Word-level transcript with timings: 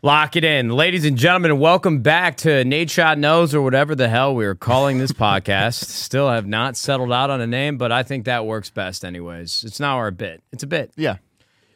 Lock 0.00 0.36
it 0.36 0.44
in. 0.44 0.68
Ladies 0.68 1.04
and 1.04 1.16
gentlemen, 1.16 1.58
welcome 1.58 2.02
back 2.02 2.36
to 2.36 2.48
Nadeshot 2.48 3.18
Knows 3.18 3.52
or 3.52 3.60
whatever 3.62 3.96
the 3.96 4.08
hell 4.08 4.32
we 4.32 4.46
are 4.46 4.54
calling 4.54 4.98
this 4.98 5.10
podcast. 5.26 5.86
Still 5.86 6.30
have 6.30 6.46
not 6.46 6.76
settled 6.76 7.10
out 7.10 7.30
on 7.30 7.40
a 7.40 7.48
name, 7.48 7.78
but 7.78 7.90
I 7.90 8.04
think 8.04 8.26
that 8.26 8.46
works 8.46 8.70
best 8.70 9.04
anyways. 9.04 9.64
It's 9.64 9.80
now 9.80 9.96
our 9.96 10.12
bit. 10.12 10.40
It's 10.52 10.62
a 10.62 10.68
bit. 10.68 10.92
Yeah. 10.96 11.16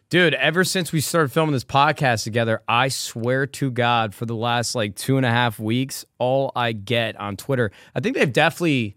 Dude, 0.08 0.34
ever 0.34 0.62
since 0.62 0.92
we 0.92 1.00
started 1.00 1.32
filming 1.32 1.52
this 1.52 1.64
podcast 1.64 2.22
together, 2.22 2.62
I 2.68 2.90
swear 2.90 3.44
to 3.48 3.72
God, 3.72 4.14
for 4.14 4.24
the 4.24 4.36
last 4.36 4.76
like 4.76 4.94
two 4.94 5.16
and 5.16 5.26
a 5.26 5.30
half 5.30 5.58
weeks, 5.58 6.04
all 6.18 6.52
I 6.54 6.70
get 6.70 7.16
on 7.16 7.36
Twitter, 7.36 7.72
I 7.92 7.98
think 7.98 8.16
they've 8.16 8.32
definitely 8.32 8.94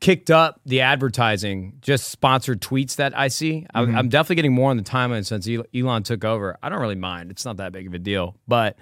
kicked 0.00 0.30
up 0.30 0.60
the 0.66 0.82
advertising, 0.82 1.74
just 1.80 2.10
sponsored 2.10 2.60
tweets 2.60 2.96
that 2.96 3.16
I 3.16 3.28
see. 3.28 3.66
I, 3.74 3.82
I'm 3.82 4.08
definitely 4.08 4.36
getting 4.36 4.54
more 4.54 4.70
on 4.70 4.76
the 4.76 4.82
timeline 4.82 5.24
since 5.24 5.48
Elon 5.74 6.02
took 6.02 6.24
over. 6.24 6.56
I 6.62 6.68
don't 6.68 6.80
really 6.80 6.94
mind; 6.94 7.30
it's 7.30 7.44
not 7.44 7.56
that 7.58 7.72
big 7.72 7.86
of 7.86 7.94
a 7.94 7.98
deal. 7.98 8.36
But 8.46 8.76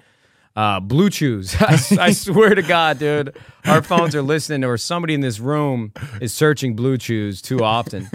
uh, 0.55 0.79
Blue 0.79 1.09
Chews, 1.09 1.55
I, 1.59 1.79
I 1.99 2.11
swear 2.13 2.55
to 2.55 2.61
God, 2.61 2.99
dude, 2.99 3.35
our 3.65 3.81
phones 3.81 4.15
are 4.15 4.21
listening, 4.21 4.63
or 4.63 4.77
somebody 4.77 5.13
in 5.13 5.21
this 5.21 5.39
room 5.39 5.93
is 6.21 6.33
searching 6.33 6.75
Blue 6.75 6.97
Chews 6.97 7.41
too 7.41 7.63
often. 7.63 8.09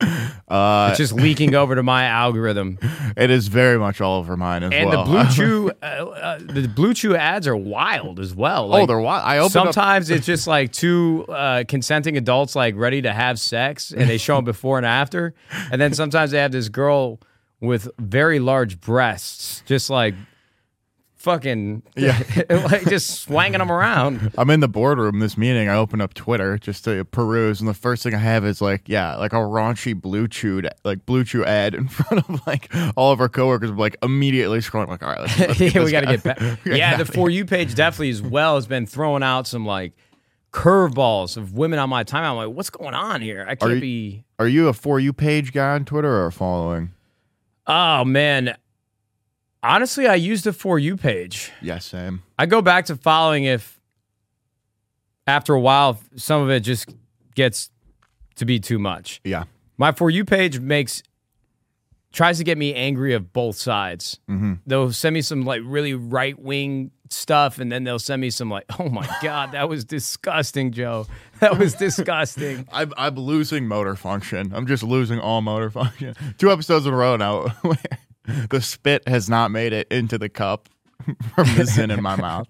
Uh, 0.00 0.88
it's 0.90 0.98
just 0.98 1.12
leaking 1.12 1.54
over 1.54 1.74
to 1.74 1.82
my 1.82 2.04
algorithm. 2.04 2.78
it 3.16 3.30
is 3.30 3.48
very 3.48 3.78
much 3.78 4.00
all 4.00 4.18
over 4.18 4.36
mine 4.36 4.62
as 4.62 4.72
And 4.72 4.90
well. 4.90 5.04
the 5.04 5.10
Blue 5.10 5.24
Chew, 5.34 5.70
uh, 5.82 5.86
uh, 5.86 6.38
the 6.38 6.68
Blue 6.68 6.94
Chew 6.94 7.16
ads 7.16 7.48
are 7.48 7.56
wild 7.56 8.20
as 8.20 8.34
well. 8.34 8.68
Like, 8.68 8.82
oh, 8.82 8.86
they're 8.86 9.00
wild. 9.00 9.24
I 9.24 9.38
opened 9.38 9.56
up. 9.56 9.74
Sometimes 9.74 10.10
it's 10.10 10.26
just 10.34 10.46
like 10.46 10.72
two 10.72 11.24
uh, 11.28 11.64
consenting 11.66 12.16
adults 12.16 12.54
like 12.54 12.76
ready 12.76 13.02
to 13.02 13.12
have 13.12 13.40
sex, 13.40 13.90
and 13.92 14.08
they 14.08 14.18
show 14.18 14.36
them 14.36 14.44
before 14.44 14.76
and 14.76 14.86
after. 14.86 15.34
And 15.72 15.80
then 15.80 15.94
sometimes 15.94 16.30
they 16.30 16.38
have 16.38 16.52
this 16.52 16.68
girl 16.68 17.20
with 17.60 17.88
very 17.98 18.38
large 18.38 18.80
breasts, 18.80 19.62
just 19.66 19.88
like 19.90 20.14
fucking, 21.26 21.82
Yeah. 21.96 22.22
like 22.50 22.84
just 22.84 23.20
swanging 23.20 23.58
them 23.58 23.70
around. 23.72 24.32
I'm 24.38 24.48
in 24.50 24.60
the 24.60 24.68
boardroom 24.68 25.18
this 25.18 25.36
meeting. 25.36 25.68
I 25.68 25.74
open 25.74 26.00
up 26.00 26.14
Twitter 26.14 26.56
just 26.56 26.84
to 26.84 27.04
peruse, 27.04 27.58
and 27.60 27.68
the 27.68 27.74
first 27.74 28.04
thing 28.04 28.14
I 28.14 28.18
have 28.18 28.44
is 28.46 28.62
like, 28.62 28.88
yeah, 28.88 29.16
like 29.16 29.32
a 29.32 29.36
raunchy 29.36 30.00
blue 30.00 30.28
chew, 30.28 30.62
like 30.84 31.04
blue 31.04 31.24
chew 31.24 31.44
ad 31.44 31.74
in 31.74 31.88
front 31.88 32.28
of 32.28 32.46
like 32.46 32.72
all 32.96 33.10
of 33.12 33.20
our 33.20 33.28
coworkers. 33.28 33.72
Like 33.72 33.96
immediately 34.02 34.60
scrolling, 34.60 34.86
like, 34.88 35.02
all 35.02 35.10
right, 35.10 35.20
let's, 35.20 35.38
let's 35.38 35.60
yeah, 35.74 35.82
we 35.84 35.90
got 35.90 36.02
to 36.02 36.06
get 36.16 36.22
back. 36.22 36.40
Yeah, 36.64 36.96
the 36.96 37.04
for 37.04 37.28
you 37.28 37.44
page 37.44 37.74
definitely 37.74 38.10
as 38.10 38.22
well 38.22 38.54
has 38.54 38.66
been 38.68 38.86
throwing 38.86 39.24
out 39.24 39.48
some 39.48 39.66
like 39.66 39.92
curveballs 40.52 41.36
of 41.36 41.52
women 41.54 41.78
on 41.80 41.90
my 41.90 42.04
timeline. 42.04 42.30
I'm 42.30 42.36
like, 42.36 42.56
what's 42.56 42.70
going 42.70 42.94
on 42.94 43.20
here? 43.20 43.44
I 43.48 43.56
can't 43.56 43.74
you- 43.74 43.80
be. 43.80 44.24
Are 44.38 44.46
you 44.48 44.68
a 44.68 44.72
for 44.72 45.00
you 45.00 45.12
page 45.12 45.52
guy 45.52 45.74
on 45.74 45.84
Twitter 45.84 46.24
or 46.24 46.30
following? 46.30 46.92
Oh 47.66 48.04
man, 48.04 48.56
honestly, 49.66 50.06
I 50.06 50.14
use 50.14 50.42
the 50.42 50.52
for 50.52 50.78
you 50.78 50.96
page. 50.96 51.52
Yeah, 51.60 51.78
same. 51.78 52.22
I 52.38 52.46
go 52.46 52.62
back 52.62 52.86
to 52.86 52.96
following 52.96 53.44
if 53.44 53.80
after 55.26 55.54
a 55.54 55.60
while 55.60 56.00
some 56.16 56.42
of 56.42 56.50
it 56.50 56.60
just 56.60 56.88
gets 57.34 57.70
to 58.36 58.44
be 58.44 58.60
too 58.60 58.78
much. 58.78 59.20
Yeah. 59.24 59.44
My 59.76 59.92
for 59.92 60.08
you 60.10 60.24
page 60.24 60.60
makes 60.60 61.02
tries 62.12 62.38
to 62.38 62.44
get 62.44 62.56
me 62.56 62.74
angry 62.74 63.12
of 63.12 63.32
both 63.32 63.56
sides. 63.56 64.18
Mm-hmm. 64.28 64.54
They'll 64.66 64.92
send 64.92 65.14
me 65.14 65.20
some 65.20 65.44
like 65.44 65.60
really 65.64 65.94
right 65.94 66.38
wing 66.38 66.90
stuff, 67.10 67.58
and 67.58 67.70
then 67.70 67.84
they'll 67.84 67.98
send 67.98 68.22
me 68.22 68.30
some 68.30 68.50
like, 68.50 68.64
oh 68.78 68.88
my 68.88 69.06
god, 69.22 69.52
that 69.52 69.68
was 69.68 69.84
disgusting, 69.84 70.72
Joe. 70.72 71.06
That 71.40 71.58
was 71.58 71.74
disgusting. 71.74 72.66
I'm, 72.72 72.94
I'm 72.96 73.16
losing 73.16 73.68
motor 73.68 73.94
function. 73.94 74.54
I'm 74.54 74.66
just 74.66 74.82
losing 74.82 75.20
all 75.20 75.42
motor 75.42 75.68
function. 75.68 76.14
Two 76.38 76.50
episodes 76.50 76.86
in 76.86 76.94
a 76.94 76.96
row 76.96 77.16
now. 77.16 77.54
the 78.50 78.60
spit 78.60 79.06
has 79.08 79.28
not 79.28 79.50
made 79.50 79.72
it 79.72 79.86
into 79.90 80.18
the 80.18 80.28
cup 80.28 80.68
from 81.34 81.46
the 81.56 81.66
sin 81.66 81.90
in 81.90 82.02
my 82.02 82.16
mouth. 82.16 82.48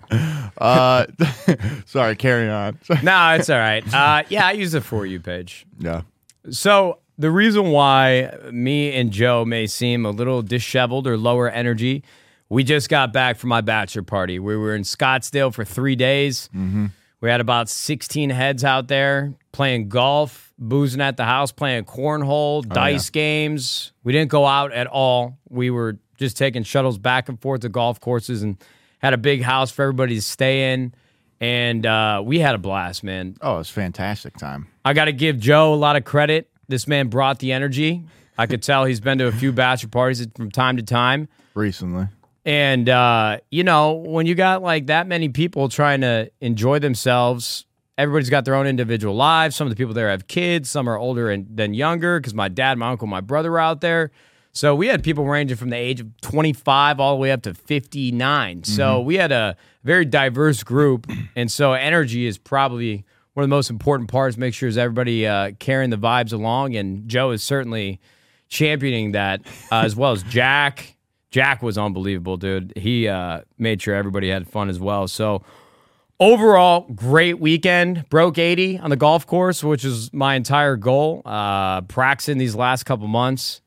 Uh, 0.59 1.07
sorry, 1.87 2.17
carry 2.17 2.49
on. 2.49 2.79
no, 3.03 3.35
it's 3.35 3.51
all 3.51 3.59
right. 3.59 3.85
Uh, 3.93 4.23
yeah, 4.29 4.47
I 4.47 4.53
use 4.53 4.73
the 4.73 4.81
for 4.81 5.05
you 5.07 5.21
page. 5.21 5.67
yeah. 5.79 6.03
So 6.51 6.99
the 7.19 7.31
reason 7.31 7.71
why 7.71 8.33
me 8.53 8.95
and 8.95 9.11
Joe 9.11 9.45
may 9.45 9.67
seem 9.67 10.07
a 10.07 10.11
little 10.11 10.43
disheveled 10.43 11.07
or 11.07 11.17
lower 11.17 11.49
energy, 11.51 12.05
we 12.49 12.63
just 12.63 12.89
got 12.89 13.13
back 13.13 13.37
from 13.37 13.49
my 13.49 13.61
bachelor 13.61 14.03
party. 14.03 14.39
We 14.39 14.57
were 14.57 14.75
in 14.77 14.83
Scottsdale 14.83 15.53
for 15.53 15.65
three 15.65 15.97
days. 15.97 16.49
We 17.21 17.31
had 17.31 17.41
about 17.41 17.69
16 17.69 18.31
heads 18.31 18.63
out 18.63 18.89
there 18.89 19.35
playing 19.53 19.89
golf, 19.89 20.53
boozing 20.59 21.01
at 21.01 21.17
the 21.17 21.25
house, 21.25 21.51
playing 21.51 21.85
cornhole, 21.85 22.69
dice 22.69 23.09
games. 23.09 23.93
We 24.05 24.13
didn't 24.13 24.31
go 24.31 24.45
out 24.45 24.73
at 24.73 24.87
all. 24.87 25.39
We 25.49 25.71
were 25.71 25.99
just 26.19 26.37
taking 26.37 26.63
shuttles 26.63 26.99
back 26.99 27.29
and 27.29 27.41
forth 27.41 27.63
to 27.63 27.71
golf 27.71 28.01
courses 28.01 28.43
and 28.43 28.63
had 28.99 29.15
a 29.15 29.19
big 29.19 29.43
house 29.43 29.71
for 29.71 29.83
everybody 29.83 30.15
to 30.17 30.23
stay 30.23 30.75
in. 30.75 30.95
And 31.41 31.85
uh, 31.87 32.23
we 32.25 32.39
had 32.39 32.55
a 32.55 32.59
blast, 32.59 33.03
man. 33.03 33.37
Oh, 33.41 33.57
it 33.57 33.59
was 33.59 33.71
fantastic 33.71 34.37
time. 34.37 34.69
I 34.85 34.93
got 34.93 35.07
to 35.07 35.13
give 35.13 35.39
Joe 35.39 35.73
a 35.73 35.77
lot 35.77 35.97
of 35.97 36.05
credit. 36.05 36.51
This 36.69 36.87
man 36.87 37.09
brought 37.09 37.39
the 37.39 37.53
energy. 37.53 38.05
I 38.39 38.47
could 38.47 38.63
tell 38.63 38.85
he's 38.85 39.01
been 39.01 39.19
to 39.19 39.27
a 39.27 39.33
few 39.33 39.53
bachelor 39.53 39.89
parties 39.89 40.27
from 40.35 40.51
time 40.51 40.77
to 40.77 40.83
time. 40.83 41.29
Recently. 41.55 42.09
And, 42.47 42.89
uh, 42.89 43.41
you 43.51 43.65
know, 43.65 43.95
when 43.95 44.27
you 44.27 44.37
got 44.37 44.63
like 44.63 44.87
that 44.87 45.09
many 45.09 45.29
people 45.29 45.69
trying 45.69 46.01
to 46.03 46.31
enjoy 46.41 46.79
themselves, 46.79 47.67
everybody's 47.99 48.31
got 48.31 48.45
their 48.45 48.55
own 48.55 48.69
individual 48.69 49.17
lives. 49.17 49.57
Some 49.57 49.67
of 49.67 49.71
the 49.71 49.77
people 49.77 49.93
there 49.95 50.09
have 50.09 50.29
kids, 50.29 50.71
some 50.71 50.89
are 50.89 50.97
older 50.97 51.29
and 51.29 51.47
than 51.55 51.75
younger 51.75 52.21
because 52.21 52.35
my 52.35 52.49
dad, 52.49 52.79
my 52.79 52.91
uncle, 52.91 53.09
my 53.09 53.21
brother 53.21 53.53
are 53.55 53.59
out 53.59 53.81
there. 53.81 54.13
So 54.53 54.75
we 54.75 54.87
had 54.87 55.03
people 55.03 55.27
ranging 55.27 55.57
from 55.57 55.71
the 55.71 55.77
age 55.77 56.01
of 56.01 56.19
25 56.23 57.01
all 57.01 57.17
the 57.17 57.21
way 57.21 57.31
up 57.33 57.43
to 57.43 57.53
59. 57.53 58.65
So 58.65 59.01
we 59.03 59.17
had 59.17 59.31
a 59.33 59.57
very 59.85 60.05
diverse 60.07 60.63
group. 60.63 61.07
And 61.37 61.53
so 61.53 61.75
energy 61.75 62.27
is 62.27 62.39
probably 62.39 63.05
one 63.35 63.45
of 63.45 63.51
the 63.51 63.55
most 63.55 63.69
important 63.69 64.09
parts. 64.09 64.39
Make 64.39 64.55
sure 64.55 64.69
is 64.69 64.79
everybody 64.79 65.27
uh, 65.27 65.53
carrying 65.59 65.91
the 65.91 65.99
vibes 65.99 66.33
along. 66.33 66.77
And 66.77 67.07
Joe 67.07 67.33
is 67.33 67.43
certainly 67.43 68.01
championing 68.49 69.13
that, 69.13 69.43
uh, 69.71 69.81
as 69.81 69.95
well 69.95 70.13
as 70.13 70.23
Jack. 70.23 70.96
Jack 71.37 71.63
was 71.63 71.77
unbelievable, 71.77 72.39
dude. 72.39 72.73
He 72.77 73.09
uh, 73.09 73.43
made 73.59 73.83
sure 73.83 73.95
everybody 73.95 74.31
had 74.31 74.49
fun 74.49 74.71
as 74.71 74.81
well. 74.81 75.07
So 75.07 75.43
overall, 76.19 76.91
great 76.95 77.39
weekend. 77.39 78.09
Broke 78.09 78.39
80 78.39 78.79
on 78.79 78.89
the 78.89 78.97
golf 78.97 79.27
course, 79.27 79.63
which 79.63 79.85
is 79.85 80.11
my 80.15 80.35
entire 80.35 80.77
goal. 80.77 81.21
Uh, 81.27 81.83
practicing 81.83 82.39
these 82.39 82.55
last 82.55 82.85
couple 82.85 83.07
months, 83.07 83.61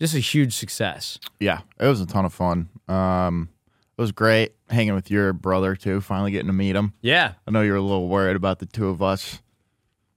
just 0.00 0.16
a 0.16 0.18
huge 0.18 0.52
success. 0.52 1.20
Yeah, 1.38 1.60
it 1.78 1.86
was 1.86 2.00
a 2.00 2.06
ton 2.06 2.24
of 2.24 2.34
fun. 2.34 2.68
Um, 2.88 3.50
it 3.96 4.00
was 4.00 4.10
great 4.10 4.56
hanging 4.68 4.94
with 4.94 5.08
your 5.08 5.32
brother 5.32 5.76
too. 5.76 6.00
Finally 6.00 6.32
getting 6.32 6.48
to 6.48 6.52
meet 6.52 6.74
him. 6.74 6.92
Yeah, 7.02 7.34
I 7.46 7.52
know 7.52 7.62
you 7.62 7.70
were 7.70 7.78
a 7.78 7.82
little 7.82 8.08
worried 8.08 8.34
about 8.34 8.58
the 8.58 8.66
two 8.66 8.88
of 8.88 9.00
us. 9.00 9.40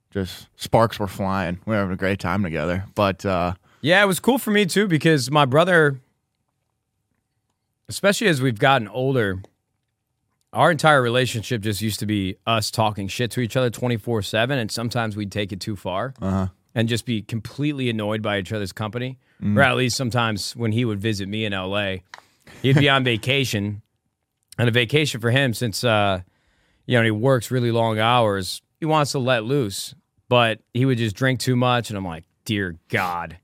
Just 0.09 0.47
sparks 0.55 0.97
were 0.97 1.05
flying. 1.05 1.59
We 1.67 1.75
were 1.75 1.81
having 1.81 1.93
a 1.93 1.97
great 1.97 2.17
time 2.17 2.41
together. 2.41 2.85
But 2.95 3.23
uh, 3.27 3.53
yeah, 3.81 4.01
it 4.01 4.07
was 4.07 4.19
cool 4.19 4.39
for 4.39 4.49
me 4.49 4.65
too 4.65 4.87
because 4.87 5.29
my 5.29 5.45
brother, 5.45 5.99
especially 7.89 8.27
as 8.27 8.41
we've 8.41 8.59
gotten 8.59 8.87
older, 8.87 9.41
our 10.53 10.71
entire 10.71 11.01
relationship 11.01 11.61
just 11.61 11.81
used 11.81 11.99
to 11.99 12.05
be 12.05 12.37
us 12.47 12.71
talking 12.71 13.07
shit 13.07 13.31
to 13.31 13.41
each 13.41 13.55
other 13.55 13.69
24 13.69 14.21
7. 14.21 14.57
And 14.57 14.71
sometimes 14.71 15.15
we'd 15.15 15.31
take 15.31 15.51
it 15.51 15.59
too 15.59 15.75
far 15.75 16.13
uh-huh. 16.21 16.47
and 16.73 16.87
just 16.87 17.05
be 17.05 17.21
completely 17.21 17.89
annoyed 17.89 18.21
by 18.21 18.39
each 18.39 18.53
other's 18.53 18.71
company. 18.71 19.19
Or 19.57 19.61
at 19.61 19.75
least 19.75 19.97
sometimes 19.97 20.55
when 20.55 20.71
he 20.71 20.85
would 20.85 20.99
visit 20.99 21.27
me 21.27 21.45
in 21.45 21.51
LA, 21.51 21.97
he'd 22.61 22.77
be 22.77 22.89
on 22.89 23.03
vacation. 23.05 23.81
And 24.57 24.69
a 24.69 24.71
vacation 24.71 25.19
for 25.19 25.31
him, 25.31 25.53
since 25.53 25.83
uh, 25.83 26.21
you 26.85 26.97
know 26.97 27.03
he 27.03 27.11
works 27.11 27.51
really 27.51 27.71
long 27.71 27.99
hours, 27.99 28.61
he 28.79 28.85
wants 28.85 29.11
to 29.11 29.19
let 29.19 29.43
loose. 29.43 29.93
But 30.29 30.61
he 30.73 30.85
would 30.85 30.97
just 30.97 31.15
drink 31.15 31.41
too 31.41 31.57
much, 31.57 31.89
and 31.89 31.97
I'm 31.97 32.05
like, 32.05 32.23
dear 32.45 32.77
God, 32.87 33.37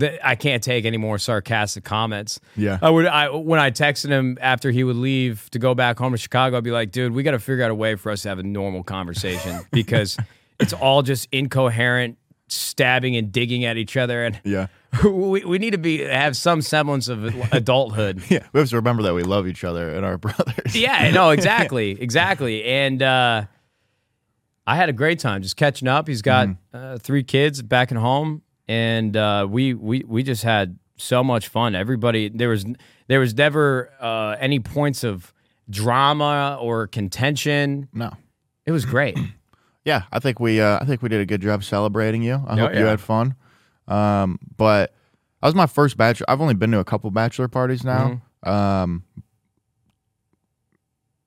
I 0.00 0.34
can't 0.34 0.62
take 0.62 0.84
any 0.84 0.96
more 0.96 1.18
sarcastic 1.18 1.84
comments. 1.84 2.40
Yeah. 2.56 2.78
I 2.82 2.90
would. 2.90 3.06
I 3.06 3.30
when 3.30 3.60
I 3.60 3.70
texted 3.70 4.08
him 4.08 4.38
after 4.40 4.70
he 4.70 4.82
would 4.84 4.96
leave 4.96 5.48
to 5.50 5.58
go 5.58 5.74
back 5.74 5.98
home 5.98 6.12
to 6.12 6.18
Chicago, 6.18 6.56
I'd 6.56 6.64
be 6.64 6.70
like, 6.72 6.90
dude, 6.90 7.12
we 7.12 7.22
got 7.22 7.32
to 7.32 7.38
figure 7.38 7.64
out 7.64 7.70
a 7.70 7.74
way 7.74 7.94
for 7.94 8.10
us 8.10 8.22
to 8.22 8.28
have 8.28 8.38
a 8.38 8.42
normal 8.42 8.82
conversation 8.82 9.60
because 9.70 10.16
it's 10.58 10.72
all 10.72 11.02
just 11.02 11.28
incoherent 11.32 12.18
stabbing 12.48 13.16
and 13.16 13.32
digging 13.32 13.64
at 13.64 13.76
each 13.76 13.96
other, 13.96 14.24
and 14.24 14.40
yeah, 14.44 14.66
we, 15.04 15.44
we 15.44 15.58
need 15.58 15.70
to 15.70 15.78
be 15.78 15.98
have 15.98 16.36
some 16.36 16.60
semblance 16.62 17.08
of 17.08 17.24
adulthood. 17.52 18.22
yeah. 18.28 18.46
We 18.52 18.60
have 18.60 18.68
to 18.70 18.76
remember 18.76 19.02
that 19.04 19.14
we 19.14 19.22
love 19.22 19.46
each 19.46 19.64
other 19.64 19.90
and 19.90 20.04
our 20.04 20.18
brothers. 20.18 20.74
Yeah, 20.76 21.10
no, 21.12 21.30
exactly, 21.30 22.00
exactly. 22.00 22.64
And 22.64 23.02
uh, 23.02 23.44
I 24.66 24.76
had 24.76 24.88
a 24.88 24.92
great 24.92 25.18
time 25.18 25.42
just 25.42 25.56
catching 25.56 25.88
up. 25.88 26.08
He's 26.08 26.22
got 26.22 26.48
uh, 26.72 26.98
three 26.98 27.22
kids 27.22 27.62
back 27.62 27.92
at 27.92 27.98
home, 27.98 28.42
and 28.68 29.16
uh, 29.16 29.46
we 29.48 29.74
we 29.74 30.04
we 30.06 30.22
just 30.22 30.42
had 30.42 30.78
so 30.96 31.24
much 31.24 31.48
fun. 31.48 31.74
Everybody 31.74 32.28
there 32.28 32.48
was 32.48 32.64
there 33.08 33.20
was 33.20 33.34
never 33.34 33.90
uh, 34.00 34.36
any 34.38 34.60
points 34.60 35.04
of 35.04 35.32
drama 35.68 36.58
or 36.60 36.86
contention. 36.86 37.88
No. 37.92 38.12
It 38.66 38.72
was 38.72 38.84
great. 38.84 39.18
Yeah, 39.86 40.04
I 40.10 40.18
think 40.18 40.40
we 40.40 40.62
uh, 40.62 40.78
I 40.80 40.86
think 40.86 41.02
we 41.02 41.10
did 41.10 41.20
a 41.20 41.26
good 41.26 41.42
job 41.42 41.62
celebrating 41.62 42.22
you. 42.22 42.42
I 42.46 42.54
Oh, 42.54 42.56
hope 42.56 42.74
you 42.74 42.86
had 42.86 43.00
fun. 43.02 43.34
Um, 43.86 44.38
but 44.56 44.94
that 45.42 45.46
was 45.48 45.54
my 45.54 45.66
first 45.66 45.98
bachelor. 45.98 46.24
I've 46.26 46.40
only 46.40 46.54
been 46.54 46.70
to 46.70 46.78
a 46.78 46.84
couple 46.86 47.10
bachelor 47.10 47.48
parties 47.48 47.84
now. 47.84 48.22
Mm-hmm. 48.46 48.48
Um, 48.50 49.04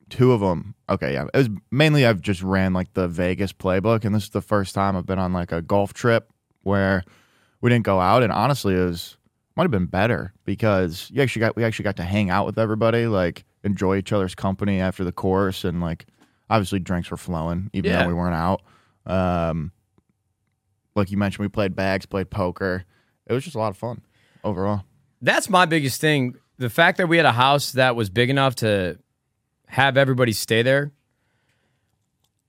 two 0.09 0.31
of 0.31 0.39
them. 0.39 0.73
Okay, 0.89 1.13
yeah, 1.13 1.25
it 1.31 1.37
was 1.37 1.49
mainly 1.69 2.05
I've 2.05 2.21
just 2.21 2.41
ran 2.41 2.73
like 2.73 2.93
the 2.93 3.07
Vegas 3.07 3.53
playbook, 3.53 4.05
and 4.05 4.15
this 4.15 4.23
is 4.23 4.29
the 4.29 4.41
first 4.41 4.73
time 4.73 4.95
I've 4.95 5.05
been 5.05 5.19
on 5.19 5.33
like 5.33 5.51
a 5.51 5.61
golf 5.61 5.93
trip 5.93 6.31
where 6.63 7.03
we 7.61 7.69
didn't 7.69 7.85
go 7.85 7.99
out, 7.99 8.23
and 8.23 8.31
honestly, 8.31 8.73
it 8.75 8.79
was 8.85 9.17
might 9.55 9.63
have 9.63 9.71
been 9.71 9.85
better 9.87 10.33
because 10.45 11.09
you 11.11 11.21
actually 11.21 11.39
got 11.41 11.55
we 11.55 11.63
actually 11.63 11.83
got 11.83 11.97
to 11.97 12.03
hang 12.03 12.29
out 12.29 12.45
with 12.45 12.57
everybody, 12.59 13.07
like 13.07 13.43
enjoy 13.63 13.97
each 13.97 14.11
other's 14.13 14.35
company 14.35 14.79
after 14.79 15.03
the 15.03 15.11
course, 15.11 15.63
and 15.63 15.81
like 15.81 16.05
obviously 16.49 16.79
drinks 16.79 17.09
were 17.11 17.17
flowing 17.17 17.69
even 17.73 17.91
Yeah. 17.91 18.03
though 18.03 18.07
we 18.07 18.13
weren't 18.13 18.35
out. 18.35 18.61
Um, 19.05 19.71
like 20.95 21.11
you 21.11 21.17
mentioned, 21.17 21.43
we 21.43 21.49
played 21.49 21.75
bags, 21.75 22.05
played 22.05 22.29
poker. 22.29 22.85
It 23.25 23.33
was 23.33 23.43
just 23.43 23.55
a 23.55 23.59
lot 23.59 23.69
of 23.69 23.77
fun 23.77 24.01
overall. 24.43 24.83
That's 25.21 25.49
my 25.49 25.65
biggest 25.65 25.99
thing. 25.99 26.35
The 26.59 26.69
fact 26.69 26.97
that 26.97 27.07
we 27.07 27.17
had 27.17 27.25
a 27.25 27.31
house 27.31 27.73
that 27.73 27.95
was 27.95 28.09
big 28.09 28.29
enough 28.29 28.55
to 28.55 28.97
have 29.67 29.97
everybody 29.97 30.31
stay 30.31 30.61
there. 30.61 30.91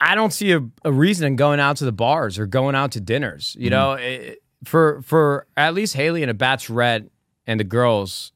I 0.00 0.14
don't 0.14 0.32
see 0.32 0.52
a, 0.52 0.60
a 0.84 0.92
reason 0.92 1.26
in 1.26 1.36
going 1.36 1.58
out 1.58 1.76
to 1.78 1.84
the 1.84 1.92
bars 1.92 2.38
or 2.38 2.46
going 2.46 2.74
out 2.76 2.92
to 2.92 3.00
dinners. 3.00 3.56
You 3.58 3.70
know, 3.70 3.92
it, 3.94 4.38
for 4.64 5.02
for 5.02 5.46
at 5.56 5.74
least 5.74 5.94
Haley 5.94 6.22
and 6.22 6.30
a 6.30 6.34
bachelorette 6.34 7.08
and 7.46 7.58
the 7.58 7.64
girls, 7.64 8.32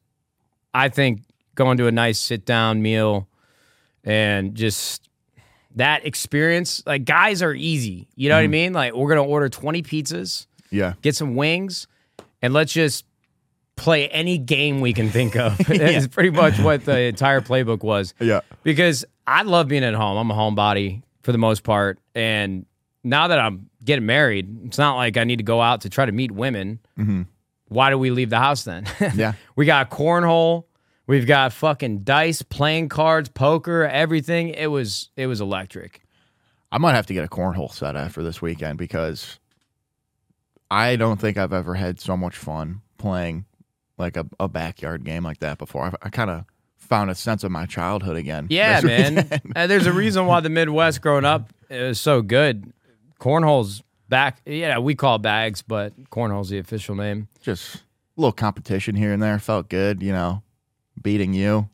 I 0.73 0.89
think 0.89 1.21
going 1.55 1.77
to 1.77 1.87
a 1.87 1.91
nice 1.91 2.19
sit 2.19 2.45
down 2.45 2.81
meal 2.81 3.27
and 4.03 4.55
just 4.55 5.09
that 5.75 6.05
experience. 6.05 6.83
Like 6.85 7.05
guys 7.05 7.41
are 7.41 7.53
easy. 7.53 8.07
You 8.15 8.29
know 8.29 8.35
what 8.35 8.41
I 8.41 8.43
mm-hmm. 8.45 8.51
mean? 8.51 8.73
Like 8.73 8.93
we're 8.93 9.09
gonna 9.09 9.23
order 9.23 9.49
twenty 9.49 9.81
pizzas 9.81 10.47
Yeah, 10.69 10.93
get 11.01 11.15
some 11.15 11.35
wings, 11.35 11.87
and 12.41 12.53
let's 12.53 12.73
just 12.73 13.05
play 13.75 14.07
any 14.09 14.37
game 14.37 14.81
we 14.81 14.93
can 14.93 15.09
think 15.09 15.35
of. 15.35 15.59
It's 15.69 16.07
pretty 16.07 16.29
much 16.29 16.59
what 16.59 16.85
the 16.85 16.99
entire 17.01 17.41
playbook 17.41 17.83
was. 17.83 18.13
yeah, 18.19 18.41
Because 18.63 19.05
I 19.25 19.43
love 19.43 19.67
being 19.67 19.83
at 19.83 19.93
home. 19.93 20.17
I'm 20.17 20.29
a 20.31 20.33
homebody 20.33 21.01
for 21.23 21.31
the 21.31 21.37
most 21.37 21.63
part. 21.63 21.99
And 22.13 22.65
now 23.03 23.27
that 23.27 23.39
I'm 23.39 23.69
getting 23.83 24.05
married, 24.05 24.65
it's 24.65 24.77
not 24.77 24.95
like 24.95 25.17
I 25.17 25.23
need 25.23 25.37
to 25.37 25.43
go 25.43 25.61
out 25.61 25.81
to 25.81 25.89
try 25.89 26.05
to 26.05 26.11
meet 26.11 26.31
women. 26.31 26.79
Mm-hmm. 26.97 27.23
Why 27.67 27.89
do 27.89 27.97
we 27.97 28.11
leave 28.11 28.29
the 28.29 28.39
house 28.39 28.63
then? 28.63 28.85
yeah. 29.15 29.33
we 29.55 29.65
got 29.65 29.89
cornhole. 29.89 30.65
We've 31.05 31.27
got 31.27 31.51
fucking 31.51 32.03
dice, 32.03 32.41
playing 32.41 32.89
cards, 32.89 33.29
poker, 33.29 33.83
everything. 33.85 34.49
It 34.49 34.67
was 34.67 35.09
it 35.17 35.27
was 35.27 35.41
electric. 35.41 36.01
I 36.71 36.77
might 36.77 36.93
have 36.93 37.05
to 37.07 37.13
get 37.13 37.23
a 37.23 37.27
cornhole 37.27 37.71
set 37.71 37.95
after 37.95 38.23
this 38.23 38.41
weekend 38.41 38.77
because 38.77 39.39
I 40.71 40.95
don't 40.95 41.19
think 41.19 41.37
I've 41.37 41.53
ever 41.53 41.75
had 41.75 41.99
so 41.99 42.15
much 42.15 42.37
fun 42.37 42.81
playing 42.97 43.45
like 43.97 44.17
a, 44.17 44.25
a 44.39 44.47
backyard 44.47 45.03
game 45.03 45.23
like 45.23 45.39
that 45.39 45.57
before. 45.57 45.85
I, 45.85 45.93
I 46.03 46.09
kind 46.09 46.29
of 46.29 46.45
found 46.77 47.09
a 47.09 47.15
sense 47.15 47.43
of 47.43 47.51
my 47.51 47.65
childhood 47.65 48.17
again. 48.17 48.47
Yeah, 48.49 48.81
man. 48.81 49.17
And 49.17 49.41
uh, 49.55 49.67
there's 49.67 49.87
a 49.87 49.93
reason 49.93 50.25
why 50.25 50.39
the 50.39 50.49
Midwest 50.49 51.01
growing 51.01 51.25
up 51.25 51.51
is 51.69 51.99
so 51.99 52.21
good. 52.21 52.71
Cornhole's 53.23 53.81
back. 54.09 54.41
Yeah, 54.45 54.79
we 54.79 54.95
call 54.95 55.17
bags, 55.17 55.61
but 55.61 55.93
cornhole's 56.09 56.49
the 56.49 56.57
official 56.57 56.93
name. 56.93 57.29
Just 57.41 57.75
a 57.75 57.79
little 58.17 58.33
competition 58.33 58.95
here 58.95 59.13
and 59.13 59.23
there 59.23 59.39
felt 59.39 59.69
good, 59.69 60.03
you 60.03 60.11
know, 60.11 60.43
beating 61.01 61.33
you. 61.33 61.69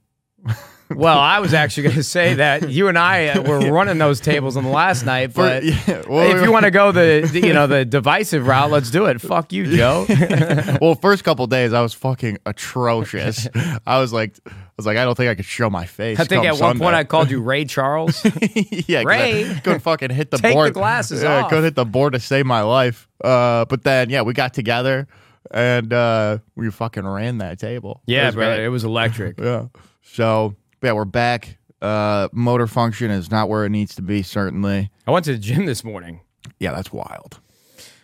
Well, 0.92 1.20
I 1.20 1.40
was 1.40 1.54
actually 1.54 1.84
going 1.84 1.96
to 1.98 2.04
say 2.04 2.34
that 2.36 2.70
you 2.70 2.88
and 2.88 2.98
I 2.98 3.28
uh, 3.28 3.42
were 3.44 3.60
running 3.72 4.00
those 4.00 4.20
tables 4.20 4.58
on 4.58 4.64
the 4.64 4.72
last 4.72 5.06
night, 5.06 5.34
but 5.36 5.64
yeah, 5.64 6.02
well, 6.10 6.36
if 6.36 6.44
you 6.44 6.52
want 6.52 6.66
to 6.66 6.72
go 6.72 6.92
the, 6.92 7.30
the 7.32 7.42
you 7.48 7.54
know 7.54 7.68
the 7.68 7.86
divisive 7.86 8.48
route, 8.48 8.72
let's 8.72 8.90
do 8.90 9.06
it. 9.06 9.22
Fuck 9.22 9.54
you, 9.54 9.68
Joe. 9.78 10.08
well, 10.82 10.96
first 10.96 11.24
couple 11.24 11.46
days 11.46 11.74
I 11.74 11.82
was 11.82 11.94
fucking 11.94 12.40
atrocious. 12.46 13.48
I 13.86 14.00
was 14.00 14.12
like, 14.12 14.40
I 14.48 14.52
was 14.78 14.86
like, 14.88 14.98
I 14.98 15.06
don't 15.06 15.16
think 15.16 15.30
I 15.30 15.36
could 15.36 15.46
show 15.46 15.70
my 15.70 15.86
face. 15.86 16.20
I 16.20 16.24
think 16.24 16.46
at 16.46 16.60
one 16.60 16.80
point 16.80 16.96
I 16.96 17.04
called 17.04 17.30
you 17.30 17.40
Ray 17.42 17.66
Charles. 17.66 18.26
yeah, 18.88 19.04
Ray. 19.04 19.60
Couldn't 19.64 19.82
fucking 19.82 20.10
hit 20.10 20.32
the 20.32 20.38
Take 20.38 20.52
the 20.52 20.56
board. 20.56 20.74
glasses 20.74 21.22
yeah, 21.22 21.44
off. 21.44 21.50
couldn't 21.50 21.66
hit 21.66 21.76
the 21.76 21.86
board 21.86 22.14
to 22.14 22.20
save 22.20 22.46
my 22.48 22.62
life. 22.62 23.08
Uh, 23.24 23.66
but 23.66 23.84
then 23.84 24.10
yeah, 24.10 24.24
we 24.24 24.34
got 24.34 24.54
together 24.56 25.08
and 25.52 25.94
uh, 25.94 26.40
we 26.56 26.72
fucking 26.72 27.06
ran 27.06 27.38
that 27.40 27.60
table. 27.60 28.02
It 28.08 28.14
Yeah, 28.14 28.26
was 28.28 28.36
bro, 28.36 28.60
it 28.60 28.68
was 28.70 28.84
electric. 28.84 29.40
Yeah. 29.40 29.68
So 30.02 30.56
yeah, 30.82 30.94
we're 30.94 31.06
back. 31.06 31.58
Uh, 31.82 32.28
motor 32.32 32.68
function 32.68 33.10
is 33.12 33.32
not 33.32 33.50
where 33.50 33.66
it 33.66 33.70
needs 33.70 33.96
to 33.96 34.02
be. 34.02 34.22
Certainly. 34.22 34.92
I 35.08 35.12
went 35.12 35.26
to 35.26 35.34
the 35.34 35.38
gym 35.38 35.66
this 35.66 35.84
morning. 35.84 36.22
Yeah, 36.60 36.72
that's 36.72 36.92
wild. 36.92 37.40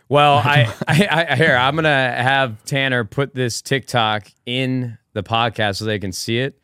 Well, 0.07 0.37
I, 0.43 0.73
I, 0.87 1.25
I 1.31 1.35
here 1.35 1.55
I'm 1.55 1.75
gonna 1.75 1.89
have 1.89 2.63
Tanner 2.65 3.03
put 3.03 3.33
this 3.33 3.61
TikTok 3.61 4.27
in 4.45 4.97
the 5.13 5.23
podcast 5.23 5.77
so 5.77 5.85
they 5.85 5.99
can 5.99 6.11
see 6.11 6.39
it. 6.39 6.59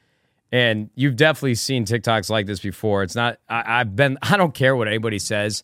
And 0.53 0.89
you've 0.95 1.15
definitely 1.15 1.55
seen 1.55 1.85
TikToks 1.85 2.29
like 2.29 2.45
this 2.45 2.59
before. 2.59 3.03
It's 3.03 3.15
not. 3.15 3.39
I, 3.47 3.79
I've 3.79 3.95
been. 3.95 4.17
I 4.21 4.37
don't 4.37 4.53
care 4.53 4.75
what 4.75 4.87
anybody 4.87 5.19
says. 5.19 5.63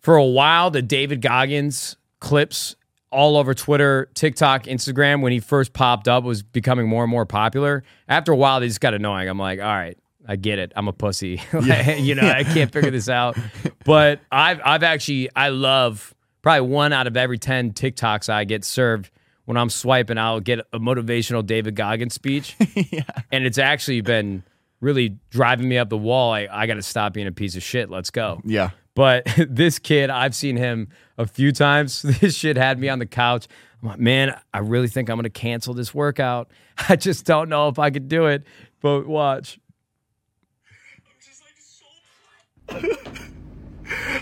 For 0.00 0.16
a 0.16 0.24
while, 0.24 0.70
the 0.70 0.80
David 0.80 1.20
Goggins 1.20 1.96
clips 2.20 2.76
all 3.10 3.36
over 3.36 3.54
Twitter, 3.54 4.10
TikTok, 4.14 4.64
Instagram 4.64 5.22
when 5.22 5.32
he 5.32 5.40
first 5.40 5.72
popped 5.72 6.08
up 6.08 6.24
was 6.24 6.42
becoming 6.42 6.88
more 6.88 7.04
and 7.04 7.10
more 7.10 7.26
popular. 7.26 7.82
After 8.08 8.32
a 8.32 8.36
while, 8.36 8.60
they 8.60 8.68
just 8.68 8.80
got 8.80 8.94
annoying. 8.94 9.28
I'm 9.28 9.38
like, 9.38 9.60
all 9.60 9.66
right, 9.66 9.96
I 10.26 10.36
get 10.36 10.58
it. 10.58 10.72
I'm 10.76 10.88
a 10.88 10.92
pussy. 10.92 11.42
Like, 11.52 12.00
you 12.00 12.14
know, 12.14 12.28
I 12.28 12.44
can't 12.44 12.72
figure 12.72 12.90
this 12.90 13.08
out. 13.08 13.36
But 13.84 14.20
I've 14.30 14.60
I've 14.62 14.82
actually 14.82 15.30
I 15.34 15.48
love 15.48 16.14
probably 16.42 16.68
one 16.68 16.92
out 16.92 17.06
of 17.06 17.16
every 17.16 17.38
ten 17.38 17.72
TikToks 17.72 18.28
I 18.28 18.44
get 18.44 18.62
served 18.62 19.10
when 19.46 19.56
I'm 19.56 19.70
swiping. 19.70 20.18
I'll 20.18 20.40
get 20.40 20.58
a 20.74 20.78
motivational 20.78 21.46
David 21.46 21.74
Goggins 21.74 22.12
speech, 22.12 22.54
and 23.32 23.46
it's 23.46 23.56
actually 23.56 24.02
been 24.02 24.42
really 24.82 25.16
driving 25.30 25.70
me 25.70 25.78
up 25.78 25.88
the 25.88 25.96
wall. 25.96 26.34
I, 26.34 26.48
I 26.50 26.66
got 26.66 26.74
to 26.74 26.82
stop 26.82 27.14
being 27.14 27.28
a 27.28 27.32
piece 27.32 27.56
of 27.56 27.62
shit. 27.62 27.88
Let's 27.88 28.10
go. 28.10 28.42
Yeah. 28.44 28.70
But 28.98 29.28
this 29.48 29.78
kid, 29.78 30.10
I've 30.10 30.34
seen 30.34 30.56
him 30.56 30.88
a 31.16 31.24
few 31.24 31.52
times. 31.52 32.02
This 32.20 32.34
shit 32.34 32.56
had 32.56 32.80
me 32.80 32.88
on 32.88 32.98
the 32.98 33.06
couch. 33.06 33.46
I'm 33.80 33.90
like, 33.90 34.00
man, 34.00 34.36
I 34.52 34.58
really 34.58 34.88
think 34.88 35.08
I'm 35.08 35.14
going 35.14 35.22
to 35.22 35.30
cancel 35.30 35.72
this 35.72 35.94
workout. 35.94 36.50
I 36.88 36.96
just 36.96 37.24
don't 37.24 37.48
know 37.48 37.68
if 37.68 37.78
I 37.78 37.90
could 37.90 38.08
do 38.08 38.26
it. 38.26 38.42
But 38.82 39.06
watch. 39.06 39.60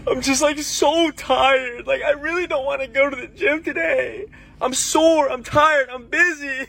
I'm 0.07 0.21
just 0.21 0.43
like 0.43 0.59
so 0.59 1.11
tired. 1.13 1.87
Like 1.87 2.03
I 2.03 2.11
really 2.11 2.47
don't 2.47 2.67
want 2.67 2.83
to 2.83 2.87
go 2.87 3.09
to 3.09 3.17
the 3.17 3.29
gym 3.29 3.63
today. 3.63 4.27
I'm 4.61 4.75
sore. 4.75 5.31
I'm 5.31 5.43
tired. 5.43 5.89
I'm 5.89 6.07
busy. 6.07 6.67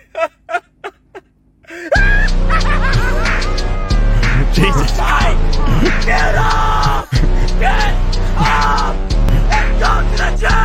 Jesus. 4.54 4.98
Get 6.06 6.36
up! 6.36 6.87
Get 7.60 7.96
up! 8.38 8.96
And 9.52 9.80
go 9.80 10.02
to 10.12 10.18
the 10.18 10.30
gym! 10.40 10.58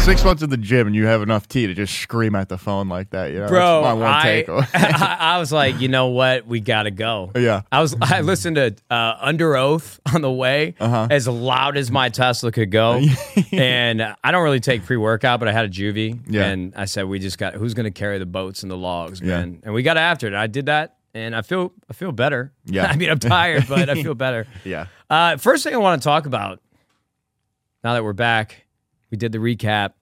Six 0.00 0.24
months 0.24 0.42
in 0.42 0.48
the 0.50 0.56
gym 0.56 0.86
and 0.86 0.96
you 0.96 1.04
have 1.06 1.20
enough 1.20 1.46
tea 1.46 1.66
to 1.66 1.74
just 1.74 1.94
scream 1.94 2.34
at 2.34 2.48
the 2.48 2.56
phone 2.56 2.88
like 2.88 3.10
that. 3.10 3.32
You 3.32 3.40
know, 3.40 3.48
Bro, 3.48 3.84
I. 3.84 4.44
I, 4.74 5.16
I 5.20 5.38
was 5.38 5.52
like, 5.52 5.78
you 5.80 5.88
know 5.88 6.06
what? 6.06 6.46
We 6.46 6.58
got 6.60 6.84
to 6.84 6.90
go. 6.90 7.30
Yeah. 7.36 7.62
I 7.70 7.80
was 7.82 7.94
I 8.00 8.22
listened 8.22 8.56
to 8.56 8.74
uh, 8.90 9.24
Underoath 9.30 10.00
on 10.12 10.22
the 10.22 10.30
way 10.32 10.74
Uh-huh. 10.80 11.06
as 11.10 11.28
loud 11.28 11.76
as 11.76 11.90
my 11.90 12.08
Tesla 12.08 12.50
could 12.50 12.70
go. 12.70 13.00
and 13.52 14.02
I 14.24 14.30
don't 14.32 14.42
really 14.42 14.60
take 14.60 14.84
pre-workout, 14.84 15.38
but 15.38 15.48
I 15.48 15.52
had 15.52 15.66
a 15.66 15.68
Juvee. 15.68 16.18
Yeah. 16.28 16.46
And 16.46 16.72
I 16.74 16.86
said, 16.86 17.04
we 17.04 17.18
just 17.18 17.36
got 17.38 17.52
who's 17.54 17.74
gonna 17.74 17.90
carry 17.90 18.18
the 18.18 18.26
boats 18.26 18.62
and 18.62 18.72
the 18.72 18.78
logs, 18.78 19.20
Yeah. 19.20 19.40
man. 19.40 19.60
And 19.64 19.74
we 19.74 19.82
got 19.82 19.98
after 19.98 20.26
it. 20.26 20.34
I 20.34 20.46
did 20.46 20.66
that 20.66 20.96
and 21.14 21.34
I 21.34 21.42
feel 21.42 21.72
I 21.88 21.92
feel 21.92 22.12
better. 22.12 22.52
Yeah. 22.64 22.86
I 22.90 22.96
mean 22.96 23.10
I'm 23.10 23.18
tired, 23.18 23.66
but 23.68 23.88
I 23.88 24.02
feel 24.02 24.14
better. 24.14 24.46
yeah. 24.64 24.86
Uh, 25.08 25.36
first 25.36 25.64
thing 25.64 25.74
I 25.74 25.78
want 25.78 26.00
to 26.00 26.04
talk 26.04 26.26
about, 26.26 26.60
now 27.82 27.94
that 27.94 28.04
we're 28.04 28.12
back, 28.12 28.66
we 29.10 29.16
did 29.16 29.32
the 29.32 29.38
recap. 29.38 29.92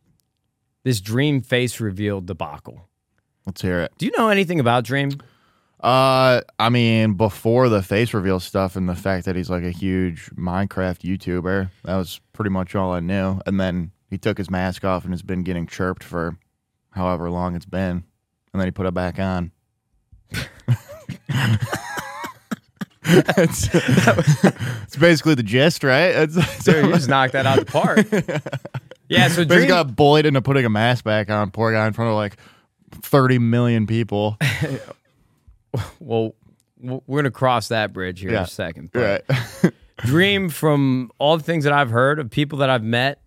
This 0.84 1.00
Dream 1.00 1.42
face 1.42 1.80
reveal 1.80 2.20
debacle. 2.20 2.88
Let's 3.46 3.60
hear 3.62 3.80
it. 3.80 3.92
Do 3.98 4.06
you 4.06 4.12
know 4.16 4.28
anything 4.28 4.60
about 4.60 4.84
Dream? 4.84 5.12
Uh, 5.80 6.40
I 6.58 6.68
mean, 6.70 7.14
before 7.14 7.68
the 7.68 7.82
face 7.82 8.12
reveal 8.12 8.40
stuff 8.40 8.74
and 8.74 8.88
the 8.88 8.96
fact 8.96 9.26
that 9.26 9.36
he's 9.36 9.48
like 9.48 9.62
a 9.62 9.70
huge 9.70 10.30
Minecraft 10.34 11.00
YouTuber, 11.02 11.70
that 11.84 11.96
was 11.96 12.20
pretty 12.32 12.50
much 12.50 12.74
all 12.74 12.92
I 12.92 13.00
knew. 13.00 13.40
And 13.46 13.60
then 13.60 13.92
he 14.10 14.18
took 14.18 14.38
his 14.38 14.50
mask 14.50 14.84
off 14.84 15.04
and 15.04 15.12
has 15.12 15.22
been 15.22 15.44
getting 15.44 15.66
chirped 15.66 16.02
for 16.02 16.36
however 16.92 17.30
long 17.30 17.54
it's 17.54 17.66
been, 17.66 18.04
and 18.52 18.60
then 18.60 18.66
he 18.66 18.70
put 18.72 18.86
it 18.86 18.94
back 18.94 19.18
on. 19.18 19.52
It's, 23.04 23.68
it's 23.74 24.96
basically 24.96 25.34
the 25.34 25.42
gist, 25.42 25.82
right? 25.84 26.14
It's, 26.14 26.64
Dude, 26.64 26.86
you 26.86 26.92
just 26.92 27.08
knocked 27.08 27.32
that 27.32 27.46
out 27.46 27.58
of 27.58 27.66
the 27.66 27.72
park. 27.72 28.06
Yeah, 29.10 29.28
so 29.28 29.42
Dream, 29.42 29.66
got 29.68 29.96
bullied 29.96 30.26
into 30.26 30.42
putting 30.42 30.66
a 30.66 30.68
mask 30.68 31.02
back 31.02 31.30
on. 31.30 31.50
Poor 31.50 31.72
guy 31.72 31.86
in 31.86 31.94
front 31.94 32.10
of 32.10 32.14
like 32.16 32.36
thirty 32.92 33.38
million 33.38 33.86
people. 33.86 34.36
well, 35.98 36.34
we're 36.78 37.00
gonna 37.22 37.30
cross 37.30 37.68
that 37.68 37.94
bridge 37.94 38.20
here 38.20 38.28
in 38.28 38.34
Yeah. 38.34 38.42
a 38.42 38.46
second. 38.46 38.90
But 38.92 39.24
right. 39.30 39.72
Dream, 40.00 40.50
from 40.50 41.10
all 41.16 41.38
the 41.38 41.42
things 41.42 41.64
that 41.64 41.72
I've 41.72 41.88
heard 41.88 42.18
of 42.18 42.28
people 42.28 42.58
that 42.58 42.68
I've 42.68 42.82
met 42.84 43.22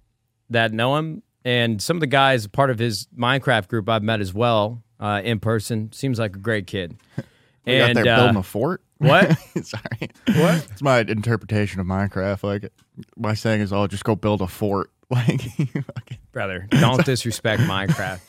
that 0.51 0.71
know 0.71 0.97
him, 0.97 1.23
and 1.43 1.81
some 1.81 1.97
of 1.97 2.01
the 2.01 2.05
guys 2.05 2.45
part 2.45 2.69
of 2.69 2.77
his 2.77 3.07
Minecraft 3.17 3.67
group 3.67 3.89
I've 3.89 4.03
met 4.03 4.21
as 4.21 4.35
well 4.35 4.83
uh, 5.01 5.21
in 5.23 5.39
person, 5.39 5.91
seems 5.91 6.19
like 6.19 6.35
a 6.35 6.39
great 6.39 6.67
kid. 6.67 6.95
Got 7.17 7.25
And 7.73 7.97
there 7.97 8.13
uh, 8.13 8.17
building 8.17 8.37
a 8.37 8.43
fort. 8.43 8.81
what? 8.97 9.37
Sorry. 9.63 10.09
What? 10.35 10.67
It's 10.71 10.81
my 10.81 10.99
interpretation 10.99 11.79
of 11.79 11.85
Minecraft. 11.87 12.43
Like 12.43 12.71
my 13.17 13.33
saying 13.35 13.61
is, 13.61 13.71
"Oh, 13.73 13.85
just 13.87 14.03
go 14.03 14.15
build 14.15 14.41
a 14.41 14.47
fort." 14.47 14.89
Like, 15.11 15.41
fucking- 15.41 16.17
brother. 16.31 16.67
Don't 16.71 17.03
disrespect 17.05 17.61
Minecraft. 17.63 18.21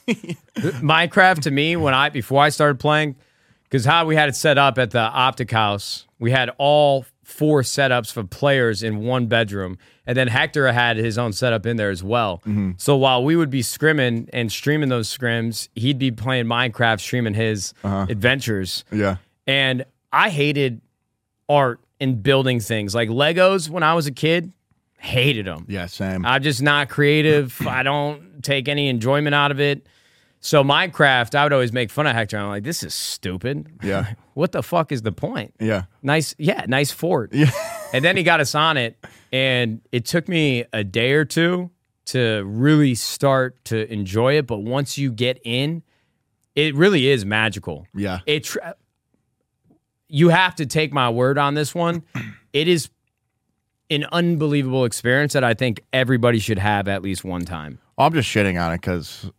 Minecraft 0.57 1.43
to 1.43 1.50
me, 1.52 1.76
when 1.76 1.95
I 1.95 2.09
before 2.09 2.43
I 2.43 2.49
started 2.49 2.81
playing, 2.81 3.14
because 3.64 3.85
how 3.85 4.05
we 4.05 4.17
had 4.17 4.29
it 4.29 4.35
set 4.35 4.59
up 4.59 4.79
at 4.79 4.91
the 4.91 4.99
Optic 4.99 5.50
House, 5.52 6.07
we 6.19 6.33
had 6.33 6.50
all 6.59 7.07
four 7.23 7.62
setups 7.62 8.12
for 8.12 8.25
players 8.25 8.83
in 8.83 9.00
one 9.00 9.26
bedroom, 9.26 9.79
and 10.07 10.17
then 10.17 10.29
Hector 10.29 10.71
had 10.73 10.97
his 10.97 11.19
own 11.19 11.33
setup 11.33 11.67
in 11.67 11.76
there 11.76 11.91
as 11.91 12.02
well. 12.02 12.38
Mm-hmm. 12.38 12.73
So 12.76 12.97
while 12.97 13.25
we 13.25 13.37
would 13.37 13.50
be 13.50 13.62
scrimming 13.62 14.29
and 14.33 14.50
streaming 14.50 14.88
those 14.88 15.17
scrims, 15.17 15.69
he'd 15.75 15.99
be 15.99 16.11
playing 16.11 16.47
Minecraft, 16.47 17.00
streaming 17.00 17.35
his 17.35 17.75
uh-huh. 17.85 18.07
adventures. 18.09 18.85
yeah, 18.91 19.17
And 19.47 19.85
I 20.12 20.31
hated 20.31 20.81
art 21.49 21.81
and 22.00 22.23
building 22.23 22.61
things 22.61 22.95
like 22.95 23.09
Legos 23.09 23.69
when 23.69 23.83
I 23.83 23.95
was 23.95 24.07
a 24.07 24.12
kid. 24.12 24.52
Hated 24.99 25.47
them. 25.47 25.67
yeah, 25.69 25.87
same. 25.87 26.25
I'm 26.25 26.43
just 26.45 26.62
not 26.62 26.88
creative. 26.88 27.67
I 27.67 27.83
don't 27.83 28.41
take 28.43 28.69
any 28.69 28.88
enjoyment 28.88 29.35
out 29.35 29.50
of 29.50 29.59
it. 29.59 29.85
So 30.44 30.64
Minecraft, 30.64 31.37
I 31.37 31.44
would 31.44 31.52
always 31.52 31.72
make 31.72 31.88
fun 31.88 32.06
of 32.08 32.14
Hector. 32.16 32.37
I'm 32.37 32.49
like, 32.49 32.64
this 32.64 32.82
is 32.82 32.94
stupid. 32.94 33.64
Yeah. 33.82 34.14
what 34.34 34.50
the 34.50 34.62
fuck 34.62 34.90
is 34.90 35.02
the 35.02 35.12
point? 35.12 35.54
yeah, 35.61 35.84
Nice, 36.02 36.34
yeah, 36.37 36.64
nice 36.68 36.90
fort. 36.90 37.32
yeah, 37.32 37.50
And 37.92 38.04
then 38.04 38.16
he 38.16 38.25
got 38.25 38.40
us 38.40 38.54
on 38.56 38.76
it, 38.76 38.96
and 39.32 39.80
it 39.92 40.04
took 40.04 40.26
me 40.28 40.64
a 40.72 40.82
day 40.82 41.12
or 41.12 41.25
two 41.25 41.70
to 42.06 42.42
really 42.44 42.96
start 42.96 43.64
to 43.66 43.90
enjoy 43.92 44.37
it. 44.37 44.49
But 44.49 44.58
once 44.64 44.99
you 44.99 45.12
get 45.12 45.40
in, 45.44 45.82
it 46.56 46.75
really 46.75 47.08
is 47.08 47.25
magical. 47.25 47.87
yeah. 47.94 48.18
It. 48.26 48.44
Tr- 48.44 48.58
you 50.08 50.28
have 50.30 50.56
to 50.56 50.66
take 50.66 50.92
my 50.92 51.08
word 51.08 51.38
on 51.38 51.54
this 51.54 51.75
one. 51.75 52.02
It 52.52 52.68
is 52.68 52.90
an 53.88 54.04
unbelievable 54.12 54.84
experience 54.84 55.32
that 55.32 55.42
I 55.42 55.54
think 55.54 55.80
everybody 55.90 56.38
should 56.38 56.58
have 56.58 56.87
at 56.87 57.02
least 57.02 57.25
one 57.25 57.46
time. 57.46 57.78
I'm 57.96 58.12
just 58.12 58.28
shitting 58.28 58.62
on 58.62 58.75
it 58.75 58.82
because 58.82 59.30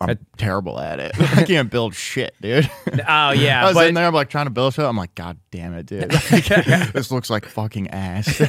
I'm 0.00 0.18
terrible 0.38 0.80
at 0.80 0.98
it. 0.98 1.12
I 1.20 1.44
can't 1.44 1.70
build 1.70 1.94
shit, 1.94 2.34
dude. 2.40 2.70
Oh 3.06 3.30
yeah, 3.32 3.62
I 3.62 3.66
was 3.66 3.74
but 3.74 3.88
in 3.88 3.94
there, 3.94 4.06
I'm 4.06 4.14
like 4.14 4.30
trying 4.30 4.46
to 4.46 4.50
build 4.50 4.74
shit. 4.74 4.84
I'm 4.84 4.96
like, 4.96 5.14
God 5.14 5.38
damn 5.50 5.74
it, 5.74 5.86
dude. 5.86 6.12
Like, 6.12 6.44
this 6.92 7.10
looks 7.10 7.28
like 7.28 7.44
fucking 7.44 7.88
ass. 7.88 8.40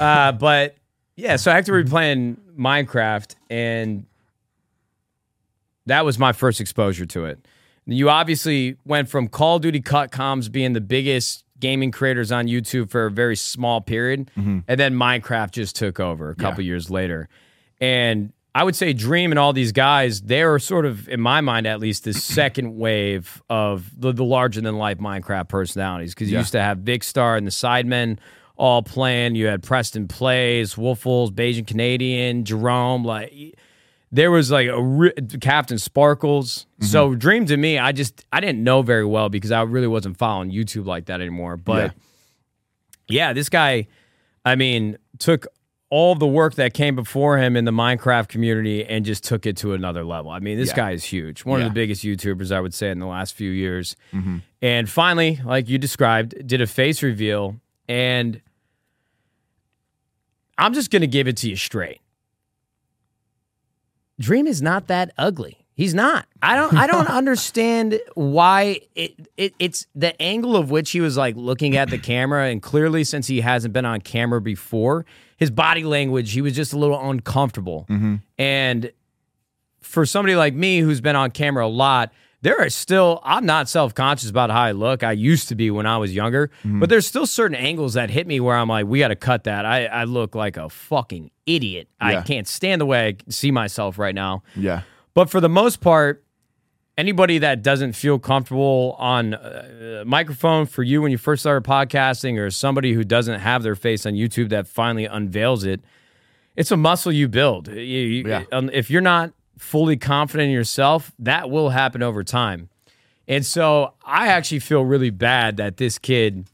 uh, 0.00 0.32
but 0.32 0.76
yeah. 1.14 1.36
So 1.36 1.52
Hector 1.52 1.74
was 1.74 1.90
playing 1.90 2.38
Minecraft, 2.58 3.34
and 3.50 4.06
that 5.84 6.04
was 6.04 6.18
my 6.18 6.32
first 6.32 6.60
exposure 6.60 7.06
to 7.06 7.26
it. 7.26 7.46
You 7.84 8.08
obviously 8.10 8.76
went 8.84 9.08
from 9.08 9.28
Call 9.28 9.56
of 9.56 9.62
Duty 9.62 9.80
cut 9.80 10.10
comms 10.10 10.50
being 10.50 10.72
the 10.72 10.80
biggest 10.80 11.44
gaming 11.60 11.90
creators 11.92 12.32
on 12.32 12.46
YouTube 12.46 12.90
for 12.90 13.06
a 13.06 13.10
very 13.10 13.36
small 13.36 13.80
period, 13.80 14.30
and 14.36 14.64
then 14.66 14.94
Minecraft 14.94 15.52
just 15.52 15.76
took 15.76 16.00
over 16.00 16.30
a 16.30 16.34
couple 16.34 16.64
years 16.64 16.90
later. 16.90 17.28
And 17.78 18.32
I 18.58 18.64
would 18.64 18.74
say 18.74 18.94
Dream 18.94 19.32
and 19.32 19.38
all 19.38 19.52
these 19.52 19.72
guys, 19.72 20.22
they're 20.22 20.58
sort 20.58 20.86
of, 20.86 21.08
in 21.10 21.20
my 21.20 21.42
mind 21.42 21.66
at 21.66 21.78
least, 21.78 22.04
the 22.04 22.14
second 22.38 22.76
wave 22.76 23.42
of 23.50 23.90
the, 24.00 24.12
the 24.12 24.24
larger 24.24 24.62
than 24.62 24.76
life 24.78 24.96
Minecraft 24.98 25.48
personalities. 25.48 26.14
Because 26.14 26.30
you 26.30 26.34
Yeah. 26.36 26.40
used 26.40 26.52
to 26.52 26.62
have 26.62 26.84
Big 26.84 27.04
Star 27.04 27.36
and 27.36 27.46
the 27.46 27.50
Sidemen 27.50 28.18
all 28.56 28.82
playing. 28.82 29.34
You 29.34 29.46
had 29.48 29.62
Preston 29.62 30.08
Plays, 30.08 30.74
Woofless, 30.76 31.30
Bayesian 31.32 31.66
Canadian, 31.66 32.44
Jerome. 32.46 33.04
Like 33.04 33.32
there 34.10 34.30
was 34.30 34.50
like 34.50 34.68
a 34.68 34.80
re- 34.82 35.12
CaptainSparklez. 35.12 36.20
Mm-hmm. 36.20 36.84
So 36.86 37.14
Dream 37.14 37.44
to 37.46 37.56
me, 37.58 37.78
I 37.78 37.92
just 37.92 38.24
I 38.32 38.40
didn't 38.40 38.64
know 38.64 38.80
very 38.80 39.04
well 39.04 39.28
because 39.28 39.52
I 39.52 39.60
really 39.62 39.86
wasn't 39.86 40.16
following 40.16 40.50
YouTube 40.50 40.86
like 40.86 41.06
that 41.06 41.20
anymore. 41.20 41.58
But 41.58 41.92
yeah, 43.08 43.32
this 43.32 43.48
guy, 43.48 43.88
I 44.44 44.54
mean, 44.56 44.96
took 45.18 45.46
all 45.88 46.14
the 46.16 46.26
work 46.26 46.54
that 46.54 46.74
came 46.74 46.96
before 46.96 47.38
him 47.38 47.56
in 47.56 47.64
the 47.64 47.70
Minecraft 47.70 48.26
community 48.28 48.84
and 48.84 49.04
just 49.04 49.22
took 49.22 49.46
it 49.46 49.56
to 49.58 49.72
another 49.72 50.04
level. 50.04 50.30
I 50.32 50.40
mean, 50.40 50.58
this 50.58 50.70
Yeah. 50.70 50.76
guy 50.76 50.90
is 50.92 51.04
huge. 51.04 51.44
One 51.44 51.60
Yeah. 51.60 51.66
of 51.66 51.72
the 51.72 51.74
biggest 51.74 52.02
YouTubers, 52.04 52.50
I 52.50 52.60
would 52.60 52.74
say, 52.74 52.90
in 52.90 52.98
the 52.98 53.06
last 53.06 53.34
few 53.34 53.50
years. 53.52 53.94
Mm-hmm. 54.12 54.38
And 54.62 54.88
finally, 54.90 55.38
like 55.44 55.68
you 55.68 55.78
described, 55.78 56.46
did 56.46 56.60
a 56.60 56.66
face 56.66 57.02
reveal. 57.04 57.60
And 57.88 58.40
I'm 60.58 60.72
just 60.74 60.90
going 60.90 61.02
to 61.02 61.06
give 61.06 61.28
it 61.28 61.36
to 61.38 61.50
you 61.50 61.56
straight. 61.56 62.00
Dream 64.18 64.46
is 64.46 64.62
not 64.62 64.86
that 64.88 65.12
ugly. 65.18 65.58
He's 65.74 65.92
not. 65.92 66.26
I 66.42 66.56
don't. 66.56 66.74
I 66.74 66.86
don't 66.86 67.06
understand 67.10 68.00
why 68.14 68.80
it, 68.94 69.12
it. 69.36 69.54
It's 69.58 69.86
the 69.94 70.20
angle 70.22 70.56
of 70.56 70.70
which 70.70 70.92
he 70.92 71.02
was 71.02 71.18
like 71.18 71.36
looking 71.36 71.76
at 71.76 71.90
the 71.90 71.98
camera, 71.98 72.46
and 72.48 72.62
clearly, 72.62 73.04
since 73.04 73.26
he 73.26 73.42
hasn't 73.42 73.74
been 73.74 73.84
on 73.84 74.00
camera 74.00 74.40
before, 74.40 75.04
his 75.36 75.50
body 75.50 75.84
language, 75.84 76.32
he 76.32 76.42
was 76.42 76.54
just 76.54 76.72
a 76.72 76.78
little 76.78 77.10
uncomfortable. 77.10 77.86
Mm-hmm. 77.88 78.16
And 78.38 78.92
for 79.80 80.06
somebody 80.06 80.34
like 80.34 80.54
me 80.54 80.80
who's 80.80 81.00
been 81.00 81.16
on 81.16 81.30
camera 81.30 81.66
a 81.66 81.68
lot, 81.68 82.12
there 82.42 82.60
are 82.60 82.70
still, 82.70 83.20
I'm 83.24 83.46
not 83.46 83.68
self 83.68 83.94
conscious 83.94 84.30
about 84.30 84.50
how 84.50 84.62
I 84.62 84.72
look. 84.72 85.02
I 85.02 85.12
used 85.12 85.48
to 85.48 85.54
be 85.54 85.70
when 85.70 85.86
I 85.86 85.98
was 85.98 86.14
younger, 86.14 86.48
mm-hmm. 86.60 86.80
but 86.80 86.88
there's 86.88 87.06
still 87.06 87.26
certain 87.26 87.56
angles 87.56 87.94
that 87.94 88.10
hit 88.10 88.26
me 88.26 88.40
where 88.40 88.56
I'm 88.56 88.68
like, 88.68 88.86
we 88.86 88.98
got 88.98 89.08
to 89.08 89.16
cut 89.16 89.44
that. 89.44 89.64
I, 89.64 89.86
I 89.86 90.04
look 90.04 90.34
like 90.34 90.56
a 90.56 90.68
fucking 90.68 91.30
idiot. 91.46 91.88
I 92.00 92.20
can't 92.22 92.46
stand 92.46 92.80
the 92.80 92.86
way 92.86 93.08
I 93.08 93.16
see 93.30 93.50
myself 93.50 93.98
right 93.98 94.14
now. 94.14 94.42
yeah, 94.54 94.82
But 95.14 95.30
for 95.30 95.40
the 95.40 95.48
most 95.48 95.80
part, 95.80 96.24
anybody 96.98 97.38
that 97.38 97.62
doesn't 97.62 97.92
feel 97.92 98.18
comfortable 98.18 98.96
on 98.98 99.34
a 99.34 100.02
microphone 100.06 100.66
for 100.66 100.82
you 100.82 101.02
when 101.02 101.10
you 101.12 101.18
first 101.18 101.42
started 101.42 101.68
podcasting, 101.68 102.38
or 102.38 102.50
somebody 102.50 102.92
who 102.94 103.04
doesn't 103.04 103.40
have 103.40 103.62
their 103.62 103.74
face 103.76 104.06
on 104.06 104.14
YouTube 104.14 104.48
that 104.50 104.66
finally 104.66 105.04
unveils 105.04 105.64
it, 105.64 105.80
it's 106.56 106.70
a 106.70 106.76
muscle 106.76 107.12
you 107.12 107.28
build. 107.28 107.68
You- 107.68 107.74
you- 107.82 108.24
Yeah. 108.26 108.44
um, 108.52 108.70
If 108.72 108.90
you're 108.90 109.02
not 109.02 109.32
fully 109.58 109.96
confident 109.96 110.48
in 110.48 110.52
yourself, 110.54 111.12
that 111.18 111.50
will 111.50 111.70
happen 111.70 112.02
over 112.02 112.22
time. 112.24 112.68
And 113.28 113.44
so 113.44 113.94
I 114.04 114.28
actually 114.28 114.60
feel 114.60 114.84
really 114.84 115.10
bad 115.10 115.56
that 115.56 115.76
this 115.78 115.98
kid 115.98 116.46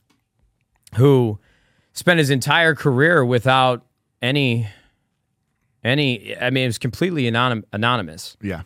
who 0.97 1.39
spent 1.93 2.19
his 2.19 2.31
entire 2.31 2.75
career 2.75 3.25
without 3.25 3.85
any 4.23 4.67
any 5.85 6.37
I 6.41 6.51
mean 6.51 6.65
it 6.65 6.69
was 6.69 6.79
completely 6.79 7.25
anonym, 7.25 7.65
anonymous. 7.73 8.37
yeah, 8.41 8.63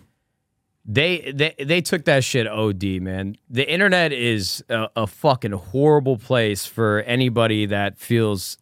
They, 0.88 1.32
they 1.34 1.64
they 1.64 1.80
took 1.80 2.04
that 2.04 2.22
shit 2.22 2.46
OD, 2.46 2.84
man. 3.02 3.36
The 3.50 3.68
internet 3.68 4.12
is 4.12 4.62
a, 4.68 4.88
a 4.94 5.06
fucking 5.08 5.50
horrible 5.50 6.16
place 6.16 6.64
for 6.64 7.00
anybody 7.02 7.66
that 7.66 7.98
feels 7.98 8.56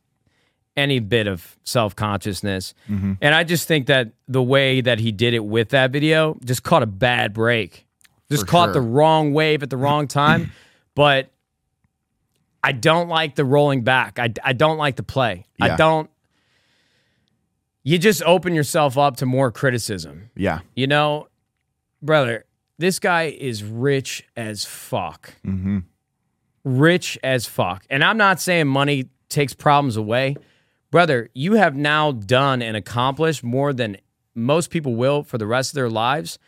any 0.77 1.01
bit 1.01 1.27
of 1.27 1.59
self 1.65 1.95
consciousness. 1.95 2.75
Mm-hmm. 2.89 3.13
And 3.21 3.35
I 3.35 3.45
just 3.45 3.69
think 3.69 3.89
that 3.89 4.13
the 4.27 4.43
way 4.43 4.81
that 4.81 4.99
he 5.01 5.13
did 5.13 5.35
it 5.35 5.45
with 5.45 5.69
that 5.71 5.91
video 5.91 6.39
just 6.45 6.63
caught 6.63 6.83
a 6.83 6.87
bad 6.87 7.35
break. 7.35 7.87
Just 8.31 8.45
For 8.45 8.51
caught 8.51 8.67
sure. 8.69 8.75
the 8.75 8.81
wrong 8.81 9.35
wave 9.35 9.63
at 9.63 9.69
the 9.71 9.77
wrong 9.77 10.09
time. 10.09 10.53
but 10.95 11.31
I 12.63 12.73
don't 12.73 13.09
like 13.09 13.35
the 13.35 13.45
rolling 13.45 13.83
back. 13.85 14.19
I, 14.19 14.33
I 14.43 14.55
don't 14.55 14.79
like 14.79 14.97
the 14.97 15.03
play. 15.03 15.45
I 15.61 15.77
don't. 15.77 16.09
You 17.83 17.99
just 17.99 18.23
open 18.23 18.55
yourself 18.55 18.97
up 18.97 19.19
to 19.19 19.27
more 19.27 19.53
criticism. 19.53 20.31
yeah, 20.35 20.61
You 20.75 20.87
know, 20.87 21.29
brother, 22.05 22.45
this 22.79 22.99
guy 22.99 23.25
is 23.25 23.63
rich 23.65 24.25
as 24.37 24.65
fuck. 24.65 25.35
mm-hmm. 25.45 25.79
Rich 26.65 27.19
as 27.23 27.45
fuck. 27.47 27.85
And 27.91 28.03
I'm 28.03 28.17
not 28.17 28.41
saying 28.41 28.69
money 28.69 29.11
takes 29.29 29.53
problems 29.53 29.97
away. 29.97 30.37
Brother, 30.91 31.29
you 31.35 31.55
have 31.55 31.77
now 31.77 32.13
done 32.13 32.63
and 32.63 32.77
accomplished 32.77 33.45
more 33.45 33.73
than 33.73 33.99
most 34.35 34.71
people 34.71 34.95
will 34.97 35.23
for 35.25 35.37
the 35.37 35.47
rest 35.47 35.73
of 35.73 35.75
their 35.75 35.91
lives. 35.91 36.39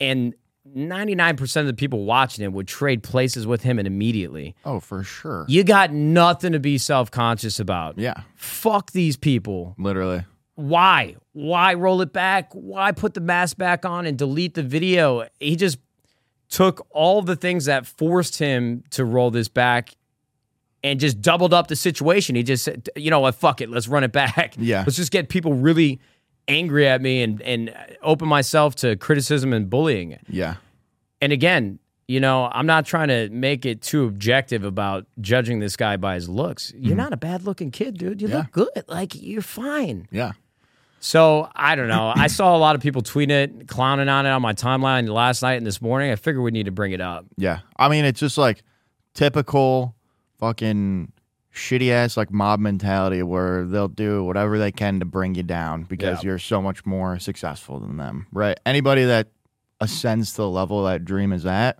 And 0.00 0.34
99% 0.74 1.60
of 1.60 1.66
the 1.66 1.74
people 1.74 2.04
watching 2.04 2.44
it 2.44 2.52
would 2.52 2.68
trade 2.68 3.02
places 3.02 3.46
with 3.46 3.62
him 3.62 3.78
and 3.78 3.86
immediately. 3.86 4.54
Oh, 4.64 4.80
for 4.80 5.02
sure. 5.02 5.44
You 5.48 5.62
got 5.64 5.92
nothing 5.92 6.52
to 6.52 6.60
be 6.60 6.78
self 6.78 7.10
conscious 7.10 7.58
about. 7.60 7.98
Yeah, 7.98 8.22
Fuck 8.36 8.92
these 8.92 9.16
people. 9.16 9.74
literally. 9.78 10.24
Why? 10.60 11.16
Why 11.32 11.74
roll 11.74 12.00
it 12.02 12.12
back? 12.12 12.50
Why 12.52 12.92
put 12.92 13.14
the 13.14 13.20
mask 13.20 13.56
back 13.56 13.84
on 13.84 14.06
and 14.06 14.16
delete 14.18 14.54
the 14.54 14.62
video? 14.62 15.26
He 15.38 15.56
just 15.56 15.78
took 16.48 16.86
all 16.90 17.22
the 17.22 17.36
things 17.36 17.64
that 17.66 17.86
forced 17.86 18.38
him 18.38 18.82
to 18.90 19.04
roll 19.04 19.30
this 19.30 19.48
back 19.48 19.94
and 20.82 20.98
just 20.98 21.20
doubled 21.20 21.54
up 21.54 21.68
the 21.68 21.76
situation. 21.76 22.34
He 22.34 22.42
just 22.42 22.64
said, 22.64 22.88
you 22.96 23.10
know 23.10 23.20
what, 23.20 23.34
fuck 23.34 23.60
it, 23.60 23.70
let's 23.70 23.86
run 23.88 24.02
it 24.04 24.12
back. 24.12 24.54
Yeah. 24.58 24.80
Let's 24.80 24.96
just 24.96 25.12
get 25.12 25.28
people 25.28 25.54
really 25.54 26.00
angry 26.48 26.88
at 26.88 27.00
me 27.00 27.22
and, 27.22 27.40
and 27.42 27.72
open 28.02 28.26
myself 28.28 28.74
to 28.76 28.96
criticism 28.96 29.52
and 29.52 29.70
bullying. 29.70 30.18
Yeah, 30.28 30.56
And 31.20 31.32
again, 31.32 31.78
you 32.08 32.18
know, 32.18 32.48
I'm 32.52 32.66
not 32.66 32.86
trying 32.86 33.06
to 33.08 33.28
make 33.28 33.64
it 33.64 33.82
too 33.82 34.06
objective 34.06 34.64
about 34.64 35.06
judging 35.20 35.60
this 35.60 35.76
guy 35.76 35.96
by 35.96 36.14
his 36.16 36.28
looks. 36.28 36.72
You're 36.76 36.96
not 36.96 37.12
a 37.12 37.16
bad 37.16 37.44
looking 37.44 37.70
kid, 37.70 37.96
dude. 37.98 38.20
You 38.20 38.26
Mm-hmm. 38.26 38.36
Yeah. 38.36 38.42
look 38.56 38.74
good. 38.74 38.84
Like, 38.88 39.14
you're 39.14 39.42
fine. 39.42 40.08
yeah, 40.10 40.32
So 41.02 41.48
I 41.56 41.74
don't 41.76 41.88
know. 41.88 42.12
I 42.14 42.26
saw 42.26 42.54
a 42.54 42.58
lot 42.58 42.76
of 42.76 42.82
people 42.82 43.00
tweet 43.02 43.30
it, 43.30 43.66
clowning 43.68 44.08
on 44.08 44.26
it 44.26 44.30
on 44.30 44.42
my 44.42 44.52
timeline 44.52 45.08
last 45.08 45.40
night 45.42 45.54
and 45.54 45.66
this 45.66 45.80
morning. 45.80 46.10
I 46.12 46.16
figured 46.16 46.42
we 46.44 46.50
need 46.50 46.66
to 46.66 46.72
bring 46.72 46.92
it 46.92 47.00
up. 47.00 47.24
yeah. 47.36 47.60
I 47.76 47.88
mean, 47.88 48.04
it's 48.04 48.20
just 48.20 48.36
like 48.36 48.62
typical 49.14 49.94
fucking 50.38 51.10
shitty 51.54 51.90
ass 51.90 52.16
like 52.16 52.30
mob 52.30 52.60
mentality 52.60 53.22
where 53.22 53.64
they'll 53.64 53.88
do 53.88 54.22
whatever 54.24 54.58
they 54.58 54.70
can 54.70 55.00
to 55.00 55.04
bring 55.06 55.34
you 55.34 55.42
down 55.42 55.82
because 55.84 56.22
Yeah. 56.22 56.28
you're 56.30 56.38
so 56.38 56.60
much 56.62 56.84
more 56.86 57.18
successful 57.18 57.80
than 57.80 57.96
them. 57.96 58.26
Right? 58.30 58.58
Anybody 58.66 59.04
that 59.06 59.28
ascends 59.80 60.32
to 60.32 60.42
the 60.42 60.48
level 60.50 60.84
that 60.84 61.04
dream 61.04 61.32
is 61.32 61.46
at. 61.46 61.78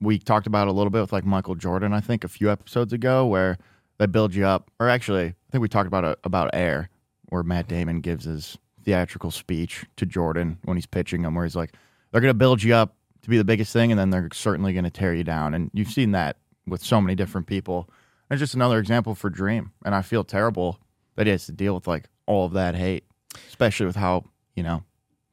We 0.00 0.18
talked 0.18 0.46
about 0.46 0.68
it 0.68 0.70
a 0.70 0.74
little 0.74 0.90
bit 0.90 1.00
with 1.00 1.12
like 1.12 1.24
Michael 1.24 1.54
Jordan, 1.54 1.92
I 1.92 2.00
think, 2.00 2.22
a 2.24 2.28
few 2.28 2.50
episodes 2.50 2.92
ago, 2.92 3.26
where 3.26 3.56
they 3.98 4.06
build 4.06 4.34
you 4.34 4.46
up. 4.46 4.70
Or 4.78 4.88
actually, 4.88 5.26
I 5.26 5.34
think 5.50 5.62
we 5.62 5.68
talked 5.68 5.86
about 5.88 6.04
it 6.04 6.18
about 6.22 6.50
Air, 6.52 6.88
where 7.28 7.42
Matt 7.42 7.68
Damon 7.68 8.00
gives 8.00 8.24
his 8.24 8.58
theatrical 8.84 9.30
speech 9.30 9.84
to 9.96 10.06
Jordan 10.06 10.58
when 10.64 10.76
he's 10.76 10.86
pitching 10.86 11.22
him, 11.22 11.34
where 11.34 11.44
he's 11.44 11.56
like, 11.56 11.74
"They're 12.10 12.20
going 12.20 12.30
to 12.30 12.38
build 12.38 12.62
you 12.62 12.74
up 12.74 12.96
to 13.22 13.30
be 13.30 13.38
the 13.38 13.44
biggest 13.44 13.72
thing, 13.72 13.90
and 13.90 13.98
then 13.98 14.10
they're 14.10 14.28
certainly 14.32 14.72
going 14.72 14.84
to 14.84 14.90
tear 14.90 15.14
you 15.14 15.24
down." 15.24 15.54
And 15.54 15.70
you've 15.74 15.90
seen 15.90 16.12
that 16.12 16.36
with 16.66 16.82
so 16.82 17.00
many 17.00 17.14
different 17.14 17.46
people. 17.46 17.88
It's 18.30 18.40
just 18.40 18.54
another 18.54 18.78
example 18.78 19.14
for 19.14 19.30
Dream, 19.30 19.72
and 19.84 19.94
I 19.94 20.02
feel 20.02 20.24
terrible 20.24 20.78
that 21.16 21.26
he 21.26 21.32
has 21.32 21.46
to 21.46 21.52
deal 21.52 21.74
with 21.74 21.86
like 21.86 22.08
all 22.26 22.44
of 22.44 22.52
that 22.52 22.74
hate, 22.74 23.04
especially 23.48 23.86
with 23.86 23.96
how 23.96 24.24
you 24.54 24.62
know 24.62 24.84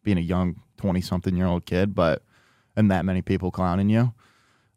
being 0.04 0.18
a 0.18 0.22
young 0.22 0.62
twenty-something-year-old 0.78 1.66
kid, 1.66 1.94
but 1.94 2.24
and 2.76 2.92
that 2.92 3.06
many 3.06 3.22
people 3.22 3.52
clowning 3.52 3.90
you. 3.90 4.14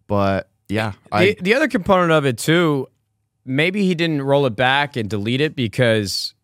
But 0.06 0.50
yeah, 0.68 0.92
I 1.12 1.26
the, 1.26 1.38
the 1.40 1.54
other 1.54 1.68
component 1.68 2.12
of 2.12 2.26
it 2.26 2.38
too, 2.38 2.88
maybe 3.44 3.84
he 3.84 3.94
didn't 3.94 4.22
roll 4.22 4.46
it 4.46 4.56
back 4.56 4.96
and 4.96 5.08
delete 5.08 5.40
it 5.40 5.56
because 5.56 6.34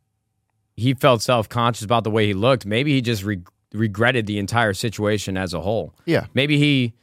he 0.76 0.95
felt 0.95 1.23
self 1.23 1.49
conscious 1.49 1.85
about 1.85 2.04
the 2.04 2.11
way 2.11 2.26
he 2.26 2.35
looked. 2.35 2.66
Maybe 2.66 2.93
he 2.93 3.00
just 3.00 3.23
re- 3.25 3.40
regretted 3.73 4.26
the 4.26 4.38
entire 4.38 4.73
situation 4.75 5.37
as 5.37 5.54
a 5.54 5.61
whole. 5.61 5.95
yeah, 6.07 6.26
Maybe 6.35 6.59
he 6.59 6.95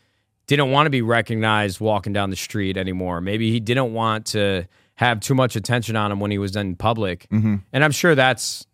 didn't 0.47 0.71
want 0.71 0.85
to 0.85 0.89
be 0.89 1.01
recognized 1.01 1.79
walking 1.79 2.11
down 2.13 2.29
the 2.29 2.35
street 2.35 2.75
anymore. 2.77 3.21
Maybe 3.21 3.51
he 3.51 3.59
didn't 3.59 3.93
want 3.93 4.25
to 4.27 4.65
have 4.95 5.19
too 5.21 5.33
much 5.33 5.55
attention 5.55 5.95
on 5.95 6.11
him 6.11 6.19
when 6.19 6.31
he 6.31 6.37
was 6.37 6.55
in 6.55 6.75
public. 6.75 7.27
Mm-hmm. 7.31 7.55
And 7.73 7.83
I'm 7.83 7.91
sure 7.91 8.15
that's 8.15 8.65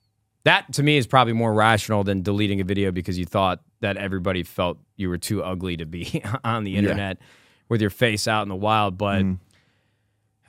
that 0.44 0.72
to 0.74 0.84
me 0.84 0.98
is 0.98 1.06
probably 1.08 1.34
more 1.34 1.54
rational 1.54 2.04
than 2.04 2.22
deleting 2.22 2.60
a 2.62 2.64
video 2.64 2.92
because 2.92 3.18
you 3.20 3.26
thought 3.26 3.62
that 3.82 3.98
everybody 3.98 4.44
felt 4.44 4.78
you 4.96 5.10
were 5.10 5.18
too 5.18 5.44
ugly 5.44 5.78
to 5.78 5.86
be 5.86 6.24
on 6.44 6.64
the 6.64 6.78
internet 6.78 7.18
with 7.70 7.82
your 7.82 7.90
face 7.92 8.28
out 8.28 8.44
in 8.44 8.50
the 8.50 8.56
wild. 8.56 8.98
But 8.98 9.22
Mm-hmm. 9.24 9.34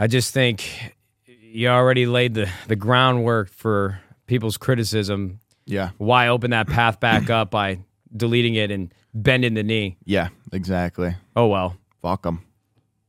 I 0.01 0.07
just 0.07 0.33
think 0.33 0.95
you 1.43 1.69
already 1.69 2.07
laid 2.07 2.35
the, 2.35 2.49
the 2.69 2.77
groundwork 2.77 3.51
for 3.51 3.99
people's 4.29 4.57
criticism. 4.57 5.41
yeah, 5.67 5.91
Why 5.99 6.29
open 6.29 6.53
that 6.53 6.69
path 6.69 7.01
back 7.01 7.29
up 7.31 7.51
by 7.51 7.81
deleting 8.17 8.55
it 8.55 8.71
and 8.71 8.95
bending 9.13 9.55
the 9.55 9.65
knee? 9.65 9.97
yeah, 10.05 10.29
exactly. 10.53 11.17
Oh 11.35 11.49
well. 11.49 11.77
Fuck 12.01 12.23
them. 12.23 12.45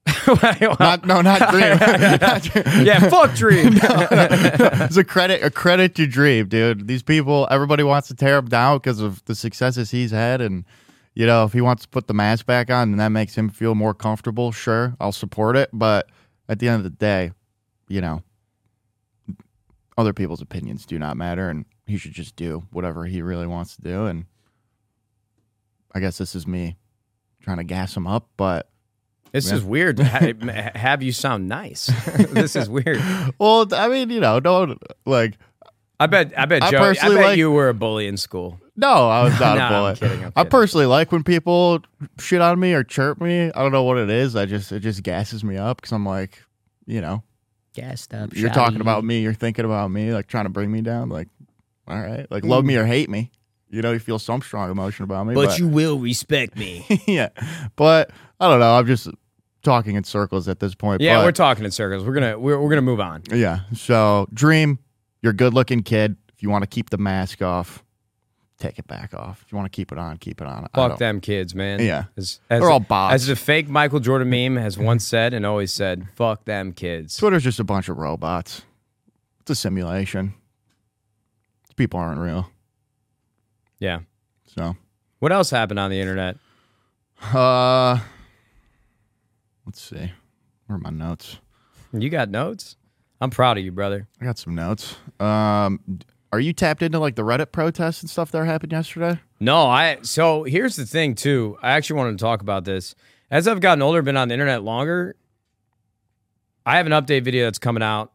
Not 0.79 1.05
no, 1.05 1.21
not 1.21 1.51
Dream. 1.51 1.77
Not 2.19 2.41
Dream. 2.43 2.85
yeah, 2.85 2.99
fuck 3.09 3.33
Dream. 3.35 3.73
it's 3.81 4.97
a 4.97 5.03
credit 5.03 5.43
a 5.43 5.49
credit 5.51 5.95
to 5.95 6.07
Dream, 6.07 6.47
dude. 6.47 6.87
These 6.87 7.03
people, 7.03 7.47
everybody 7.51 7.83
wants 7.83 8.07
to 8.09 8.15
tear 8.15 8.37
him 8.37 8.47
down 8.47 8.77
because 8.77 8.99
of 8.99 9.23
the 9.25 9.35
successes 9.35 9.91
he's 9.91 10.11
had, 10.11 10.41
and 10.41 10.65
you 11.15 11.25
know 11.25 11.43
if 11.45 11.53
he 11.53 11.61
wants 11.61 11.83
to 11.83 11.89
put 11.89 12.07
the 12.07 12.13
mask 12.13 12.45
back 12.45 12.69
on 12.71 12.91
and 12.91 12.99
that 12.99 13.09
makes 13.09 13.35
him 13.35 13.49
feel 13.49 13.75
more 13.75 13.93
comfortable, 13.93 14.51
sure, 14.51 14.95
I'll 14.99 15.11
support 15.11 15.55
it. 15.55 15.69
But 15.73 16.09
at 16.47 16.59
the 16.59 16.67
end 16.67 16.77
of 16.77 16.83
the 16.83 16.89
day, 16.97 17.31
you 17.87 18.01
know, 18.01 18.21
other 19.99 20.13
people's 20.13 20.41
opinions 20.41 20.85
do 20.85 20.97
not 20.97 21.17
matter, 21.17 21.49
and 21.49 21.65
he 21.85 21.97
should 21.97 22.13
just 22.13 22.35
do 22.35 22.63
whatever 22.71 23.05
he 23.05 23.21
really 23.21 23.45
wants 23.47 23.75
to 23.75 23.81
do. 23.81 24.05
And 24.05 24.25
I 25.93 25.99
guess 25.99 26.17
this 26.17 26.35
is 26.35 26.47
me 26.47 26.77
trying 27.41 27.57
to 27.57 27.63
gas 27.63 27.95
him 27.95 28.07
up, 28.07 28.29
but 28.37 28.69
This 29.31 29.49
Yeah. 29.49 29.57
is 29.57 29.63
weird 29.63 29.97
to 29.97 30.03
have 30.75 31.03
you 31.03 31.11
sound 31.11 31.47
nice. 31.47 31.85
this 32.31 32.55
is 32.55 32.67
weird. 32.69 32.99
well, 33.37 33.67
I 33.73 33.87
mean, 33.87 34.09
you 34.09 34.19
know, 34.19 34.39
don't 34.39 34.81
like. 35.05 35.37
I 35.99 36.07
bet. 36.07 36.31
I 36.39 36.45
bet 36.45 36.63
I 36.63 36.71
Joe. 36.71 36.81
I 36.83 36.93
bet 36.93 37.11
like- 37.13 37.37
you 37.37 37.51
were 37.51 37.69
a 37.69 37.73
bully 37.73 38.07
in 38.07 38.17
school. 38.17 38.59
No, 38.77 39.09
I 39.09 39.23
was 39.25 39.37
not 39.39 39.57
No, 39.57 39.85
a 39.85 39.89
I'm 39.89 39.95
kidding, 39.97 40.23
I'm 40.25 40.31
I 40.35 40.43
personally 40.45 40.85
like 40.85 41.11
when 41.11 41.23
people 41.23 41.79
shit 42.17 42.39
on 42.41 42.57
me 42.59 42.73
or 42.73 42.83
chirp 42.83 43.19
me. 43.21 43.51
I 43.53 43.61
don't 43.61 43.73
know 43.73 43.83
what 43.83 43.97
it 43.97 44.09
is. 44.09 44.35
I 44.37 44.45
just 44.45 44.71
it 44.71 44.79
just 44.79 45.03
gasses 45.03 45.43
me 45.43 45.57
up 45.57 45.77
because 45.81 45.91
I'm 45.91 46.05
like, 46.05 46.41
you 46.87 47.01
know, 47.01 47.21
Gassed 47.79 48.13
up. 48.13 48.35
you're 48.35 48.49
talking 48.49 48.81
about 48.81 49.03
me, 49.03 49.21
you're 49.21 49.33
thinking 49.33 49.65
about 49.65 49.89
me, 49.89 50.13
like 50.13 50.27
trying 50.27 50.45
to 50.45 50.49
bring 50.49 50.71
me 50.71 50.81
down. 50.81 51.09
Like, 51.09 51.27
all 51.87 51.99
right, 51.99 52.29
like 52.29 52.43
love 52.43 52.65
me 52.65 52.75
mm. 52.75 52.81
or 52.81 52.85
hate 52.85 53.09
me. 53.09 53.31
You 53.69 53.81
know, 53.81 53.91
you 53.91 53.99
feel 53.99 54.17
some 54.17 54.41
strong 54.41 54.71
emotion 54.71 55.03
about 55.03 55.27
me, 55.27 55.35
but, 55.35 55.59
you 55.59 55.67
will 55.67 55.99
respect 55.99 56.57
me. 56.57 56.85
yeah. 57.07 57.29
But 57.75 58.09
I 58.39 58.49
don't 58.49 58.59
know. 58.59 58.73
I'm 58.73 58.87
just 58.87 59.09
talking 59.61 59.95
in 59.95 60.03
circles 60.03 60.47
at 60.47 60.59
this 60.59 60.73
point. 60.73 61.01
yeah, 61.01 61.17
but- 61.17 61.25
we're 61.25 61.31
talking 61.31 61.65
in 61.65 61.71
circles. 61.71 62.03
We're 62.03 62.13
gonna 62.13 62.39
we're, 62.39 62.59
we're 62.59 62.69
gonna 62.69 62.81
move 62.81 62.99
on. 62.99 63.23
Yeah. 63.31 63.61
So, 63.73 64.27
Dream, 64.33 64.79
you're 65.21 65.31
a 65.31 65.35
good 65.35 65.53
looking 65.53 65.83
kid. 65.83 66.15
If 66.33 66.43
you 66.43 66.49
want 66.49 66.63
to 66.63 66.67
keep 66.67 66.89
the 66.89 66.97
mask 66.97 67.41
off, 67.41 67.83
take 68.59 68.77
it 68.77 68.87
back 68.87 69.13
off. 69.13 69.41
If 69.45 69.51
you 69.51 69.57
want 69.57 69.71
to 69.71 69.75
keep 69.75 69.91
it 69.91 69.97
on, 69.97 70.17
keep 70.17 70.41
it 70.41 70.47
on. 70.47 70.67
Fuck 70.73 70.99
them 70.99 71.21
kids, 71.21 71.55
man. 71.55 71.79
Yeah. 71.79 72.05
As, 72.17 72.39
as, 72.49 72.59
They're 72.61 72.69
all 72.69 72.79
bots. 72.79 73.15
As 73.15 73.27
the 73.27 73.35
fake 73.35 73.67
Michael 73.69 73.99
Jordan 73.99 74.29
meme 74.29 74.61
has 74.61 74.77
once 74.77 75.05
said 75.05 75.33
and 75.33 75.45
always 75.45 75.71
said, 75.71 76.07
"Fuck 76.15 76.45
them 76.45 76.73
kids." 76.73 77.17
Twitter's 77.17 77.43
just 77.43 77.59
a 77.59 77.63
bunch 77.63 77.89
of 77.89 77.97
robots. 77.97 78.63
It's 79.41 79.51
a 79.51 79.55
simulation. 79.55 80.33
People 81.75 81.99
aren't 81.99 82.19
real. 82.19 82.49
Yeah. 83.79 83.99
So, 84.45 84.75
What 85.19 85.31
else 85.31 85.49
happened 85.49 85.79
on 85.79 85.89
the 85.89 85.99
internet? 86.01 86.37
uh, 87.33 87.99
let's 89.65 89.81
see. 89.81 90.11
Where 90.67 90.75
are 90.75 90.77
my 90.77 90.89
notes? 90.89 91.37
You 91.93 92.09
got 92.09 92.29
notes? 92.29 92.75
I'm 93.21 93.29
proud 93.29 93.57
of 93.57 93.63
you, 93.63 93.71
brother. 93.71 94.07
I 94.21 94.25
got 94.25 94.37
some 94.37 94.55
notes. 94.55 94.95
Um, 95.19 95.79
are 96.31 96.39
you 96.39 96.53
tapped 96.53 96.81
into 96.81 96.99
like 96.99 97.15
the 97.15 97.23
Reddit 97.23 97.51
protests 97.51 98.01
and 98.01 98.09
stuff 98.09 98.31
that 98.31 98.45
happened 98.45 98.71
yesterday? 98.71 99.19
No, 99.39 99.65
I 99.67 99.97
so 100.01 100.43
here's 100.43 100.75
the 100.75 100.85
thing 100.85 101.15
too. 101.15 101.57
I 101.61 101.71
actually 101.71 101.97
wanted 101.97 102.17
to 102.19 102.23
talk 102.23 102.41
about 102.41 102.65
this. 102.65 102.95
As 103.31 103.47
I've 103.47 103.61
gotten 103.61 103.81
older, 103.81 104.01
been 104.01 104.17
on 104.17 104.27
the 104.27 104.33
internet 104.33 104.63
longer, 104.63 105.15
I 106.65 106.77
have 106.77 106.85
an 106.85 106.91
update 106.91 107.23
video 107.23 107.45
that's 107.45 107.59
coming 107.59 107.83
out 107.83 108.11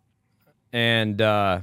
and 0.73 1.21
uh 1.21 1.61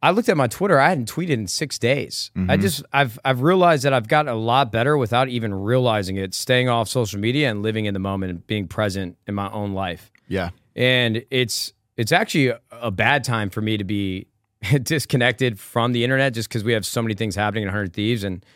I 0.00 0.12
looked 0.12 0.28
at 0.28 0.36
my 0.36 0.46
Twitter. 0.46 0.78
I 0.78 0.90
hadn't 0.90 1.10
tweeted 1.10 1.30
in 1.30 1.48
six 1.48 1.76
days. 1.76 2.30
I 2.48 2.56
just 2.56 2.84
I've 2.92 3.18
I've 3.24 3.42
realized 3.42 3.82
that 3.82 3.92
I've 3.92 4.06
gotten 4.06 4.30
a 4.32 4.36
lot 4.36 4.70
better 4.70 4.96
without 4.96 5.28
even 5.28 5.52
realizing 5.52 6.16
it, 6.16 6.34
staying 6.34 6.68
off 6.68 6.88
social 6.88 7.18
media 7.18 7.50
and 7.50 7.62
living 7.62 7.86
in 7.86 7.94
the 7.94 8.00
moment 8.00 8.30
and 8.30 8.46
being 8.46 8.68
present 8.68 9.16
in 9.26 9.34
my 9.34 9.50
own 9.50 9.72
life 9.72 10.12
Yeah. 10.28 10.50
and 10.76 11.24
it's 11.30 11.72
it's 11.98 12.12
actually 12.12 12.54
a, 12.72 12.90
bad 12.90 13.22
time 13.24 13.50
for 13.50 13.60
me 13.60 13.76
to 13.76 13.84
be 13.84 14.26
disconnected 14.82 15.60
from 15.60 15.92
the 15.92 16.02
internet 16.02 16.32
just 16.32 16.48
because 16.48 16.64
we 16.64 16.72
have 16.72 16.86
so 16.86 17.02
many 17.02 17.14
things 17.14 17.36
happening 17.36 17.64
in 17.64 17.68
100 17.68 17.92
thieves 17.92 18.24
and 18.24 18.46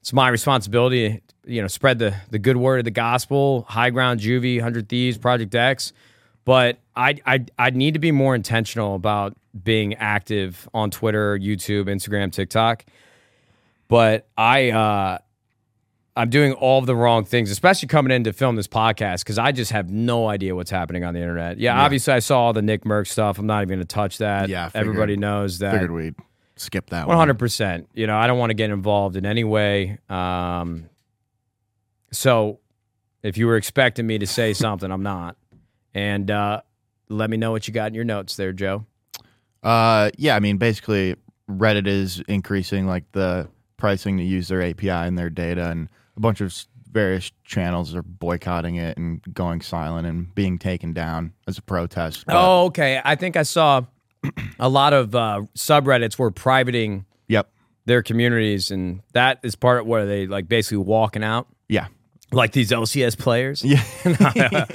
it's 0.00 0.14
my 0.14 0.28
responsibility 0.28 1.20
you 1.44 1.60
know 1.60 1.68
spread 1.68 1.98
the 1.98 2.14
the 2.30 2.38
good 2.38 2.56
word 2.56 2.78
of 2.78 2.84
the 2.86 2.90
gospel 2.90 3.66
high 3.68 3.90
ground 3.90 4.20
Juvee 4.20 4.56
100 4.56 4.88
thieves 4.88 5.18
project 5.18 5.54
x 5.54 5.92
but 6.48 6.78
I, 6.96 7.16
I 7.26 7.44
I 7.58 7.68
need 7.68 7.92
to 7.92 8.00
be 8.00 8.10
more 8.10 8.34
intentional 8.34 8.94
about 8.94 9.36
being 9.62 9.92
active 9.96 10.66
on 10.72 10.90
Twitter, 10.90 11.38
YouTube, 11.38 11.88
Instagram, 11.88 12.32
TikTok. 12.32 12.86
But 13.88 14.26
I 14.34 14.70
uh 14.70 15.18
I'm 16.18 16.30
doing 16.30 16.52
all 16.54 16.80
the 16.80 16.96
wrong 16.96 17.24
things, 17.24 17.50
especially 17.50 17.86
coming 17.88 18.10
in 18.10 18.24
to 18.24 18.32
film 18.32 18.56
this 18.56 18.66
podcast 18.66 19.20
because 19.20 19.38
I 19.38 19.52
just 19.52 19.70
have 19.72 19.88
no 19.88 20.28
idea 20.28 20.54
what's 20.56 20.70
happening 20.70 21.04
on 21.04 21.14
the 21.14 21.20
internet. 21.20 21.58
Yeah, 21.58 21.80
obviously 21.80 22.12
I 22.12 22.18
saw 22.18 22.40
all 22.40 22.52
the 22.52 22.60
Nickmercs 22.60 23.06
stuff. 23.08 23.38
I'm 23.38 23.46
not 23.46 23.62
even 23.62 23.68
going 23.76 23.80
to 23.80 23.84
touch 23.86 24.18
that. 24.18 24.48
Yeah, 24.48 24.66
figured- 24.68 24.80
everybody 24.88 25.16
knows 25.16 25.60
that. 25.60 25.72
Figured 25.72 25.92
we'd 25.92 26.14
skip 26.56 26.90
that 26.90 27.06
One 27.06 27.16
one. 27.16 27.18
hundred 27.18 27.38
percent. 27.38 27.88
You 27.94 28.06
know, 28.08 28.16
I 28.16 28.26
don't 28.26 28.38
want 28.38 28.50
to 28.50 28.54
get 28.54 28.70
involved 28.70 29.16
in 29.16 29.24
any 29.26 29.44
way. 29.44 29.98
Um, 30.08 30.88
so, 32.10 32.58
if 33.22 33.36
you 33.36 33.46
were 33.46 33.56
expecting 33.56 34.06
me 34.06 34.18
to 34.18 34.26
say 34.26 34.52
something, 34.54 34.90
I'm 34.90 35.02
not. 35.02 35.36
And 35.94 36.30
uh, 36.30 36.62
let 37.08 37.30
me 37.30 37.36
know 37.36 37.50
what 37.52 37.68
you 37.68 37.74
got 37.74 37.88
in 37.88 37.94
your 37.94 38.04
notes 38.04 38.36
there, 38.36 38.52
Joe. 38.52 38.86
Uh, 39.62 40.10
yeah, 40.16 40.36
I 40.36 40.40
mean, 40.40 40.56
basically, 40.56 41.16
Reddit 41.50 41.86
is 41.86 42.20
increasing 42.28 42.86
like 42.86 43.04
the 43.12 43.48
pricing 43.76 44.16
to 44.18 44.24
use 44.24 44.48
their 44.48 44.62
API 44.62 44.88
and 44.90 45.18
their 45.18 45.30
data, 45.30 45.70
and 45.70 45.88
a 46.18 46.20
bunch 46.20 46.40
of 46.40 46.52
various 46.90 47.30
channels 47.44 47.94
are 47.94 48.02
boycotting 48.02 48.74
it 48.74 48.98
and 48.98 49.22
going 49.32 49.60
silent 49.60 50.06
and 50.06 50.34
being 50.34 50.58
taken 50.58 50.92
down 50.92 51.32
as 51.46 51.56
a 51.56 51.62
protest. 51.62 52.26
But- 52.26 52.34
Oh, 52.36 52.64
okay. 52.66 53.00
I 53.04 53.14
think 53.14 53.36
I 53.36 53.44
saw 53.44 53.82
a 54.58 54.68
lot 54.68 54.92
of 54.92 55.14
uh, 55.14 55.42
subreddits 55.56 56.18
were 56.18 56.32
privating 56.32 57.06
yep, 57.28 57.50
their 57.86 58.02
communities, 58.02 58.72
and 58.72 59.00
that 59.12 59.38
is 59.44 59.54
part 59.54 59.80
of 59.80 59.86
where 59.86 60.06
they 60.06 60.26
like 60.26 60.48
basically 60.48 60.78
walking 60.78 61.22
out, 61.22 61.46
yeah, 61.68 61.86
like 62.32 62.50
these 62.50 62.70
LCS 62.72 63.16
players. 63.16 63.62
yeah, 63.64 63.80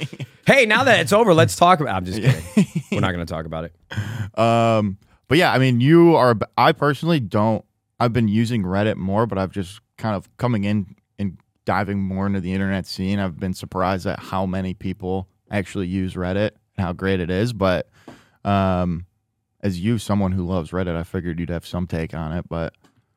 hey, 0.46 0.64
now 0.64 0.84
that 0.84 1.00
it's 1.00 1.12
over, 1.12 1.34
let's 1.34 1.56
talk 1.56 1.80
about. 1.80 1.94
I'm 1.96 2.04
just 2.06 2.22
kidding. 2.22 2.66
We're 2.90 3.00
not 3.00 3.12
going 3.12 3.24
to 3.26 3.30
talk 3.30 3.44
about 3.44 3.64
it. 3.64 4.38
um, 4.38 4.96
but 5.28 5.36
yeah, 5.36 5.52
I 5.52 5.58
mean, 5.58 5.82
you 5.82 6.16
are. 6.16 6.34
I 6.56 6.72
personally 6.72 7.20
don't. 7.20 7.66
I've 8.00 8.14
been 8.14 8.28
using 8.28 8.62
Reddit 8.62 8.96
more, 8.96 9.26
but 9.26 9.36
I've 9.36 9.52
just 9.52 9.80
kind 9.98 10.16
of 10.16 10.34
coming 10.38 10.64
in 10.64 10.96
diving 11.64 12.00
more 12.00 12.26
into 12.26 12.40
the 12.40 12.52
internet 12.52 12.86
scene, 12.86 13.18
I've 13.18 13.38
been 13.38 13.54
surprised 13.54 14.06
at 14.06 14.18
how 14.18 14.46
many 14.46 14.74
people 14.74 15.28
actually 15.50 15.86
use 15.86 16.14
Reddit 16.14 16.50
and 16.76 16.86
how 16.86 16.92
great 16.92 17.20
it 17.20 17.30
is. 17.30 17.52
But 17.52 17.88
um, 18.44 19.06
as 19.60 19.80
you, 19.80 19.98
someone 19.98 20.32
who 20.32 20.44
loves 20.44 20.70
Reddit, 20.70 20.96
I 20.96 21.02
figured 21.02 21.40
you'd 21.40 21.50
have 21.50 21.66
some 21.66 21.86
take 21.86 22.14
on 22.14 22.32
it. 22.32 22.48
But 22.48 22.74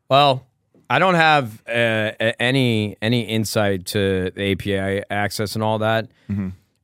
Well, 0.09 0.45
I 0.89 0.99
don't 0.99 1.15
have 1.15 1.61
uh, 1.67 2.11
any 2.39 2.95
any 3.01 3.21
insight 3.21 3.85
to 3.87 4.31
the 4.31 4.51
API 4.53 5.03
access 5.09 5.55
and 5.55 5.63
all 5.63 5.79
that. 5.79 6.09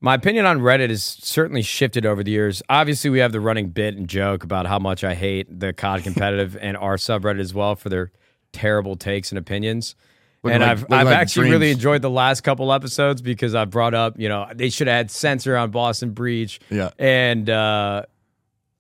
My 0.02 0.16
opinion 0.16 0.46
on 0.46 0.60
Reddit 0.60 0.90
has 0.90 1.02
certainly 1.02 1.62
shifted 1.62 2.06
over 2.06 2.26
the 2.26 2.32
years. 2.32 2.62
Obviously, 2.68 3.10
we 3.10 3.20
have 3.20 3.32
the 3.32 3.40
running 3.40 3.70
bit 3.70 3.96
and 3.96 4.06
joke 4.06 4.44
about 4.44 4.66
how 4.66 4.78
much 4.78 5.06
I 5.06 5.14
hate 5.14 5.62
the 5.62 5.72
COD 5.72 6.04
competitive 6.04 6.58
and 6.62 6.76
our 6.76 6.98
subreddit 6.98 7.40
as 7.40 7.54
well 7.54 7.78
for 7.78 7.88
their 7.88 8.12
terrible 8.52 8.98
takes 8.98 9.32
and 9.32 9.40
opinions. 9.40 9.96
Looking 10.44 10.62
and 10.62 10.64
like- 10.64 10.92
I've 10.92 11.00
I've 11.00 11.06
like 11.08 11.18
actually 11.18 11.52
really 11.52 11.72
enjoyed 11.72 12.02
the 12.02 12.10
last 12.10 12.42
couple 12.42 12.74
episodes 12.74 13.22
because 13.22 13.56
I've 13.56 13.70
brought 13.70 13.94
up, 13.94 14.20
you 14.20 14.28
know, 14.28 14.48
they 14.54 14.70
should 14.70 14.88
have 14.88 14.98
had 14.98 15.12
censor 15.12 15.56
on 15.56 15.72
Boston 15.72 16.12
Breach. 16.12 16.60
Yeah. 16.70 16.90
And 17.00 17.50
uh, 17.50 18.04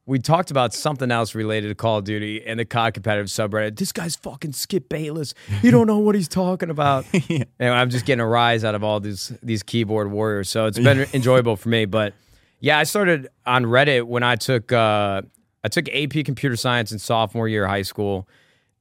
we 0.05 0.19
talked 0.19 0.51
about 0.51 0.73
something 0.73 1.09
else 1.09 1.33
related 1.33 1.69
to 1.69 1.75
Call 1.75 1.99
of 1.99 2.03
Duty 2.03 2.45
and 2.45 2.59
the 2.59 2.65
COD 2.65 2.95
competitive 2.95 3.27
subreddit. 3.27 3.77
This 3.77 3.93
guy's 3.93 4.17
fucking 4.17 4.51
Skip 4.51 4.89
Bayless. 4.89 5.33
You 5.61 5.71
don't 5.71 5.87
know 5.87 5.99
what 5.99 6.15
he's 6.15 6.27
talking 6.27 6.69
about. 6.69 7.05
And 7.59 7.73
I'm 7.73 7.89
just 7.89 8.05
getting 8.05 8.19
a 8.19 8.27
rise 8.27 8.65
out 8.65 8.75
of 8.75 8.83
all 8.83 8.99
these 8.99 9.31
these 9.41 9.63
keyboard 9.63 10.11
warriors. 10.11 10.49
So 10.49 10.65
it's 10.65 10.79
been 10.79 11.07
enjoyable 11.13 11.55
for 11.55 11.69
me. 11.69 11.85
But 11.85 12.13
yeah, 12.59 12.77
I 12.77 12.83
started 12.83 13.29
on 13.45 13.63
Reddit 13.63 14.03
when 14.03 14.23
I 14.23 14.35
took 14.35 14.73
uh, 14.73 15.21
I 15.63 15.67
took 15.69 15.87
AP 15.87 16.25
computer 16.25 16.57
science 16.57 16.91
in 16.91 16.99
sophomore 16.99 17.47
year 17.47 17.63
of 17.63 17.69
high 17.69 17.83
school. 17.83 18.27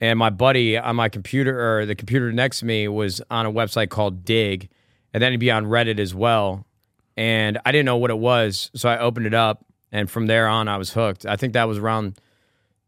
And 0.02 0.18
my 0.18 0.28
buddy 0.30 0.76
on 0.76 0.96
my 0.96 1.08
computer 1.08 1.78
or 1.78 1.86
the 1.86 1.94
computer 1.94 2.32
next 2.32 2.58
to 2.58 2.64
me 2.64 2.88
was 2.88 3.22
on 3.30 3.46
a 3.46 3.52
website 3.52 3.88
called 3.88 4.24
Digg. 4.24 4.68
And 5.14 5.22
then 5.22 5.30
he'd 5.30 5.36
be 5.36 5.52
on 5.52 5.66
Reddit 5.66 6.00
as 6.00 6.12
well. 6.12 6.66
And 7.16 7.60
I 7.64 7.70
didn't 7.70 7.86
know 7.86 7.98
what 7.98 8.10
it 8.10 8.18
was. 8.18 8.72
So 8.74 8.88
I 8.88 8.98
opened 8.98 9.26
it 9.26 9.34
up 9.34 9.64
and 9.92 10.10
from 10.10 10.26
there 10.26 10.48
on 10.48 10.66
I 10.66 10.76
was 10.76 10.92
hooked. 10.92 11.24
I 11.24 11.36
think 11.36 11.52
that 11.52 11.68
was 11.68 11.78
around 11.78 12.18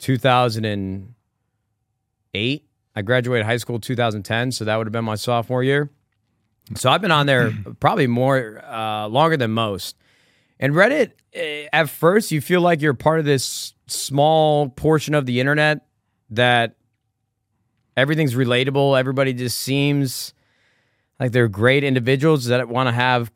2008. 0.01 2.65
I 2.97 3.03
graduated 3.03 3.47
high 3.47 3.59
school 3.59 3.79
2010, 3.79 4.51
so 4.51 4.65
that 4.65 4.77
would 4.77 4.89
have 4.89 4.93
been 4.93 5.05
my 5.05 5.15
sophomore 5.15 5.63
year. 5.63 5.91
So 6.75 6.91
I've 6.91 7.01
been 7.01 7.13
on 7.13 7.27
there 7.27 7.53
probably 7.79 8.09
more 8.09 8.61
uh, 8.65 9.07
longer 9.07 9.37
than 9.37 9.53
most. 9.53 9.97
And 10.59 10.73
Reddit, 10.73 11.13
eh, 11.33 11.69
at 11.73 11.89
first, 11.89 12.33
you 12.33 12.41
feel 12.41 12.61
like 12.61 12.83
you're 12.83 12.93
part 12.93 13.21
of 13.21 13.25
this 13.25 13.73
small 13.87 14.71
portion 14.71 15.15
of 15.15 15.27
the 15.27 15.39
internet 15.39 15.87
that 16.31 16.75
everything's 17.97 18.35
relatable. 18.35 18.99
Everybody 18.99 19.33
just 19.33 19.59
seems 19.59 20.35
like 21.21 21.33
they're 21.33 21.49
great 21.49 21.85
individuals 21.85 22.47
that 22.47 22.69
want 22.69 22.89
to 22.89 22.93
have 22.93 23.31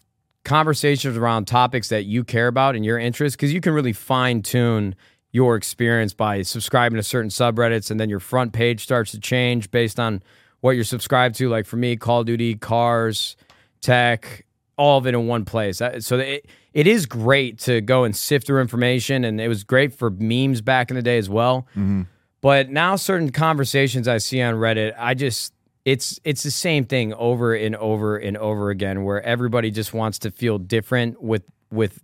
conversations 0.44 1.16
around 1.16 1.47
topics 1.47 1.88
that 1.90 2.05
you 2.05 2.25
care 2.25 2.49
about 2.49 2.75
and 2.75 2.85
your 2.85 2.99
interests 2.99 3.37
because 3.37 3.53
you 3.53 3.61
can 3.61 3.73
really 3.73 3.92
fine 3.92 4.42
tune 4.42 4.94
your 5.31 5.57
experience 5.57 6.14
by 6.14 6.42
subscribing 6.42 6.97
to 6.97 7.03
certain 7.03 7.31
subreddits 7.31 7.90
and 7.90 8.01
then 8.01 8.09
your 8.09 8.21
front 8.21 8.53
page 8.53 8.83
starts 8.83 9.11
to 9.11 9.21
change 9.21 9.71
based 9.71 10.01
on 10.01 10.23
what 10.61 10.71
you're 10.71 10.85
subscribed 10.85 11.35
to 11.35 11.49
like 11.49 11.66
for 11.66 11.77
me 11.77 11.97
call 11.97 12.21
of 12.21 12.27
duty 12.27 12.55
cars 12.55 13.37
tech 13.81 14.44
all 14.79 14.99
of 14.99 15.07
it 15.07 15.14
in 15.14 15.27
one 15.27 15.44
place. 15.44 15.83
So 15.99 16.18
it, 16.18 16.47
it 16.73 16.87
is 16.87 17.05
great 17.05 17.59
to 17.61 17.81
go 17.81 18.05
and 18.05 18.14
sift 18.14 18.47
through 18.47 18.61
information 18.61 19.25
and 19.25 19.40
it 19.40 19.49
was 19.49 19.64
great 19.64 19.92
for 19.92 20.09
memes 20.11 20.62
back 20.62 20.90
in 20.90 20.97
the 20.97 21.03
day 21.03 21.18
as 21.18 21.29
well 21.29 21.66
mm-hmm. 21.73 22.03
But 22.40 22.70
now 22.70 22.96
certain 22.96 23.31
conversations 23.31 24.07
I 24.09 24.18
see 24.18 24.40
on 24.42 24.55
Reddit, 24.55 24.94
I 24.98 25.14
just 25.14 25.53
it's 25.85 26.20
it's 26.24 26.42
the 26.42 26.51
same 26.51 26.85
thing 26.85 27.14
over 27.14 27.55
and 27.55 27.74
over 27.77 28.16
and 28.16 28.37
over 28.37 28.70
again 28.70 29.05
where 29.05 29.22
everybody 29.22 29.70
just 29.70 29.94
wants 29.94 30.18
to 30.20 30.31
feel 30.31 30.59
different 30.59 31.22
with 31.22 31.44
with 31.70 32.01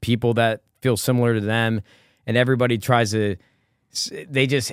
people 0.00 0.34
that 0.34 0.62
feel 0.82 0.96
similar 0.96 1.34
to 1.34 1.40
them 1.40 1.80
and 2.26 2.36
everybody 2.36 2.78
tries 2.78 3.12
to 3.12 3.36
they 4.28 4.46
just 4.46 4.72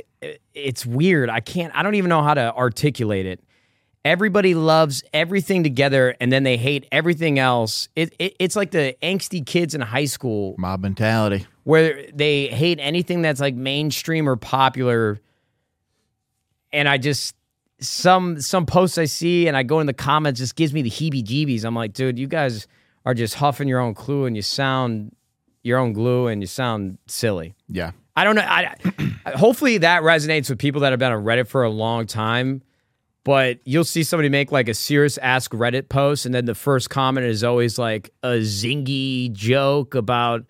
it's 0.53 0.85
weird. 0.85 1.29
I 1.29 1.39
can't 1.39 1.75
I 1.75 1.83
don't 1.83 1.95
even 1.95 2.09
know 2.09 2.21
how 2.21 2.33
to 2.33 2.53
articulate 2.53 3.25
it. 3.25 3.41
Everybody 4.05 4.55
loves 4.55 5.03
everything 5.13 5.61
together 5.63 6.15
and 6.21 6.31
then 6.31 6.43
they 6.43 6.55
hate 6.57 6.87
everything 6.91 7.37
else. 7.37 7.89
It, 7.95 8.13
it 8.17 8.35
it's 8.39 8.55
like 8.55 8.71
the 8.71 8.95
angsty 9.03 9.45
kids 9.45 9.75
in 9.75 9.81
high 9.81 10.05
school 10.05 10.55
mob 10.57 10.81
mentality. 10.81 11.45
where 11.65 12.05
they 12.13 12.47
hate 12.47 12.79
anything 12.81 13.21
that's 13.21 13.41
like 13.41 13.55
mainstream 13.55 14.27
or 14.29 14.35
popular 14.37 15.19
and 16.71 16.87
i 16.87 16.97
just 16.97 17.35
some 17.79 18.39
some 18.41 18.65
posts 18.65 18.97
i 18.97 19.05
see 19.05 19.47
and 19.47 19.55
i 19.57 19.63
go 19.63 19.79
in 19.79 19.87
the 19.87 19.93
comments 19.93 20.39
just 20.39 20.55
gives 20.55 20.73
me 20.73 20.81
the 20.81 20.89
heebie 20.89 21.23
jeebies 21.23 21.63
i'm 21.65 21.75
like 21.75 21.93
dude 21.93 22.17
you 22.19 22.27
guys 22.27 22.67
are 23.05 23.13
just 23.13 23.35
huffing 23.35 23.67
your 23.67 23.79
own 23.79 23.93
clue 23.93 24.25
and 24.25 24.35
you 24.35 24.41
sound 24.41 25.15
your 25.63 25.77
own 25.79 25.93
glue 25.93 26.27
and 26.27 26.41
you 26.41 26.47
sound 26.47 26.97
silly 27.07 27.53
Yeah. 27.67 27.91
I 28.15 28.23
don't 28.25 28.35
know. 28.35 28.41
I- 28.45 28.75
hopefully 29.35 29.77
that 29.77 30.03
resonates 30.03 30.49
with 30.49 30.59
people 30.59 30.81
that 30.81 30.91
have 30.91 30.99
been 30.99 31.11
on 31.13 31.23
Reddit 31.23 31.47
for 31.47 31.63
a 31.63 31.69
long 31.69 32.05
time. 32.05 32.61
But 33.25 33.59
you'll 33.65 33.83
see 33.83 34.03
somebody 34.03 34.29
make 34.29 34.51
like 34.51 34.69
a 34.69 34.73
serious 34.73 35.17
Ask 35.19 35.51
Reddit 35.51 35.89
post, 35.89 36.25
and 36.25 36.33
then 36.33 36.45
the 36.45 36.55
first 36.55 36.89
comment 36.89 37.25
is 37.27 37.43
always 37.43 37.77
like 37.77 38.11
a 38.23 38.37
zingy 38.39 39.31
joke 39.33 39.93
about 39.93 40.45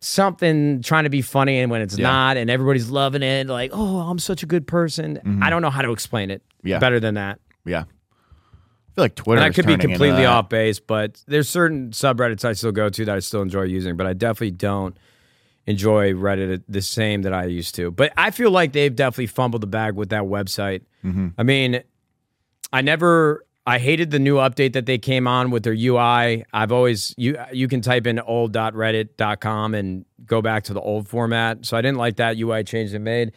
something 0.00 0.80
trying 0.82 1.04
to 1.04 1.10
be 1.10 1.22
funny, 1.22 1.58
and 1.58 1.70
when 1.70 1.80
it's 1.80 1.98
Yeah. 1.98 2.08
not, 2.08 2.36
and 2.36 2.50
everybody's 2.50 2.88
loving 2.90 3.22
it, 3.22 3.48
like, 3.48 3.70
oh, 3.74 3.98
I'm 4.00 4.18
such 4.18 4.42
a 4.42 4.46
good 4.46 4.66
person. 4.66 5.16
Mm-hmm. 5.16 5.42
I 5.42 5.50
don't 5.50 5.62
know 5.62 5.70
how 5.70 5.82
to 5.82 5.90
explain 5.90 6.30
it 6.30 6.42
Yeah. 6.62 6.78
better 6.78 7.00
than 7.00 7.14
that. 7.14 7.40
Yeah. 7.64 7.80
I 7.80 8.94
feel 8.94 9.04
like 9.04 9.14
Twitter. 9.16 9.42
And 9.42 9.50
I 9.50 9.54
could 9.54 9.66
be 9.66 9.76
completely 9.76 10.24
off 10.24 10.48
base, 10.48 10.78
but 10.78 11.22
there's 11.26 11.48
certain 11.48 11.90
subreddits 11.90 12.44
I 12.44 12.52
still 12.52 12.72
go 12.72 12.88
to 12.88 13.04
that 13.06 13.16
I 13.16 13.18
still 13.20 13.42
enjoy 13.42 13.62
using, 13.62 13.96
but 13.96 14.06
I 14.06 14.12
definitely 14.12 14.52
don't 14.52 14.96
enjoy 15.68 16.14
Reddit 16.14 16.62
the 16.66 16.80
same 16.80 17.22
that 17.22 17.34
I 17.34 17.44
used 17.44 17.74
to. 17.74 17.90
But 17.90 18.12
I 18.16 18.30
feel 18.30 18.50
like 18.50 18.72
they've 18.72 18.94
definitely 18.94 19.26
fumbled 19.26 19.62
the 19.62 19.66
bag 19.66 19.94
with 19.94 20.08
that 20.08 20.22
website. 20.22 20.80
Mm-hmm. 21.04 21.28
I 21.36 21.42
mean, 21.42 21.82
I 22.72 22.80
never 22.80 23.44
I 23.66 23.78
hated 23.78 24.10
the 24.10 24.18
new 24.18 24.36
update 24.36 24.72
that 24.72 24.86
they 24.86 24.96
came 24.96 25.28
on 25.28 25.50
with 25.50 25.64
their 25.64 25.74
UI. 25.74 26.46
I've 26.54 26.72
always 26.72 27.14
you 27.18 27.38
you 27.52 27.68
can 27.68 27.82
type 27.82 28.06
in 28.06 28.18
old.reddit.com 28.18 29.74
and 29.74 30.06
go 30.24 30.40
back 30.40 30.64
to 30.64 30.72
the 30.72 30.80
old 30.80 31.06
format. 31.06 31.66
So 31.66 31.76
I 31.76 31.82
didn't 31.82 31.98
like 31.98 32.16
that 32.16 32.38
UI 32.38 32.64
change 32.64 32.92
they 32.92 32.98
made. 32.98 33.32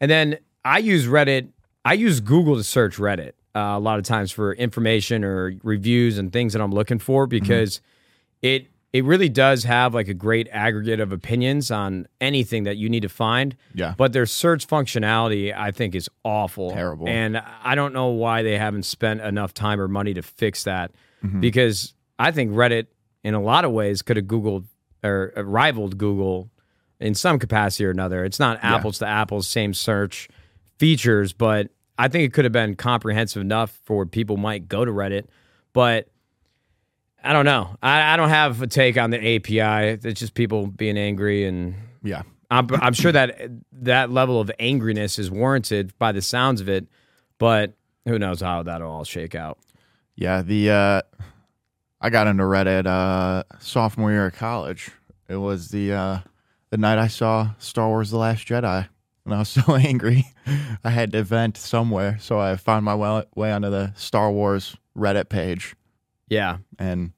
And 0.00 0.10
then 0.10 0.38
I 0.64 0.78
use 0.78 1.06
Reddit. 1.06 1.50
I 1.84 1.92
use 1.92 2.18
Google 2.18 2.56
to 2.56 2.64
search 2.64 2.96
Reddit 2.96 3.32
uh, 3.54 3.76
a 3.76 3.78
lot 3.78 4.00
of 4.00 4.04
times 4.04 4.32
for 4.32 4.54
information 4.54 5.22
or 5.22 5.54
reviews 5.62 6.18
and 6.18 6.32
things 6.32 6.52
that 6.52 6.60
I'm 6.60 6.72
looking 6.72 6.98
for 6.98 7.28
because 7.28 7.80
it 8.42 8.66
it 8.96 9.04
really 9.04 9.28
does 9.28 9.64
have 9.64 9.94
like 9.94 10.08
a 10.08 10.14
great 10.14 10.48
aggregate 10.50 11.00
of 11.00 11.12
opinions 11.12 11.70
on 11.70 12.06
anything 12.20 12.64
that 12.64 12.76
you 12.76 12.88
need 12.88 13.00
to 13.02 13.08
find. 13.08 13.54
Yeah. 13.74 13.94
But 13.96 14.12
their 14.12 14.26
search 14.26 14.66
functionality, 14.66 15.54
I 15.56 15.70
think, 15.70 15.94
is 15.94 16.08
awful. 16.24 16.70
Terrible. 16.70 17.08
And 17.08 17.42
I 17.62 17.74
don't 17.74 17.92
know 17.92 18.08
why 18.08 18.42
they 18.42 18.56
haven't 18.56 18.84
spent 18.84 19.20
enough 19.20 19.52
time 19.52 19.80
or 19.80 19.88
money 19.88 20.14
to 20.14 20.22
fix 20.22 20.64
that 20.64 20.92
Mm-hmm. 21.24 21.40
because 21.40 21.94
I 22.18 22.30
think 22.30 22.52
Reddit, 22.52 22.86
in 23.24 23.32
a 23.34 23.40
lot 23.40 23.64
of 23.64 23.72
ways, 23.72 24.02
could 24.02 24.16
have 24.18 24.26
Googled 24.26 24.66
or 25.02 25.32
uh, 25.36 25.42
rivaled 25.42 25.96
Google 25.96 26.50
in 27.00 27.14
some 27.14 27.38
capacity 27.38 27.86
or 27.86 27.90
another. 27.90 28.22
It's 28.24 28.38
not 28.38 28.58
apples 28.62 28.98
to 28.98 29.06
apples, 29.06 29.48
same 29.48 29.72
search 29.72 30.28
features, 30.78 31.32
but 31.32 31.70
I 31.98 32.08
think 32.08 32.24
it 32.24 32.32
could 32.34 32.44
have 32.44 32.52
been 32.52 32.76
comprehensive 32.76 33.40
enough 33.40 33.80
for 33.84 34.04
people 34.04 34.36
might 34.36 34.68
go 34.68 34.84
to 34.84 34.92
Reddit. 34.92 35.24
But 35.72 36.08
I 37.22 37.32
don't 37.32 37.44
know. 37.44 37.76
I, 37.82 38.14
I 38.14 38.16
don't 38.16 38.28
have 38.28 38.62
a 38.62 38.66
take 38.66 38.96
on 38.96 39.10
the 39.10 39.18
API. 39.36 39.98
It's 40.08 40.20
just 40.20 40.34
people 40.34 40.66
being 40.66 40.96
angry, 40.96 41.44
and 41.46 41.74
Yeah. 42.02 42.22
I'm, 42.50 42.68
I'm 42.80 42.92
sure 42.92 43.10
that 43.10 43.50
that 43.72 44.10
level 44.12 44.40
of 44.40 44.50
angriness 44.60 45.18
is 45.18 45.30
warranted 45.30 45.92
by 45.98 46.12
the 46.12 46.22
sounds 46.22 46.60
of 46.60 46.68
it. 46.68 46.86
But 47.38 47.72
who 48.04 48.18
knows 48.20 48.40
how 48.40 48.62
that'll 48.62 48.88
all 48.90 49.04
shake 49.04 49.34
out? 49.34 49.58
Yeah, 50.14 50.42
the 50.42 50.70
uh 50.70 51.02
I 52.00 52.10
got 52.10 52.28
into 52.28 52.44
Reddit 52.44 52.86
uh 52.86 53.42
sophomore 53.58 54.12
year 54.12 54.26
of 54.26 54.34
college. 54.34 54.90
It 55.28 55.36
was 55.36 55.70
the 55.70 55.92
uh 55.92 56.18
the 56.70 56.76
night 56.78 56.98
I 56.98 57.08
saw 57.08 57.50
Star 57.58 57.88
Wars 57.88 58.10
The 58.12 58.18
Last 58.18 58.46
Jedi. 58.46 58.88
And 59.24 59.34
I 59.34 59.38
was 59.40 59.48
so 59.66 59.74
angry. 59.74 60.24
I 60.84 60.90
had 60.90 61.10
to 61.12 61.24
vent 61.24 61.56
somewhere. 61.56 62.16
So 62.20 62.38
I 62.38 62.54
found 62.54 62.84
my 62.84 62.94
way, 62.94 63.24
way 63.34 63.50
onto 63.50 63.70
the 63.70 63.92
Star 63.96 64.30
Wars 64.30 64.76
Reddit 64.96 65.28
page 65.28 65.74
Yeah, 66.28 66.58
and 66.78 67.12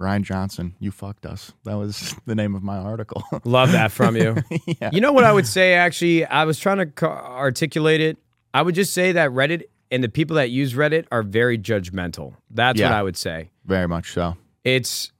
Rian 0.00 0.22
Johnson, 0.22 0.74
you 0.80 0.90
fucked 0.90 1.26
us. 1.26 1.52
That 1.64 1.74
was 1.76 2.14
the 2.26 2.34
name 2.34 2.54
of 2.54 2.62
my 2.62 2.78
article. 2.78 3.22
love 3.44 3.72
that 3.72 3.92
from 3.92 4.16
you. 4.16 4.36
yeah. 4.66 4.90
You 4.92 5.00
know 5.00 5.12
what 5.12 5.24
I 5.24 5.32
would 5.32 5.46
say? 5.46 5.74
Actually, 5.74 6.24
I 6.26 6.44
was 6.44 6.58
trying 6.58 6.78
to 6.92 7.04
articulate 7.06 8.00
it. 8.00 8.18
I 8.54 8.62
would 8.62 8.74
just 8.74 8.92
say 8.92 9.12
that 9.12 9.30
Reddit 9.30 9.62
and 9.90 10.02
the 10.02 10.08
people 10.08 10.36
that 10.36 10.50
use 10.50 10.74
Reddit 10.74 11.06
are 11.12 11.22
very 11.22 11.56
judgmental. 11.58 12.34
That's 12.50 12.80
what 12.80 12.92
I 12.92 13.02
would 13.02 13.16
say. 13.16 13.50
Very 13.64 13.86
much 13.88 14.12
so. 14.12 14.36
It's 14.64 15.12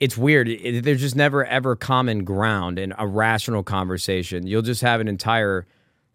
it's 0.00 0.16
weird. 0.16 0.48
It- 0.48 0.84
there's 0.84 1.00
just 1.00 1.14
never 1.16 1.44
ever 1.44 1.76
common 1.76 2.24
ground 2.24 2.78
in 2.78 2.92
a 2.98 3.06
rational 3.06 3.62
conversation. 3.62 4.46
You'll 4.46 4.62
just 4.62 4.80
have 4.82 5.00
an 5.00 5.08
entire 5.08 5.66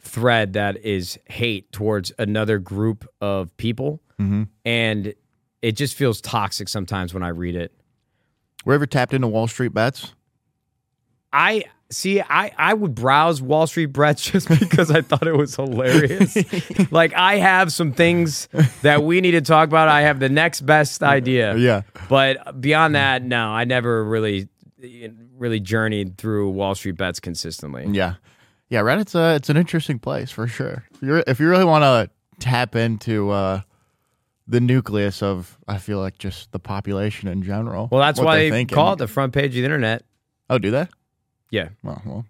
thread 0.07 0.53
that 0.53 0.77
is 0.83 1.19
hate 1.25 1.71
towards 1.71 2.11
another 2.17 2.59
group 2.59 3.07
of 3.21 3.55
people, 3.57 4.01
mm-hmm. 4.19 4.43
and 4.65 5.13
it 5.61 5.73
just 5.73 5.95
feels 5.95 6.21
toxic 6.21 6.69
sometimes 6.69 7.13
when 7.13 7.23
I 7.23 7.29
read 7.29 7.55
it. 7.55 7.71
Were 8.65 8.73
ever 8.73 8.85
tapped 8.85 9.13
into 9.13 9.27
Wall 9.27 9.47
Street 9.47 9.73
bets? 9.73 10.13
I 11.31 11.65
see. 11.89 12.21
I 12.21 12.51
I 12.57 12.73
would 12.73 12.95
browse 12.95 13.41
Wall 13.41 13.67
Street 13.67 13.87
bets 13.87 14.21
just 14.31 14.47
because 14.47 14.91
I 14.91 15.01
thought 15.01 15.27
it 15.27 15.35
was 15.35 15.55
hilarious. 15.55 16.37
like 16.91 17.13
I 17.13 17.37
have 17.37 17.71
some 17.71 17.91
things 17.91 18.49
that 18.81 19.03
we 19.03 19.21
need 19.21 19.31
to 19.31 19.41
talk 19.41 19.67
about. 19.67 19.87
I 19.87 20.01
have 20.01 20.19
the 20.19 20.29
next 20.29 20.61
best 20.61 21.03
idea. 21.03 21.55
Yeah. 21.55 21.83
But 22.09 22.59
beyond 22.59 22.95
that, 22.95 23.23
no, 23.23 23.49
I 23.49 23.65
never 23.65 24.03
really 24.03 24.47
really 25.37 25.59
journeyed 25.59 26.17
through 26.17 26.49
Wall 26.49 26.75
Street 26.75 26.97
bets 26.97 27.19
consistently. 27.19 27.85
Yeah, 27.89 28.15
yeah. 28.69 28.81
Reddit's 28.81 29.15
a 29.15 29.35
it's 29.35 29.49
an 29.49 29.57
interesting 29.57 29.99
place 29.99 30.31
for 30.31 30.47
sure. 30.47 30.83
If 30.93 31.01
you 31.01 31.23
if 31.27 31.39
you 31.39 31.49
really 31.49 31.65
want 31.65 31.83
to 31.83 32.09
tap 32.39 32.75
into 32.75 33.29
uh, 33.29 33.61
the 34.47 34.61
nucleus 34.61 35.21
of, 35.21 35.57
I 35.67 35.77
feel 35.77 35.99
like 35.99 36.17
just 36.17 36.51
the 36.51 36.59
population 36.59 37.27
in 37.27 37.43
general. 37.43 37.89
Well, 37.91 38.01
that's 38.01 38.19
what 38.19 38.25
why 38.25 38.37
they 38.37 38.49
thinking. 38.49 38.75
call 38.75 38.93
it 38.93 38.97
the 38.99 39.07
front 39.07 39.33
page 39.33 39.47
of 39.51 39.55
the 39.55 39.63
internet. 39.65 40.03
Oh, 40.49 40.57
do 40.57 40.71
they? 40.71 40.87
Yeah. 41.51 41.69
Well, 41.83 42.01
well. 42.05 42.25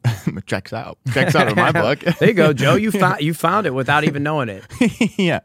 checks 0.46 0.72
out. 0.72 0.98
Checks 1.12 1.34
out 1.34 1.48
in 1.48 1.56
my 1.56 1.72
book. 1.72 2.02
There 2.18 2.28
you 2.28 2.34
go, 2.34 2.52
Joe. 2.52 2.76
You 2.76 2.90
found 2.92 3.20
you 3.20 3.34
found 3.34 3.66
it 3.66 3.74
without 3.74 4.04
even 4.04 4.22
knowing 4.22 4.48
it. 4.48 4.64
yeah. 5.18 5.40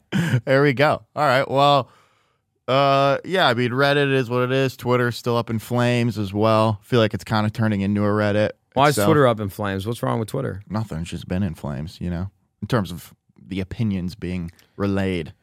There 0.46 0.62
we 0.64 0.74
go. 0.74 1.04
All 1.16 1.26
right. 1.26 1.50
Well, 1.50 1.90
uh, 2.68 3.18
yeah. 3.26 3.48
I 3.48 3.54
mean, 3.54 3.72
Reddit 3.72 4.14
is 4.14 4.30
what 4.30 4.44
it 4.44 4.52
is. 4.52 4.78
Twitter's 4.78 5.18
still 5.18 5.36
up 5.36 5.50
in 5.50 5.60
flames 5.60 6.18
as 6.18 6.34
well. 6.34 6.80
feel 6.84 7.00
like 7.00 7.14
it's 7.14 7.24
kind 7.26 7.46
of 7.46 7.52
turning 7.54 7.82
into 7.82 8.04
a 8.04 8.08
Reddit. 8.10 8.52
Why 8.78 8.90
is. 8.90 8.96
Twitter 8.96 9.28
up 9.28 9.40
in 9.40 9.50
flames? 9.50 9.86
What's 9.86 10.02
wrong 10.04 10.20
with 10.20 10.30
Twitter? 10.30 10.62
Nothing. 10.70 11.00
It's 11.00 11.10
just 11.10 11.28
been 11.28 11.44
in 11.44 11.56
flames. 11.56 12.00
You 12.00 12.10
know, 12.10 12.32
in 12.62 12.68
terms 12.68 12.92
of 12.92 13.14
the 13.40 13.60
opinions 13.60 14.16
being 14.16 14.52
relayed 14.76 15.34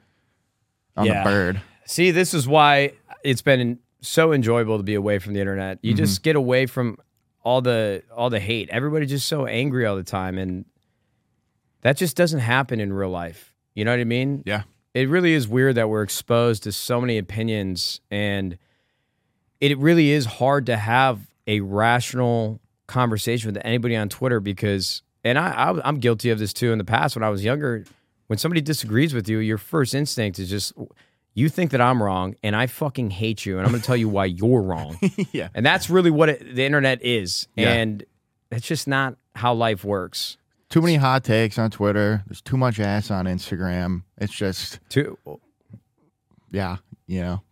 on 0.97 1.07
Yeah. 1.07 1.23
the 1.25 1.31
bird. 1.31 1.61
See, 1.87 2.11
this 2.11 2.35
is 2.35 2.47
why 2.47 2.93
it's 3.23 3.43
been 3.43 3.79
so 4.01 4.33
enjoyable 4.33 4.77
to 4.77 4.83
be 4.83 4.95
away 4.95 5.19
from 5.19 5.33
the 5.33 5.41
internet. 5.41 5.79
You 5.83 5.95
just 5.95 6.17
mm-hmm. 6.17 6.23
get 6.23 6.37
away 6.37 6.67
from 6.67 6.99
all 7.43 7.61
the 7.61 8.03
all 8.15 8.31
the 8.31 8.41
hate. 8.41 8.69
Everybody's 8.71 9.11
just 9.11 9.27
so 9.27 9.47
angry 9.47 9.87
all 9.87 9.97
the 9.97 10.03
time 10.03 10.39
and 10.39 10.65
that 11.83 11.97
just 11.99 12.17
doesn't 12.17 12.41
happen 12.41 12.81
in 12.81 12.93
real 12.93 13.11
life. 13.11 13.53
You 13.75 13.85
know 13.85 13.91
what 13.91 14.01
I 14.01 14.05
mean? 14.05 14.43
Yeah. 14.47 14.63
It 14.95 15.09
really 15.09 15.35
is 15.35 15.47
weird 15.49 15.75
that 15.75 15.89
we're 15.89 16.03
exposed 16.03 16.63
to 16.63 16.73
so 16.73 17.01
many 17.01 17.19
opinions 17.19 18.01
and 18.11 18.59
it 19.61 19.77
really 19.79 20.11
is 20.11 20.25
hard 20.25 20.67
to 20.67 20.77
have 20.77 21.21
a 21.47 21.61
rational 21.61 22.61
conversation 22.87 23.53
with 23.53 23.63
anybody 23.65 23.97
on 23.97 24.09
Twitter 24.09 24.41
because 24.41 25.03
and 25.25 25.39
I, 25.39 25.51
I 25.51 25.89
I'm 25.89 25.99
guilty 25.99 26.31
of 26.31 26.39
this 26.39 26.53
too 26.53 26.73
in 26.73 26.79
the 26.79 26.85
past 26.85 27.17
when 27.17 27.23
I 27.23 27.31
was 27.31 27.45
younger 27.45 27.85
when 28.27 28.39
somebody 28.39 28.61
disagrees 28.61 29.15
with 29.15 29.29
you 29.29 29.39
your 29.39 29.59
first 29.59 29.95
instinct 29.95 30.39
is 30.39 30.51
just 30.51 30.73
you 31.35 31.49
think 31.49 31.73
that 31.73 31.81
I'm 31.81 32.03
wrong 32.03 32.37
and 32.43 32.55
I 32.55 32.67
fucking 32.67 33.11
hate 33.11 33.45
you 33.45 33.59
and 33.59 33.67
I'm 33.67 33.73
going 33.73 33.81
to 33.81 33.87
tell 33.87 33.97
you 33.97 34.09
why 34.09 34.27
you're 34.27 34.63
wrong. 34.63 34.99
yeah. 35.33 35.49
And 35.53 35.67
that's 35.67 35.91
really 35.91 36.11
what 36.11 36.29
it, 36.29 36.55
the 36.55 36.65
internet 36.65 37.03
is. 37.03 37.49
Yeah. 37.57 37.73
And 37.73 38.05
it's 38.53 38.67
just 38.67 38.87
not 38.87 39.17
how 39.35 39.53
life 39.53 39.85
works. 39.85 40.37
Too 40.69 40.81
many 40.81 40.95
hot 40.95 41.25
takes 41.25 41.59
on 41.59 41.73
Twitter. 41.73 42.23
There's 42.29 42.41
too 42.41 42.57
much 42.57 42.79
ass 42.79 43.11
on 43.11 43.27
Instagram. 43.27 44.05
It's 44.17 44.33
just, 44.33 44.79
too 44.89 45.19
yeah, 46.55 46.77
you 47.07 47.21
know, 47.21 47.43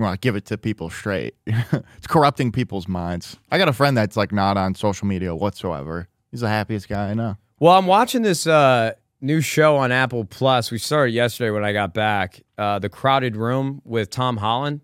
well, 0.00 0.16
give 0.16 0.34
it 0.34 0.46
to 0.46 0.56
people 0.58 0.88
straight. 0.90 1.34
it's 1.46 2.06
corrupting 2.06 2.52
people's 2.52 2.88
minds. 2.88 3.36
I 3.50 3.58
got 3.58 3.68
a 3.68 3.72
friend 3.72 3.96
that's 3.96 4.16
like 4.16 4.32
not 4.32 4.56
on 4.56 4.74
social 4.74 5.06
media 5.06 5.34
whatsoever. 5.34 6.08
He's 6.30 6.40
the 6.40 6.48
happiest 6.48 6.88
guy 6.88 7.10
I 7.10 7.14
know. 7.14 7.36
Well, 7.58 7.76
I'm 7.76 7.86
watching 7.86 8.22
this 8.22 8.46
uh, 8.46 8.94
new 9.20 9.42
show 9.42 9.76
on 9.76 9.92
Apple 9.92 10.24
Plus. 10.24 10.70
We 10.70 10.78
started 10.78 11.12
yesterday 11.12 11.50
when 11.50 11.64
I 11.64 11.72
got 11.74 11.92
back. 11.92 12.40
Uh, 12.56 12.78
the 12.78 12.88
Crowded 12.88 13.36
Room 13.36 13.82
with 13.84 14.08
Tom 14.08 14.38
Holland, 14.38 14.80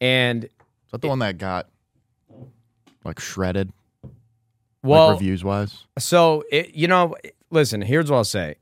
and 0.00 0.44
Is 0.44 0.50
that 0.92 1.02
the 1.02 1.08
one 1.08 1.18
that 1.18 1.36
got 1.36 1.68
like 3.04 3.20
shredded, 3.20 3.70
well, 4.82 5.08
like 5.08 5.20
reviews 5.20 5.44
wise? 5.44 5.84
so 5.98 6.42
it, 6.50 6.74
you 6.74 6.88
know, 6.88 7.14
listen. 7.50 7.82
Here's 7.82 8.10
what 8.10 8.16
I'll 8.16 8.24
say. 8.24 8.56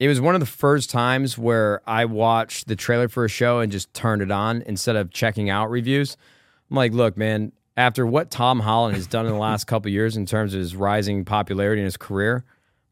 It 0.00 0.08
was 0.08 0.18
one 0.18 0.34
of 0.34 0.40
the 0.40 0.46
first 0.46 0.88
times 0.88 1.36
where 1.36 1.82
I 1.86 2.06
watched 2.06 2.66
the 2.66 2.74
trailer 2.74 3.08
for 3.08 3.26
a 3.26 3.28
show 3.28 3.60
and 3.60 3.70
just 3.70 3.92
turned 3.92 4.22
it 4.22 4.30
on 4.30 4.62
instead 4.62 4.96
of 4.96 5.10
checking 5.10 5.50
out 5.50 5.70
reviews. 5.70 6.16
I'm 6.70 6.76
like, 6.76 6.92
look, 6.92 7.16
man. 7.16 7.52
After 7.76 8.04
what 8.04 8.30
Tom 8.30 8.60
Holland 8.60 8.96
has 8.96 9.06
done 9.06 9.26
in 9.26 9.32
the 9.32 9.38
last 9.38 9.66
couple 9.66 9.88
of 9.88 9.92
years 9.94 10.16
in 10.16 10.26
terms 10.26 10.52
of 10.52 10.60
his 10.60 10.74
rising 10.74 11.24
popularity 11.24 11.80
in 11.80 11.84
his 11.84 11.96
career, 11.96 12.44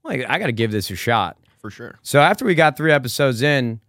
I'm 0.05 0.19
like 0.19 0.31
I 0.31 0.39
got 0.39 0.47
to 0.47 0.53
give 0.53 0.71
this 0.71 0.91
a 0.91 0.97
shot. 0.97 1.37
For 1.59 1.71
sure. 1.71 1.99
So 2.03 2.21
after 2.21 2.45
we 2.45 2.55
got 2.55 2.77
three 2.77 2.93
episodes 2.93 3.43
in, 3.43 3.81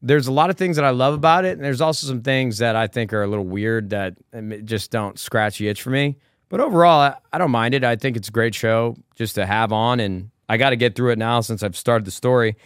there's 0.00 0.28
a 0.28 0.32
lot 0.32 0.48
of 0.48 0.56
things 0.56 0.76
that 0.76 0.84
I 0.84 0.90
love 0.90 1.12
about 1.12 1.44
it, 1.44 1.56
and 1.58 1.64
there's 1.64 1.80
also 1.80 2.06
some 2.06 2.22
things 2.22 2.58
that 2.58 2.74
I 2.74 2.86
think 2.86 3.12
are 3.12 3.22
a 3.22 3.26
little 3.26 3.44
weird 3.44 3.90
that 3.90 4.14
um, 4.32 4.54
just 4.64 4.90
don't 4.90 5.18
scratch 5.18 5.58
the 5.58 5.68
itch 5.68 5.82
for 5.82 5.90
me. 5.90 6.16
But 6.48 6.60
overall, 6.60 7.00
I, 7.00 7.16
I 7.32 7.38
don't 7.38 7.50
mind 7.50 7.74
it. 7.74 7.84
I 7.84 7.96
think 7.96 8.16
it's 8.16 8.28
a 8.28 8.32
great 8.32 8.54
show 8.54 8.96
just 9.16 9.34
to 9.34 9.44
have 9.44 9.72
on, 9.72 10.00
and 10.00 10.29
I 10.50 10.56
got 10.56 10.70
to 10.70 10.76
get 10.76 10.96
through 10.96 11.12
it 11.12 11.18
now 11.18 11.40
since 11.42 11.62
I've 11.62 11.76
started 11.76 12.04
the 12.04 12.10
story. 12.10 12.56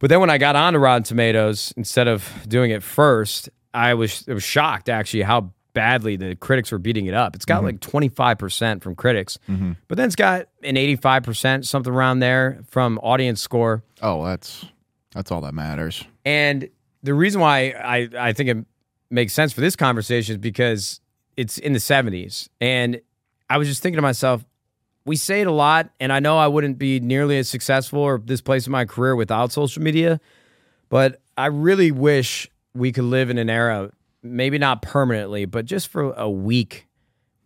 But 0.00 0.10
then 0.10 0.18
when 0.18 0.30
I 0.30 0.38
got 0.38 0.56
onto 0.56 0.80
Rotten 0.80 1.04
Tomatoes, 1.04 1.72
instead 1.76 2.08
of 2.08 2.28
doing 2.48 2.72
it 2.72 2.82
first, 2.82 3.48
I 3.72 3.94
was 3.94 4.24
I 4.28 4.34
was 4.34 4.42
shocked 4.42 4.88
actually 4.88 5.22
how 5.22 5.52
badly 5.72 6.16
the 6.16 6.34
critics 6.34 6.72
were 6.72 6.78
beating 6.78 7.06
it 7.06 7.14
up. 7.14 7.36
It's 7.36 7.44
got 7.44 7.62
mm-hmm. 7.62 7.66
like 7.66 7.80
25% 7.80 8.82
from 8.82 8.96
critics, 8.96 9.38
mm-hmm. 9.48 9.72
but 9.86 9.96
then 9.96 10.06
it's 10.06 10.16
got 10.16 10.48
an 10.64 10.74
85%, 10.74 11.64
something 11.64 11.92
around 11.92 12.18
there 12.18 12.64
from 12.68 12.98
audience 12.98 13.40
score. 13.40 13.84
Oh, 14.02 14.24
that's 14.24 14.64
that's 15.12 15.30
all 15.30 15.42
that 15.42 15.54
matters. 15.54 16.04
And 16.24 16.68
the 17.04 17.14
reason 17.14 17.40
why 17.40 17.70
I, 17.70 18.08
I 18.18 18.32
think 18.32 18.50
it 18.50 18.66
makes 19.08 19.32
sense 19.34 19.52
for 19.52 19.60
this 19.60 19.76
conversation 19.76 20.34
is 20.34 20.38
because 20.38 21.00
it's 21.36 21.58
in 21.58 21.74
the 21.74 21.78
70s. 21.78 22.48
And 22.60 23.00
I 23.48 23.58
was 23.58 23.68
just 23.68 23.82
thinking 23.82 23.98
to 23.98 24.02
myself, 24.02 24.44
we 25.10 25.16
say 25.16 25.40
it 25.40 25.48
a 25.48 25.52
lot, 25.52 25.90
and 25.98 26.12
I 26.12 26.20
know 26.20 26.38
I 26.38 26.46
wouldn't 26.46 26.78
be 26.78 27.00
nearly 27.00 27.36
as 27.36 27.48
successful 27.48 27.98
or 27.98 28.22
this 28.24 28.40
place 28.40 28.66
in 28.66 28.70
my 28.70 28.84
career 28.84 29.16
without 29.16 29.50
social 29.50 29.82
media, 29.82 30.20
but 30.88 31.20
I 31.36 31.46
really 31.46 31.90
wish 31.90 32.48
we 32.74 32.92
could 32.92 33.02
live 33.02 33.28
in 33.28 33.36
an 33.36 33.50
era, 33.50 33.90
maybe 34.22 34.56
not 34.56 34.82
permanently, 34.82 35.46
but 35.46 35.64
just 35.64 35.88
for 35.88 36.12
a 36.12 36.30
week 36.30 36.86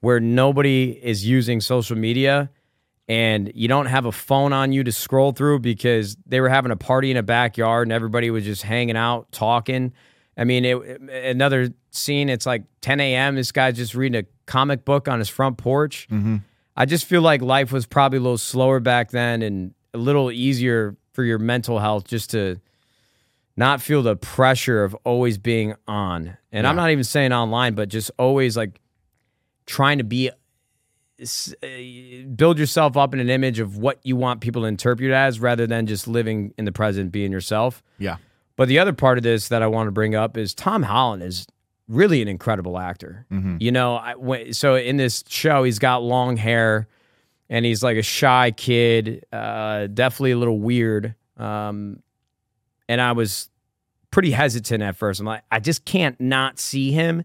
where 0.00 0.20
nobody 0.20 0.90
is 0.90 1.26
using 1.26 1.62
social 1.62 1.96
media 1.96 2.50
and 3.08 3.50
you 3.54 3.66
don't 3.66 3.86
have 3.86 4.04
a 4.04 4.12
phone 4.12 4.52
on 4.52 4.74
you 4.74 4.84
to 4.84 4.92
scroll 4.92 5.32
through 5.32 5.60
because 5.60 6.18
they 6.26 6.42
were 6.42 6.50
having 6.50 6.70
a 6.70 6.76
party 6.76 7.10
in 7.10 7.16
a 7.16 7.22
backyard 7.22 7.86
and 7.88 7.94
everybody 7.94 8.30
was 8.30 8.44
just 8.44 8.60
hanging 8.60 8.94
out 8.98 9.32
talking. 9.32 9.94
I 10.36 10.44
mean, 10.44 10.66
it, 10.66 11.00
another 11.00 11.70
scene, 11.92 12.28
it's 12.28 12.44
like 12.44 12.64
10 12.82 13.00
a.m. 13.00 13.36
This 13.36 13.52
guy's 13.52 13.76
just 13.78 13.94
reading 13.94 14.22
a 14.22 14.26
comic 14.44 14.84
book 14.84 15.08
on 15.08 15.18
his 15.18 15.30
front 15.30 15.56
porch. 15.56 16.06
Mm-hmm. 16.10 16.36
I 16.76 16.86
just 16.86 17.06
feel 17.06 17.22
like 17.22 17.42
life 17.42 17.72
was 17.72 17.86
probably 17.86 18.18
a 18.18 18.22
little 18.22 18.38
slower 18.38 18.80
back 18.80 19.10
then 19.10 19.42
and 19.42 19.74
a 19.92 19.98
little 19.98 20.30
easier 20.30 20.96
for 21.12 21.22
your 21.22 21.38
mental 21.38 21.78
health 21.78 22.04
just 22.04 22.30
to 22.30 22.60
not 23.56 23.80
feel 23.80 24.02
the 24.02 24.16
pressure 24.16 24.82
of 24.82 24.96
always 25.04 25.38
being 25.38 25.74
on. 25.86 26.36
And 26.50 26.66
I'm 26.66 26.76
not 26.76 26.90
even 26.90 27.04
saying 27.04 27.32
online, 27.32 27.74
but 27.74 27.88
just 27.88 28.10
always 28.18 28.56
like 28.56 28.80
trying 29.66 29.98
to 29.98 30.04
be 30.04 30.30
uh, 30.30 31.66
build 32.34 32.58
yourself 32.58 32.96
up 32.96 33.14
in 33.14 33.20
an 33.20 33.30
image 33.30 33.60
of 33.60 33.78
what 33.78 34.00
you 34.02 34.16
want 34.16 34.40
people 34.40 34.62
to 34.62 34.66
interpret 34.68 35.12
as 35.12 35.38
rather 35.38 35.66
than 35.66 35.86
just 35.86 36.08
living 36.08 36.52
in 36.58 36.64
the 36.64 36.72
present 36.72 37.12
being 37.12 37.30
yourself. 37.30 37.82
Yeah. 37.98 38.16
But 38.56 38.66
the 38.68 38.80
other 38.80 38.92
part 38.92 39.18
of 39.18 39.24
this 39.24 39.48
that 39.48 39.62
I 39.62 39.68
want 39.68 39.86
to 39.86 39.92
bring 39.92 40.16
up 40.16 40.36
is 40.36 40.54
Tom 40.54 40.82
Holland 40.82 41.22
is 41.22 41.46
really 41.88 42.22
an 42.22 42.28
incredible 42.28 42.78
actor. 42.78 43.26
You 43.60 43.72
know, 43.72 43.96
I, 43.96 44.50
so 44.52 44.76
in 44.76 44.96
this 44.96 45.24
show, 45.28 45.64
he's 45.64 45.78
got 45.78 46.02
long 46.02 46.36
hair 46.36 46.88
and 47.50 47.64
he's 47.64 47.82
like 47.82 47.96
a 47.96 48.02
shy 48.02 48.52
kid, 48.52 49.24
uh, 49.32 49.86
definitely 49.88 50.32
a 50.32 50.38
little 50.38 50.58
weird. 50.58 51.14
Um, 51.36 52.02
and 52.88 53.00
I 53.00 53.12
was 53.12 53.50
pretty 54.10 54.30
hesitant 54.30 54.82
at 54.82 54.96
first. 54.96 55.20
I'm 55.20 55.26
like, 55.26 55.42
I 55.50 55.60
just 55.60 55.84
can't 55.84 56.18
not 56.20 56.58
see 56.58 56.92
him 56.92 57.24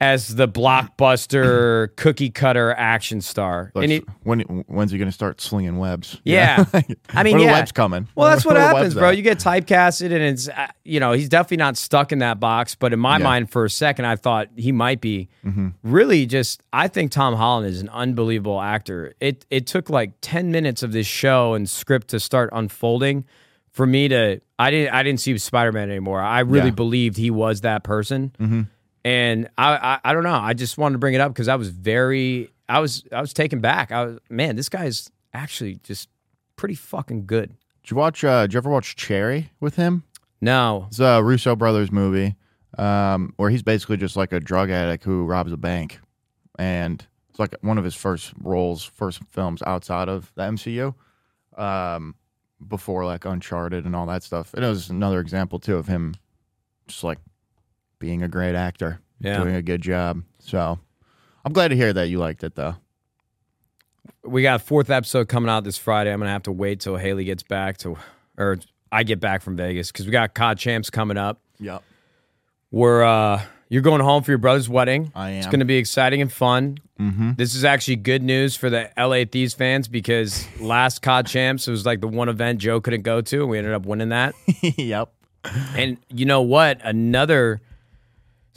as 0.00 0.34
the 0.36 0.46
blockbuster 0.46 1.88
cookie 1.96 2.30
cutter 2.30 2.72
action 2.72 3.20
star. 3.20 3.72
Like, 3.74 3.84
And 3.84 3.92
he, 3.92 4.04
when 4.22 4.40
when's 4.66 4.90
he 4.92 4.98
going 4.98 5.08
to 5.08 5.12
start 5.14 5.40
slinging 5.40 5.78
webs? 5.78 6.20
Yeah. 6.24 6.64
I 7.14 7.22
mean, 7.22 7.38
yeah. 7.38 7.46
the 7.46 7.52
webs 7.52 7.72
coming? 7.72 8.08
Well, 8.14 8.28
that's 8.30 8.44
what 8.44 8.54
Where 8.56 8.62
happens, 8.62 8.94
bro. 8.94 9.08
at? 9.08 9.16
You 9.16 9.22
get 9.22 9.38
typecasted, 9.38 10.06
and 10.12 10.22
it's 10.22 10.48
uh, 10.48 10.66
you 10.84 11.00
know 11.00 11.12
he's 11.12 11.28
definitely 11.28 11.58
not 11.58 11.76
stuck 11.76 12.12
in 12.12 12.18
that 12.18 12.40
box. 12.40 12.74
But 12.74 12.92
in 12.92 12.98
my 12.98 13.18
Yeah. 13.18 13.24
mind, 13.24 13.50
for 13.50 13.64
a 13.64 13.70
second, 13.70 14.04
I 14.04 14.16
thought 14.16 14.48
he 14.56 14.72
might 14.72 15.00
be. 15.00 15.28
Mm-hmm. 15.44 15.68
Really, 15.82 16.26
just 16.26 16.62
I 16.72 16.88
think 16.88 17.10
Tom 17.10 17.34
Holland 17.34 17.66
is 17.66 17.80
an 17.80 17.88
unbelievable 17.88 18.60
actor. 18.60 19.14
It 19.20 19.46
it 19.50 19.66
took 19.66 19.88
like 19.88 20.12
ten 20.20 20.50
minutes 20.50 20.82
of 20.82 20.92
this 20.92 21.06
show 21.06 21.54
and 21.54 21.68
script 21.68 22.08
to 22.08 22.20
start 22.20 22.50
unfolding 22.52 23.24
for 23.72 23.86
me 23.86 24.08
to. 24.08 24.40
I 24.58 24.70
didn't 24.70 24.94
I 24.94 25.02
didn't 25.02 25.20
see 25.20 25.36
Spider 25.38 25.72
Man 25.72 25.90
anymore. 25.90 26.20
I 26.20 26.40
really 26.40 26.66
Yeah. 26.68 26.74
believed 26.74 27.16
he 27.18 27.30
was 27.30 27.60
that 27.62 27.82
person. 27.84 28.32
Mm-hmm. 28.38 28.62
And 29.06 29.48
I, 29.56 29.76
I 29.76 30.10
I 30.10 30.12
don't 30.14 30.24
know. 30.24 30.34
I 30.34 30.52
just 30.52 30.78
wanted 30.78 30.94
to 30.94 30.98
bring 30.98 31.14
it 31.14 31.20
up 31.20 31.32
because 31.32 31.46
I 31.46 31.54
was 31.54 31.68
very 31.68 32.50
I 32.68 32.80
was 32.80 33.04
I 33.12 33.20
was 33.20 33.32
taken 33.32 33.60
back. 33.60 33.92
I 33.92 34.04
was 34.04 34.18
man, 34.28 34.56
this 34.56 34.68
guy's 34.68 35.08
actually 35.32 35.76
just 35.84 36.08
pretty 36.56 36.74
fucking 36.74 37.26
good. 37.26 37.50
Did 37.84 37.92
you 37.92 37.96
watch? 37.98 38.24
Uh, 38.24 38.42
did 38.42 38.54
you 38.54 38.58
ever 38.58 38.68
watch 38.68 38.96
Cherry 38.96 39.52
with 39.60 39.76
him? 39.76 40.02
No, 40.40 40.86
It's 40.88 40.98
a 40.98 41.22
Russo 41.22 41.54
brothers 41.54 41.92
movie, 41.92 42.34
um, 42.78 43.32
where 43.36 43.48
he's 43.48 43.62
basically 43.62 43.96
just 43.96 44.16
like 44.16 44.32
a 44.32 44.40
drug 44.40 44.70
addict 44.70 45.04
who 45.04 45.24
robs 45.24 45.52
a 45.52 45.56
bank, 45.56 46.00
and 46.58 47.06
it's 47.30 47.38
like 47.38 47.54
one 47.60 47.78
of 47.78 47.84
his 47.84 47.94
first 47.94 48.32
roles, 48.42 48.82
first 48.82 49.22
films 49.30 49.62
outside 49.64 50.08
of 50.08 50.32
the 50.34 50.42
MCU, 50.42 50.94
um, 51.56 52.16
before 52.66 53.04
like 53.04 53.24
Uncharted 53.24 53.84
and 53.84 53.94
all 53.94 54.06
that 54.06 54.24
stuff. 54.24 54.52
And 54.52 54.64
it 54.64 54.68
was 54.68 54.90
another 54.90 55.20
example 55.20 55.60
too 55.60 55.76
of 55.76 55.86
him 55.86 56.16
just 56.88 57.04
like 57.04 57.18
being 57.98 58.22
a 58.22 58.28
great 58.28 58.54
actor, 58.54 59.00
Yeah. 59.20 59.42
doing 59.42 59.54
a 59.54 59.62
good 59.62 59.80
job. 59.82 60.22
So 60.38 60.78
I'm 61.44 61.52
glad 61.52 61.68
to 61.68 61.76
hear 61.76 61.92
that 61.92 62.08
you 62.08 62.18
liked 62.18 62.44
it 62.44 62.54
though. 62.54 62.76
we 64.24 64.42
got 64.42 64.56
a 64.56 64.64
fourth 64.64 64.90
episode 64.90 65.28
coming 65.28 65.48
out 65.50 65.64
this 65.64 65.78
Friday. 65.78 66.12
I'm 66.12 66.18
gonna 66.18 66.30
have 66.30 66.42
to 66.44 66.52
wait 66.52 66.80
till 66.80 66.96
Haley 66.96 67.24
gets 67.24 67.42
back 67.42 67.76
to, 67.78 67.96
or 68.36 68.58
I 68.90 69.02
get 69.02 69.20
back 69.20 69.42
from 69.42 69.56
Vegas 69.56 69.90
because 69.92 70.04
we 70.06 70.12
got 70.12 70.34
COD 70.34 70.58
champs 70.58 70.90
coming 70.90 71.16
up. 71.16 71.40
Yep. 71.60 71.82
We're 72.70 73.04
uh, 73.04 73.42
you're 73.68 73.82
going 73.82 74.00
home 74.00 74.22
for 74.22 74.30
your 74.32 74.38
brother's 74.38 74.68
wedding. 74.68 75.12
I 75.14 75.30
am. 75.30 75.38
It's 75.38 75.46
gonna 75.46 75.64
be 75.64 75.76
exciting 75.76 76.20
and 76.20 76.32
fun. 76.32 76.78
Mm-hmm. 77.00 77.32
This 77.36 77.54
is 77.54 77.64
actually 77.64 77.96
good 77.96 78.22
news 78.22 78.56
for 78.56 78.70
the 78.70 78.90
LA 78.96 79.24
Thieves 79.30 79.54
fans 79.54 79.86
because 79.86 80.46
last 80.60 81.02
COD 81.02 81.26
champs 81.26 81.68
it 81.68 81.70
was 81.70 81.86
like 81.86 82.00
the 82.00 82.08
one 82.08 82.28
event 82.28 82.58
Joe 82.58 82.80
couldn't 82.80 83.02
go 83.02 83.20
to, 83.20 83.40
and 83.42 83.48
we 83.50 83.58
ended 83.58 83.74
up 83.74 83.86
winning 83.86 84.08
that. 84.10 84.34
yep. 84.62 85.12
And 85.76 85.98
you 86.08 86.26
know 86.26 86.42
what? 86.42 86.80
Another 86.82 87.60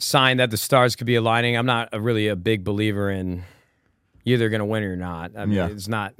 sign 0.00 0.38
that 0.38 0.50
the 0.50 0.56
stars 0.56 0.96
could 0.96 1.06
be 1.06 1.14
aligning. 1.16 1.56
I'm 1.56 1.66
not 1.66 1.88
a, 1.92 2.00
really 2.00 2.28
a 2.28 2.36
big 2.36 2.64
believer 2.64 3.10
in 3.10 3.44
you're 4.24 4.34
either 4.34 4.48
going 4.48 4.60
to 4.60 4.64
win 4.66 4.82
or 4.82 4.96
not. 4.96 5.32
I 5.36 5.46
mean, 5.46 5.56
Yeah. 5.56 5.68
it's 5.68 5.88
not. 5.88 6.14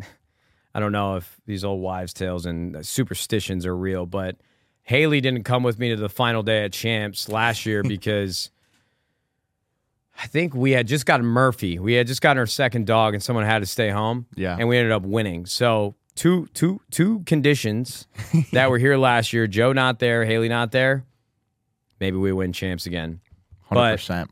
I 0.74 0.80
don't 0.80 0.92
know 0.92 1.16
if 1.16 1.40
these 1.46 1.64
old 1.64 1.80
wives' 1.82 2.12
tales 2.12 2.46
and 2.46 2.84
superstitions 2.86 3.66
are 3.66 3.76
real, 3.76 4.06
but 4.06 4.36
Haley 4.84 5.20
didn't 5.20 5.42
come 5.44 5.62
with 5.62 5.78
me 5.78 5.90
to 5.90 5.96
the 5.96 6.08
final 6.08 6.42
day 6.42 6.64
at 6.64 6.72
Champs 6.72 7.28
last 7.28 7.66
year 7.66 7.82
because 7.84 8.50
I 10.22 10.26
think 10.26 10.54
we 10.54 10.72
had 10.72 10.86
just 10.86 11.06
gotten 11.06 11.26
Murphy. 11.26 11.78
We 11.78 11.94
had 11.94 12.06
just 12.06 12.20
gotten 12.20 12.38
our 12.38 12.46
second 12.46 12.86
dog, 12.86 13.14
and 13.14 13.22
someone 13.22 13.44
had 13.44 13.60
to 13.60 13.66
stay 13.66 13.90
home. 13.90 14.26
Yeah. 14.34 14.56
and 14.58 14.68
we 14.68 14.76
ended 14.76 14.92
up 14.92 15.02
winning. 15.02 15.46
So 15.46 15.94
two, 16.14 16.46
two, 16.54 16.80
two 16.90 17.20
conditions 17.26 18.06
that 18.52 18.70
were 18.70 18.78
here 18.78 18.96
last 18.96 19.32
year: 19.32 19.46
Joe 19.46 19.72
not 19.72 19.98
there, 19.98 20.24
Haley 20.24 20.48
not 20.48 20.72
there. 20.72 21.04
Maybe 22.00 22.16
we 22.16 22.32
win 22.32 22.52
champs 22.52 22.86
again. 22.86 23.20
Hundred 23.70 23.80
But- 23.80 23.92
percent. 23.96 24.30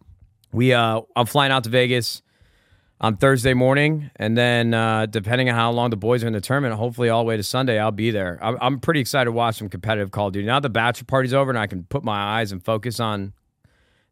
We 0.53 0.73
uh 0.73 1.03
I'm 1.17 1.27
flying 1.27 1.53
out 1.53 1.65
to 1.65 1.71
Vegas 1.71 2.23
on 3.01 3.17
Thursday 3.17 3.55
morning, 3.55 4.11
and 4.17 4.37
then 4.37 4.75
uh, 4.75 5.07
depending 5.07 5.49
on 5.49 5.55
how 5.55 5.71
long 5.71 5.91
the 5.91 5.97
boys 5.97 6.25
are 6.25 6.27
in 6.27 6.33
the 6.33 6.41
tournament, 6.41 6.75
hopefully 6.75 7.09
all 7.11 7.23
the 7.23 7.29
way 7.29 7.37
to 7.37 7.45
Sunday, 7.45 7.79
I'll 7.79 7.93
be 7.93 8.11
there. 8.11 8.39
I'm, 8.43 8.59
I'm 8.61 8.81
pretty 8.81 8.99
excited 8.99 9.27
to 9.27 9.33
watch 9.33 9.57
some 9.57 9.69
competitive 9.69 10.11
Call 10.11 10.29
of 10.29 10.33
Duty. 10.33 10.47
Now 10.47 10.59
the 10.59 10.69
bachelor 10.71 11.05
party's 11.05 11.33
over 11.33 11.49
and 11.51 11.59
I 11.59 11.69
can 11.69 11.85
put 11.85 12.03
my 12.03 12.41
eyes 12.41 12.51
and 12.51 12.65
focus 12.65 12.99
on 12.99 13.35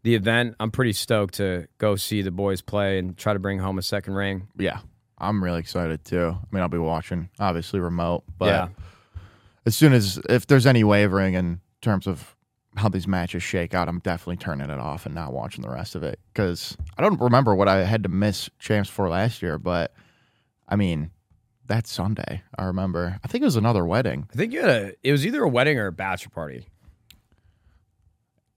the 0.04 0.14
event, 0.14 0.54
I'm 0.60 0.70
pretty 0.70 0.92
stoked 0.92 1.34
to 1.34 1.66
go 1.78 1.96
see 1.96 2.22
the 2.22 2.30
boys 2.30 2.62
play 2.62 2.98
and 2.98 3.16
try 3.16 3.32
to 3.32 3.40
bring 3.40 3.58
home 3.58 3.76
a 3.76 3.82
second 3.82 4.14
ring. 4.14 4.46
Yeah. 4.56 4.78
I'm 5.18 5.42
really 5.42 5.58
excited 5.58 6.04
too. 6.04 6.36
I 6.40 6.46
mean, 6.54 6.62
I'll 6.62 6.68
be 6.68 6.78
watching, 6.78 7.28
obviously 7.40 7.80
remote, 7.80 8.22
but 8.38 8.46
yeah, 8.46 8.68
as 9.64 9.74
soon 9.74 9.94
as 9.94 10.20
if 10.28 10.46
there's 10.46 10.66
any 10.66 10.84
wavering 10.84 11.34
in 11.34 11.60
terms 11.80 12.06
of 12.06 12.35
how 12.76 12.88
these 12.88 13.06
matches 13.08 13.42
shake 13.42 13.74
out, 13.74 13.88
I'm 13.88 14.00
definitely 14.00 14.36
turning 14.36 14.70
it 14.70 14.78
off 14.78 15.06
and 15.06 15.14
not 15.14 15.32
watching 15.32 15.62
the 15.62 15.70
rest 15.70 15.94
of 15.94 16.02
it 16.02 16.20
because 16.32 16.76
I 16.98 17.02
don't 17.02 17.20
remember 17.20 17.54
what 17.54 17.68
I 17.68 17.84
had 17.84 18.02
to 18.02 18.08
miss 18.08 18.50
champs 18.58 18.90
for 18.90 19.08
last 19.08 19.42
year, 19.42 19.58
but 19.58 19.92
I 20.68 20.76
mean, 20.76 21.10
that 21.66 21.86
Sunday 21.86 22.42
I 22.58 22.64
remember. 22.64 23.18
I 23.24 23.28
think 23.28 23.42
it 23.42 23.46
was 23.46 23.56
another 23.56 23.84
wedding. 23.84 24.28
I 24.32 24.36
think 24.36 24.52
you 24.52 24.60
had 24.60 24.70
a, 24.70 24.92
it 25.02 25.12
was 25.12 25.26
either 25.26 25.42
a 25.42 25.48
wedding 25.48 25.78
or 25.78 25.86
a 25.86 25.92
bachelor 25.92 26.30
party. 26.30 26.66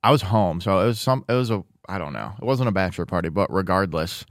I 0.04 0.12
was 0.12 0.22
home, 0.22 0.62
so 0.62 0.80
it 0.80 0.86
was 0.86 1.00
some. 1.00 1.26
It 1.28 1.34
was 1.34 1.52
a 1.52 1.64
I 1.88 1.98
don't 1.98 2.14
know. 2.14 2.34
It 2.42 2.46
wasn't 2.46 2.70
a 2.70 2.72
bachelor 2.72 3.06
party, 3.06 3.30
but 3.30 3.52
regardless, 3.52 4.26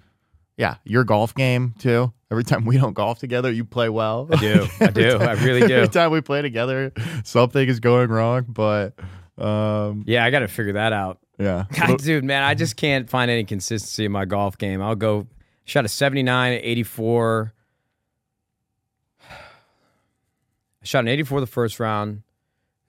yeah, 0.57 0.77
your 0.85 1.05
golf 1.05 1.35
game 1.35 1.75
too. 1.79 2.13
Every 2.31 2.45
time 2.45 2.65
we 2.65 2.79
don't 2.79 2.93
golf 2.93 3.19
together, 3.19 3.51
you 3.51 3.65
play 3.65 3.89
well. 3.89 4.29
I 4.31 4.37
do, 4.37 4.67
I 4.81 4.87
do, 4.93 5.17
I 5.19 5.33
really 5.33 5.67
do. 5.67 5.75
Every 5.75 5.89
time 5.89 6.11
we 6.11 6.21
play 6.21 6.43
together, 6.43 6.93
something 7.25 7.67
is 7.69 7.81
going 7.81 8.11
wrong. 8.11 8.45
But 8.49 8.95
um, 9.39 10.05
Yeah, 10.07 10.25
I 10.25 10.31
got 10.31 10.41
to 10.41 10.49
figure 10.49 10.73
that 10.75 10.93
out. 10.93 11.19
yeah, 11.39 11.65
God, 11.73 11.99
dude, 11.99 12.25
man, 12.25 12.43
I 12.43 12.55
just 12.55 12.77
can't 12.77 13.09
find 13.09 13.31
any 13.31 13.45
consistency 13.45 14.05
in 14.05 14.13
my 14.13 14.25
golf 14.25 14.59
game. 14.59 14.83
I'll 14.83 14.97
go 14.97 15.27
shot 15.65 15.85
a 15.85 15.89
79, 15.89 16.61
84. 16.63 17.53
I 19.31 19.35
shot 20.85 21.01
an 21.01 21.09
84 21.09 21.41
the 21.41 21.47
first 21.47 21.81
round, 21.81 22.23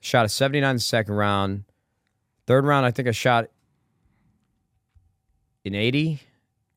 shot 0.00 0.24
a 0.24 0.28
79 0.28 0.76
the 0.76 0.80
second 0.80 1.14
round. 1.14 1.64
Third 2.46 2.64
round, 2.64 2.86
I 2.86 2.90
think 2.90 3.06
I 3.08 3.12
shot 3.12 3.46
an 5.64 5.74
80, 5.74 6.20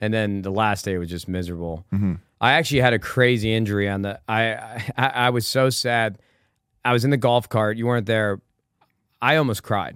and 0.02 0.14
then 0.14 0.42
the 0.42 0.52
last 0.52 0.86
day 0.86 0.98
was 0.98 1.10
just 1.10 1.28
miserable. 1.28 1.86
Mhm. 1.94 2.20
I 2.42 2.54
actually 2.54 2.82
had 2.82 2.94
a 2.94 3.00
crazy 3.00 3.54
injury 3.54 3.88
on 3.88 4.02
the. 4.02 4.20
I, 4.28 4.82
I 4.98 5.08
I 5.08 5.30
was 5.30 5.48
so 5.48 5.70
sad. 5.70 6.20
I 6.84 6.92
was 6.92 7.06
in 7.06 7.12
the 7.12 7.18
golf 7.18 7.48
cart. 7.48 7.78
You 7.78 7.86
weren't 7.88 8.06
there. 8.06 8.42
I 9.24 9.38
almost 9.38 9.64
cried 9.64 9.96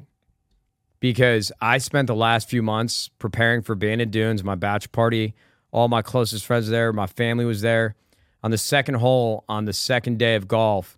because 1.01 1.51
I 1.59 1.79
spent 1.79 2.07
the 2.07 2.15
last 2.15 2.49
few 2.49 2.63
months 2.63 3.09
preparing 3.19 3.61
for 3.61 3.75
Bandon 3.75 4.09
Dunes, 4.09 4.41
my 4.41 4.55
batch 4.55 4.89
party. 4.93 5.35
All 5.71 5.89
my 5.89 6.01
closest 6.01 6.45
friends 6.45 6.69
there. 6.69 6.93
My 6.93 7.07
family 7.07 7.43
was 7.43 7.59
there. 7.59 7.95
On 8.41 8.51
the 8.51 8.57
second 8.57 8.95
hole, 8.95 9.43
on 9.49 9.65
the 9.65 9.73
second 9.73 10.17
day 10.17 10.35
of 10.35 10.47
golf, 10.47 10.97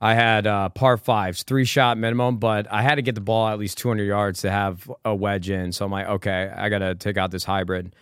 I 0.00 0.14
had 0.14 0.46
uh, 0.46 0.68
par 0.68 0.96
fives, 0.96 1.42
three 1.42 1.64
shot 1.64 1.98
minimum, 1.98 2.36
but 2.36 2.70
I 2.70 2.82
had 2.82 2.94
to 2.94 3.02
get 3.02 3.16
the 3.16 3.20
ball 3.20 3.48
at 3.48 3.58
least 3.58 3.78
200 3.78 4.04
yards 4.04 4.42
to 4.42 4.50
have 4.50 4.88
a 5.04 5.12
wedge 5.12 5.50
in. 5.50 5.72
So 5.72 5.84
I'm 5.84 5.90
like, 5.90 6.06
okay, 6.06 6.52
I 6.54 6.68
got 6.68 6.78
to 6.78 6.94
take 6.94 7.16
out 7.16 7.32
this 7.32 7.42
hybrid. 7.42 7.96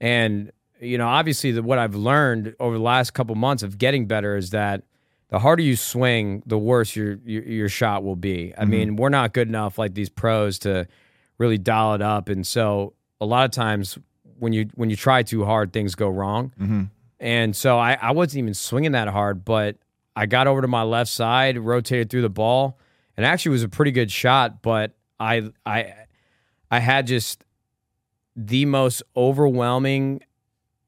And, 0.00 0.50
you 0.80 0.98
know, 0.98 1.06
obviously, 1.06 1.52
the, 1.52 1.62
what 1.62 1.78
I've 1.78 1.94
learned 1.94 2.56
over 2.58 2.76
the 2.76 2.82
last 2.82 3.14
couple 3.14 3.36
months 3.36 3.62
of 3.62 3.78
getting 3.78 4.06
better 4.06 4.36
is 4.36 4.50
that 4.50 4.82
the 5.28 5.38
harder 5.38 5.62
you 5.62 5.76
swing, 5.76 6.42
the 6.46 6.58
worse 6.58 6.94
your 6.94 7.18
your, 7.24 7.42
your 7.42 7.68
shot 7.68 8.04
will 8.04 8.16
be. 8.16 8.52
I 8.56 8.62
mm-hmm. 8.62 8.70
mean, 8.70 8.96
we're 8.96 9.08
not 9.08 9.32
good 9.32 9.48
enough 9.48 9.78
like 9.78 9.94
these 9.94 10.08
pros 10.08 10.58
to 10.60 10.86
really 11.38 11.58
dial 11.58 11.94
it 11.94 12.02
up, 12.02 12.28
and 12.28 12.46
so 12.46 12.94
a 13.20 13.26
lot 13.26 13.44
of 13.44 13.50
times 13.50 13.98
when 14.38 14.52
you 14.52 14.68
when 14.74 14.90
you 14.90 14.96
try 14.96 15.22
too 15.22 15.44
hard, 15.44 15.72
things 15.72 15.94
go 15.94 16.08
wrong. 16.08 16.52
Mm-hmm. 16.60 16.82
And 17.20 17.56
so 17.56 17.78
I, 17.78 17.96
I 18.00 18.10
wasn't 18.10 18.40
even 18.40 18.54
swinging 18.54 18.92
that 18.92 19.08
hard, 19.08 19.44
but 19.44 19.76
I 20.14 20.26
got 20.26 20.46
over 20.46 20.60
to 20.60 20.68
my 20.68 20.82
left 20.82 21.10
side, 21.10 21.58
rotated 21.58 22.10
through 22.10 22.22
the 22.22 22.28
ball, 22.28 22.78
and 23.16 23.24
actually 23.24 23.52
was 23.52 23.62
a 23.62 23.68
pretty 23.68 23.92
good 23.92 24.10
shot. 24.10 24.62
But 24.62 24.94
I 25.18 25.50
I 25.64 25.94
I 26.70 26.80
had 26.80 27.06
just 27.06 27.44
the 28.36 28.66
most 28.66 29.02
overwhelming 29.16 30.20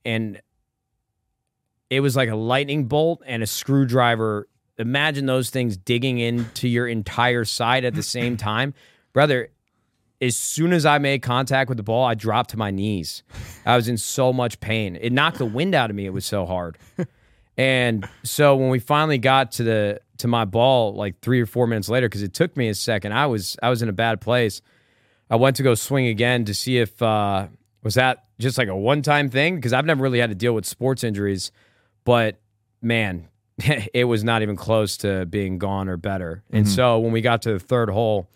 and 0.04 0.40
it 1.90 2.00
was 2.00 2.16
like 2.16 2.28
a 2.28 2.36
lightning 2.36 2.86
bolt 2.86 3.22
and 3.26 3.42
a 3.42 3.46
screwdriver. 3.46 4.48
Imagine 4.78 5.26
those 5.26 5.50
things 5.50 5.76
digging 5.76 6.18
into 6.18 6.68
your 6.68 6.86
entire 6.86 7.44
side 7.44 7.84
at 7.84 7.94
the 7.94 8.02
same 8.02 8.36
time. 8.52 8.74
Brother, 9.12 9.50
as 10.20 10.36
soon 10.36 10.72
as 10.72 10.86
I 10.86 10.98
made 10.98 11.22
contact 11.22 11.68
with 11.68 11.76
the 11.76 11.82
ball, 11.82 12.04
I 12.04 12.14
dropped 12.14 12.50
to 12.50 12.56
my 12.56 12.70
knees. 12.70 13.22
I 13.64 13.76
was 13.76 13.88
in 13.88 13.98
so 13.98 14.32
much 14.32 14.60
pain. 14.60 14.96
It 14.96 15.12
knocked 15.12 15.38
the 15.38 15.46
wind 15.46 15.74
out 15.74 15.90
of 15.90 15.96
me. 15.96 16.06
It 16.06 16.12
was 16.12 16.26
so 16.26 16.46
hard. 16.46 16.78
And 17.58 18.06
so 18.22 18.56
when 18.56 18.68
we 18.68 18.78
finally 18.78 19.18
got 19.18 19.52
to 19.52 19.62
the 19.62 20.00
to 20.18 20.28
my 20.28 20.44
ball 20.44 20.94
like 20.94 21.20
3 21.20 21.40
or 21.40 21.46
4 21.46 21.66
minutes 21.66 21.88
later 21.88 22.08
cuz 22.08 22.22
it 22.22 22.34
took 22.34 22.56
me 22.56 22.68
a 22.68 22.74
second. 22.74 23.12
I 23.12 23.26
was 23.26 23.56
I 23.62 23.70
was 23.70 23.82
in 23.82 23.88
a 23.88 23.92
bad 23.92 24.20
place. 24.20 24.60
I 25.30 25.36
went 25.36 25.56
to 25.56 25.62
go 25.62 25.74
swing 25.74 26.06
again 26.06 26.44
to 26.44 26.54
see 26.54 26.78
if 26.78 27.00
uh 27.02 27.48
was 27.82 27.94
that 27.94 28.24
just 28.38 28.58
like 28.58 28.68
a 28.68 28.76
one-time 28.76 29.30
thing 29.30 29.56
because 29.56 29.72
I've 29.72 29.86
never 29.86 30.02
really 30.02 30.18
had 30.18 30.30
to 30.30 30.36
deal 30.36 30.54
with 30.54 30.66
sports 30.66 31.02
injuries, 31.02 31.50
but 32.06 32.38
man, 32.80 33.28
it 33.92 34.04
was 34.04 34.24
not 34.24 34.40
even 34.40 34.56
close 34.56 34.96
to 34.98 35.26
being 35.26 35.58
gone 35.58 35.88
or 35.90 35.98
better. 35.98 36.42
And 36.50 36.66
so 36.66 36.98
when 37.00 37.12
we 37.12 37.20
got 37.20 37.42
to 37.42 37.52
the 37.52 37.58
third 37.58 37.90
hole, 37.90 38.30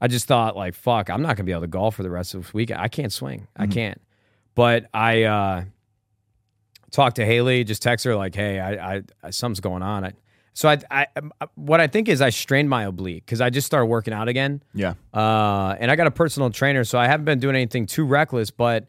I 0.00 0.06
just 0.06 0.26
thought 0.26 0.54
like, 0.56 0.74
fuck, 0.74 1.10
I'm 1.10 1.22
not 1.22 1.36
gonna 1.36 1.44
be 1.44 1.52
able 1.52 1.62
to 1.62 1.66
golf 1.66 1.96
for 1.96 2.04
the 2.04 2.10
rest 2.10 2.34
of 2.34 2.42
this 2.44 2.54
week. 2.54 2.70
I 2.70 2.86
can't 2.86 3.12
swing. 3.12 3.48
I 3.56 3.66
can't. 3.66 4.00
But 4.54 4.86
I 4.94 5.24
uh 5.24 5.64
talked 6.90 7.16
to 7.16 7.24
Haley, 7.26 7.64
just 7.64 7.82
text 7.82 8.04
her 8.04 8.14
like, 8.16 8.34
hey, 8.34 8.60
I, 8.60 8.96
I, 8.96 9.02
I 9.22 9.30
something's 9.30 9.60
going 9.60 9.82
on. 9.82 10.04
I, 10.04 10.12
so 10.54 10.68
I, 10.68 10.78
I, 10.90 11.06
what 11.54 11.80
I 11.80 11.86
think 11.86 12.08
is 12.08 12.20
I 12.20 12.30
strained 12.30 12.68
my 12.68 12.84
oblique 12.84 13.24
because 13.24 13.40
I 13.40 13.48
just 13.50 13.66
started 13.66 13.86
working 13.86 14.12
out 14.12 14.26
again. 14.26 14.60
yeah, 14.74 14.94
Uh, 15.14 15.76
and 15.78 15.88
I 15.90 15.94
got 15.94 16.08
a 16.08 16.10
personal 16.10 16.50
trainer, 16.50 16.82
so 16.82 16.98
I 16.98 17.06
haven't 17.06 17.26
been 17.26 17.38
doing 17.38 17.54
anything 17.54 17.86
too 17.86 18.04
reckless. 18.04 18.50
But 18.50 18.88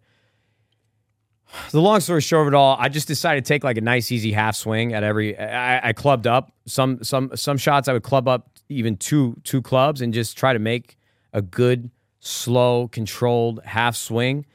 the 1.72 1.82
long 1.82 2.00
story 2.00 2.22
short 2.22 2.48
of 2.48 2.54
it 2.54 2.56
all, 2.56 2.76
I 2.80 2.90
just 2.90 3.08
decided 3.08 3.46
to 3.46 3.48
take 3.48 3.64
like 3.64 3.78
a 3.78 3.82
nice, 3.82 4.12
easy 4.12 4.32
half 4.32 4.56
swing 4.56 4.94
at 4.94 5.04
every. 5.04 5.38
I, 5.38 5.90
I 5.90 5.94
clubbed 5.94 6.28
up 6.28 6.52
some 6.66 7.04
some 7.04 7.32
some 7.36 7.58
shots. 7.58 7.88
I 7.88 7.94
would 7.94 8.04
club 8.04 8.28
up 8.28 8.50
even 8.70 8.98
two 8.98 9.36
two 9.44 9.62
clubs 9.62 10.02
and 10.02 10.14
just 10.14 10.38
try 10.38 10.54
to 10.54 10.60
make 10.60 10.98
a 11.34 11.42
good, 11.42 11.90
slow, 12.20 12.88
controlled 12.88 13.62
half 13.66 13.96
swing. 13.96 14.46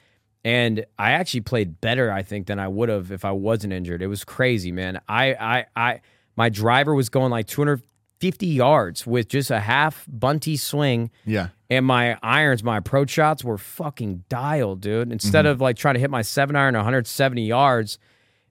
And 0.45 0.85
I 0.99 1.13
actually 1.13 1.41
played 1.41 1.81
better, 1.81 2.13
I 2.13 2.23
think, 2.23 2.47
than 2.47 2.59
I 2.59 2.69
would 2.69 2.89
have 2.89 3.11
if 3.11 3.25
I 3.25 3.33
wasn't 3.33 3.73
injured. 3.73 4.03
It 4.03 4.09
was 4.09 4.25
crazy, 4.25 4.73
man. 4.73 5.01
I 5.09 5.35
I 5.35 5.67
I 5.75 6.01
My 6.37 6.49
driver 6.49 6.95
was 6.95 7.09
going 7.09 7.31
like 7.31 7.47
250 7.47 8.47
yards 8.47 9.07
with 9.07 9.29
just 9.29 9.51
a 9.51 9.61
half 9.61 10.05
bunty 10.09 10.57
swing. 10.57 11.11
Yeah. 11.25 11.49
And 11.71 11.87
my 11.87 12.19
irons, 12.23 12.63
my 12.63 12.77
approach 12.77 13.11
shots 13.11 13.43
were 13.43 13.57
fucking 13.59 14.25
dialed, 14.29 14.81
dude. 14.83 15.11
Instead 15.11 15.47
of 15.47 15.61
like 15.61 15.77
trying 15.77 15.95
to 15.95 16.01
hit 16.01 16.11
my 16.11 16.23
seven 16.23 16.57
iron 16.57 16.75
170 16.75 17.45
yards, 17.47 17.99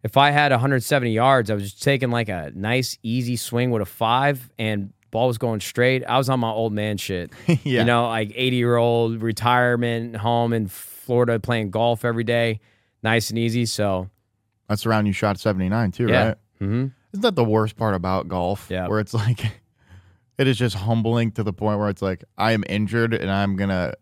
if 0.03 0.17
I 0.17 0.31
had 0.31 0.51
170 0.51 1.11
yards, 1.11 1.51
I 1.51 1.53
was 1.53 1.63
just 1.63 1.83
taking 1.83 2.09
like 2.09 2.27
a 2.29 2.51
nice, 2.55 2.97
easy 3.03 3.35
swing 3.35 3.69
with 3.71 3.81
a 3.81 3.85
five 3.85 4.49
and 4.57 4.91
ball 5.11 5.27
was 5.27 5.37
going 5.37 5.59
straight. 5.59 6.03
I 6.05 6.17
was 6.17 6.27
on 6.27 6.39
my 6.39 6.49
old 6.49 6.73
man 6.73 6.97
shit. 6.97 7.31
Yeah. 7.47 7.81
You 7.81 7.83
know, 7.85 8.07
like 8.07 8.31
80 8.35 8.55
year 8.57 8.75
old 8.77 9.21
retirement 9.21 10.15
home 10.17 10.51
in 10.51 10.67
Florida 10.67 11.39
playing 11.39 11.69
golf 11.71 12.03
every 12.03 12.23
day. 12.23 12.59
Nice 13.03 13.29
and 13.29 13.37
easy. 13.37 13.65
So, 13.65 14.09
That's 14.67 14.85
around 14.85 15.05
you 15.05 15.13
shot 15.13 15.39
79 15.39 15.91
too, 15.91 16.07
yeah. 16.07 16.27
right? 16.27 16.37
hmm 16.59 16.87
Isn't 17.13 17.21
that 17.21 17.35
the 17.35 17.43
worst 17.43 17.77
part 17.77 17.93
about 17.93 18.27
golf? 18.27 18.67
Yeah. 18.71 18.87
Where 18.87 18.99
it's 18.99 19.13
like, 19.13 19.61
it 20.37 20.47
is 20.47 20.57
just 20.57 20.75
humbling 20.75 21.31
to 21.33 21.43
the 21.43 21.53
point 21.53 21.79
where 21.79 21.89
it's 21.89 22.01
like, 22.01 22.23
I 22.37 22.53
am 22.53 22.63
injured 22.67 23.13
and 23.13 23.29
I'm 23.29 23.55
going 23.55 23.69
to 23.69 23.93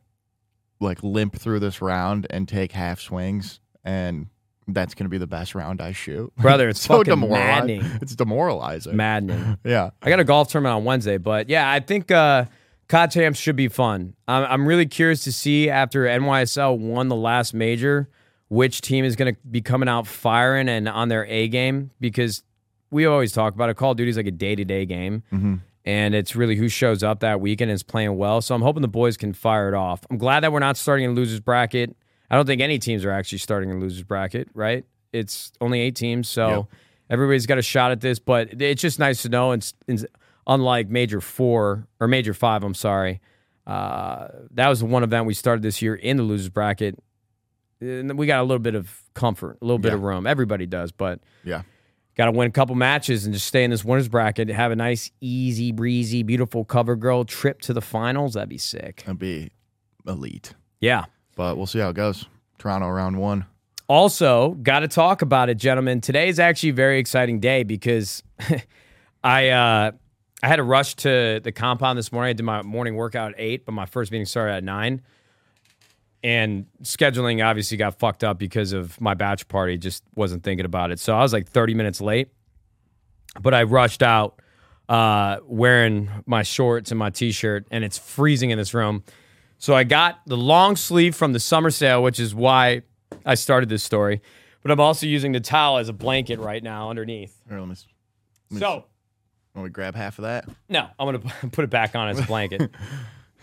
like 0.80 1.04
limp 1.04 1.36
through 1.38 1.60
this 1.60 1.82
round 1.82 2.28
and 2.30 2.48
take 2.48 2.72
half 2.72 3.00
swings. 3.00 3.60
And 3.84 4.28
that's 4.68 4.94
going 4.94 5.06
to 5.06 5.10
be 5.10 5.18
the 5.18 5.28
best 5.28 5.56
round 5.56 5.82
I 5.82 5.92
shoot. 5.92 6.34
Brother, 6.38 6.70
it's 6.70 6.82
so 6.88 6.98
fucking 7.00 7.12
demoralizing. 7.12 7.82
maddening. 7.82 8.00
It's 8.02 8.16
demoralizing. 8.16 8.96
Maddening. 8.96 9.58
yeah. 9.66 9.92
I 10.02 10.10
got 10.10 10.20
a 10.20 10.24
golf 10.24 10.50
tournament 10.50 10.76
on 10.76 10.86
Wednesday, 10.86 11.18
but 11.18 11.50
yeah, 11.50 11.70
I 11.70 11.80
think 11.80 12.12
uh, 12.12 12.46
COD 12.88 13.12
champs 13.12 13.40
should 13.40 13.56
be 13.56 13.68
fun. 13.68 14.16
I'm, 14.28 14.44
I'm 14.46 14.68
really 14.68 14.86
curious 14.86 15.24
to 15.26 15.32
see 15.32 15.70
after 15.70 16.06
NYSL 16.06 16.78
won 16.78 17.10
the 17.10 17.16
last 17.16 17.54
major, 17.54 18.10
which 18.50 18.82
team 18.82 19.06
is 19.06 19.16
going 19.16 19.34
to 19.34 19.40
be 19.50 19.62
coming 19.62 19.90
out 19.90 20.08
firing 20.08 20.68
and 20.70 20.88
on 20.88 21.10
their 21.10 21.26
A 21.26 21.48
game 21.48 21.92
because 22.00 22.44
we 22.90 23.06
always 23.06 23.32
talk 23.32 23.56
about 23.56 23.70
it. 23.70 23.78
Call 23.78 23.92
of 23.92 23.98
Duty 23.98 24.10
is 24.10 24.18
like 24.18 24.28
a 24.28 24.32
day 24.32 24.56
to 24.56 24.66
day 24.66 24.86
game, 24.86 25.24
and 25.86 26.14
it's 26.16 26.36
really 26.36 26.56
who 26.56 26.70
shows 26.70 27.02
up 27.04 27.20
that 27.22 27.42
weekend 27.42 27.72
and 27.72 27.76
is 27.76 27.84
playing 27.84 28.18
well. 28.18 28.42
So 28.42 28.54
I'm 28.56 28.62
hoping 28.62 28.82
the 28.82 28.88
boys 28.88 29.18
can 29.18 29.34
fire 29.34 29.68
it 29.68 29.74
off. 29.74 30.02
I'm 30.10 30.18
glad 30.18 30.42
that 30.42 30.52
we're 30.52 30.60
not 30.60 30.78
starting 30.78 31.06
in 31.06 31.16
losers 31.16 31.40
bracket. 31.40 31.96
I 32.30 32.36
don't 32.36 32.46
think 32.46 32.62
any 32.62 32.80
teams 32.80 33.04
are 33.04 33.12
actually 33.12 33.40
starting 33.40 33.70
in 33.70 33.80
losers 33.80 34.04
bracket, 34.04 34.48
right? 34.54 34.86
It's 35.12 35.52
only 35.60 35.82
eight 35.82 35.96
teams, 35.96 36.30
so 36.30 36.50
Yep. 36.50 36.66
everybody's 37.10 37.46
got 37.46 37.58
a 37.58 37.62
shot 37.62 37.92
at 37.92 38.00
this. 38.02 38.20
But 38.20 38.62
it's 38.62 38.82
just 38.82 39.00
nice 39.00 39.22
to 39.24 39.30
know. 39.30 39.52
And, 39.52 39.74
and 39.88 40.08
unlike 40.48 40.88
Major 40.90 41.20
Four 41.20 41.88
or 42.00 42.08
Major 42.08 42.34
Five, 42.34 42.64
I'm 42.64 42.74
sorry, 42.76 43.20
uh, 43.68 44.28
that 44.52 44.70
was 44.70 44.80
the 44.80 44.86
one 44.86 45.04
event 45.04 45.26
we 45.26 45.34
started 45.34 45.62
this 45.64 45.82
year 45.82 45.96
in 45.96 46.18
the 46.18 46.24
losers 46.24 46.50
bracket. 46.50 46.98
And 47.82 48.18
we 48.18 48.28
got 48.28 48.40
a 48.40 48.44
little 48.44 48.60
bit 48.60 48.76
of 48.76 49.02
comfort, 49.16 49.58
a 49.62 49.66
little 49.66 49.80
bit 49.80 49.90
Yeah. 49.90 49.96
of 49.96 50.04
room. 50.04 50.28
Everybody 50.28 50.66
does, 50.68 50.92
but 50.92 51.20
Yeah. 51.44 51.64
Got 52.22 52.28
to 52.28 52.38
win 52.38 52.48
a 52.48 52.52
couple 52.52 52.76
matches 52.76 53.26
and 53.26 53.34
just 53.34 53.48
stay 53.48 53.64
in 53.64 53.72
this 53.72 53.84
winners 53.84 54.08
bracket. 54.08 54.48
Have 54.50 54.72
a 54.72 54.76
nice, 54.76 55.10
easy, 55.22 55.72
breezy, 55.72 56.22
beautiful 56.22 56.64
cover 56.64 56.96
girl 56.96 57.26
trip 57.26 57.62
to 57.62 57.74
the 57.74 57.82
finals. 57.82 58.36
That'd 58.36 58.48
be 58.48 58.60
sick. 58.60 58.98
That'd 59.08 59.18
be 59.18 59.50
elite. 60.06 60.54
Yeah. 60.80 61.06
But 61.36 61.58
we'll 61.58 61.66
see 61.66 61.80
how 61.80 61.90
it 61.90 61.96
goes. 61.96 62.28
Toronto 62.60 62.90
round 62.90 63.18
one. 63.18 63.48
Also, 63.88 64.52
got 64.62 64.82
to 64.82 64.88
talk 64.88 65.24
about 65.24 65.50
it, 65.50 65.58
gentlemen. 65.58 66.00
Today 66.00 66.30
is 66.30 66.40
actually 66.40 66.70
a 66.70 66.74
very 66.74 67.00
exciting 67.00 67.40
day 67.40 67.64
because 67.64 68.22
I 69.24 69.50
uh, 69.50 69.92
I 70.44 70.48
had 70.48 70.58
to 70.58 70.64
rush 70.64 70.94
to 70.98 71.42
the 71.44 71.52
compound 71.52 71.98
this 71.98 72.12
morning. 72.12 72.30
I 72.30 72.34
did 72.34 72.44
my 72.44 72.62
morning 72.62 72.96
workout 72.96 73.32
at 73.32 73.40
eight, 73.40 73.66
but 73.66 73.72
my 73.72 73.88
first 73.88 74.12
meeting 74.12 74.28
started 74.28 74.54
at 74.54 74.64
nine. 74.64 75.02
And 76.24 76.68
scheduling 76.84 77.44
obviously 77.44 77.78
got 77.78 77.98
fucked 77.98 78.24
up 78.24 78.38
because 78.38 78.74
of 78.74 79.00
my 79.02 79.16
batch 79.16 79.48
party. 79.48 79.78
Just 79.78 80.04
wasn't 80.16 80.44
thinking 80.44 80.66
about 80.66 80.92
it, 80.92 81.00
so 81.00 81.16
I 81.16 81.22
was 81.22 81.34
like 81.34 81.48
thirty 81.50 81.74
minutes 81.74 82.00
late. 82.00 82.30
But 83.42 83.54
I 83.56 83.64
rushed 83.64 84.04
out 84.04 84.40
uh, 84.90 85.38
wearing 85.46 86.10
my 86.28 86.44
shorts 86.44 86.92
and 86.92 87.00
my 87.00 87.10
t-shirt, 87.10 87.66
and 87.72 87.84
it's 87.84 87.98
freezing 87.98 88.52
in 88.52 88.58
this 88.58 88.74
room. 88.74 89.04
So 89.58 89.74
I 89.74 89.84
got 89.84 90.20
the 90.28 90.38
long 90.38 90.76
sleeve 90.76 91.16
from 91.16 91.34
the 91.34 91.40
summer 91.40 91.72
sale, 91.72 92.04
which 92.04 92.20
is 92.20 92.36
why 92.36 92.82
I 93.26 93.36
started 93.36 93.70
this 93.70 93.84
story. 93.84 94.22
But 94.62 94.72
I'm 94.72 94.80
also 94.80 95.06
using 95.08 95.32
the 95.32 95.40
towel 95.40 95.78
as 95.78 95.88
a 95.90 95.94
blanket 95.94 96.40
right 96.40 96.62
now 96.62 96.90
underneath. 96.90 97.36
Here, 97.48 97.58
let 97.60 97.68
me, 97.68 97.76
let 98.50 98.56
me 98.56 98.60
So 98.60 98.86
want 99.56 99.64
we 99.64 99.70
grab 99.70 99.96
half 99.96 100.20
of 100.20 100.24
that? 100.24 100.48
no, 100.70 100.88
I'm 101.00 101.08
gonna 101.08 101.20
put 101.52 101.64
it 101.64 101.70
back 101.70 101.96
on 101.96 102.10
as 102.10 102.20
a 102.20 102.24
blanket. 102.24 102.70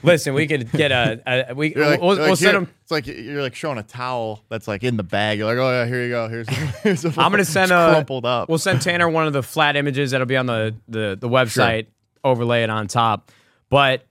Listen, 0.03 0.35
we 0.35 0.47
could 0.47 0.71
get 0.71 0.93
a, 0.93 1.21
a 1.51 1.55
we 1.55 1.75
You're 1.75 1.87
like, 1.87 2.01
we'll, 2.01 2.17
we'll 2.17 2.29
like, 2.31 2.39
send 2.39 2.57
them. 2.57 2.69
It's 2.83 2.91
like 2.91 3.07
you're 3.07 3.43
like 3.43 3.55
showing 3.55 3.79
a 3.79 3.83
towel 3.83 4.45
that's 4.49 4.69
like 4.69 4.85
in 4.85 4.97
the 4.97 5.03
bag. 5.03 5.39
You're 5.39 5.47
like, 5.47 5.59
oh 5.59 5.71
yeah, 5.71 5.87
here 5.87 6.05
you 6.05 6.11
go. 6.11 6.29
Here's, 6.29 6.49
here's 6.83 7.05
a 7.05 7.09
I'm 7.09 7.31
gonna 7.31 7.45
send 7.45 7.73
a 7.73 7.91
crumpled 7.93 8.25
up. 8.25 8.49
We'll 8.49 8.59
send 8.59 8.81
Tanner 8.81 9.09
one 9.09 9.27
of 9.27 9.33
the 9.33 9.43
flat 9.43 9.77
images 9.77 10.13
that'll 10.13 10.27
be 10.27 10.37
on 10.37 10.47
the 10.47 10.75
the 10.89 11.17
the 11.21 11.29
website. 11.29 11.87
Overlay 12.25 12.63
it 12.63 12.71
on 12.71 12.89
top. 12.89 13.31
But 13.71 14.07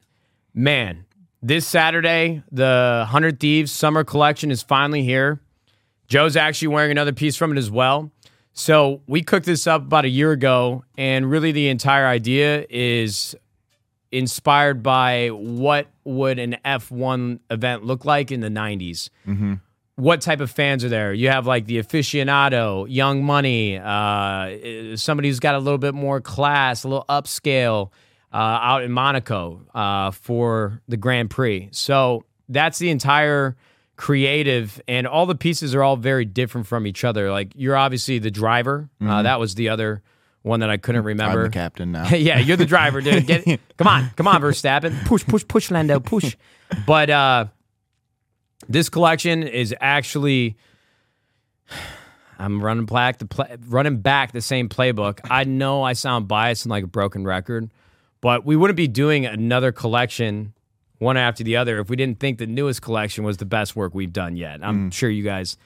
man, 0.53 1.05
this 1.41 1.67
Saturday, 1.67 2.43
the 2.51 3.05
Hundred 3.09 3.39
Thieves 3.39 3.71
Summer 3.71 4.03
Collection 4.03 4.51
is 4.51 4.61
finally 4.61 5.03
here. 5.03 5.41
Joe's 6.07 6.35
actually 6.35 6.69
wearing 6.69 6.91
another 6.91 7.13
piece 7.13 7.35
from 7.35 7.51
it 7.51 7.57
as 7.57 7.69
well. 7.69 8.11
So 8.53 9.01
we 9.07 9.21
cooked 9.21 9.45
this 9.45 9.67
up 9.67 9.83
about 9.83 10.05
a 10.05 10.09
year 10.09 10.31
ago, 10.31 10.83
and 10.97 11.29
really 11.29 11.51
the 11.51 11.69
entire 11.69 12.07
idea 12.07 12.65
is 12.69 13.35
inspired 14.11 14.81
by 14.83 15.29
what 15.29 15.87
would 16.03 16.39
an 16.39 16.57
F1 16.63 17.39
event 17.49 17.83
look 17.83 18.05
like 18.05 18.31
in 18.31 18.39
the 18.41 18.49
90s. 18.49 19.09
What 19.95 20.21
type 20.21 20.41
of 20.41 20.51
fans 20.51 20.83
are 20.85 20.89
there? 20.89 21.11
You 21.11 21.29
have 21.29 21.47
like 21.47 21.65
the 21.65 21.81
aficionado, 21.81 22.85
young 22.87 23.23
money, 23.23 23.77
uh, 23.77 24.95
somebody 24.95 25.27
who's 25.29 25.39
got 25.39 25.55
a 25.55 25.59
little 25.59 25.79
bit 25.79 25.95
more 25.95 26.21
class, 26.21 26.83
a 26.83 26.87
little 26.87 27.05
upscale 27.09 27.89
uh, 28.31 28.37
out 28.37 28.83
in 28.83 28.91
Monaco 28.91 29.61
uh, 29.73 30.11
for 30.11 30.81
the 30.87 30.97
Grand 30.97 31.31
Prix. 31.31 31.69
So 31.71 32.25
that's 32.47 32.77
the 32.77 32.91
entire 32.91 33.55
creative, 33.95 34.79
and 34.87 35.07
all 35.07 35.25
the 35.25 35.33
pieces 35.35 35.73
are 35.73 35.81
all 35.81 35.97
very 35.97 36.25
different 36.25 36.67
from 36.67 36.85
each 36.85 37.03
other. 37.03 37.31
Like 37.31 37.51
you're 37.55 37.75
obviously 37.75 38.19
the 38.19 38.29
driver. 38.29 38.89
Uh, 39.01 39.23
that 39.23 39.39
was 39.39 39.55
the 39.55 39.69
other 39.69 40.03
one 40.43 40.59
that 40.61 40.69
I 40.69 40.77
couldn't 40.77 40.99
I'm 41.01 41.07
remember. 41.07 41.43
the 41.43 41.49
captain 41.49 41.91
now. 41.91 42.07
yeah, 42.13 42.39
you're 42.39 42.57
the 42.57 42.65
driver, 42.65 43.01
dude. 43.01 43.25
Get 43.27 43.45
come 43.77 43.87
on, 43.87 44.11
come 44.15 44.27
on, 44.27 44.41
Verstappen. 44.41 45.05
Push, 45.05 45.25
push, 45.25 45.45
push, 45.47 45.71
Lando, 45.71 45.99
push. 45.99 46.35
But 46.85 47.09
uh 47.09 47.45
this 48.67 48.89
collection 48.89 49.43
is 49.43 49.73
actually 49.79 50.57
I'm 52.39 52.61
running 52.63 52.85
back 52.85 53.19
the 53.19 53.25
play, 53.25 53.55
running 53.67 53.97
back 54.01 54.31
the 54.31 54.41
same 54.41 54.69
playbook. 54.69 55.19
I 55.29 55.43
know 55.45 55.83
I 55.83 55.93
sound 55.93 56.27
biased 56.27 56.65
and 56.65 56.69
like 56.69 56.83
a 56.83 56.87
broken 56.87 57.23
record, 57.23 57.69
but 58.21 58.45
we 58.45 58.55
wouldn't 58.55 58.77
be 58.77 58.87
doing 58.87 59.25
another 59.25 59.71
collection 59.71 60.53
one 60.99 61.15
after 61.17 61.43
the 61.43 61.55
other 61.55 61.79
if 61.79 61.89
we 61.89 61.95
didn't 61.95 62.19
think 62.19 62.37
the 62.37 62.47
newest 62.47 62.81
collection 62.81 63.23
was 63.23 63.37
the 63.37 63.45
best 63.45 63.75
work 63.75 63.93
we've 63.93 64.13
done 64.13 64.35
yet. 64.35 64.59
I'm 64.63 64.91
sure 64.91 65.09
you 65.09 65.23
guys, 65.23 65.57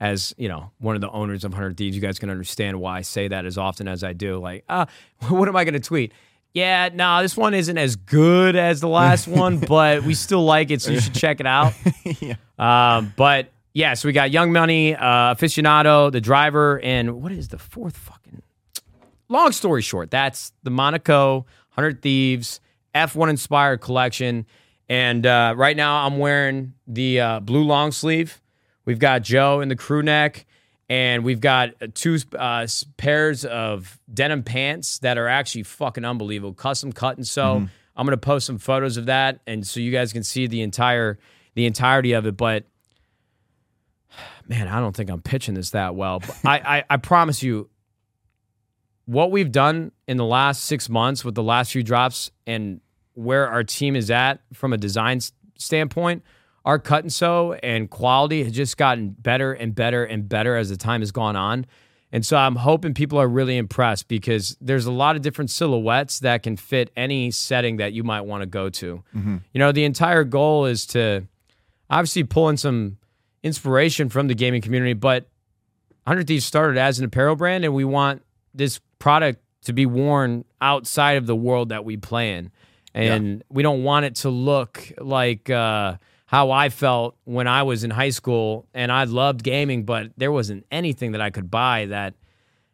as 0.00 0.34
you 0.38 0.48
know, 0.48 0.70
one 0.78 0.94
of 0.94 1.00
the 1.00 1.10
owners 1.10 1.44
of 1.44 1.54
Hundred 1.54 1.76
Thieves, 1.76 1.96
you 1.96 2.02
guys 2.02 2.18
can 2.18 2.30
understand 2.30 2.80
why 2.80 2.98
I 2.98 3.02
say 3.02 3.28
that 3.28 3.44
as 3.44 3.58
often 3.58 3.88
as 3.88 4.04
I 4.04 4.12
do. 4.12 4.38
Like, 4.38 4.64
ah, 4.68 4.86
what 5.28 5.48
am 5.48 5.56
I 5.56 5.64
going 5.64 5.74
to 5.74 5.80
tweet? 5.80 6.12
Yeah, 6.54 6.88
no, 6.92 7.22
this 7.22 7.36
one 7.36 7.54
isn't 7.54 7.76
as 7.76 7.96
good 7.96 8.56
as 8.56 8.80
the 8.80 8.88
last 8.88 9.28
one, 9.28 9.58
but 9.58 10.02
we 10.02 10.14
still 10.14 10.44
like 10.44 10.70
it, 10.70 10.80
so 10.82 10.92
you 10.92 11.00
should 11.00 11.14
check 11.16 11.40
it 11.40 11.46
out. 11.46 11.74
yeah. 12.20 12.36
Um, 12.58 13.12
but 13.16 13.50
yeah, 13.74 13.94
so 13.94 14.08
we 14.08 14.12
got 14.12 14.30
Young 14.30 14.52
Money, 14.52 14.94
uh, 14.94 15.34
aficionado, 15.34 16.10
the 16.10 16.20
driver, 16.20 16.80
and 16.80 17.22
what 17.22 17.32
is 17.32 17.48
the 17.48 17.58
fourth 17.58 17.96
fucking? 17.96 18.42
Long 19.28 19.52
story 19.52 19.82
short, 19.82 20.10
that's 20.10 20.52
the 20.62 20.70
Monaco 20.70 21.46
Hundred 21.70 22.02
Thieves 22.02 22.60
F1 22.94 23.30
inspired 23.30 23.80
collection, 23.80 24.46
and 24.88 25.24
uh, 25.26 25.54
right 25.56 25.76
now 25.76 26.06
I'm 26.06 26.18
wearing 26.18 26.74
the 26.86 27.20
uh, 27.20 27.40
blue 27.40 27.62
long 27.62 27.92
sleeve. 27.92 28.40
We've 28.88 28.98
got 28.98 29.20
Joe 29.20 29.60
in 29.60 29.68
the 29.68 29.76
crew 29.76 30.02
neck, 30.02 30.46
and 30.88 31.22
we've 31.22 31.42
got 31.42 31.74
two 31.92 32.16
uh, 32.38 32.66
pairs 32.96 33.44
of 33.44 34.00
denim 34.10 34.42
pants 34.42 35.00
that 35.00 35.18
are 35.18 35.28
actually 35.28 35.64
fucking 35.64 36.06
unbelievable, 36.06 36.54
custom 36.54 36.92
cut 36.92 37.18
and 37.18 37.26
sew. 37.26 37.68
I'm 37.94 38.06
gonna 38.06 38.16
post 38.16 38.46
some 38.46 38.56
photos 38.56 38.96
of 38.96 39.04
that, 39.04 39.40
and 39.46 39.66
so 39.66 39.78
you 39.78 39.92
guys 39.92 40.14
can 40.14 40.24
see 40.24 40.46
the 40.46 40.62
entire 40.62 41.18
the 41.52 41.66
entirety 41.66 42.12
of 42.12 42.24
it. 42.24 42.38
But 42.38 42.64
man, 44.48 44.68
I 44.68 44.80
don't 44.80 44.96
think 44.96 45.10
I'm 45.10 45.20
pitching 45.20 45.52
this 45.52 45.68
that 45.72 45.94
well. 45.94 46.20
But 46.20 46.38
I, 46.46 46.78
I 46.78 46.84
I 46.88 46.96
promise 46.96 47.42
you, 47.42 47.68
what 49.04 49.30
we've 49.30 49.52
done 49.52 49.92
in 50.06 50.16
the 50.16 50.24
last 50.24 50.64
six 50.64 50.88
months 50.88 51.26
with 51.26 51.34
the 51.34 51.42
last 51.42 51.72
few 51.72 51.82
drops 51.82 52.30
and 52.46 52.80
where 53.12 53.48
our 53.48 53.64
team 53.64 53.96
is 53.96 54.10
at 54.10 54.40
from 54.54 54.72
a 54.72 54.78
design 54.78 55.20
standpoint, 55.58 56.22
our 56.68 56.78
cut 56.78 57.02
and 57.02 57.10
sew 57.10 57.54
and 57.62 57.88
quality 57.88 58.44
has 58.44 58.52
just 58.52 58.76
gotten 58.76 59.08
better 59.08 59.54
and 59.54 59.74
better 59.74 60.04
and 60.04 60.28
better 60.28 60.54
as 60.54 60.68
the 60.68 60.76
time 60.76 61.00
has 61.00 61.10
gone 61.10 61.34
on. 61.34 61.64
And 62.12 62.26
so 62.26 62.36
I'm 62.36 62.56
hoping 62.56 62.92
people 62.92 63.18
are 63.18 63.26
really 63.26 63.56
impressed 63.56 64.06
because 64.06 64.54
there's 64.60 64.84
a 64.84 64.92
lot 64.92 65.16
of 65.16 65.22
different 65.22 65.50
silhouettes 65.50 66.20
that 66.20 66.42
can 66.42 66.58
fit 66.58 66.90
any 66.94 67.30
setting 67.30 67.78
that 67.78 67.94
you 67.94 68.04
might 68.04 68.20
want 68.20 68.42
to 68.42 68.46
go 68.46 68.68
to. 68.68 69.02
You 69.14 69.58
know, 69.58 69.72
the 69.72 69.84
entire 69.84 70.24
goal 70.24 70.66
is 70.66 70.84
to 70.88 71.26
obviously 71.88 72.24
pull 72.24 72.50
in 72.50 72.58
some 72.58 72.98
inspiration 73.42 74.10
from 74.10 74.28
the 74.28 74.34
gaming 74.34 74.60
community, 74.60 74.92
but 74.92 75.22
100 76.04 76.26
Thieves 76.26 76.44
started 76.44 76.76
as 76.76 76.98
an 76.98 77.06
apparel 77.06 77.34
brand, 77.34 77.64
and 77.64 77.72
we 77.72 77.84
want 77.84 78.22
this 78.52 78.78
product 78.98 79.40
to 79.64 79.72
be 79.72 79.86
worn 79.86 80.44
outside 80.60 81.16
of 81.16 81.26
the 81.26 81.36
world 81.36 81.70
that 81.70 81.86
we 81.86 81.96
play 81.96 82.34
in. 82.34 82.50
And 82.94 83.44
we 83.48 83.62
don't 83.62 83.84
want 83.84 84.04
it 84.04 84.16
to 84.16 84.28
look 84.28 84.92
like 84.98 85.48
uh, 85.48 85.96
how 86.30 86.50
I 86.50 86.68
felt 86.68 87.16
when 87.24 87.46
I 87.48 87.62
was 87.62 87.84
in 87.84 87.90
high 87.90 88.10
school 88.10 88.66
and 88.74 88.92
I 88.92 89.04
loved 89.04 89.42
gaming, 89.42 89.84
but 89.84 90.10
there 90.18 90.30
wasn't 90.30 90.66
anything 90.70 91.12
that 91.12 91.22
I 91.22 91.30
could 91.30 91.50
buy 91.50 91.86
that 91.86 92.14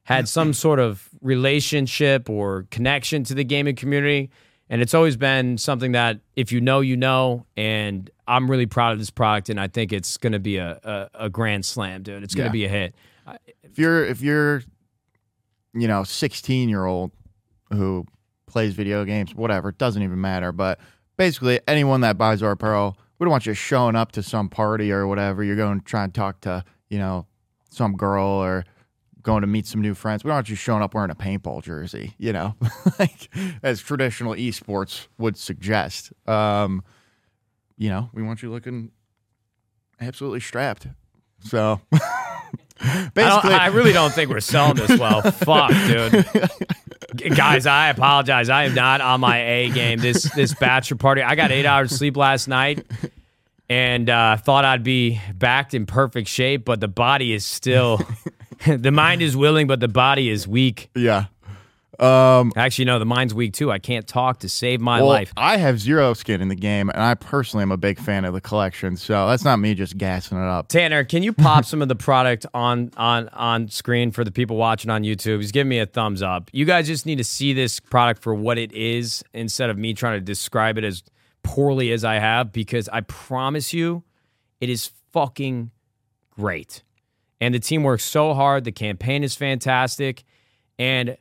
had 0.02 0.28
some 0.28 0.52
sort 0.64 0.80
of 0.80 1.08
relationship 1.22 2.28
or 2.28 2.66
connection 2.72 3.22
to 3.24 3.34
the 3.34 3.44
gaming 3.44 3.76
community. 3.76 4.28
And 4.68 4.82
it's 4.82 4.92
always 4.92 5.16
been 5.16 5.56
something 5.56 5.92
that 5.92 6.18
if 6.34 6.50
you 6.50 6.60
know, 6.60 6.80
you 6.80 6.96
know. 6.96 7.46
And 7.56 8.10
I'm 8.26 8.50
really 8.50 8.66
proud 8.66 8.92
of 8.92 8.98
this 8.98 9.10
product, 9.10 9.48
and 9.50 9.60
I 9.60 9.68
think 9.68 9.92
it's 9.92 10.16
going 10.16 10.32
to 10.32 10.40
be 10.40 10.56
a, 10.56 10.80
a, 11.14 11.24
a 11.26 11.30
grand 11.30 11.64
slam, 11.64 12.02
dude. 12.02 12.24
It's 12.24 12.34
going 12.34 12.50
to 12.50 12.58
Yeah. 12.58 12.66
be 12.68 12.74
a 12.74 12.80
hit. 12.80 12.94
if 13.62 13.78
you're 13.78 14.04
if 14.04 14.20
you're 14.20 14.62
you 15.74 15.86
know 15.86 16.02
16 16.02 16.68
year 16.68 16.86
old 16.86 17.12
who 17.72 18.04
plays 18.46 18.74
video 18.74 19.04
games 19.04 19.34
whatever 19.34 19.70
it 19.70 19.78
doesn't 19.78 20.02
even 20.04 20.20
matter 20.20 20.52
but 20.52 20.78
basically 21.16 21.58
anyone 21.66 22.02
that 22.02 22.16
buys 22.16 22.42
our 22.44 22.52
apparel 22.52 22.96
we 23.18 23.24
don't 23.24 23.30
want 23.30 23.46
you 23.46 23.54
showing 23.54 23.96
up 23.96 24.12
to 24.12 24.22
some 24.22 24.48
party 24.48 24.92
or 24.92 25.06
whatever 25.06 25.42
you're 25.42 25.56
going 25.56 25.78
to 25.78 25.84
try 25.84 26.04
and 26.04 26.14
talk 26.14 26.40
to 26.40 26.64
you 26.88 26.98
know 26.98 27.26
some 27.70 27.96
girl 27.96 28.26
or 28.26 28.64
going 29.22 29.40
to 29.40 29.46
meet 29.46 29.66
some 29.66 29.80
new 29.80 29.94
friends 29.94 30.22
we 30.22 30.28
don't 30.28 30.36
want 30.36 30.48
you 30.48 30.56
showing 30.56 30.82
up 30.82 30.94
wearing 30.94 31.10
a 31.10 31.14
paintball 31.14 31.62
jersey 31.62 32.14
you 32.18 32.32
know 32.32 32.54
like 32.98 33.28
as 33.62 33.80
traditional 33.80 34.34
esports 34.34 35.06
would 35.18 35.36
suggest 35.36 36.12
um 36.28 36.82
you 37.76 37.88
know 37.88 38.10
we 38.12 38.22
want 38.22 38.42
you 38.42 38.50
looking 38.50 38.90
absolutely 40.00 40.40
strapped 40.40 40.86
so 41.40 41.80
I, 42.80 43.58
I 43.60 43.66
really 43.68 43.92
don't 43.92 44.12
think 44.12 44.30
we're 44.30 44.40
selling 44.40 44.76
this 44.76 44.98
well. 44.98 45.22
Fuck, 45.22 45.70
dude. 45.70 46.26
Guys, 47.16 47.66
I 47.66 47.88
apologize. 47.88 48.48
I 48.48 48.64
am 48.64 48.74
not 48.74 49.00
on 49.00 49.20
my 49.20 49.38
A 49.38 49.70
game. 49.70 49.98
This 49.98 50.24
this 50.34 50.54
bachelor 50.54 50.96
party. 50.96 51.22
I 51.22 51.34
got 51.34 51.50
eight 51.50 51.66
hours 51.66 51.96
sleep 51.96 52.16
last 52.16 52.48
night, 52.48 52.86
and 53.68 54.08
uh, 54.10 54.36
thought 54.36 54.64
I'd 54.64 54.82
be 54.82 55.20
backed 55.34 55.74
in 55.74 55.86
perfect 55.86 56.28
shape, 56.28 56.64
but 56.64 56.80
the 56.80 56.88
body 56.88 57.32
is 57.32 57.46
still. 57.46 58.00
the 58.66 58.90
mind 58.90 59.22
is 59.22 59.36
willing, 59.36 59.66
but 59.66 59.80
the 59.80 59.88
body 59.88 60.28
is 60.28 60.48
weak. 60.48 60.90
Yeah. 60.94 61.26
Um, 62.00 62.52
Actually, 62.56 62.86
no, 62.86 62.98
the 62.98 63.04
mind's 63.04 63.34
weak 63.34 63.52
too. 63.52 63.70
I 63.70 63.78
can't 63.78 64.06
talk 64.06 64.40
to 64.40 64.48
save 64.48 64.80
my 64.80 65.00
well, 65.00 65.08
life. 65.08 65.32
I 65.36 65.56
have 65.56 65.80
zero 65.80 66.14
skin 66.14 66.40
in 66.40 66.48
the 66.48 66.54
game, 66.54 66.90
and 66.90 67.02
I 67.02 67.14
personally 67.14 67.62
am 67.62 67.72
a 67.72 67.76
big 67.76 67.98
fan 67.98 68.24
of 68.24 68.34
the 68.34 68.40
collection. 68.40 68.96
So 68.96 69.28
that's 69.28 69.44
not 69.44 69.58
me 69.58 69.74
just 69.74 69.96
gassing 69.98 70.38
it 70.38 70.44
up. 70.44 70.68
Tanner, 70.68 71.04
can 71.04 71.22
you 71.22 71.32
pop 71.32 71.64
some 71.64 71.82
of 71.82 71.88
the 71.88 71.96
product 71.96 72.46
on 72.54 72.90
on 72.96 73.28
on 73.30 73.68
screen 73.68 74.10
for 74.10 74.24
the 74.24 74.32
people 74.32 74.56
watching 74.56 74.90
on 74.90 75.02
YouTube? 75.02 75.40
He's 75.40 75.52
giving 75.52 75.68
me 75.68 75.78
a 75.78 75.86
thumbs 75.86 76.22
up. 76.22 76.50
You 76.52 76.64
guys 76.64 76.86
just 76.86 77.06
need 77.06 77.18
to 77.18 77.24
see 77.24 77.52
this 77.52 77.80
product 77.80 78.22
for 78.22 78.34
what 78.34 78.58
it 78.58 78.72
is 78.72 79.24
instead 79.32 79.70
of 79.70 79.78
me 79.78 79.94
trying 79.94 80.18
to 80.18 80.24
describe 80.24 80.78
it 80.78 80.84
as 80.84 81.02
poorly 81.42 81.92
as 81.92 82.04
I 82.04 82.14
have 82.14 82.52
because 82.52 82.88
I 82.88 83.02
promise 83.02 83.72
you 83.72 84.02
it 84.60 84.68
is 84.68 84.90
fucking 85.12 85.70
great. 86.30 86.82
And 87.40 87.54
the 87.54 87.60
team 87.60 87.82
works 87.82 88.04
so 88.04 88.34
hard, 88.34 88.64
the 88.64 88.72
campaign 88.72 89.22
is 89.22 89.34
fantastic, 89.34 90.24
and 90.78 91.16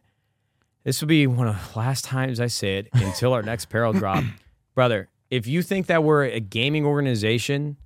this 0.83 1.01
will 1.01 1.07
be 1.07 1.27
one 1.27 1.47
of 1.47 1.73
the 1.73 1.79
last 1.79 2.05
times 2.05 2.39
I 2.39 2.47
say 2.47 2.77
it 2.77 2.89
until 2.93 3.33
our 3.33 3.41
next 3.41 3.65
apparel 3.65 3.93
drop. 3.93 4.23
Brother, 4.75 5.09
if 5.29 5.47
you 5.47 5.61
think 5.61 5.87
that 5.87 6.03
we're 6.03 6.25
a 6.25 6.39
gaming 6.39 6.85
organization 6.85 7.77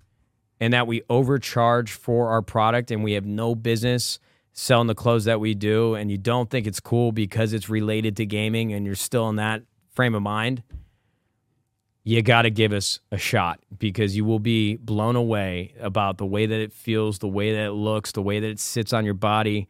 and 0.59 0.73
that 0.73 0.87
we 0.87 1.03
overcharge 1.09 1.91
for 1.91 2.29
our 2.29 2.41
product 2.41 2.91
and 2.91 3.03
we 3.03 3.13
have 3.13 3.25
no 3.25 3.55
business 3.55 4.19
selling 4.53 4.87
the 4.87 4.95
clothes 4.95 5.25
that 5.25 5.39
we 5.39 5.53
do 5.53 5.93
and 5.93 6.09
you 6.09 6.17
don't 6.17 6.49
think 6.49 6.65
it's 6.65 6.79
cool 6.79 7.11
because 7.11 7.53
it's 7.53 7.69
related 7.69 8.17
to 8.17 8.25
gaming 8.25 8.73
and 8.73 8.85
you're 8.85 8.95
still 8.95 9.29
in 9.29 9.35
that 9.35 9.61
frame 9.91 10.15
of 10.15 10.23
mind, 10.23 10.63
you 12.03 12.21
got 12.21 12.43
to 12.43 12.49
give 12.49 12.71
us 12.71 12.99
a 13.11 13.17
shot 13.17 13.59
because 13.77 14.15
you 14.15 14.25
will 14.25 14.39
be 14.39 14.77
blown 14.77 15.15
away 15.15 15.73
about 15.79 16.17
the 16.17 16.25
way 16.25 16.45
that 16.45 16.59
it 16.59 16.71
feels, 16.71 17.19
the 17.19 17.27
way 17.27 17.51
that 17.53 17.65
it 17.65 17.71
looks, 17.73 18.13
the 18.13 18.21
way 18.21 18.39
that 18.39 18.47
it 18.47 18.59
sits 18.59 18.93
on 18.93 19.05
your 19.05 19.13
body. 19.13 19.67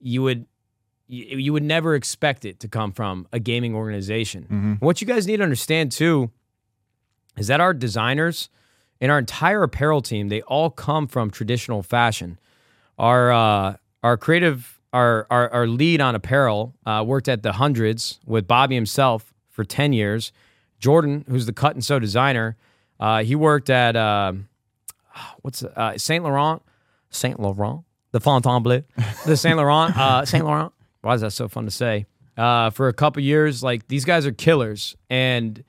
You 0.00 0.22
would 0.22 0.46
you, 1.06 1.38
you 1.38 1.52
would 1.52 1.62
never 1.62 1.94
expect 1.94 2.44
it 2.44 2.60
to 2.60 2.68
come 2.68 2.92
from 2.92 3.26
a 3.32 3.38
gaming 3.38 3.74
organization. 3.74 4.76
What 4.80 5.00
you 5.00 5.06
guys 5.06 5.26
need 5.26 5.38
to 5.38 5.42
understand 5.42 5.92
too 5.92 6.30
is 7.36 7.48
that 7.48 7.60
our 7.60 7.74
designers 7.74 8.48
and 9.00 9.10
our 9.10 9.18
entire 9.18 9.62
apparel 9.62 10.00
team 10.00 10.28
they 10.28 10.42
all 10.42 10.70
come 10.70 11.06
from 11.06 11.30
traditional 11.30 11.82
fashion. 11.82 12.38
Our 12.98 13.32
uh, 13.32 13.76
our 14.02 14.16
creative 14.16 14.80
our, 14.92 15.26
our 15.30 15.50
our 15.52 15.66
lead 15.66 16.00
on 16.00 16.14
apparel 16.14 16.74
uh, 16.86 17.02
worked 17.06 17.28
at 17.28 17.42
the 17.42 17.52
hundreds 17.52 18.20
with 18.24 18.46
Bobby 18.46 18.74
himself 18.74 19.34
for 19.50 19.64
ten 19.64 19.92
years. 19.92 20.32
Jordan, 20.78 21.24
who's 21.28 21.46
the 21.46 21.52
cut 21.52 21.74
and 21.74 21.84
sew 21.84 21.98
designer, 21.98 22.56
uh, 23.00 23.22
he 23.24 23.34
worked 23.34 23.70
at 23.70 23.96
uh, 23.96 24.32
what's 25.42 25.62
uh, 25.62 25.98
Saint 25.98 26.24
Laurent, 26.24 26.62
Saint 27.10 27.40
Laurent, 27.40 27.84
the 28.12 28.20
Fontainebleau, 28.20 28.82
the 29.26 29.36
Saint 29.36 29.56
Laurent, 29.56 29.96
uh, 29.96 30.24
Saint 30.24 30.44
Laurent. 30.44 30.72
Why 31.04 31.14
is 31.14 31.20
that 31.20 31.32
so 31.32 31.48
fun 31.48 31.64
to 31.64 31.70
say? 31.70 32.06
Uh, 32.36 32.70
for 32.70 32.88
a 32.88 32.92
couple 32.92 33.22
years, 33.22 33.62
like 33.62 33.86
these 33.88 34.04
guys 34.04 34.26
are 34.26 34.32
killers, 34.32 34.96
and 35.08 35.62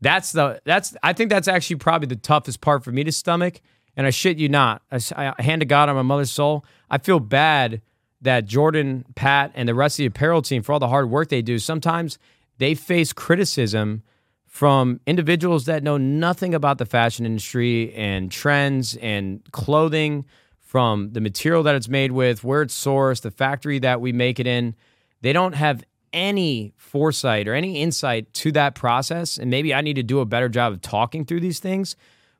that's 0.00 0.32
the 0.32 0.60
that's 0.64 0.94
I 1.02 1.12
think 1.12 1.30
that's 1.30 1.48
actually 1.48 1.76
probably 1.76 2.06
the 2.06 2.16
toughest 2.16 2.60
part 2.60 2.84
for 2.84 2.92
me 2.92 3.04
to 3.04 3.12
stomach. 3.12 3.60
And 3.96 4.06
I 4.06 4.10
shit 4.10 4.38
you 4.38 4.48
not, 4.48 4.82
I 4.90 5.34
hand 5.38 5.60
to 5.60 5.66
God 5.66 5.88
on 5.90 5.96
my 5.96 6.02
mother's 6.02 6.30
soul, 6.30 6.64
I 6.90 6.98
feel 6.98 7.20
bad 7.20 7.82
that 8.22 8.46
Jordan, 8.46 9.04
Pat, 9.14 9.52
and 9.54 9.68
the 9.68 9.74
rest 9.74 9.94
of 9.94 9.98
the 9.98 10.06
apparel 10.06 10.40
team 10.40 10.62
for 10.62 10.72
all 10.72 10.78
the 10.78 10.88
hard 10.88 11.10
work 11.10 11.28
they 11.28 11.42
do. 11.42 11.58
Sometimes 11.58 12.18
they 12.58 12.74
face 12.74 13.12
criticism 13.12 14.02
from 14.46 15.00
individuals 15.06 15.64
that 15.66 15.82
know 15.82 15.96
nothing 15.96 16.54
about 16.54 16.78
the 16.78 16.86
fashion 16.86 17.26
industry 17.26 17.92
and 17.94 18.30
trends 18.30 18.96
and 18.96 19.42
clothing, 19.52 20.24
from 20.72 21.12
the 21.12 21.20
material 21.20 21.62
that 21.62 21.74
it's 21.74 21.86
made 21.86 22.12
with, 22.12 22.42
where 22.42 22.62
it's 22.62 22.74
sourced, 22.74 23.20
the 23.20 23.30
factory 23.30 23.78
that 23.78 24.00
we 24.00 24.10
make 24.10 24.40
it 24.40 24.46
in. 24.46 24.74
They 25.20 25.34
don't 25.34 25.52
have 25.52 25.84
any 26.14 26.72
foresight 26.78 27.46
or 27.46 27.52
any 27.52 27.82
insight 27.82 28.32
to 28.32 28.50
that 28.52 28.74
process. 28.74 29.36
And 29.36 29.50
maybe 29.50 29.74
I 29.74 29.82
need 29.82 29.96
to 29.96 30.02
do 30.02 30.20
a 30.20 30.24
better 30.24 30.48
job 30.48 30.72
of 30.72 30.80
talking 30.80 31.26
through 31.26 31.40
these 31.40 31.58
things. 31.58 31.94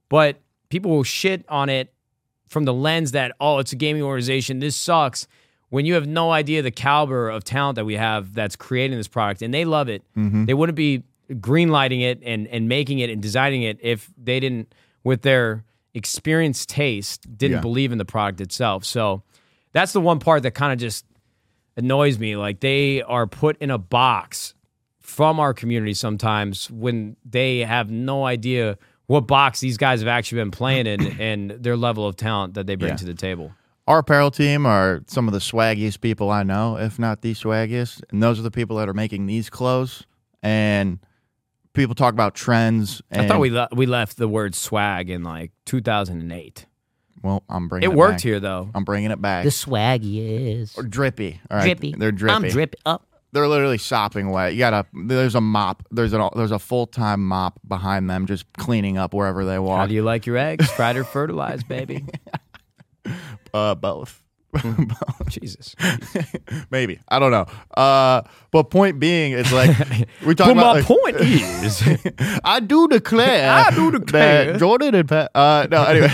But 0.09 0.41
people 0.71 0.91
will 0.91 1.03
shit 1.03 1.45
on 1.47 1.69
it 1.69 1.93
from 2.49 2.65
the 2.65 2.73
lens 2.73 3.13
that, 3.13 3.33
oh, 3.39 3.59
it's 3.59 3.75
a 3.75 3.77
gaming 3.77 4.03
organization. 4.03 4.61
This 4.61 4.77
sucks. 4.77 5.29
When 5.69 5.85
you 5.85 5.93
have 5.93 6.07
no 6.07 6.31
idea 6.31 6.63
the 6.63 6.71
caliber 6.71 7.29
of 7.29 7.45
talent 7.45 7.77
that 7.77 7.85
we 7.85 7.97
have 7.97 8.33
that's 8.33 8.57
creating 8.57 8.97
this 8.97 9.09
product 9.09 9.43
and 9.43 9.53
they 9.53 9.67
love 9.67 9.91
it, 9.91 10.05
mm-hmm. 10.17 10.47
they 10.47 10.55
wouldn't 10.55 10.77
be 10.77 11.03
greenlighting 11.33 12.01
it 12.01 12.23
and, 12.25 12.47
and 12.47 12.67
making 12.67 13.01
it 13.01 13.11
and 13.11 13.21
designing 13.21 13.61
it 13.61 13.79
if 13.83 14.11
they 14.17 14.41
didn't, 14.41 14.75
with 15.05 15.21
their 15.21 15.65
experienced 15.95 16.69
taste, 16.69 17.27
didn't 17.37 17.57
Yeah. 17.59 17.61
believe 17.61 17.93
in 17.93 17.99
the 17.99 18.05
product 18.05 18.41
itself. 18.41 18.85
So 18.85 19.23
that's 19.73 19.93
the 19.93 20.01
one 20.01 20.19
part 20.19 20.43
that 20.45 20.53
kind 20.53 20.73
of 20.73 20.79
just 20.79 21.05
annoys 21.77 22.19
me. 22.19 22.37
Like 22.37 22.61
they 22.61 23.03
are 23.03 23.27
put 23.27 23.57
in 23.59 23.71
a 23.71 23.79
box 23.79 24.55
from 25.01 25.41
our 25.41 25.53
community 25.53 25.95
sometimes 25.95 26.71
when 26.71 27.17
they 27.25 27.61
have 27.61 27.91
no 27.91 28.25
idea 28.25 28.79
what 29.07 29.27
box 29.27 29.61
these 29.61 29.77
guys 29.77 30.01
have 30.01 30.09
actually 30.09 30.41
been 30.41 30.51
playing 30.51 30.87
in 30.87 31.01
and 31.21 31.51
their 31.51 31.77
level 31.77 32.07
of 32.07 32.17
talent 32.17 32.55
that 32.55 32.67
they 32.67 32.77
bring 32.77 32.93
Yeah. 32.93 32.97
to 32.97 33.05
the 33.05 33.15
table. 33.15 33.53
Our 33.89 33.99
apparel 33.99 34.31
team 34.31 34.65
are 34.65 35.03
some 35.09 35.27
of 35.27 35.35
the 35.35 35.41
swaggiest 35.41 36.01
people 36.01 36.31
I 36.31 36.45
know, 36.45 36.77
if 36.79 36.99
not 37.01 37.21
the 37.23 37.35
swaggiest. 37.35 38.03
And 38.11 38.23
those 38.23 38.39
are 38.39 38.43
the 38.43 38.51
people 38.51 38.77
that 38.77 38.89
are 38.89 38.95
making 38.95 39.27
these 39.27 39.51
clothes. 39.51 40.07
And 40.43 41.01
people 41.75 41.95
talk 41.95 42.13
about 42.13 42.35
trends. 42.35 43.03
And, 43.11 43.23
I 43.23 43.29
thought 43.29 43.41
we 43.41 43.51
le- 43.51 43.69
we 43.73 43.87
left 43.87 44.17
the 44.17 44.29
word 44.29 44.55
swag 44.55 45.11
in 45.11 45.23
like 45.23 45.53
2008. 45.67 46.67
Well, 47.23 47.45
I'm 47.49 47.69
bringing 47.69 47.89
It 47.89 47.93
it, 47.93 47.97
worked 47.97 48.15
back. 48.15 48.23
here 48.23 48.41
though. 48.41 48.71
I'm 48.75 48.85
bringing 48.85 49.11
it 49.13 49.21
back. 49.23 49.45
The 49.45 49.51
swaggy 49.51 50.61
is 50.61 50.77
Or 50.77 50.83
drippy. 50.83 51.41
All 51.51 51.59
right. 51.59 51.65
drippy. 51.65 51.95
They're 51.97 52.11
drippy. 52.13 52.35
I'm 52.35 52.49
drippy 52.49 52.79
up. 52.85 53.07
They're 53.33 53.49
literally 53.49 53.79
sopping 53.79 54.29
wet. 54.31 54.53
You 54.53 54.59
gotta. 54.59 54.85
There's 54.93 55.35
a 55.35 55.41
mop. 55.41 55.85
There's 55.91 56.13
a 56.13 56.29
there's 56.37 56.51
a 56.51 56.59
full 56.59 56.87
time 56.87 57.27
mop 57.27 57.59
behind 57.67 58.11
them, 58.11 58.27
just 58.27 58.45
cleaning 58.59 58.99
up 58.99 59.15
wherever 59.15 59.45
they 59.47 59.59
walk. 59.59 59.79
How 59.79 59.87
do 59.87 59.95
you 59.95 60.03
like 60.03 60.27
your 60.27 60.37
eggs? 60.37 60.71
Fried 60.73 60.97
or 60.97 61.05
fertilized, 61.05 61.67
baby? 61.67 62.05
uh, 63.55 63.75
both. 63.75 64.22
Jesus. 65.29 65.75
Maybe 66.71 67.01
I 67.09 67.19
don't 67.19 67.31
know. 67.31 67.47
Uh, 67.75 68.23
but 68.51 68.65
point 68.65 68.99
being, 68.99 69.33
it's 69.33 69.53
like 69.53 69.71
we 70.27 70.35
talk 70.35 70.49
But 70.49 70.53
about. 70.53 70.55
my 70.57 70.73
like- 70.75 70.85
point 70.85 71.17
is, 71.21 71.83
I 72.45 72.61
do 72.61 72.87
declare. 72.89 73.51
I 73.51 73.71
do 73.75 73.91
declare. 73.91 74.57
Jordan 74.59 74.95
and 74.95 75.09
Pat. 75.09 75.31
Uh, 75.35 75.67
no, 75.71 75.83
anyway, 75.85 76.13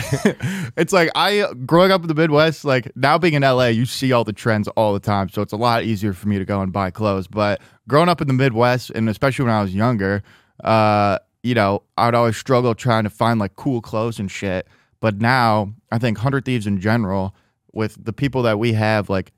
it's 0.76 0.92
like 0.92 1.10
I 1.14 1.52
growing 1.66 1.90
up 1.90 2.02
in 2.02 2.08
the 2.08 2.14
Midwest. 2.14 2.64
Like 2.64 2.90
now 2.96 3.18
being 3.18 3.34
in 3.34 3.42
LA, 3.42 3.66
you 3.66 3.86
see 3.86 4.12
all 4.12 4.24
the 4.24 4.32
trends 4.32 4.68
all 4.68 4.92
the 4.92 5.00
time, 5.00 5.28
so 5.28 5.42
it's 5.42 5.52
a 5.52 5.56
lot 5.56 5.82
easier 5.84 6.12
for 6.12 6.28
me 6.28 6.38
to 6.38 6.44
go 6.44 6.60
and 6.60 6.72
buy 6.72 6.90
clothes. 6.90 7.26
But 7.26 7.60
growing 7.88 8.08
up 8.08 8.20
in 8.20 8.28
the 8.28 8.34
Midwest, 8.34 8.90
and 8.90 9.08
especially 9.08 9.46
when 9.46 9.54
I 9.54 9.62
was 9.62 9.74
younger, 9.74 10.22
uh, 10.62 11.18
you 11.42 11.54
know, 11.54 11.82
I'd 11.96 12.14
always 12.14 12.36
struggle 12.36 12.74
trying 12.74 13.04
to 13.04 13.10
find 13.10 13.40
like 13.40 13.56
cool 13.56 13.80
clothes 13.80 14.18
and 14.20 14.30
shit. 14.30 14.66
But 15.00 15.20
now, 15.20 15.72
I 15.92 15.98
think 15.98 16.18
Hundred 16.18 16.44
Thieves 16.44 16.66
in 16.66 16.80
general, 16.80 17.34
with 17.72 18.02
the 18.02 18.12
people 18.12 18.42
that 18.42 18.58
we 18.58 18.72
have, 18.72 19.08
like 19.10 19.32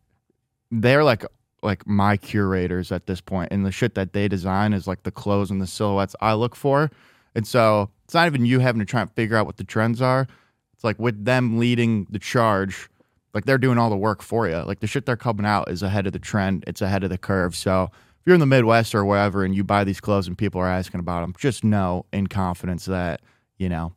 they're 0.70 1.04
like 1.04 1.24
like 1.62 1.86
my 1.86 2.16
curators 2.16 2.90
at 2.90 3.06
this 3.06 3.20
point, 3.20 3.52
and 3.52 3.66
the 3.66 3.72
shit 3.72 3.94
that 3.94 4.12
they 4.12 4.28
design 4.28 4.72
is 4.72 4.86
like 4.86 5.02
the 5.02 5.10
clothes 5.10 5.50
and 5.50 5.60
the 5.60 5.66
silhouettes 5.66 6.16
I 6.20 6.34
look 6.34 6.56
for. 6.56 6.90
And 7.34 7.46
so 7.46 7.90
it's 8.04 8.14
not 8.14 8.26
even 8.26 8.44
you 8.44 8.60
having 8.60 8.80
to 8.80 8.86
try 8.86 9.00
and 9.00 9.10
figure 9.12 9.36
out 9.36 9.46
what 9.46 9.56
the 9.56 9.64
trends 9.64 10.00
are. 10.02 10.26
It's 10.74 10.84
like 10.84 10.98
with 10.98 11.24
them 11.24 11.58
leading 11.58 12.06
the 12.10 12.18
charge, 12.18 12.88
like 13.34 13.44
they're 13.44 13.58
doing 13.58 13.78
all 13.78 13.90
the 13.90 13.96
work 13.96 14.22
for 14.22 14.48
you. 14.48 14.56
Like 14.56 14.80
the 14.80 14.86
shit 14.86 15.06
they're 15.06 15.16
coming 15.16 15.46
out 15.46 15.70
is 15.70 15.82
ahead 15.82 16.06
of 16.06 16.12
the 16.12 16.18
trend. 16.18 16.64
It's 16.66 16.80
ahead 16.80 17.04
of 17.04 17.10
the 17.10 17.18
curve. 17.18 17.54
So 17.54 17.90
if 17.92 18.26
you're 18.26 18.34
in 18.34 18.40
the 18.40 18.46
Midwest 18.46 18.94
or 18.94 19.04
wherever 19.04 19.44
and 19.44 19.54
you 19.54 19.62
buy 19.62 19.84
these 19.84 20.00
clothes 20.00 20.26
and 20.26 20.36
people 20.36 20.60
are 20.60 20.68
asking 20.68 21.00
about 21.00 21.20
them, 21.20 21.34
just 21.38 21.62
know 21.62 22.06
in 22.12 22.26
confidence 22.26 22.86
that 22.86 23.20
you 23.58 23.68
know 23.68 23.92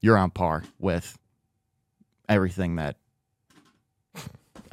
you're 0.00 0.18
on 0.18 0.30
par 0.30 0.64
with 0.78 1.16
everything 2.28 2.76
that. 2.76 2.96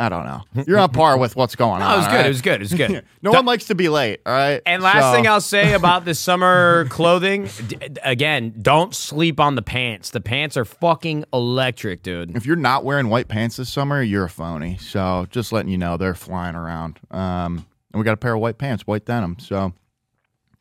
I 0.01 0.09
don't 0.09 0.25
know. 0.25 0.63
You're 0.67 0.79
on 0.79 0.89
par 0.89 1.17
with 1.17 1.35
what's 1.35 1.55
going 1.55 1.79
No, 1.79 1.85
on. 1.85 1.93
it 1.93 1.97
was 1.97 2.05
good. 2.07 2.13
right? 2.15 2.25
It 2.25 2.29
was 2.29 2.41
good. 2.41 2.53
It 2.55 2.59
was 2.61 2.73
good. 2.73 3.05
no 3.21 3.31
one 3.31 3.45
likes 3.45 3.65
to 3.65 3.75
be 3.75 3.87
late. 3.89 4.21
All 4.25 4.33
right. 4.33 4.61
And 4.65 4.81
last 4.81 5.01
So- 5.01 5.13
thing 5.13 5.27
I'll 5.27 5.39
say 5.41 5.73
about 5.73 6.05
the 6.05 6.15
summer 6.15 6.85
clothing, 6.89 7.47
d- 7.67 7.77
again, 8.03 8.55
don't 8.61 8.95
sleep 8.95 9.39
on 9.39 9.55
the 9.55 9.61
pants. 9.61 10.09
The 10.09 10.21
pants 10.21 10.57
are 10.57 10.65
fucking 10.65 11.25
electric, 11.31 12.01
dude. 12.03 12.35
if 12.35 12.45
you're 12.45 12.55
not 12.55 12.83
wearing 12.83 13.09
white 13.09 13.27
pants 13.27 13.57
this 13.57 13.69
summer, 13.69 14.01
you're 14.01 14.25
a 14.25 14.29
phony. 14.29 14.77
So 14.77 15.27
just 15.29 15.51
letting 15.51 15.71
you 15.71 15.77
know 15.77 15.97
they're 15.97 16.15
flying 16.15 16.55
around. 16.55 16.99
Um, 17.11 17.65
and 17.93 17.99
we 17.99 18.03
got 18.03 18.13
a 18.13 18.17
pair 18.17 18.33
of 18.33 18.39
white 18.41 18.57
pants, 18.57 18.87
white 18.87 19.05
denim. 19.05 19.37
So 19.39 19.73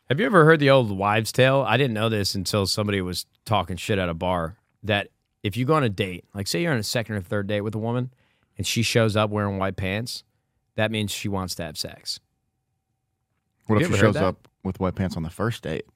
Have 0.09 0.21
you 0.21 0.27
ever 0.27 0.45
heard 0.45 0.61
the 0.61 0.71
old 0.71 0.91
wives' 0.97 1.33
tale? 1.33 1.65
I 1.67 1.77
didn't 1.77 1.95
know 1.95 2.09
this 2.09 2.35
until 2.35 2.67
somebody 2.67 3.01
was 3.01 3.25
talking 3.45 3.77
shit 3.77 3.99
at 3.99 4.09
a 4.09 4.15
bar. 4.15 4.57
That 4.83 5.09
if 5.43 5.57
you 5.57 5.65
go 5.65 5.75
on 5.75 5.85
a 5.85 5.89
date, 5.89 6.25
like 6.35 6.47
say 6.47 6.63
you're 6.63 6.73
on 6.73 6.79
a 6.79 6.83
second 6.83 7.15
or 7.15 7.21
third 7.23 7.47
date 7.47 7.61
with 7.63 7.75
a 7.75 7.79
woman, 7.79 8.11
and 8.61 8.67
she 8.67 8.83
shows 8.83 9.17
up 9.17 9.31
wearing 9.31 9.57
white 9.57 9.77
pants, 9.77 10.23
that 10.77 10.91
means 10.91 11.11
she 11.11 11.29
wants 11.29 11.55
to 11.55 11.63
have 11.63 11.79
sex. 11.79 12.21
what 13.69 13.81
if 13.81 13.89
she 13.89 13.97
shows 13.97 14.13
that? 14.13 14.23
up 14.23 14.49
with 14.63 14.79
white 14.79 14.95
pants 14.95 15.17
on 15.17 15.23
the 15.23 15.31
first 15.31 15.63
date? 15.63 15.87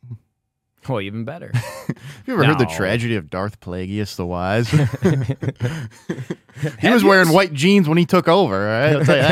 Well, 0.88 1.02
even 1.02 1.26
better. 1.26 1.50
Have 1.54 1.94
you 2.26 2.32
ever 2.32 2.42
heard 2.42 2.58
the 2.58 2.64
tragedy 2.64 3.16
of 3.16 3.28
Darth 3.28 3.60
Plagueis 3.60 4.16
the 4.16 4.24
Wise? 4.24 4.70
he 6.80 6.88
was 6.88 7.04
wearing 7.04 7.28
white 7.28 7.52
jeans 7.52 7.86
when 7.86 7.98
he 7.98 8.06
took 8.06 8.28
over. 8.28 8.56
All 8.56 8.80
right, 8.80 8.96
I'll 8.96 9.04
tell 9.04 9.16
you 9.16 9.22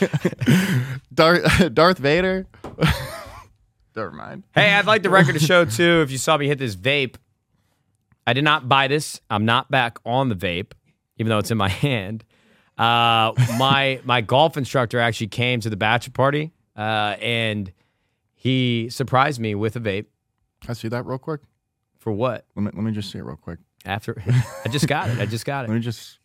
that. 0.00 1.00
Darth, 1.14 1.74
Darth 1.74 1.98
Vader. 1.98 2.48
Never 3.94 4.10
mind. 4.10 4.42
Hey, 4.52 4.74
I'd 4.74 4.86
like 4.86 5.04
the 5.04 5.10
record 5.10 5.34
to 5.34 5.38
show 5.38 5.64
too. 5.64 6.00
If 6.02 6.10
you 6.10 6.18
saw 6.18 6.36
me 6.36 6.48
hit 6.48 6.58
this 6.58 6.74
vape, 6.74 7.14
I 8.26 8.32
did 8.32 8.42
not 8.42 8.68
buy 8.68 8.88
this. 8.88 9.20
I'm 9.30 9.44
not 9.44 9.70
back 9.70 9.98
on 10.04 10.28
the 10.28 10.34
vape, 10.34 10.72
even 11.18 11.28
though 11.30 11.38
it's 11.38 11.50
in 11.50 11.58
my 11.58 11.68
hand. 11.86 12.24
Uh, 12.76 13.32
my 13.58 14.00
my 14.04 14.20
golf 14.20 14.56
instructor 14.56 15.00
actually 15.00 15.26
came 15.26 15.60
to 15.60 15.68
the 15.70 15.76
bachelor 15.76 16.12
party, 16.12 16.52
uh, 16.76 17.16
and 17.20 17.72
he 18.36 18.88
surprised 18.90 19.40
me 19.40 19.54
with 19.56 19.74
a 19.76 19.80
vape. 19.80 20.06
Can 20.60 20.70
I 20.70 20.72
see 20.74 20.88
that 20.88 21.04
real 21.04 21.18
quick? 21.18 21.40
For 21.98 22.12
what? 22.12 22.46
Let 22.54 22.62
me 22.62 22.70
let 22.74 22.84
me 22.84 22.92
just 22.92 23.10
see 23.10 23.18
it 23.18 23.24
real 23.24 23.36
quick. 23.36 23.58
After 23.84 24.22
I 24.64 24.68
just 24.68 24.86
got 24.86 25.10
it. 25.10 25.18
I 25.20 25.26
just 25.26 25.44
got 25.44 25.64
it. 25.64 25.68
Let 25.70 25.74
me 25.74 25.80
just. 25.80 26.18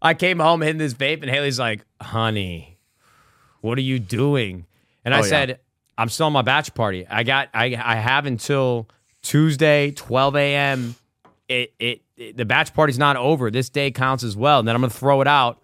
I 0.00 0.14
came 0.14 0.38
home 0.38 0.60
hitting 0.60 0.78
this 0.78 0.94
vape, 0.94 1.22
and 1.22 1.30
Haley's 1.30 1.58
like, 1.58 1.84
"Honey, 2.00 2.78
what 3.60 3.78
are 3.78 3.82
you 3.82 3.98
doing?" 3.98 4.66
And 5.04 5.14
I 5.14 5.18
Oh, 5.18 5.22
yeah. 5.22 5.28
said, 5.28 5.60
"I'm 5.98 6.08
still 6.08 6.26
on 6.26 6.32
my 6.32 6.42
batch 6.42 6.74
party. 6.74 7.06
I 7.08 7.22
got 7.22 7.48
I 7.54 7.74
I 7.82 7.96
have 7.96 8.26
until 8.26 8.88
Tuesday, 9.22 9.90
12 9.92 10.36
a.m. 10.36 10.94
It 11.48 11.72
it 11.78 12.02
the 12.16 12.44
batch 12.44 12.72
party's 12.74 12.98
not 12.98 13.16
over. 13.16 13.50
This 13.50 13.68
day 13.68 13.90
counts 13.90 14.24
as 14.24 14.36
well. 14.36 14.58
And 14.58 14.66
then 14.68 14.74
I'm 14.74 14.80
gonna 14.80 14.90
throw 14.90 15.20
it 15.20 15.28
out. 15.28 15.60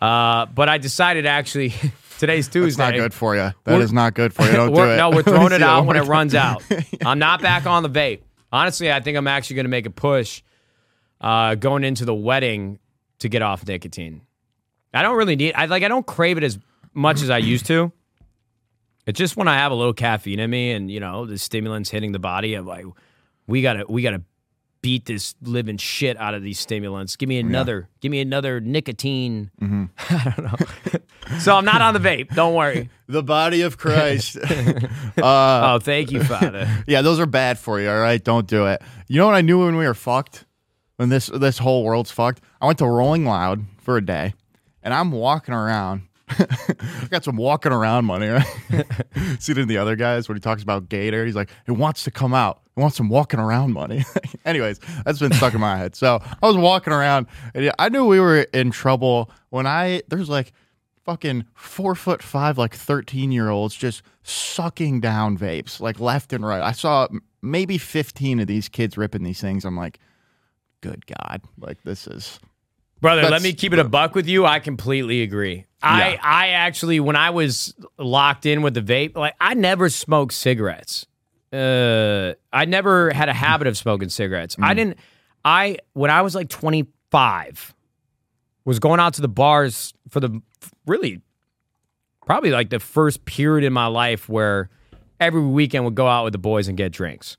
Uh, 0.00 0.46
but 0.46 0.68
I 0.68 0.78
decided 0.78 1.26
actually 1.26 1.74
today's 2.18 2.48
Tuesday. 2.48 2.82
not 2.82 2.94
good 2.94 3.14
for 3.14 3.34
you. 3.34 3.40
That 3.42 3.54
We're- 3.66 3.82
is 3.82 3.92
not 3.92 4.14
good 4.14 4.32
for 4.34 4.44
you. 4.44 4.52
Don't 4.52 4.74
do 4.74 4.82
it. 4.82 4.96
No, 4.96 5.10
we're 5.10 5.22
throwing 5.22 5.52
it 5.52 5.62
out 5.62 5.86
when 5.86 5.96
it 5.96 6.02
runs 6.04 6.34
out. 6.34 6.62
I'm 7.04 7.18
not 7.18 7.40
back 7.42 7.66
on 7.66 7.82
the 7.82 7.90
vape. 7.90 8.20
Honestly, 8.50 8.90
I 8.92 9.00
think 9.00 9.16
I'm 9.16 9.26
actually 9.28 9.56
going 9.56 9.64
to 9.64 9.70
make 9.70 9.86
a 9.86 9.90
push 9.90 10.42
uh, 11.20 11.54
going 11.54 11.84
into 11.84 12.04
the 12.04 12.14
wedding 12.14 12.78
to 13.20 13.28
get 13.28 13.40
off 13.42 13.66
nicotine. 13.66 14.22
I 14.92 15.02
don't 15.02 15.16
really 15.16 15.36
need. 15.36 15.54
I 15.54 15.66
like. 15.66 15.82
I 15.84 15.88
don't 15.88 16.06
crave 16.06 16.36
it 16.36 16.42
as 16.44 16.58
much 16.92 17.22
as 17.22 17.30
I 17.30 17.38
used 17.38 17.64
to. 17.66 17.92
It's 19.06 19.18
just 19.18 19.36
when 19.36 19.48
I 19.48 19.54
have 19.56 19.72
a 19.72 19.74
little 19.74 19.94
caffeine 19.94 20.38
in 20.38 20.50
me, 20.50 20.72
and 20.72 20.90
you 20.90 21.00
know 21.00 21.24
the 21.26 21.38
stimulants 21.38 21.88
hitting 21.90 22.12
the 22.12 22.18
body. 22.18 22.54
I'm 22.54 22.66
like, 22.66 22.84
we 23.46 23.62
gotta, 23.62 23.84
we 23.88 24.02
gotta 24.02 24.22
beat 24.82 25.06
this 25.06 25.34
living 25.40 25.76
shit 25.76 26.16
out 26.18 26.34
of 26.34 26.42
these 26.42 26.58
stimulants. 26.58 27.16
Give 27.16 27.28
me 27.28 27.38
another. 27.38 27.88
Give 28.00 28.10
me 28.10 28.20
another 28.20 28.60
nicotine. 28.60 29.50
Mm-hmm. 29.60 29.84
I 30.10 30.34
don't 30.36 30.44
know. 30.44 31.38
so 31.38 31.56
I'm 31.56 31.64
not 31.64 31.80
on 31.80 31.94
the 31.94 32.00
vape. 32.00 32.34
Don't 32.34 32.54
worry. 32.54 32.90
The 33.08 33.22
body 33.22 33.60
of 33.60 33.76
Christ. 33.76 34.38
oh, 35.22 35.78
thank 35.80 36.12
you, 36.12 36.24
Father. 36.24 36.66
yeah, 36.86 37.02
those 37.02 37.20
are 37.20 37.26
bad 37.26 37.58
for 37.58 37.78
you. 37.78 37.90
All 37.90 38.00
right, 38.00 38.22
don't 38.22 38.46
do 38.46 38.64
it. 38.68 38.80
You 39.06 39.18
know 39.18 39.26
what 39.26 39.34
I 39.34 39.42
knew 39.42 39.62
when 39.62 39.76
we 39.76 39.86
were 39.86 39.92
fucked? 39.92 40.46
When 40.96 41.10
this 41.10 41.26
this 41.26 41.58
whole 41.58 41.84
world's 41.84 42.10
fucked. 42.10 42.40
I 42.62 42.64
went 42.66 42.78
to 42.78 42.86
Rolling 42.86 43.26
Loud 43.26 43.66
for 43.76 43.98
a 43.98 44.00
day, 44.00 44.32
and 44.82 44.94
I'm 44.94 45.12
walking 45.12 45.52
around. 45.52 46.02
I 46.38 47.06
got 47.10 47.24
some 47.24 47.36
walking 47.36 47.72
around 47.72 48.04
money. 48.04 48.28
Right? 48.28 48.46
See 49.38 49.52
it 49.52 49.58
in 49.58 49.68
the 49.68 49.78
other 49.78 49.96
guys 49.96 50.28
when 50.28 50.36
he 50.36 50.40
talks 50.40 50.62
about 50.62 50.88
Gator. 50.88 51.24
He's 51.24 51.34
like, 51.34 51.50
it 51.66 51.72
wants 51.72 52.04
to 52.04 52.10
come 52.10 52.34
out. 52.34 52.60
It 52.76 52.80
wants 52.80 52.96
some 52.96 53.08
walking 53.08 53.40
around 53.40 53.72
money. 53.72 54.04
Anyways, 54.44 54.80
that's 55.04 55.18
been 55.18 55.32
stuck 55.32 55.54
in 55.54 55.60
my 55.60 55.76
head. 55.76 55.94
So 55.94 56.20
I 56.42 56.46
was 56.46 56.56
walking 56.56 56.92
around, 56.92 57.26
and 57.54 57.72
I 57.78 57.88
knew 57.88 58.06
we 58.06 58.20
were 58.20 58.42
in 58.52 58.70
trouble 58.70 59.30
when 59.50 59.66
I 59.66 60.02
there's 60.08 60.28
like 60.28 60.52
fucking 61.04 61.44
four 61.54 61.94
foot 61.94 62.22
five, 62.22 62.58
like 62.58 62.74
13 62.74 63.32
year 63.32 63.50
olds 63.50 63.74
just 63.74 64.02
sucking 64.22 65.00
down 65.00 65.36
vapes, 65.36 65.80
like 65.80 66.00
left 66.00 66.32
and 66.32 66.46
right. 66.46 66.62
I 66.62 66.72
saw 66.72 67.08
maybe 67.42 67.76
15 67.76 68.40
of 68.40 68.46
these 68.46 68.68
kids 68.68 68.96
ripping 68.96 69.24
these 69.24 69.40
things. 69.40 69.64
I'm 69.64 69.76
like, 69.76 69.98
good 70.80 71.06
God. 71.06 71.42
Like, 71.58 71.82
this 71.82 72.06
is. 72.06 72.38
Brother, 73.02 73.28
let 73.28 73.42
me 73.42 73.52
keep 73.52 73.72
it 73.72 73.80
a 73.80 73.84
buck 73.84 74.14
with 74.14 74.28
you. 74.28 74.46
I 74.46 74.60
completely 74.60 75.22
agree. 75.22 75.66
I 75.82 76.12
Yeah. 76.12 76.20
I 76.22 76.48
actually 76.50 77.00
when 77.00 77.16
I 77.16 77.30
was 77.30 77.74
locked 77.98 78.46
in 78.46 78.62
with 78.62 78.74
the 78.74 78.80
vape, 78.80 79.16
like 79.16 79.34
I 79.40 79.54
never 79.54 79.88
smoked 79.88 80.32
cigarettes. 80.32 81.04
Uh 81.52 82.34
I 82.52 82.64
never 82.64 83.10
had 83.10 83.28
a 83.28 83.32
habit 83.32 83.66
of 83.66 83.76
smoking 83.76 84.08
cigarettes. 84.08 84.54
Mm. 84.54 84.64
I 84.64 84.74
didn't 84.74 84.98
I 85.44 85.78
when 85.94 86.12
I 86.12 86.22
was 86.22 86.36
like 86.36 86.48
25 86.48 87.74
was 88.64 88.78
going 88.78 89.00
out 89.00 89.14
to 89.14 89.20
the 89.20 89.28
bars 89.28 89.92
for 90.08 90.20
the 90.20 90.40
really 90.86 91.20
probably 92.24 92.52
like 92.52 92.70
the 92.70 92.78
first 92.78 93.24
period 93.24 93.66
in 93.66 93.72
my 93.72 93.86
life 93.86 94.28
where 94.28 94.70
every 95.18 95.42
weekend 95.42 95.84
would 95.84 95.96
go 95.96 96.06
out 96.06 96.22
with 96.22 96.32
the 96.32 96.38
boys 96.38 96.68
and 96.68 96.76
get 96.76 96.92
drinks. 96.92 97.36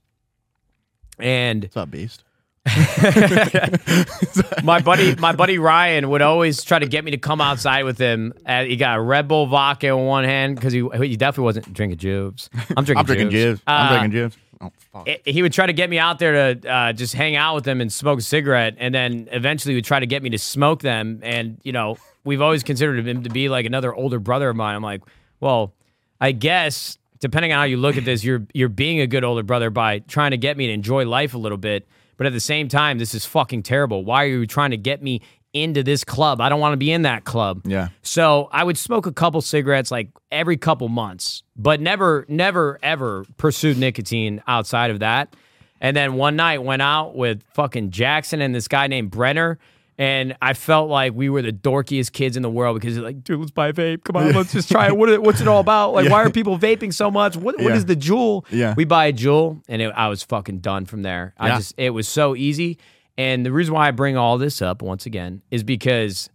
And 1.20 1.64
What's 1.64 1.78
up, 1.78 1.90
Beast? 1.90 2.26
my 4.64 4.82
buddy, 4.82 5.16
my 5.16 5.34
buddy 5.34 5.58
Ryan 5.58 6.10
would 6.10 6.22
always 6.22 6.64
try 6.64 6.80
to 6.80 6.88
get 6.88 7.04
me 7.04 7.12
to 7.12 7.18
come 7.18 7.42
outside 7.42 7.84
with 7.84 7.98
him. 7.98 8.34
Uh, 8.46 8.64
he 8.64 8.76
got 8.78 8.98
a 8.98 9.02
Red 9.02 9.28
Bull 9.28 9.48
vodka 9.48 9.88
in 9.88 9.98
one 10.06 10.24
hand 10.24 10.56
because 10.56 10.72
he 10.74 10.88
he 11.02 11.18
definitely 11.18 11.44
wasn't 11.46 11.74
drinking 11.74 11.98
Jibs. 12.00 12.50
I'm 12.76 12.84
drinking. 12.86 12.98
I'm 12.98 13.06
drinking 13.06 13.30
Jibs. 13.32 13.60
Jibs. 13.60 13.64
I'm 13.68 13.86
Uh, 13.86 13.90
drinking 13.90 14.12
Jibs. 14.12 14.38
Oh, 14.62 14.72
fuck. 14.94 15.08
it- 15.08 15.22
he 15.26 15.42
would 15.42 15.52
try 15.54 15.66
to 15.66 15.74
get 15.74 15.90
me 15.90 16.00
out 16.00 16.20
there 16.20 16.56
to 16.56 16.70
uh, 16.72 16.94
just 16.94 17.14
hang 17.14 17.36
out 17.36 17.56
with 17.56 17.68
him 17.68 17.82
and 17.82 17.92
smoke 17.92 18.20
a 18.20 18.22
cigarette, 18.22 18.76
and 18.78 18.96
then 18.96 19.28
eventually 19.32 19.76
would 19.76 19.86
try 19.86 20.00
to 20.00 20.06
get 20.08 20.24
me 20.24 20.30
to 20.30 20.38
smoke 20.38 20.82
them. 20.82 21.20
And 21.22 21.58
you 21.64 21.72
know, 21.74 21.98
we've 22.24 22.42
always 22.42 22.64
considered 22.64 23.06
him 23.06 23.24
to 23.24 23.30
be 23.30 23.50
like 23.50 23.66
another 23.66 23.94
older 23.94 24.20
brother 24.20 24.50
of 24.50 24.56
mine. 24.56 24.76
I'm 24.76 24.84
like, 24.84 25.02
well, 25.42 25.74
I 26.22 26.32
guess 26.32 26.98
depending 27.20 27.52
on 27.54 27.58
how 27.60 27.64
you 27.66 27.78
look 27.78 27.98
at 27.98 28.06
this, 28.06 28.24
you're 28.24 28.46
you're 28.54 28.70
being 28.70 29.02
a 29.02 29.08
good 29.08 29.24
older 29.26 29.44
brother 29.44 29.70
by 29.70 30.00
trying 30.00 30.32
to 30.32 30.38
get 30.38 30.56
me 30.56 30.68
to 30.68 30.74
enjoy 30.74 31.06
life 31.06 31.34
a 31.34 31.38
little 31.38 31.58
bit. 31.58 31.86
But 32.18 32.28
at 32.28 32.34
the 32.34 32.40
same 32.40 32.68
time, 32.68 32.98
this 32.98 33.14
is 33.14 33.26
fucking 33.26 33.64
terrible. 33.64 34.04
Why 34.06 34.24
are 34.24 34.28
you 34.28 34.48
trying 34.48 34.72
to 34.72 34.78
get 34.78 35.02
me 35.02 35.22
into 35.54 35.84
this 35.84 36.04
club? 36.04 36.42
I 36.42 36.50
don't 36.50 36.60
want 36.60 36.74
to 36.74 36.78
be 36.78 36.92
in 36.92 37.04
that 37.04 37.26
club. 37.26 37.62
Yeah. 37.66 37.90
So 38.02 38.50
I 38.52 38.64
would 38.64 38.78
smoke 38.78 39.06
a 39.06 39.12
couple 39.12 39.42
cigarettes 39.42 39.92
like 39.92 40.10
every 40.32 40.58
couple 40.58 40.90
months, 40.90 41.44
but 41.56 41.80
never, 41.82 42.26
never, 42.28 42.80
ever 42.84 43.26
pursued 43.38 43.78
nicotine 43.78 44.42
outside 44.48 44.92
of 44.92 45.00
that. 45.00 45.36
And 45.82 45.98
then 45.98 46.14
one 46.14 46.36
night 46.36 46.64
went 46.64 46.82
out 46.82 47.16
with 47.16 47.44
fucking 47.54 47.92
Jackson 47.92 48.42
and 48.42 48.56
this 48.56 48.68
guy 48.68 48.88
named 48.88 49.12
Brenner. 49.12 49.60
And 50.04 50.36
I 50.42 50.54
felt 50.54 50.90
like 50.90 51.14
we 51.14 51.30
were 51.30 51.42
the 51.42 51.54
dorkiest 51.54 52.12
kids 52.12 52.36
in 52.36 52.44
the 52.44 52.50
world 52.50 52.80
because 52.80 52.98
like, 52.98 53.24
dude, 53.24 53.40
let's 53.40 53.52
buy 53.52 53.68
a 53.70 53.74
vape. 53.74 54.04
Come 54.04 54.18
on, 54.18 54.34
let's 54.34 54.52
just 54.52 54.70
try 54.70 54.88
it. 54.88 54.98
What, 54.98 55.10
is- 55.10 55.20
what's 55.20 55.40
it 55.40 55.48
all 55.48 55.60
about? 55.62 55.94
Like, 55.94 56.10
why 56.10 56.24
are 56.24 56.30
people 56.30 56.58
vaping 56.60 56.92
so 56.94 57.10
much? 57.10 57.36
What, 57.38 57.56
what 57.58 57.64
Yeah. 57.72 57.76
is 57.76 57.86
the 57.86 57.96
Juul? 57.96 58.44
Yeah. 58.50 58.74
We 58.76 58.84
buy 58.86 59.06
a 59.06 59.14
Juul, 59.14 59.62
and 59.70 59.82
it, 59.82 59.94
I 59.96 60.08
was 60.10 60.22
fucking 60.24 60.60
done 60.60 60.86
from 60.86 61.04
there. 61.04 61.34
I 61.38 61.48
Yeah. 61.48 61.58
just, 61.58 61.74
it 61.78 61.92
was 61.92 62.08
so 62.08 62.36
easy. 62.36 62.80
And 63.18 63.46
the 63.46 63.52
reason 63.52 63.74
why 63.76 63.88
I 63.88 63.92
bring 63.92 64.18
all 64.18 64.38
this 64.38 64.62
up 64.62 64.82
once 64.82 65.06
again 65.06 65.42
is 65.52 65.64
because 65.64 66.30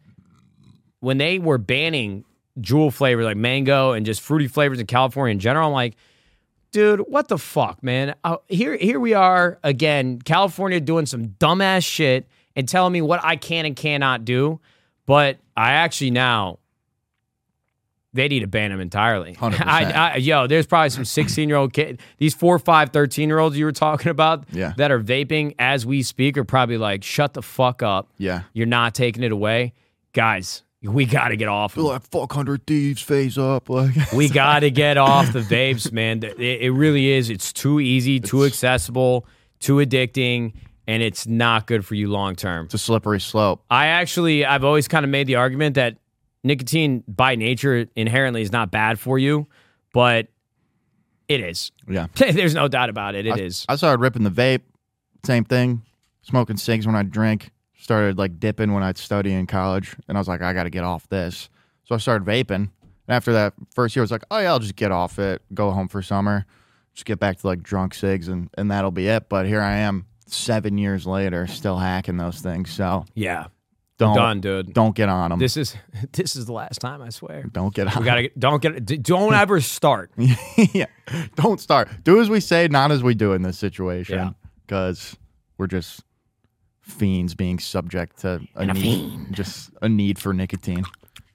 when 1.01 1.19
they 1.19 1.39
were 1.39 1.59
banning 1.59 2.25
Juul 2.61 2.93
flavors 2.93 3.25
like 3.25 3.37
mango 3.37 3.93
and 3.93 4.07
just 4.07 4.21
fruity 4.21 4.49
flavors 4.49 4.81
in 4.81 4.87
California 4.87 5.33
in 5.33 5.41
general, 5.41 5.67
I'm 5.69 5.73
like, 5.75 5.95
dude, 6.73 7.01
what 7.01 7.29
the 7.29 7.39
fuck, 7.39 7.83
man? 7.83 8.15
Uh, 8.25 8.37
here, 8.49 8.77
here 8.77 9.01
we 9.01 9.15
are 9.15 9.59
again, 9.63 10.21
California 10.21 10.81
doing 10.81 11.07
some 11.07 11.27
dumbass 11.41 11.85
shit 11.85 12.27
and 12.59 12.69
telling 12.69 12.93
me 12.93 13.01
what 13.01 13.21
I 13.25 13.37
can 13.37 13.65
and 13.65 13.75
cannot 13.75 14.27
do. 14.27 14.61
But 15.07 15.39
I 15.57 15.71
actually 15.73 16.11
now 16.11 16.59
they 18.15 18.27
need 18.27 18.41
to 18.41 18.47
ban 18.47 18.71
them 18.71 18.81
entirely. 18.81 19.35
100%. 19.35 19.63
I, 19.67 19.93
I, 19.93 20.17
yo, 20.17 20.47
there's 20.47 20.67
probably 20.67 20.91
some 20.91 21.05
16 21.05 21.49
year 21.49 21.57
old 21.59 21.73
kid, 21.73 22.01
these 22.17 22.35
four, 22.35 22.59
five, 22.59 22.91
13 22.91 23.29
year 23.29 23.39
olds 23.39 23.57
you 23.57 23.65
were 23.65 23.73
talking 23.73 24.11
about 24.11 24.45
Yeah. 24.51 24.73
that 24.77 24.91
are 24.91 25.01
vaping 25.01 25.55
as 25.59 25.87
we 25.87 26.03
speak 26.03 26.37
are 26.37 26.45
probably 26.45 26.79
like, 26.79 27.05
shut 27.05 27.35
the 27.35 27.43
fuck 27.43 27.83
up. 27.83 28.11
Yeah. 28.19 28.43
You're 28.55 28.67
not 28.67 28.95
taking 28.95 29.23
it 29.23 29.31
away. 29.33 29.73
Guys, 30.15 30.63
we 30.83 31.05
got 31.05 31.29
to 31.29 31.37
get 31.37 31.49
off. 31.49 31.77
Like 31.77 32.03
fuck 32.03 32.33
hundred 32.33 32.67
thieves 32.67 33.03
phase 33.03 33.37
up. 33.39 33.69
Like 33.69 33.95
We 34.13 34.29
got 34.29 34.61
to 34.61 34.71
get 34.71 34.97
off 34.97 35.33
the 35.33 35.41
vapes, 35.55 35.93
man. 35.93 36.23
It, 36.25 36.39
it 36.41 36.71
really 36.73 37.11
is. 37.13 37.31
It's 37.31 37.53
too 37.53 37.79
easy, 37.79 38.19
too 38.21 38.45
accessible, 38.45 39.27
too 39.61 39.77
addicting, 39.77 40.55
and 40.89 41.03
it's 41.03 41.27
not 41.27 41.67
good 41.67 41.85
for 41.85 41.95
you 41.95 42.09
long 42.09 42.35
term. 42.35 42.65
it's 42.65 42.75
a 42.75 42.79
slippery 42.79 43.21
slope. 43.21 43.63
I 43.71 43.89
actually, 43.89 44.45
I've 44.45 44.65
always 44.65 44.89
kind 44.89 45.05
of 45.05 45.11
made 45.11 45.27
the 45.27 45.35
argument 45.35 45.75
that 45.75 45.99
nicotine 46.43 47.05
by 47.07 47.35
nature 47.37 47.87
inherently 47.95 48.41
is 48.41 48.51
not 48.51 48.71
bad 48.71 48.99
for 48.99 49.19
you, 49.19 49.47
but 49.93 50.29
it 51.29 51.41
is. 51.41 51.71
Yeah. 51.87 52.07
There's 52.15 52.55
no 52.55 52.69
doubt 52.69 52.89
about 52.89 53.15
it. 53.15 53.27
It 53.27 53.39
is. 53.39 53.67
I 53.69 53.77
started 53.77 54.01
ripping 54.01 54.25
the 54.25 54.31
vape. 54.31 54.63
Same 55.27 55.45
thing. 55.45 55.83
Smoking 56.23 56.57
cigs 56.57 56.87
when 56.87 56.97
I 56.97 57.03
drink. 57.03 57.51
Started 57.79 58.17
like 58.17 58.41
dipping 58.41 58.73
when 58.73 58.83
I'd 58.83 58.97
study 58.97 59.33
in 59.33 59.47
college. 59.47 59.95
And 60.09 60.17
I 60.17 60.21
was 60.21 60.27
like, 60.27 60.41
I 60.41 60.55
got 60.55 60.65
to 60.65 60.71
get 60.71 60.85
off 60.85 61.07
this. 61.11 61.51
So 61.85 61.95
I 61.95 61.99
started 61.99 62.27
vaping. 62.27 62.55
And 62.55 62.71
after 63.15 63.35
that 63.35 63.53
first 63.75 63.95
year, 63.95 64.03
I 64.03 64.05
was 64.05 64.11
like, 64.11 64.25
oh, 64.31 64.39
yeah, 64.39 64.49
I'll 64.49 64.59
just 64.59 64.77
get 64.77 64.91
off 64.91 65.19
it, 65.19 65.43
go 65.53 65.71
home 65.71 65.89
for 65.89 66.03
summer, 66.03 66.47
just 66.95 67.05
get 67.05 67.19
back 67.19 67.39
to 67.39 67.47
like 67.47 67.63
drunk 67.63 67.95
cigs, 67.95 68.29
and, 68.29 68.51
and 68.59 68.71
that'll 68.71 68.91
be 68.91 69.09
it. 69.09 69.29
But 69.29 69.47
here 69.47 69.63
I 69.63 69.77
am 69.77 70.07
seven 70.33 70.79
years 70.79 71.07
later, 71.07 71.47
still 71.47 71.79
hacking 71.79 72.17
those 72.17 72.41
things. 72.41 72.71
So 72.71 73.05
yeah. 73.15 73.47
don't, 73.99 74.17
Done, 74.17 74.41
dude. 74.41 74.73
don't 74.75 74.95
get 74.95 75.09
on 75.09 75.31
them. 75.31 75.39
This 75.39 75.57
is 75.57 75.77
this 76.13 76.37
is 76.37 76.47
the 76.47 76.53
last 76.53 76.81
time, 76.81 77.03
I 77.03 77.09
swear. 77.11 77.45
don't 77.53 77.75
get 77.75 77.89
on 77.95 78.01
We 78.03 78.05
gotta 78.07 78.23
get- 78.29 78.39
don't 78.39 78.63
get 78.63 79.03
don't 79.03 79.35
ever 79.35 79.61
start. 79.61 80.11
yeah. 80.73 80.87
Don't 81.35 81.61
start. 81.61 81.89
Do 82.05 82.21
as 82.21 82.29
we 82.31 82.41
say, 82.41 82.69
not 82.69 82.91
as 82.93 83.03
we 83.03 83.15
do 83.15 83.33
in 83.33 83.43
this 83.43 83.59
situation. 83.59 84.17
Yeah. 84.19 84.31
Because 84.67 85.17
we're 85.57 85.67
just 85.67 86.03
fiends 86.81 87.35
being 87.35 87.59
subject 87.59 88.19
to 88.21 88.41
a 88.55 88.67
need, 88.67 89.33
just 89.33 89.71
a 89.83 89.89
need 89.89 90.19
for 90.19 90.33
nicotine. 90.33 90.85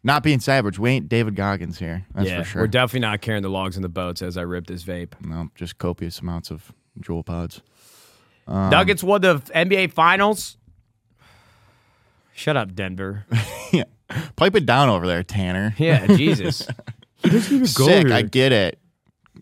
Not 0.06 0.22
being 0.22 0.40
savage. 0.40 0.78
We 0.78 0.90
ain't 0.92 1.08
David 1.10 1.36
Goggins 1.36 1.80
here. 1.80 2.06
That's 2.14 2.28
yeah, 2.28 2.40
for 2.40 2.44
sure. 2.44 2.62
we're 2.64 2.68
definitely 2.68 3.00
not 3.08 3.22
carrying 3.22 3.42
the 3.44 3.50
logs 3.50 3.76
in 3.78 3.82
the 3.84 3.90
boats 3.90 4.22
as 4.22 4.36
I 4.38 4.42
rip 4.42 4.68
this 4.68 4.84
vape. 4.84 5.14
no, 5.26 5.50
just 5.56 5.78
copious 5.78 6.20
amounts 6.20 6.52
of 6.52 6.74
Juul 7.00 7.26
pods. 7.26 7.62
Um, 8.48 8.70
Nuggets 8.70 9.04
won 9.04 9.22
the 9.22 9.36
NBA 9.56 9.94
Finals. 9.94 10.58
Shut 12.34 12.58
up, 12.58 12.74
Denver. 12.74 13.26
yeah. 13.72 13.84
Pipe 14.36 14.56
it 14.56 14.66
down 14.66 14.90
over 14.90 15.08
there, 15.08 15.24
Tanner. 15.24 15.76
Yeah, 15.78 16.08
Jesus. 16.08 16.68
He 17.24 17.30
doesn't 17.30 17.56
even 17.56 17.68
go 17.74 17.86
Sick. 17.86 18.12
I 18.12 18.22
get 18.22 18.52
it. 18.52 18.80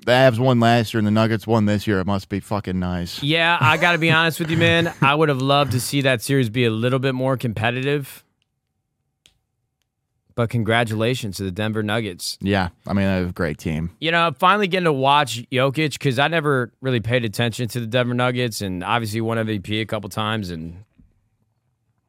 The 0.06 0.12
Avs 0.12 0.38
won 0.38 0.60
last 0.60 0.94
year 0.94 1.00
and 1.00 1.08
the 1.08 1.12
Nuggets 1.12 1.48
won 1.48 1.66
this 1.66 1.88
year. 1.88 2.00
It 2.00 2.06
must 2.06 2.30
be 2.30 2.40
fucking 2.40 2.80
nice. 2.80 3.24
Yeah, 3.24 3.58
I 3.60 3.78
got 3.78 3.94
to 3.94 3.98
be 3.98 4.12
honest 4.12 4.40
with 4.40 4.52
you, 4.52 4.58
man. 4.58 4.94
I 5.02 5.16
would 5.16 5.30
have 5.30 5.42
loved 5.42 5.72
to 5.72 5.80
see 5.80 6.02
that 6.02 6.22
series 6.22 6.50
be 6.50 6.64
a 6.66 6.70
little 6.70 7.00
bit 7.00 7.16
more 7.16 7.38
competitive. 7.38 8.24
But 10.42 10.50
congratulations 10.50 11.38
to 11.38 11.44
the 11.44 11.52
Denver 11.52 11.84
Nuggets. 11.84 12.40
Yeah. 12.42 12.70
I 12.88 12.94
mean, 12.94 13.06
a 13.06 13.32
great 13.32 13.60
team. 13.60 13.92
You 14.00 14.10
know, 14.10 14.32
finally 14.40 14.68
getting 14.68 14.86
to 14.86 14.92
watch 14.92 15.48
Jokic 15.52 15.92
because 15.92 16.18
I 16.18 16.30
never 16.30 16.72
really 16.82 17.00
paid 17.00 17.24
attention 17.26 17.68
to 17.68 17.80
the 17.80 17.86
Denver 17.86 18.16
Nuggets 18.16 18.60
and 18.60 18.84
obviously 18.84 19.22
won 19.22 19.38
MVP 19.38 19.80
a 19.82 19.86
couple 19.86 20.10
times 20.10 20.50
and 20.50 20.84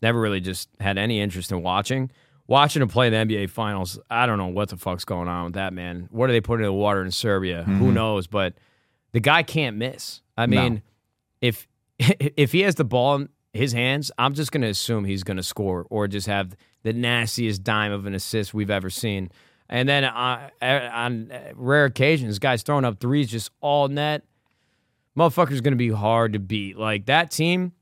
never 0.00 0.18
really 0.18 0.40
just 0.40 0.70
had 0.80 0.96
any 0.96 1.20
interest 1.20 1.52
in 1.52 1.62
watching. 1.62 2.10
Watching 2.46 2.80
him 2.80 2.88
play 2.88 3.10
the 3.10 3.16
NBA 3.16 3.50
Finals, 3.50 3.98
I 4.10 4.24
don't 4.24 4.38
know 4.38 4.46
what 4.46 4.70
the 4.70 4.78
fuck's 4.78 5.04
going 5.04 5.28
on 5.28 5.44
with 5.44 5.52
that 5.52 5.74
man. 5.74 6.08
What 6.10 6.30
are 6.30 6.32
they 6.32 6.40
putting 6.40 6.64
in 6.64 6.70
the 6.70 6.72
water 6.72 7.04
in 7.04 7.10
Serbia? 7.10 7.64
Who 7.64 7.72
mm-hmm. 7.72 7.92
knows? 7.92 8.28
But 8.28 8.54
the 9.12 9.20
guy 9.20 9.42
can't 9.42 9.76
miss. 9.76 10.22
I 10.38 10.46
No. 10.46 10.62
mean, 10.62 10.82
if 11.42 11.68
if 11.98 12.52
he 12.52 12.60
has 12.60 12.76
the 12.76 12.84
ball 12.84 13.16
in 13.16 13.28
his 13.52 13.74
hands, 13.74 14.10
I'm 14.16 14.32
just 14.32 14.52
going 14.52 14.62
to 14.62 14.68
assume 14.68 15.04
he's 15.04 15.22
going 15.22 15.36
to 15.36 15.42
score 15.42 15.86
or 15.90 16.08
just 16.08 16.28
have 16.28 16.56
the 16.82 16.92
nastiest 16.92 17.62
dime 17.62 17.92
of 17.92 18.06
an 18.06 18.14
assist 18.14 18.52
we've 18.54 18.70
ever 18.70 18.90
seen. 18.90 19.30
And 19.68 19.88
then 19.88 20.04
uh, 20.04 20.50
on 20.60 21.32
rare 21.54 21.86
occasions, 21.86 22.38
guys 22.38 22.62
throwing 22.62 22.84
up 22.84 23.00
threes 23.00 23.30
just 23.30 23.50
all 23.60 23.88
net. 23.88 24.24
Motherfucker's 25.16 25.60
going 25.60 25.72
to 25.72 25.78
be 25.78 25.90
hard 25.90 26.32
to 26.34 26.38
beat. 26.38 26.76
Like 26.76 27.06
that 27.06 27.30
team 27.30 27.72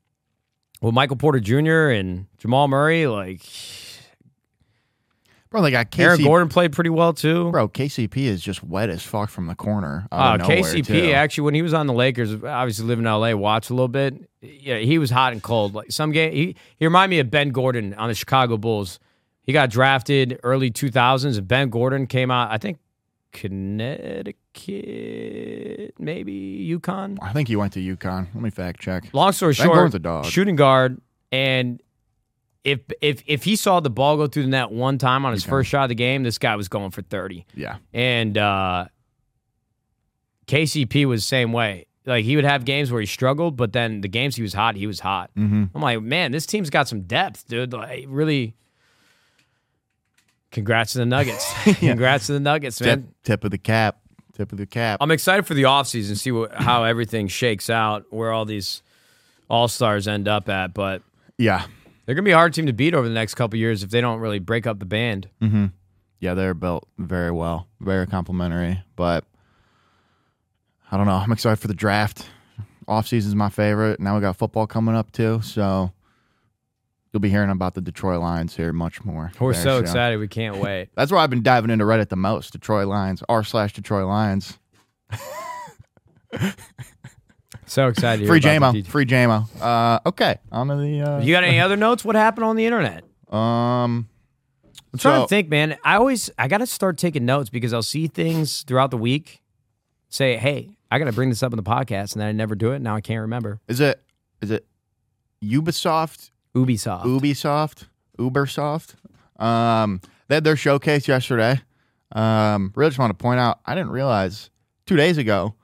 with 0.80 0.94
Michael 0.94 1.16
Porter 1.16 1.40
Jr. 1.40 1.90
and 1.90 2.26
Jamal 2.38 2.68
Murray, 2.68 3.06
like 3.06 3.42
Bro, 5.50 5.62
they 5.62 5.72
got 5.72 5.98
Aaron 5.98 6.22
Gordon 6.22 6.48
played 6.48 6.72
pretty 6.72 6.90
well 6.90 7.12
too. 7.12 7.50
Bro, 7.50 7.70
KCP 7.70 8.16
is 8.18 8.40
just 8.40 8.62
wet 8.62 8.88
as 8.88 9.02
fuck 9.02 9.30
from 9.30 9.48
the 9.48 9.56
corner. 9.56 10.06
Uh, 10.12 10.14
out 10.14 10.40
of 10.40 10.48
nowhere, 10.48 10.62
KCP 10.62 10.86
too. 10.86 11.10
actually, 11.12 11.42
when 11.42 11.54
he 11.54 11.62
was 11.62 11.74
on 11.74 11.88
the 11.88 11.92
Lakers, 11.92 12.32
obviously 12.44 12.86
living 12.86 13.04
in 13.04 13.10
LA, 13.10 13.34
watched 13.34 13.70
a 13.70 13.74
little 13.74 13.88
bit. 13.88 14.30
Yeah, 14.40 14.78
he 14.78 14.98
was 14.98 15.10
hot 15.10 15.32
and 15.32 15.42
cold. 15.42 15.74
Like 15.74 15.90
some 15.90 16.12
game, 16.12 16.32
he 16.32 16.54
he 16.76 16.86
reminded 16.86 17.10
me 17.10 17.18
of 17.18 17.30
Ben 17.32 17.48
Gordon 17.50 17.94
on 17.94 18.08
the 18.08 18.14
Chicago 18.14 18.56
Bulls. 18.56 19.00
He 19.42 19.52
got 19.52 19.70
drafted 19.70 20.38
early 20.44 20.70
2000s, 20.70 21.36
and 21.36 21.48
Ben 21.48 21.68
Gordon 21.68 22.06
came 22.06 22.30
out. 22.30 22.52
I 22.52 22.58
think 22.58 22.78
Connecticut, 23.32 24.34
maybe 25.98 26.68
UConn. 26.78 27.18
I 27.20 27.32
think 27.32 27.48
he 27.48 27.56
went 27.56 27.72
to 27.72 27.80
UConn. 27.80 28.28
Let 28.34 28.42
me 28.42 28.50
fact 28.50 28.80
check. 28.80 29.04
Long 29.12 29.32
story 29.32 29.54
Ben 29.54 29.66
short, 29.66 29.74
Gordon's 29.74 29.94
a 29.94 29.98
dog. 29.98 30.24
shooting 30.26 30.56
guard, 30.56 31.00
and 31.32 31.82
if 32.64 32.80
if 33.00 33.22
if 33.26 33.44
he 33.44 33.56
saw 33.56 33.80
the 33.80 33.90
ball 33.90 34.16
go 34.16 34.26
through 34.26 34.42
the 34.44 34.48
net 34.48 34.70
one 34.70 34.98
time 34.98 35.24
on 35.24 35.32
his 35.32 35.44
Okay. 35.44 35.50
first 35.50 35.70
shot 35.70 35.84
of 35.84 35.88
the 35.88 35.94
game, 35.94 36.22
this 36.22 36.38
guy 36.38 36.56
was 36.56 36.68
going 36.68 36.90
for 36.90 37.02
30. 37.02 37.46
Yeah. 37.54 37.76
And 37.94 38.36
uh, 38.36 38.86
KCP 40.46 41.06
was 41.06 41.22
the 41.22 41.26
same 41.26 41.52
way. 41.52 41.86
Like 42.06 42.24
he 42.24 42.34
would 42.36 42.44
have 42.44 42.64
games 42.64 42.90
where 42.90 43.00
he 43.00 43.06
struggled, 43.06 43.56
but 43.56 43.72
then 43.72 44.00
the 44.00 44.08
games 44.08 44.36
he 44.36 44.42
was 44.42 44.52
hot, 44.54 44.74
he 44.76 44.86
was 44.86 45.00
hot. 45.00 45.30
Mm-hmm. 45.36 45.64
I'm 45.74 45.82
like, 45.82 46.00
man, 46.02 46.32
this 46.32 46.46
team's 46.46 46.70
got 46.70 46.88
some 46.88 47.02
depth, 47.02 47.46
dude. 47.48 47.72
Like 47.72 48.06
really. 48.08 48.54
Congrats 50.50 50.92
to 50.92 50.98
the 50.98 51.06
Nuggets. 51.06 51.52
Congrats 51.78 52.26
to 52.26 52.32
the 52.32 52.40
Nuggets, 52.40 52.78
Tip, 52.78 52.86
man. 52.86 53.14
tip 53.22 53.44
of 53.44 53.52
the 53.52 53.58
cap. 53.58 54.00
Tip 54.34 54.50
of 54.52 54.58
the 54.58 54.66
cap. 54.66 54.98
I'm 55.00 55.10
excited 55.12 55.46
for 55.46 55.54
the 55.54 55.62
offseason, 55.64 56.16
see 56.16 56.32
what, 56.32 56.52
how 56.52 56.82
everything 56.84 57.28
shakes 57.28 57.70
out, 57.70 58.06
where 58.10 58.32
all 58.32 58.44
these 58.44 58.82
all 59.48 59.68
stars 59.68 60.08
end 60.08 60.26
up 60.26 60.48
at. 60.48 60.74
But 60.74 61.02
yeah. 61.38 61.66
They're 62.10 62.16
gonna 62.16 62.24
be 62.24 62.32
a 62.32 62.36
hard 62.36 62.52
team 62.52 62.66
to 62.66 62.72
beat 62.72 62.92
over 62.92 63.06
the 63.06 63.14
next 63.14 63.36
couple 63.36 63.56
years 63.56 63.84
if 63.84 63.90
they 63.90 64.00
don't 64.00 64.18
really 64.18 64.40
break 64.40 64.66
up 64.66 64.80
the 64.80 64.84
band. 64.84 65.28
Mm-hmm. 65.40 65.66
Yeah, 66.18 66.34
they're 66.34 66.54
built 66.54 66.88
very 66.98 67.30
well. 67.30 67.68
Very 67.78 68.04
complimentary. 68.08 68.82
But 68.96 69.24
I 70.90 70.96
don't 70.96 71.06
know. 71.06 71.12
I'm 71.12 71.30
excited 71.30 71.60
for 71.60 71.68
the 71.68 71.74
draft. 71.74 72.26
Off 72.88 73.06
season's 73.06 73.36
my 73.36 73.48
favorite. 73.48 74.00
Now 74.00 74.16
we 74.16 74.22
got 74.22 74.34
football 74.34 74.66
coming 74.66 74.96
up 74.96 75.12
too. 75.12 75.40
So 75.42 75.92
you'll 77.12 77.20
be 77.20 77.28
hearing 77.30 77.48
about 77.48 77.74
the 77.74 77.80
Detroit 77.80 78.20
Lions 78.20 78.56
here 78.56 78.72
much 78.72 79.04
more. 79.04 79.30
We're 79.38 79.54
so 79.54 79.78
excited, 79.78 80.18
we 80.18 80.26
can't 80.26 80.56
wait. 80.56 80.88
That's 80.96 81.12
where 81.12 81.20
I've 81.20 81.30
been 81.30 81.44
diving 81.44 81.70
into 81.70 81.84
Reddit 81.84 82.08
the 82.08 82.16
most. 82.16 82.50
Detroit 82.50 82.88
Lions. 82.88 83.22
R 83.28 83.44
slash 83.44 83.72
Detroit 83.72 84.08
Lions. 84.08 84.58
So 87.70 87.86
excited. 87.86 88.26
Free 88.26 88.38
about 88.40 88.74
Jamo. 88.74 88.86
Free 88.88 89.06
Jamo. 89.06 89.46
Uh, 89.62 90.00
okay. 90.06 90.38
On 90.50 90.66
to 90.66 90.74
the. 90.74 91.02
Uh, 91.02 91.20
You 91.20 91.32
got 91.32 91.44
any 91.44 91.60
other 91.66 91.76
notes? 91.76 92.04
What 92.04 92.16
happened 92.16 92.44
on 92.44 92.56
the 92.56 92.66
internet? 92.66 93.04
Um. 93.32 94.08
I'm 94.92 94.98
trying 94.98 95.18
So- 95.20 95.22
to 95.22 95.28
think, 95.28 95.48
man. 95.48 95.76
I 95.84 95.94
always 95.94 96.30
I 96.36 96.48
gotta 96.48 96.66
start 96.66 96.98
taking 96.98 97.24
notes 97.24 97.48
because 97.48 97.72
I'll 97.72 97.82
see 97.84 98.08
things 98.08 98.62
throughout 98.62 98.90
the 98.90 98.96
week. 98.98 99.40
Say, 100.08 100.36
hey, 100.36 100.70
I 100.90 100.98
gotta 100.98 101.12
bring 101.12 101.28
this 101.28 101.44
up 101.44 101.52
in 101.52 101.56
the 101.58 101.62
podcast, 101.62 102.14
and 102.14 102.20
then 102.20 102.26
I 102.26 102.32
never 102.32 102.56
do 102.56 102.72
it. 102.72 102.80
Now 102.80 102.96
I 102.96 103.00
can't 103.00 103.20
remember. 103.20 103.60
Is 103.68 103.78
it? 103.78 104.02
Is 104.42 104.50
it? 104.50 104.66
Ubisoft. 105.44 106.32
Ubisoft. 106.56 107.04
Ubisoft. 107.04 107.86
Ubersoft. 108.18 108.94
Um. 109.40 110.00
They 110.26 110.34
had 110.36 110.42
their 110.44 110.56
showcase 110.56 111.06
yesterday. 111.06 111.60
Um. 112.10 112.72
Really 112.74 112.90
just 112.90 112.98
want 112.98 113.16
to 113.16 113.22
point 113.22 113.38
out. 113.38 113.60
I 113.64 113.76
didn't 113.76 113.90
realize 113.92 114.50
two 114.86 114.96
days 114.96 115.18
ago 115.18 115.54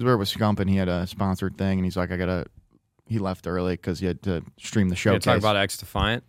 because 0.00 0.06
we 0.06 0.12
were 0.12 0.16
with 0.16 0.30
Scump 0.30 0.60
and 0.60 0.70
he 0.70 0.76
had 0.76 0.88
a 0.88 1.06
sponsored 1.06 1.58
thing 1.58 1.78
and 1.78 1.84
he's 1.84 1.96
like, 1.96 2.10
I 2.10 2.16
gotta. 2.16 2.46
He 3.06 3.18
left 3.18 3.46
early 3.46 3.74
because 3.74 3.98
he 3.98 4.06
had 4.06 4.22
to 4.22 4.42
stream 4.56 4.88
the 4.88 4.96
show. 4.96 5.10
showcase. 5.10 5.24
talk 5.24 5.38
about 5.38 5.56
X 5.56 5.76
Defiant. 5.76 6.24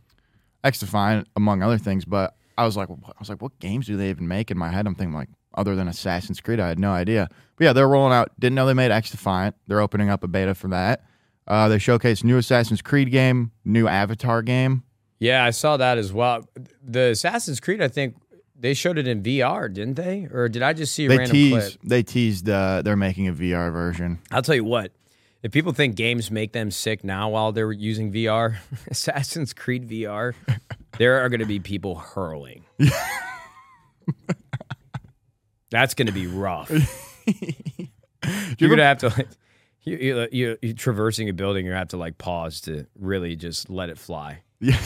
X 0.64 0.80
Defiant, 0.80 1.28
among 1.36 1.64
other 1.64 1.78
things. 1.78 2.04
But 2.04 2.36
I 2.58 2.66
was 2.66 2.76
like, 2.76 2.90
I 2.90 3.12
was 3.20 3.30
like, 3.30 3.42
what 3.42 3.58
games 3.60 3.86
do 3.86 3.96
they 3.96 4.10
even 4.10 4.28
make? 4.28 4.52
In 4.52 4.58
my 4.58 4.70
head, 4.70 4.88
I'm 4.88 4.96
thinking 4.96 5.14
like, 5.14 5.30
other 5.54 5.76
than 5.76 5.88
Assassin's 5.88 6.42
Creed, 6.42 6.60
I 6.60 6.68
had 6.68 6.80
no 6.80 6.92
idea. 6.92 7.30
But 7.56 7.66
yeah, 7.66 7.74
they're 7.74 7.88
rolling 7.88 8.14
out. 8.14 8.32
Didn't 8.40 8.56
know 8.56 8.66
they 8.66 8.74
made 8.74 8.92
XDefiant. 8.92 9.54
They're 9.68 9.80
opening 9.80 10.10
up 10.10 10.24
a 10.24 10.28
beta 10.28 10.54
for 10.56 10.68
that. 10.70 11.06
Uh, 11.48 11.68
they 11.70 11.78
showcased 11.78 12.24
new 12.24 12.38
Assassin's 12.38 12.82
Creed 12.82 13.12
game, 13.12 13.52
new 13.64 13.88
Avatar 13.88 14.42
game. 14.42 14.84
Yeah, 15.20 15.46
I 15.46 15.52
saw 15.52 15.78
that 15.78 15.98
as 15.98 16.12
well. 16.12 16.44
The 16.84 17.12
Assassin's 17.12 17.60
Creed, 17.60 17.82
I 17.82 17.88
think 17.90 18.16
they 18.62 18.74
showed 18.74 18.98
it 18.98 19.08
in 19.08 19.24
VR, 19.24 19.74
didn't 19.74 19.96
they? 19.96 20.28
Or 20.32 20.48
did 20.48 20.62
I 20.62 20.74
just 20.74 20.94
see 20.94 21.06
a 21.06 21.10
They 21.10 21.18
random 21.18 21.34
teased. 21.36 21.80
clip? 21.80 21.90
They 21.90 22.04
teased. 22.04 22.50
Uh, 22.50 22.82
they're 22.84 22.96
making 22.96 23.28
a 23.28 23.34
VR 23.34 23.72
version. 23.74 24.20
I'll 24.32 24.42
tell 24.42 24.56
you 24.56 24.64
what. 24.64 24.92
If 25.44 25.52
people 25.52 25.74
think 25.74 25.96
games 25.96 26.30
make 26.30 26.54
them 26.54 26.70
sick 26.70 27.04
now 27.04 27.30
while 27.30 27.52
they're 27.52 27.72
using 27.72 28.14
VR, 28.14 28.58
Assassin's 28.88 29.54
Creed 29.54 29.90
VR, 29.90 30.36
there 31.00 31.20
are 31.22 31.30
going 31.30 31.40
to 31.40 31.48
be 31.48 31.60
people 31.60 31.96
hurling. 31.96 32.64
That's 35.72 35.94
going 35.94 36.08
to 36.08 36.14
be 36.14 36.28
rough. 36.28 36.70
You're 38.60 38.70
gonna 38.70 38.84
have 38.84 39.00
to 39.00 39.08
like, 39.10 39.28
you, 39.84 39.98
you, 39.98 40.28
you, 40.32 40.58
you 40.62 40.74
traversing 40.76 41.28
a 41.30 41.34
building. 41.34 41.66
You 41.66 41.72
have 41.72 41.88
to 41.90 41.98
like 41.98 42.18
pause 42.20 42.62
to 42.62 42.86
really 43.00 43.36
just 43.36 43.68
let 43.70 43.90
it 43.90 43.98
fly. 43.98 44.42
Yeah. 44.60 44.78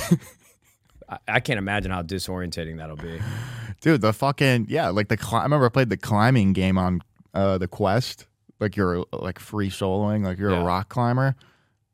I, 1.09 1.17
I 1.27 1.39
can't 1.39 1.57
imagine 1.57 1.91
how 1.91 2.01
disorientating 2.01 2.77
that'll 2.77 2.95
be. 2.95 3.19
Dude, 3.81 4.01
the 4.01 4.13
fucking 4.13 4.67
yeah, 4.69 4.89
like 4.89 5.07
the 5.09 5.17
cli- 5.17 5.39
I 5.39 5.43
remember 5.43 5.65
I 5.65 5.69
played 5.69 5.89
the 5.89 5.97
climbing 5.97 6.53
game 6.53 6.77
on 6.77 7.01
uh 7.33 7.57
the 7.57 7.67
Quest. 7.67 8.27
Like 8.59 8.75
you're 8.77 9.05
like 9.11 9.37
free 9.39 9.69
soloing, 9.69 10.23
like 10.23 10.37
you're 10.37 10.51
Yeah. 10.51 10.61
a 10.61 10.65
rock 10.65 10.89
climber. 10.89 11.35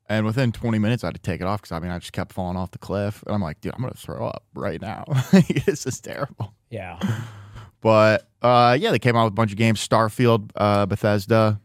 And 0.07 0.25
within 0.25 0.51
20 0.51 0.77
minutes, 0.77 1.03
I 1.03 1.07
had 1.07 1.15
to 1.15 1.21
take 1.21 1.39
it 1.39 1.45
off 1.47 1.61
because 1.61 1.71
I 1.71 1.79
mean, 1.79 1.89
I 1.89 1.97
just 1.97 2.11
kept 2.11 2.33
falling 2.33 2.57
off 2.57 2.71
the 2.71 2.77
cliff. 2.77 3.23
And 3.25 3.33
I'm 3.33 3.41
like, 3.41 3.61
dude, 3.61 3.73
I'm 3.73 3.79
going 3.81 3.93
to 3.93 3.97
throw 3.97 4.27
up 4.27 4.43
right 4.53 4.81
now. 4.81 5.05
this 5.65 5.85
is 5.85 6.01
terrible. 6.01 6.53
Yeah, 6.69 6.99
But 7.81 8.27
uh, 8.41 8.77
yeah, 8.79 8.91
they 8.91 8.99
came 8.99 9.15
out 9.15 9.23
with 9.25 9.33
a 9.33 9.35
bunch 9.35 9.51
of 9.51 9.57
games 9.57 9.85
Starfield, 9.87 10.51
uh, 10.55 10.85
Bethesda. 10.85 11.59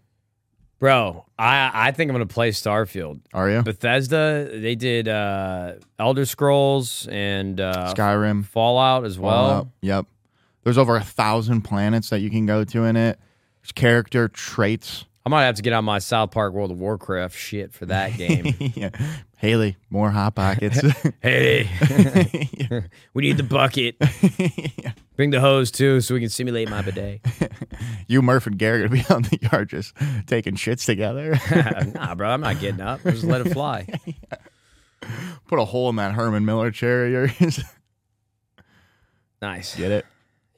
Bro. 0.79 1.25
I 1.39 1.71
I 1.89 1.93
think 1.93 2.11
I'm 2.11 2.15
gonna 2.15 2.27
play 2.27 2.51
Starfield. 2.51 3.21
Are 3.33 3.51
you? 3.51 3.63
Bethesda. 3.63 4.49
They 4.53 4.75
did 4.75 5.09
uh, 5.09 5.75
Elder 5.99 6.25
Scrolls 6.25 7.07
and 7.11 7.61
uh, 7.61 7.95
Skyrim. 7.95 8.45
Fallout 8.45 9.05
as 9.05 9.19
well. 9.19 9.49
Fallout. 9.49 9.69
Yep. 9.81 10.07
There's 10.65 10.79
over 10.79 10.97
a 10.97 11.05
thousand 11.05 11.63
planets 11.63 12.11
that 12.11 12.21
you 12.21 12.31
can 12.31 12.47
go 12.47 12.65
to 12.65 12.85
in 12.85 12.97
it. 12.97 13.19
There's 13.63 13.73
character 13.73 14.29
traits. 14.29 15.05
I 15.25 15.29
might 15.29 15.45
have 15.45 15.57
to 15.57 15.63
get 15.63 15.73
on 15.73 15.85
my 15.85 15.99
South 15.99 16.31
Park 16.31 16.53
World 16.53 16.71
of 16.71 16.79
Warcraft 16.79 17.37
shit 17.37 17.73
for 17.73 17.87
that 17.87 18.17
game. 18.17 18.55
yeah. 18.77 18.91
Haley, 19.39 19.77
more 19.91 20.11
hot 20.11 20.37
pockets. 20.37 20.81
hey, 21.21 21.69
we 23.15 23.23
need 23.23 23.37
the 23.37 23.43
bucket. 23.43 23.97
Bring 25.17 25.31
the 25.31 25.41
hose 25.41 25.71
too, 25.71 26.03
so 26.03 26.15
we 26.15 26.21
can 26.21 26.29
simulate 26.29 26.69
my 26.69 26.83
bidet. 26.83 27.25
you, 28.07 28.21
Murph, 28.21 28.47
and 28.47 28.59
Gary 28.59 28.87
gonna 28.87 29.03
be 29.03 29.05
on 29.15 29.23
the 29.23 29.39
yard 29.51 29.71
just 29.71 29.95
taking 30.27 30.57
shits 30.57 30.85
together. 30.85 31.41
nah, 31.95 32.15
bro, 32.15 32.29
I'm 32.29 32.43
not 32.43 32.61
getting 32.61 32.83
up. 32.83 33.03
Just 33.03 33.25
let 33.25 33.47
it 33.47 33.53
fly. 33.55 33.87
Put 35.49 35.59
a 35.59 35.65
hole 35.65 35.89
in 35.89 35.97
that 35.97 36.13
Herman 36.13 36.45
Miller 36.45 36.71
chair 36.71 37.07
of 37.07 37.13
yours. 37.13 37.61
Nice. 39.41 39.75
Get 39.77 39.91
it? 39.91 40.07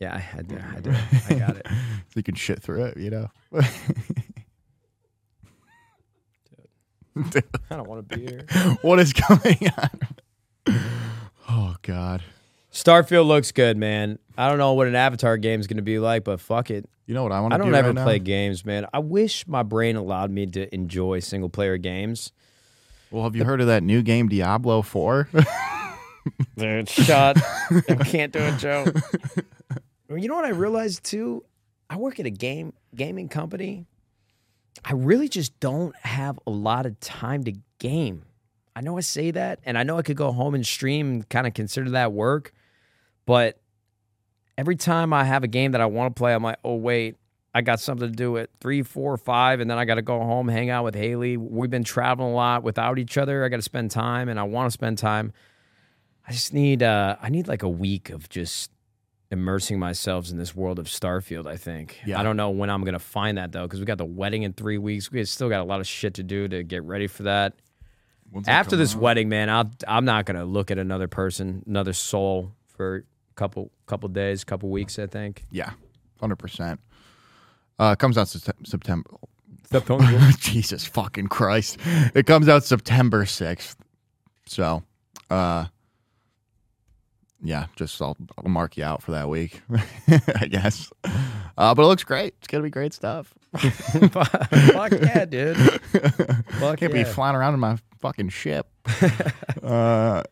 Yeah, 0.01 0.15
I, 0.15 0.39
I, 0.39 0.43
do, 0.43 0.57
I 0.57 0.81
do. 0.81 0.93
I 1.29 1.35
got 1.35 1.57
it. 1.57 1.67
So 1.69 2.15
you 2.15 2.23
can 2.23 2.35
shit 2.35 2.63
through 2.63 2.85
it, 2.85 2.97
you 2.97 3.11
know? 3.11 3.29
I 3.57 3.63
don't 7.71 7.89
want 7.89 8.09
to 8.09 8.17
be 8.17 8.25
here. 8.25 8.47
what 8.83 9.01
is 9.01 9.13
going 9.13 9.71
on? 9.77 10.79
Oh, 11.49 11.77
God. 11.83 12.23
Starfield 12.73 13.27
looks 13.27 13.51
good, 13.53 13.77
man. 13.77 14.19
I 14.37 14.49
don't 14.49 14.59
know 14.59 14.75
what 14.75 14.87
an 14.87 14.95
Avatar 14.95 15.37
game 15.37 15.59
is 15.61 15.67
going 15.67 15.79
to 15.79 15.83
be 15.83 15.99
like, 15.99 16.25
but 16.25 16.41
fuck 16.41 16.71
it. 16.71 16.89
You 17.07 17.15
know 17.15 17.23
what 17.23 17.33
I 17.33 17.41
want 17.41 17.53
to 17.53 17.55
I 17.55 17.59
do 17.59 17.65
don't 17.65 17.75
ever 17.75 17.89
right 17.89 17.95
now? 17.95 18.05
play 18.05 18.19
games, 18.19 18.65
man. 18.65 18.87
I 18.93 18.99
wish 18.99 19.47
my 19.47 19.63
brain 19.63 19.97
allowed 19.97 20.31
me 20.31 20.47
to 20.49 20.73
enjoy 20.75 21.21
single 21.21 21.49
player 21.49 21.79
games. 21.79 22.33
Well, 23.11 23.25
have 23.25 23.35
you 23.35 23.45
heard 23.45 23.63
of 23.63 23.69
that 23.69 23.83
new 23.83 24.03
game, 24.03 24.29
Diablo 24.29 24.83
4? 24.83 25.29
Dude, 26.59 26.89
shut. 26.91 27.39
I 27.89 27.95
can't 28.05 28.33
do 28.33 28.41
it, 28.41 28.59
Joe. 28.59 28.87
You 30.11 30.27
know 30.27 30.37
what 30.37 30.47
I 30.47 30.51
realized 30.53 31.05
too? 31.05 31.45
I 31.91 31.99
work 31.99 32.19
at 32.19 32.25
a 32.25 32.31
game 32.31 32.73
gaming 32.95 33.29
company. 33.29 33.85
I 34.83 34.95
really 34.95 35.29
just 35.29 35.61
don't 35.61 35.95
have 35.97 36.39
a 36.47 36.51
lot 36.51 36.87
of 36.87 36.99
time 36.99 37.45
to 37.45 37.53
game. 37.79 38.23
I 38.75 38.81
know 38.81 38.97
I 38.97 39.03
say 39.03 39.31
that, 39.33 39.59
and 39.65 39.77
I 39.77 39.83
know 39.83 39.99
I 39.99 40.03
could 40.03 40.17
go 40.17 40.33
home 40.33 40.55
and 40.55 40.67
stream 40.67 41.09
and 41.11 41.29
kind 41.29 41.47
of 41.47 41.53
consider 41.53 41.91
that 41.91 42.15
work, 42.15 42.53
but 43.29 43.61
every 44.57 44.77
time 44.77 45.13
I 45.13 45.25
have 45.25 45.45
a 45.45 45.49
game 45.49 45.73
that 45.73 45.83
I 45.83 45.87
want 45.87 46.17
to 46.17 46.19
play, 46.19 46.33
I'm 46.33 46.43
like, 46.43 46.57
oh 46.65 46.77
wait, 46.77 47.17
I 47.55 47.61
got 47.61 47.79
something 47.79 48.09
to 48.09 48.15
do 48.15 48.39
at 48.39 48.49
three, 48.59 48.83
four, 48.83 49.19
five, 49.19 49.61
and 49.61 49.71
then 49.71 49.77
I 49.77 49.85
got 49.85 49.97
to 49.97 50.03
go 50.03 50.19
home, 50.19 50.49
hang 50.49 50.71
out 50.71 50.85
with 50.85 50.95
Haley. 50.95 51.37
We've 51.37 51.69
been 51.69 51.85
traveling 51.85 52.33
a 52.33 52.35
lot 52.35 52.63
without 52.63 52.99
each 52.99 53.19
other. 53.19 53.45
I 53.45 53.51
got 53.51 53.57
to 53.57 53.63
spend 53.63 53.91
time, 53.91 54.31
and 54.31 54.41
I 54.41 54.45
want 54.45 54.69
to 54.69 54.71
spend 54.71 54.97
time. 54.97 55.35
I 56.27 56.33
just 56.33 56.55
need 56.55 56.83
uh 56.83 57.17
I 57.21 57.29
need 57.29 57.49
like 57.49 57.63
a 57.63 57.69
week 57.69 58.09
of 58.09 58.31
just 58.31 58.71
immersing 59.31 59.79
myself 59.79 60.31
in 60.31 60.39
this 60.39 60.55
world 60.57 60.79
of 60.79 60.87
Starfield, 60.87 61.47
I 61.47 61.59
think. 61.59 62.01
Yeah. 62.07 62.19
I 62.19 62.23
don't 62.23 62.39
know 62.39 62.49
when 62.49 62.71
I'm 62.71 62.81
going 62.81 62.95
to 62.95 62.99
find 62.99 63.37
that 63.37 63.53
though 63.53 63.69
cuz 63.69 63.79
we 63.79 63.85
got 63.85 63.99
the 63.99 64.07
wedding 64.07 64.43
in 64.43 64.55
3 64.55 64.79
weeks. 64.79 65.13
We 65.13 65.23
still 65.25 65.51
got 65.51 65.61
a 65.61 65.65
lot 65.65 65.81
of 65.81 65.87
shit 65.87 66.15
to 66.15 66.23
do 66.23 66.49
to 66.49 66.63
get 66.63 66.83
ready 66.83 67.09
for 67.09 67.25
that. 67.25 67.57
That 68.33 68.49
After 68.49 68.77
this 68.77 68.95
out? 68.95 69.03
wedding, 69.03 69.29
man, 69.29 69.51
I'll 69.51 69.71
I'm 69.87 70.07
not 70.07 70.25
going 70.25 70.39
to 70.39 70.45
look 70.45 70.71
at 70.71 70.79
another 70.79 71.09
person, 71.09 71.63
another 71.67 71.93
soul 71.93 72.53
for 72.79 73.05
couple 73.39 73.71
couple 73.87 74.09
days, 74.11 74.45
couple 74.45 74.69
weeks, 74.69 74.99
I 74.99 75.07
think. 75.07 75.45
Yeah, 75.51 75.71
100%. 76.21 76.79
Uh, 77.79 77.95
comes 77.95 78.19
out 78.19 78.27
Sept- 78.27 78.67
September. 78.67 79.09
Jesus 80.39 80.85
fucking 80.87 81.29
Christ. 81.29 81.79
It 82.15 82.27
comes 82.27 82.49
out 82.49 82.65
September 82.65 83.25
6th. 83.25 83.77
So, 84.47 84.83
uh, 85.31 85.67
yeah, 87.43 87.67
just 87.77 88.01
I'll, 88.03 88.17
I'll 88.39 88.51
mark 88.51 88.77
you 88.77 88.85
out 88.85 89.03
for 89.03 89.13
that 89.13 89.29
week, 89.29 89.61
I 90.41 90.47
guess. 90.47 90.91
Uh, 91.57 91.75
but 91.75 91.83
it 91.83 91.87
looks 91.87 92.03
great. 92.05 92.35
It's 92.39 92.49
going 92.49 92.63
to 92.63 92.67
be 92.67 92.71
great 92.71 92.93
stuff. 92.95 93.35
Fuck 93.57 94.93
yeah, 94.93 95.25
dude. 95.25 95.57
Fuck 95.57 96.79
Can't 96.81 96.81
yeah. 96.81 96.89
be 96.89 97.05
flying 97.05 97.37
around 97.37 97.55
in 97.55 97.61
my 97.61 97.79
fucking 98.01 98.31
ship, 98.31 98.69
uh, 99.63 100.23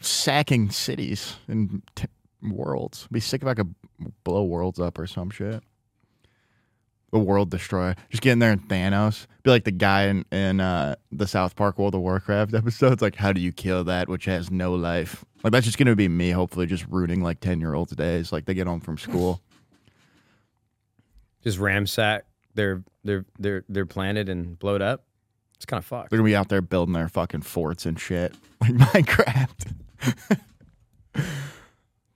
sacking 0.00 0.70
cities 0.70 1.36
and 1.48 1.82
t- 1.94 2.06
worlds. 2.42 3.08
Be 3.10 3.20
sick 3.20 3.42
if 3.42 3.48
I 3.48 3.54
could 3.54 3.74
blow 4.24 4.44
worlds 4.44 4.78
up 4.80 4.98
or 4.98 5.06
some 5.06 5.30
shit. 5.30 5.62
The 7.12 7.18
world 7.18 7.50
destroyer. 7.50 7.94
Just 8.10 8.22
get 8.22 8.32
in 8.32 8.40
there 8.40 8.50
and 8.50 8.68
Thanos. 8.68 9.26
Be 9.42 9.50
like 9.50 9.64
the 9.64 9.70
guy 9.70 10.06
in, 10.06 10.24
in 10.32 10.60
uh, 10.60 10.96
the 11.12 11.26
South 11.26 11.54
Park 11.56 11.78
World 11.78 11.94
of 11.94 12.00
Warcraft 12.00 12.52
episodes. 12.54 13.00
Like, 13.00 13.14
how 13.14 13.32
do 13.32 13.40
you 13.40 13.52
kill 13.52 13.84
that 13.84 14.08
which 14.08 14.24
has 14.24 14.50
no 14.50 14.74
life? 14.74 15.24
Like, 15.42 15.52
that's 15.52 15.64
just 15.64 15.78
going 15.78 15.86
to 15.86 15.96
be 15.96 16.08
me, 16.08 16.30
hopefully, 16.30 16.66
just 16.66 16.84
rooting 16.88 17.22
like 17.22 17.40
10 17.40 17.60
year 17.60 17.74
olds' 17.74 17.94
days. 17.94 18.32
Like, 18.32 18.44
they 18.46 18.54
get 18.54 18.66
home 18.66 18.80
from 18.80 18.98
school. 18.98 19.40
Just 21.44 21.60
ramsack 21.60 22.22
their 22.56 22.82
their 23.04 23.24
their 23.38 23.64
their 23.68 23.86
planet 23.86 24.28
and 24.28 24.58
blow 24.58 24.74
it 24.74 24.82
up. 24.82 25.04
It's 25.54 25.64
kind 25.64 25.78
of 25.78 25.84
fucked. 25.84 26.10
They're 26.10 26.18
going 26.18 26.26
to 26.28 26.32
be 26.32 26.36
out 26.36 26.48
there 26.48 26.60
building 26.60 26.92
their 26.92 27.08
fucking 27.08 27.42
forts 27.42 27.86
and 27.86 28.00
shit. 28.00 28.34
Like 28.60 29.06
Minecraft. 29.06 29.74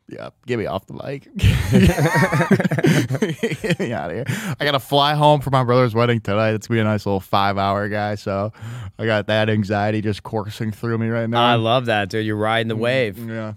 yeah, 0.09 0.31
get 0.47 0.59
me 0.59 0.67
off 0.67 0.87
the 0.87 0.95
mic. 0.95 1.29
get 3.63 3.79
me 3.79 3.93
out 3.93 4.11
of 4.11 4.17
here. 4.17 4.25
I 4.59 4.65
got 4.65 4.73
to 4.73 4.81
fly 4.81 5.15
home 5.15 5.41
for 5.41 5.51
my 5.51 5.63
brother's 5.63 5.95
wedding 5.95 6.21
tonight. 6.21 6.55
It's 6.55 6.67
going 6.67 6.79
to 6.79 6.85
be 6.85 6.89
a 6.89 6.91
nice 6.91 7.07
little 7.07 7.21
five 7.21 7.59
hour 7.59 7.89
guy. 7.89 8.17
So 8.17 8.53
I 8.99 9.07
got 9.07 9.27
that 9.29 9.49
anxiety 9.49 10.01
just 10.01 10.23
coursing 10.23 10.73
through 10.73 10.99
me 10.99 11.09
right 11.09 11.31
now. 11.31 11.45
I 11.45 11.55
love 11.55 11.87
that, 11.87 12.09
dude. 12.09 12.27
You're 12.27 12.37
riding 12.37 12.69
the 12.69 12.77
wave. 12.77 13.19
yeah. 13.19 13.53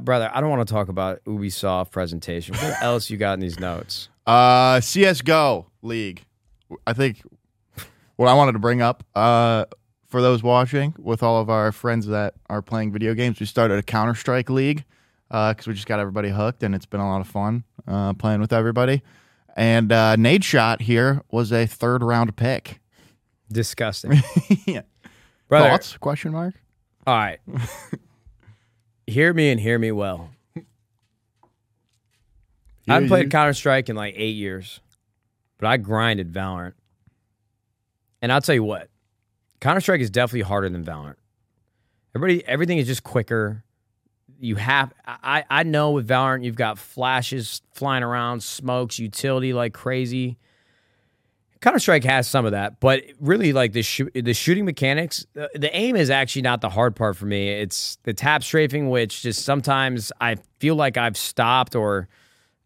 Brother, 0.00 0.30
I 0.32 0.40
don't 0.40 0.50
want 0.50 0.66
to 0.66 0.72
talk 0.72 0.88
about 0.88 1.22
Ubisoft 1.24 1.90
presentation. 1.90 2.54
What 2.56 2.74
else 2.82 3.10
you 3.10 3.16
got 3.16 3.34
in 3.34 3.40
these 3.40 3.58
notes? 3.58 4.08
Uh, 4.26 4.76
CSGO 4.76 5.66
League. 5.82 6.24
I 6.86 6.92
think 6.92 7.22
what 8.16 8.28
I 8.28 8.34
wanted 8.34 8.52
to 8.52 8.58
bring 8.58 8.82
up 8.82 9.02
uh, 9.14 9.64
for 10.08 10.22
those 10.22 10.42
watching 10.42 10.94
with 10.98 11.22
all 11.22 11.40
of 11.40 11.50
our 11.50 11.70
friends 11.70 12.06
that 12.06 12.34
are 12.48 12.62
playing 12.62 12.92
video 12.92 13.14
games, 13.14 13.38
we 13.38 13.46
started 13.46 13.78
a 13.78 13.82
Counter 13.82 14.14
Strike 14.14 14.50
League 14.50 14.84
because 15.28 15.66
we 15.66 15.74
just 15.74 15.86
got 15.86 16.00
everybody 16.00 16.30
hooked 16.30 16.62
and 16.62 16.74
it's 16.74 16.86
been 16.86 17.00
a 17.00 17.08
lot 17.08 17.20
of 17.20 17.28
fun 17.28 17.64
uh, 17.86 18.14
playing 18.14 18.40
with 18.40 18.52
everybody. 18.52 19.02
And 19.54 19.92
uh, 19.92 20.16
Nadeshot 20.16 20.80
here 20.80 21.22
was 21.30 21.52
a 21.52 21.66
third 21.66 22.02
round 22.02 22.36
pick. 22.36 22.80
Disgusting. 23.52 24.12
yeah. 24.66 24.82
Brother, 25.48 25.70
Thoughts? 25.70 25.96
Question 25.96 26.32
mark. 26.32 26.54
all 27.06 27.14
right. 27.14 27.38
hear 29.06 29.32
me 29.32 29.50
and 29.50 29.60
hear 29.60 29.78
me 29.78 29.92
well. 29.92 30.30
I 32.88 32.94
haven't 32.94 33.08
played. 33.08 33.30
Counter 33.30 33.52
Strike 33.52 33.90
in 33.90 33.96
like 33.96 34.14
eight 34.16 34.36
years, 34.36 34.80
but 35.58 35.66
I 35.66 35.76
grinded 35.76 36.32
Valorant. 36.32 36.72
And 38.22 38.32
I'll 38.32 38.40
tell 38.40 38.54
you 38.54 38.64
what, 38.64 38.88
Counter 39.60 39.80
Strike 39.80 40.00
is 40.00 40.10
definitely 40.10 40.42
harder 40.42 40.68
than 40.68 40.84
Valorant. 40.84 41.16
Everybody, 42.14 42.46
everything 42.46 42.78
is 42.78 42.86
just 42.86 43.02
quicker. 43.02 43.64
You 44.40 44.56
have, 44.56 44.92
I, 45.06 45.44
I 45.50 45.62
know 45.64 45.92
with 45.92 46.08
Valorant, 46.08 46.44
you've 46.44 46.56
got 46.56 46.78
flashes 46.78 47.62
flying 47.72 48.02
around, 48.02 48.42
smokes, 48.42 48.98
utility 48.98 49.52
like 49.52 49.74
crazy. 49.74 50.38
Counter 51.60 51.80
Strike 51.80 52.04
has 52.04 52.28
some 52.28 52.46
of 52.46 52.52
that, 52.52 52.78
but 52.78 53.02
really, 53.18 53.52
like 53.52 53.72
the 53.72 53.82
shoo- 53.82 54.10
the 54.14 54.32
shooting 54.32 54.64
mechanics, 54.64 55.26
the, 55.32 55.50
the 55.56 55.74
aim 55.74 55.96
is 55.96 56.08
actually 56.08 56.42
not 56.42 56.60
the 56.60 56.68
hard 56.68 56.94
part 56.94 57.16
for 57.16 57.26
me. 57.26 57.48
It's 57.48 57.98
the 58.04 58.14
tap 58.14 58.44
strafing, 58.44 58.90
which 58.90 59.22
just 59.22 59.44
sometimes 59.44 60.12
I 60.20 60.36
feel 60.60 60.76
like 60.76 60.96
I've 60.96 61.16
stopped 61.16 61.74
or 61.74 62.06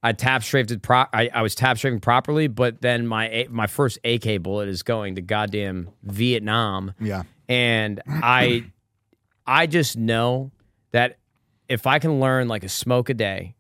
I 0.02 0.12
tap 0.12 0.42
strafed 0.42 0.82
pro- 0.82 1.04
I, 1.12 1.30
I 1.32 1.42
was 1.42 1.54
tap 1.54 1.78
strafing 1.78 2.00
properly, 2.00 2.48
but 2.48 2.80
then 2.82 3.06
my 3.06 3.28
A- 3.28 3.48
my 3.48 3.66
first 3.66 3.98
AK 4.04 4.42
bullet 4.42 4.68
is 4.68 4.82
going 4.82 5.14
to 5.14 5.20
goddamn 5.22 5.90
Vietnam, 6.02 6.94
Yeah. 7.00 7.22
and 7.48 8.00
I 8.06 8.64
I 9.46 9.66
just 9.66 9.96
know 9.96 10.50
that 10.90 11.18
if 11.68 11.86
I 11.86 11.98
can 11.98 12.18
learn 12.20 12.48
like 12.48 12.64
a 12.64 12.68
smoke 12.68 13.08
a 13.10 13.14
day 13.14 13.54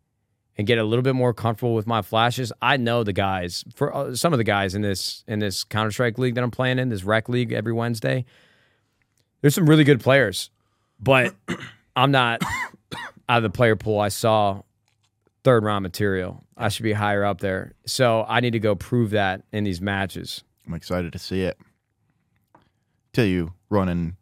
and 0.58 0.66
get 0.66 0.76
a 0.78 0.84
little 0.84 1.02
bit 1.02 1.14
more 1.14 1.32
comfortable 1.32 1.74
with 1.74 1.86
my 1.86 2.02
flashes. 2.02 2.52
I 2.60 2.76
know 2.76 3.04
the 3.04 3.14
guys 3.14 3.64
for 3.74 3.94
uh, 3.96 4.14
some 4.14 4.34
of 4.34 4.36
the 4.38 4.44
guys 4.44 4.74
in 4.74 4.82
this 4.82 5.24
in 5.26 5.38
this 5.38 5.64
Counter 5.64 5.90
Strike 5.90 6.18
league 6.18 6.34
that 6.34 6.44
I'm 6.44 6.50
playing 6.50 6.78
in, 6.78 6.88
this 6.90 7.04
rec 7.04 7.28
league 7.30 7.52
every 7.52 7.72
Wednesday. 7.72 8.24
There's 9.40 9.54
some 9.54 9.68
really 9.68 9.84
good 9.84 10.00
players, 10.00 10.50
but 11.00 11.34
I'm 11.96 12.10
not 12.10 12.42
out 13.28 13.38
of 13.38 13.42
the 13.44 13.50
player 13.50 13.76
pool. 13.76 13.98
I 13.98 14.08
saw 14.08 14.60
third 15.44 15.64
round 15.64 15.82
material. 15.82 16.44
I 16.56 16.68
should 16.68 16.84
be 16.84 16.92
higher 16.92 17.24
up 17.24 17.40
there. 17.40 17.72
So 17.86 18.24
I 18.28 18.40
need 18.40 18.52
to 18.52 18.60
go 18.60 18.74
prove 18.74 19.10
that 19.10 19.42
in 19.52 19.64
these 19.64 19.80
matches. 19.80 20.44
I'm 20.66 20.74
excited 20.74 21.12
to 21.12 21.18
see 21.18 21.42
it. 21.42 21.58
Till 23.12 23.26
you 23.26 23.52
running 23.68 24.16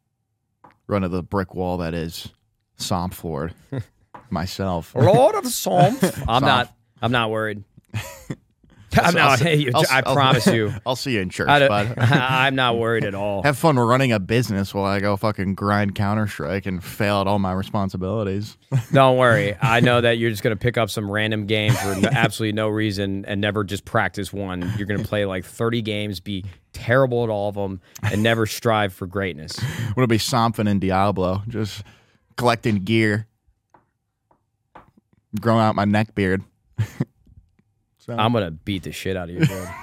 run 0.86 1.04
of 1.04 1.10
the 1.10 1.22
brick 1.22 1.54
wall 1.54 1.76
that 1.78 1.94
is 1.94 2.28
Somp 2.76 3.14
Ford. 3.14 3.54
Myself. 4.30 4.94
Lord 4.94 5.34
of 5.34 5.44
the 5.44 5.50
Swamp. 5.50 6.02
I'm 6.28 6.42
not. 6.42 6.72
I'm 7.02 7.12
not 7.12 7.30
worried. 7.30 7.64
I'm 8.94 9.14
not. 9.14 9.40
I'll- 9.42 9.48
you- 9.56 9.70
I'll- 9.74 9.84
I 9.90 10.02
I'll- 10.04 10.14
promise 10.14 10.46
you. 10.46 10.72
I'll 10.86 10.96
see 10.96 11.12
you 11.12 11.20
in 11.20 11.30
church, 11.30 11.46
bud. 11.48 11.94
I'm 11.98 12.54
not 12.54 12.78
worried 12.78 13.04
at 13.04 13.14
all. 13.14 13.42
Have 13.42 13.56
fun 13.58 13.78
running 13.78 14.12
a 14.12 14.18
business 14.18 14.74
while 14.74 14.84
I 14.84 15.00
go 15.00 15.16
fucking 15.16 15.54
grind 15.54 15.94
Counter 15.94 16.26
Strike 16.26 16.66
and 16.66 16.82
fail 16.82 17.20
at 17.20 17.26
all 17.26 17.38
my 17.38 17.52
responsibilities. 17.52 18.56
Don't 18.92 19.16
worry. 19.16 19.56
I 19.60 19.80
know 19.80 20.00
that 20.00 20.18
you're 20.18 20.30
just 20.30 20.42
going 20.42 20.56
to 20.56 20.60
pick 20.60 20.76
up 20.78 20.90
some 20.90 21.10
random 21.10 21.46
game 21.46 21.72
for 21.72 21.94
no, 21.96 22.08
absolutely 22.12 22.54
no 22.54 22.68
reason 22.68 23.24
and 23.26 23.40
never 23.40 23.64
just 23.64 23.84
practice 23.84 24.32
one. 24.32 24.72
You're 24.76 24.86
going 24.86 25.02
to 25.02 25.08
play 25.08 25.24
like 25.24 25.44
30 25.44 25.82
games, 25.82 26.20
be 26.20 26.44
terrible 26.72 27.24
at 27.24 27.30
all 27.30 27.48
of 27.48 27.54
them, 27.54 27.80
and 28.02 28.22
never 28.22 28.46
strive 28.46 28.92
for 28.92 29.06
greatness. 29.06 29.58
I'm 29.88 29.92
gonna 29.94 30.06
be 30.06 30.18
Somfin 30.18 30.70
and 30.70 30.80
Diablo, 30.80 31.42
just 31.48 31.82
collecting 32.36 32.76
gear, 32.84 33.26
growing 35.40 35.60
out 35.62 35.74
my 35.74 35.84
neck 35.84 36.14
beard. 36.14 36.42
So, 38.00 38.14
I'm 38.14 38.32
going 38.32 38.44
to 38.44 38.50
beat 38.50 38.82
the 38.82 38.92
shit 38.92 39.16
out 39.16 39.30
of 39.30 39.34
you, 39.34 39.46
bro. 39.46 39.66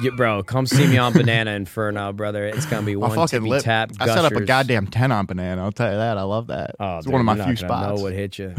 You, 0.00 0.12
bro, 0.12 0.44
come 0.44 0.64
see 0.64 0.86
me 0.86 0.96
on 0.96 1.12
Banana 1.12 1.50
Inferno, 1.52 2.12
brother. 2.12 2.46
It's 2.46 2.66
going 2.66 2.82
to 2.82 2.86
be 2.86 2.94
one 2.94 3.10
fucking 3.10 3.26
tippy 3.26 3.48
lit. 3.50 3.64
tap. 3.64 3.90
I 3.98 4.06
set 4.06 4.18
up 4.18 4.30
a 4.30 4.34
gushers. 4.34 4.46
goddamn 4.46 4.86
ten 4.86 5.10
on 5.10 5.26
banana. 5.26 5.60
I'll 5.64 5.72
tell 5.72 5.90
you 5.90 5.96
that. 5.96 6.16
I 6.16 6.22
love 6.22 6.46
that. 6.48 6.76
Oh, 6.78 6.98
it's 6.98 7.06
dude, 7.06 7.12
one 7.14 7.20
of 7.20 7.24
my 7.26 7.34
you're 7.34 7.44
few 7.46 7.54
not 7.54 7.68
gonna 7.68 7.82
spots. 7.82 7.98
Know 7.98 8.02
what 8.04 8.12
hit 8.12 8.38
you? 8.38 8.54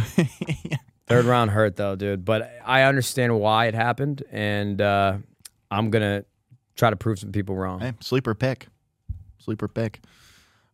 Third 1.07 1.23
round 1.23 1.51
hurt 1.51 1.77
though, 1.77 1.95
dude. 1.95 2.25
But 2.25 2.51
I 2.65 2.81
understand 2.81 3.39
why 3.39 3.67
it 3.67 3.73
happened, 3.73 4.21
and 4.33 4.81
uh, 4.81 5.17
I'm 5.71 5.91
gonna 5.91 6.25
try 6.75 6.89
to 6.89 6.97
prove 6.97 7.19
some 7.19 7.31
people 7.31 7.55
wrong. 7.55 7.79
Hey, 7.79 7.93
sleeper 8.01 8.35
pick, 8.35 8.67
sleeper 9.37 9.69
pick. 9.69 10.01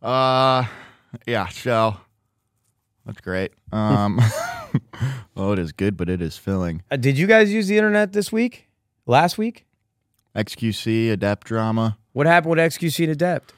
Uh, 0.02 0.64
yeah. 1.28 1.46
So 1.46 1.96
that's 3.06 3.20
great. 3.22 3.52
Um, 3.72 4.20
oh, 5.36 5.52
it 5.52 5.58
is 5.58 5.72
good, 5.72 5.96
but 5.96 6.08
it 6.10 6.20
is 6.20 6.36
filling. 6.36 6.82
Uh, 6.90 6.96
did 6.96 7.16
you 7.16 7.26
guys 7.26 7.52
use 7.52 7.68
the 7.68 7.76
internet 7.78 8.12
this 8.12 8.30
week? 8.30 8.68
Last 9.06 9.38
week? 9.38 9.64
XQC 10.34 11.10
adept 11.12 11.46
drama. 11.46 11.96
What 12.12 12.26
happened 12.26 12.50
with 12.50 12.58
XQC 12.58 13.04
and 13.04 13.12
Adept? 13.12 13.52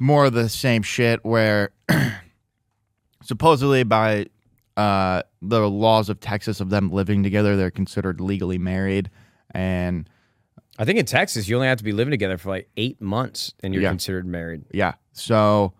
more 0.00 0.24
of 0.26 0.32
the 0.32 0.48
same 0.48 0.82
shit 0.82 1.22
where 1.24 1.70
supposedly 3.22 3.82
by 3.84 4.26
uh, 4.76 5.22
the 5.42 5.68
laws 5.68 6.08
of 6.08 6.20
Texas 6.20 6.60
of 6.60 6.70
them 6.70 6.90
living 6.90 7.22
together, 7.22 7.56
they're 7.56 7.70
considered 7.70 8.20
legally 8.20 8.58
married. 8.58 9.10
And 9.50 10.08
I 10.78 10.84
think 10.84 10.98
in 10.98 11.06
Texas, 11.06 11.48
you 11.48 11.56
only 11.56 11.68
have 11.68 11.78
to 11.78 11.84
be 11.84 11.92
living 11.92 12.10
together 12.10 12.38
for 12.38 12.50
like 12.50 12.68
eight 12.76 13.00
months, 13.00 13.54
and 13.62 13.72
you're 13.74 13.82
Yeah. 13.82 13.90
considered 13.90 14.26
married. 14.26 14.64
yeah, 14.72 14.94
so 15.12 15.72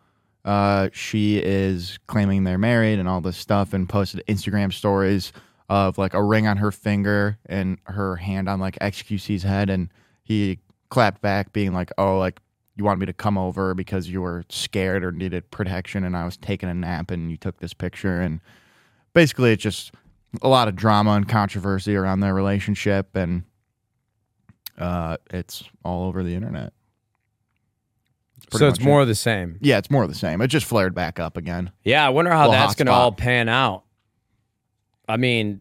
uh, 0.47 0.89
she 0.93 1.39
is 1.39 1.99
claiming 2.07 2.45
they're 2.45 2.57
married 2.57 2.99
and 2.99 3.09
all 3.09 3.21
this 3.21 3.37
stuff 3.37 3.73
and 3.75 3.89
posted 3.89 4.23
Instagram 4.29 4.73
stories 4.73 5.33
of 5.69 5.99
like 5.99 6.15
a 6.15 6.23
ring 6.23 6.47
on 6.47 6.57
her 6.59 6.71
finger 6.71 7.37
and 7.47 7.79
her 7.85 8.17
hand 8.17 8.49
on 8.49 8.61
like 8.61 8.79
XQC's 8.79 9.43
head. 9.43 9.69
And 9.69 9.91
he 10.23 10.61
clapped 10.89 11.21
back, 11.21 11.53
being 11.53 11.73
like, 11.73 11.91
oh, 11.99 12.19
like, 12.19 12.41
you 12.77 12.85
wanted 12.85 13.01
me 13.01 13.07
to 13.07 13.13
come 13.13 13.39
over 13.39 13.75
because 13.75 14.09
you 14.09 14.21
were 14.21 14.45
scared 14.49 15.03
or 15.03 15.11
needed 15.11 15.51
protection, 15.51 16.05
and 16.05 16.17
I 16.17 16.25
was 16.25 16.37
taking 16.37 16.69
a 16.69 16.75
nap, 16.75 17.11
and 17.11 17.31
you 17.31 17.39
took 17.39 17.59
this 17.59 17.73
picture. 17.73 18.21
And 18.21 18.41
basically, 19.15 19.53
it's 19.53 19.63
just 19.63 19.93
a 20.43 20.49
lot 20.49 20.69
of 20.69 20.77
drama 20.77 21.13
and 21.13 21.27
controversy 21.27 21.97
around 21.97 22.21
their 22.21 22.35
relationship, 22.35 23.17
and 23.17 23.45
uh, 24.79 25.17
it's 25.31 25.65
all 25.85 26.07
over 26.07 26.23
the 26.23 26.35
internet. 26.35 26.75
So 28.51 28.69
it's 28.69 28.79
much 28.79 28.87
it. 28.87 28.89
more 28.89 29.01
of 29.03 29.09
the 29.09 29.15
same. 29.15 29.59
Yeah, 29.61 29.79
it's 29.79 29.91
more 29.91 30.05
of 30.05 30.09
the 30.09 30.15
same. 30.15 30.41
It 30.41 30.47
just 30.49 30.67
flared 30.67 30.95
back 30.95 31.19
up 31.19 31.37
again. 31.37 31.73
Yeah, 31.85 32.07
I 32.07 32.11
wonder 32.11 32.31
how 32.31 32.51
that's 32.51 32.75
going 32.75 32.87
to 32.87 32.93
all 32.93 33.13
pan 33.13 33.49
out. 33.49 33.85
I 35.09 35.17
mean, 35.17 35.61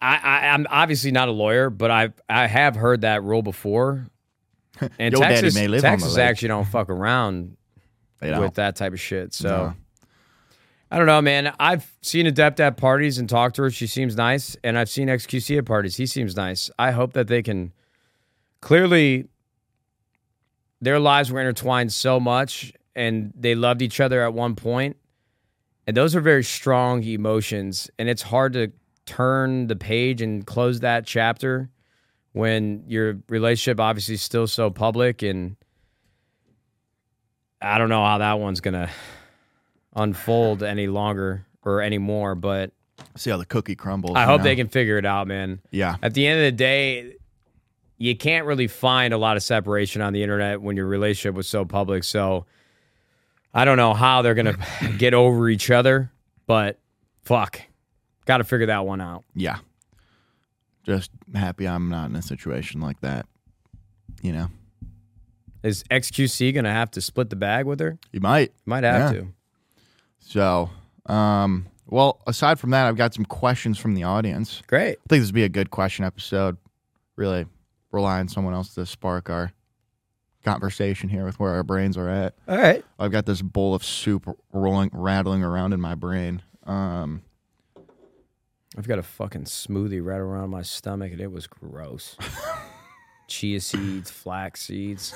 I, 0.00 0.16
I, 0.16 0.48
I'm 0.48 0.66
obviously 0.70 1.10
not 1.10 1.28
a 1.28 1.32
lawyer, 1.32 1.70
but 1.70 1.90
I 1.90 2.10
I 2.28 2.46
have 2.46 2.76
heard 2.76 3.02
that 3.02 3.22
rule 3.22 3.42
before. 3.42 4.06
And 4.98 5.14
daddy 5.14 5.34
Texas, 5.36 5.54
may 5.54 5.68
live 5.68 5.82
on 5.86 5.92
the 5.92 5.96
Texas 6.04 6.18
actually 6.18 6.48
don't 6.48 6.66
fuck 6.66 6.90
around 6.90 7.56
don't. 8.20 8.42
with 8.42 8.56
that 8.56 8.76
type 8.76 8.92
of 8.92 9.00
shit. 9.00 9.32
So 9.32 9.48
No. 9.48 9.74
I 10.90 10.98
don't 10.98 11.06
know, 11.06 11.22
man. 11.22 11.54
I've 11.58 11.90
seen 12.02 12.26
Adept 12.26 12.60
at 12.60 12.76
parties 12.76 13.16
and 13.16 13.26
talked 13.26 13.56
to 13.56 13.62
her. 13.62 13.70
She 13.70 13.86
seems 13.86 14.16
nice, 14.16 14.54
and 14.62 14.78
I've 14.78 14.90
seen 14.90 15.08
XQC 15.08 15.56
at 15.58 15.64
parties. 15.64 15.96
He 15.96 16.04
seems 16.04 16.36
nice. 16.36 16.70
I 16.78 16.90
hope 16.90 17.14
that 17.14 17.26
they 17.26 17.42
can 17.42 17.72
clearly 18.60 19.28
their 20.80 20.98
lives 20.98 21.30
were 21.32 21.40
intertwined 21.40 21.92
so 21.92 22.20
much, 22.20 22.72
and 22.94 23.32
they 23.38 23.54
loved 23.54 23.82
each 23.82 24.00
other 24.00 24.22
at 24.22 24.32
one 24.34 24.54
point. 24.56 24.96
and 25.86 25.96
those 25.96 26.16
are 26.16 26.20
very 26.20 26.42
strong 26.44 27.02
emotions, 27.04 27.90
and 27.98 28.08
it's 28.08 28.22
hard 28.22 28.52
to 28.54 28.72
turn 29.04 29.68
the 29.68 29.76
page 29.76 30.20
and 30.20 30.44
close 30.46 30.80
that 30.80 31.06
chapter 31.06 31.70
when 32.32 32.82
your 32.88 33.18
relationship 33.28 33.78
obviously 33.80 34.14
is 34.16 34.22
still 34.22 34.46
so 34.48 34.68
public 34.68 35.22
and 35.22 35.56
I 37.62 37.78
don't 37.78 37.88
know 37.88 38.04
how 38.04 38.18
that 38.18 38.38
one's 38.40 38.60
gonna 38.60 38.90
unfold 39.94 40.62
any 40.62 40.88
longer 40.88 41.46
or 41.62 41.80
anymore, 41.82 42.34
but 42.34 42.72
See 43.16 43.30
how 43.30 43.36
the 43.36 43.46
cookie 43.46 43.76
crumbles. 43.76 44.16
I 44.16 44.24
hope 44.24 44.40
know? 44.40 44.44
they 44.44 44.56
can 44.56 44.68
figure 44.68 44.98
it 44.98 45.06
out, 45.06 45.26
man. 45.28 45.60
Yeah. 45.70 45.96
At 46.02 46.14
the 46.14 46.26
end 46.26 46.40
of 46.40 46.44
the 46.44 46.52
day, 46.52 47.14
you 47.98 48.16
can't 48.16 48.46
really 48.46 48.66
find 48.66 49.14
a 49.14 49.18
lot 49.18 49.36
of 49.36 49.42
separation 49.42 50.02
on 50.02 50.12
the 50.12 50.22
internet 50.22 50.60
when 50.60 50.76
your 50.76 50.86
relationship 50.86 51.34
was 51.34 51.46
so 51.48 51.64
public. 51.64 52.04
So 52.04 52.44
I 53.54 53.64
don't 53.64 53.76
know 53.78 53.94
how 53.94 54.22
they're 54.22 54.34
gonna 54.34 54.56
get 54.98 55.14
over 55.14 55.48
each 55.48 55.70
other, 55.70 56.10
but 56.46 56.78
fuck. 57.22 57.60
Gotta 58.26 58.44
figure 58.44 58.66
that 58.66 58.84
one 58.84 59.00
out. 59.00 59.24
Yeah. 59.34 59.58
Just 60.84 61.10
happy 61.34 61.66
I'm 61.66 61.88
not 61.88 62.10
in 62.10 62.16
a 62.16 62.22
situation 62.22 62.80
like 62.80 63.00
that. 63.00 63.26
You 64.22 64.32
know, 64.32 64.48
Is 65.62 65.84
XQC 65.90 66.54
gonna 66.54 66.72
have 66.72 66.90
to 66.92 67.00
split 67.00 67.30
the 67.30 67.36
bag 67.36 67.66
with 67.66 67.80
her? 67.80 67.98
you 68.12 68.20
might. 68.20 68.52
Might 68.66 68.84
have 68.84 69.12
Yeah. 69.14 69.20
to. 69.20 69.28
So, 70.20 70.70
um, 71.06 71.66
well, 71.86 72.20
aside 72.26 72.58
from 72.58 72.70
that, 72.70 72.86
I've 72.86 72.96
got 72.96 73.14
some 73.14 73.24
questions 73.24 73.78
from 73.78 73.94
the 73.94 74.02
audience. 74.02 74.62
Great. 74.66 74.98
I 74.98 75.08
think 75.08 75.22
this 75.22 75.28
would 75.28 75.34
be 75.34 75.44
a 75.44 75.48
good 75.48 75.70
question 75.70 76.04
episode. 76.04 76.56
Really 77.14 77.46
rely 77.92 78.20
on 78.20 78.28
someone 78.28 78.54
else 78.54 78.74
to 78.74 78.84
spark 78.86 79.30
our 79.30 79.52
conversation 80.44 81.08
here 81.08 81.24
with 81.24 81.38
where 81.40 81.52
our 81.52 81.62
brains 81.62 81.96
are 81.96 82.08
at. 82.08 82.34
All 82.48 82.56
right. 82.56 82.84
I've 82.98 83.10
got 83.12 83.26
this 83.26 83.42
bowl 83.42 83.74
of 83.74 83.84
soup 83.84 84.28
rolling, 84.52 84.90
rattling 84.92 85.42
around 85.42 85.72
in 85.72 85.80
my 85.80 85.94
brain. 85.94 86.42
Um, 86.64 87.22
I've 88.78 88.86
got 88.88 88.98
a 88.98 89.02
fucking 89.02 89.44
smoothie 89.44 90.04
right 90.04 90.20
around 90.20 90.50
my 90.50 90.62
stomach, 90.62 91.12
and 91.12 91.20
it 91.20 91.32
was 91.32 91.46
gross. 91.46 92.16
Chia 93.28 93.60
seeds, 93.60 94.10
flax 94.10 94.62
seeds. 94.62 95.14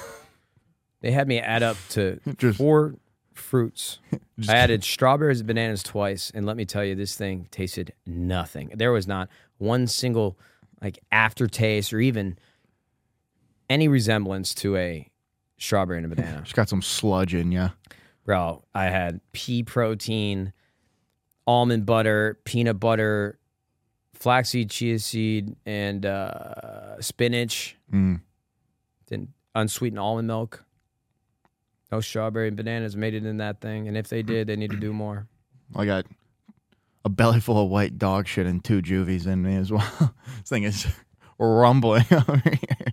They 1.00 1.12
had 1.12 1.28
me 1.28 1.38
add 1.38 1.62
up 1.62 1.76
to 1.90 2.18
Just- 2.38 2.58
four 2.58 2.96
fruits. 3.34 3.98
I 4.48 4.54
added 4.54 4.82
strawberries 4.82 5.40
and 5.40 5.46
bananas 5.46 5.82
twice, 5.82 6.32
and 6.34 6.46
let 6.46 6.56
me 6.56 6.64
tell 6.64 6.84
you, 6.84 6.94
this 6.94 7.14
thing 7.14 7.46
tasted 7.50 7.92
nothing. 8.06 8.72
There 8.74 8.90
was 8.92 9.06
not 9.06 9.28
one 9.58 9.86
single 9.86 10.38
like 10.82 10.98
aftertaste 11.12 11.92
or 11.92 12.00
even 12.00 12.38
any 13.70 13.88
resemblance 13.88 14.54
to 14.56 14.76
a 14.76 15.08
strawberry 15.56 15.98
and 15.98 16.12
a 16.12 16.14
banana. 16.14 16.42
just 16.42 16.56
got 16.56 16.68
some 16.68 16.82
sludge 16.82 17.34
in 17.34 17.52
you. 17.52 17.70
Bro, 18.26 18.64
I 18.74 18.84
had 18.86 19.20
pea 19.32 19.62
protein, 19.62 20.52
almond 21.46 21.86
butter, 21.86 22.38
peanut 22.44 22.78
butter, 22.78 23.38
flaxseed, 24.12 24.68
chia 24.68 24.98
seed, 24.98 25.56
and 25.64 26.04
uh, 26.04 27.00
spinach. 27.00 27.76
Mm. 27.92 28.20
Then 29.06 29.28
unsweetened 29.54 29.98
almond 29.98 30.28
milk. 30.28 30.64
No 31.90 32.00
strawberry 32.00 32.48
and 32.48 32.56
bananas 32.56 32.96
made 32.96 33.14
it 33.14 33.24
in 33.24 33.38
that 33.38 33.60
thing. 33.60 33.88
And 33.88 33.96
if 33.96 34.08
they 34.08 34.22
did, 34.22 34.46
they 34.46 34.56
need 34.56 34.70
to 34.70 34.76
do 34.76 34.92
more. 34.92 35.26
I 35.74 35.86
got 35.86 36.06
a 37.04 37.08
belly 37.08 37.40
full 37.40 37.60
of 37.62 37.68
white 37.68 37.98
dog 37.98 38.28
shit 38.28 38.46
and 38.46 38.62
two 38.62 38.82
Juvees 38.82 39.26
in 39.26 39.42
me 39.42 39.56
as 39.56 39.72
well. 39.72 40.14
this 40.38 40.48
thing 40.48 40.64
is 40.64 40.86
rumbling 41.40 42.04
over 42.10 42.36
here. 42.44 42.92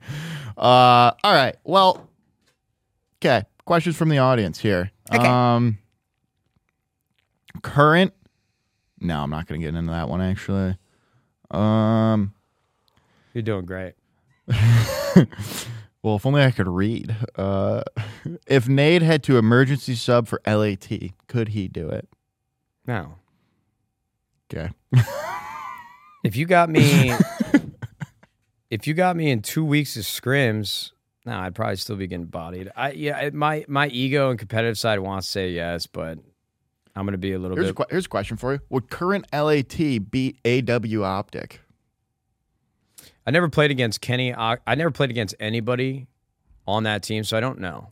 Uh, 0.57 1.11
all 1.23 1.33
right. 1.33 1.55
Well, 1.63 2.09
okay. 3.19 3.45
Questions 3.65 3.95
from 3.97 4.09
the 4.09 4.17
audience 4.17 4.59
here. 4.59 4.91
Okay. 5.13 5.27
Um, 5.27 5.77
current. 7.61 8.13
No, 8.99 9.19
I'm 9.21 9.29
not 9.29 9.47
going 9.47 9.61
to 9.61 9.67
get 9.67 9.75
into 9.75 9.91
that 9.91 10.09
one 10.09 10.21
actually. 10.21 10.77
Um, 11.51 12.33
You're 13.33 13.43
doing 13.43 13.65
great. 13.65 13.93
Well, 16.03 16.15
if 16.15 16.25
only 16.25 16.41
I 16.41 16.51
could 16.51 16.69
read. 16.69 17.13
Uh, 17.35 17.83
if 18.45 18.69
Nate 18.69 19.01
had 19.01 19.23
to 19.23 19.37
emergency 19.37 19.93
sub 19.93 20.25
for 20.27 20.39
LAT, 20.47 20.87
could 21.27 21.49
he 21.49 21.67
do 21.67 21.89
it? 21.89 22.07
No. 22.85 23.15
Okay. 24.49 24.71
If 26.23 26.37
you 26.37 26.45
got 26.45 26.69
me, 26.69 27.11
if 28.69 28.87
you 28.87 28.93
got 28.93 29.15
me 29.15 29.31
in 29.31 29.41
two 29.41 29.63
weeks 29.63 29.95
of 29.97 30.03
scrims, 30.03 30.91
no, 31.25 31.33
I'd 31.33 31.55
probably 31.55 31.75
still 31.77 31.95
be 31.95 32.07
getting 32.07 32.25
bodied. 32.25 32.71
I 32.75 32.91
yeah, 32.91 33.29
my 33.33 33.65
my 33.67 33.87
ego 33.87 34.29
and 34.29 34.39
competitive 34.39 34.77
side 34.77 34.99
wants 34.99 35.27
to 35.27 35.31
say 35.31 35.49
yes, 35.51 35.87
but 35.87 36.19
I'm 36.95 37.05
gonna 37.05 37.17
be 37.17 37.33
a 37.33 37.39
little 37.39 37.55
Here's 37.57 37.69
a, 37.69 37.73
bit. 37.73 37.77
que- 37.77 37.91
here's 37.91 38.05
a 38.05 38.09
question 38.09 38.37
for 38.37 38.53
you. 38.53 38.59
Would 38.69 38.89
current 38.89 39.25
LAT 39.33 39.77
beat 40.09 40.39
AW 40.45 41.03
Optic? 41.03 41.61
I 43.25 43.31
never 43.31 43.49
played 43.49 43.71
against 43.71 43.99
Kenny. 43.99 44.33
I, 44.33 44.57
I 44.65 44.75
never 44.75 44.89
played 44.89 45.09
against 45.09 45.35
anybody 45.39 46.07
on 46.65 46.83
that 46.83 47.03
team, 47.03 47.25
so 47.25 47.35
I 47.35 47.41
don't 47.41 47.59
know. 47.59 47.89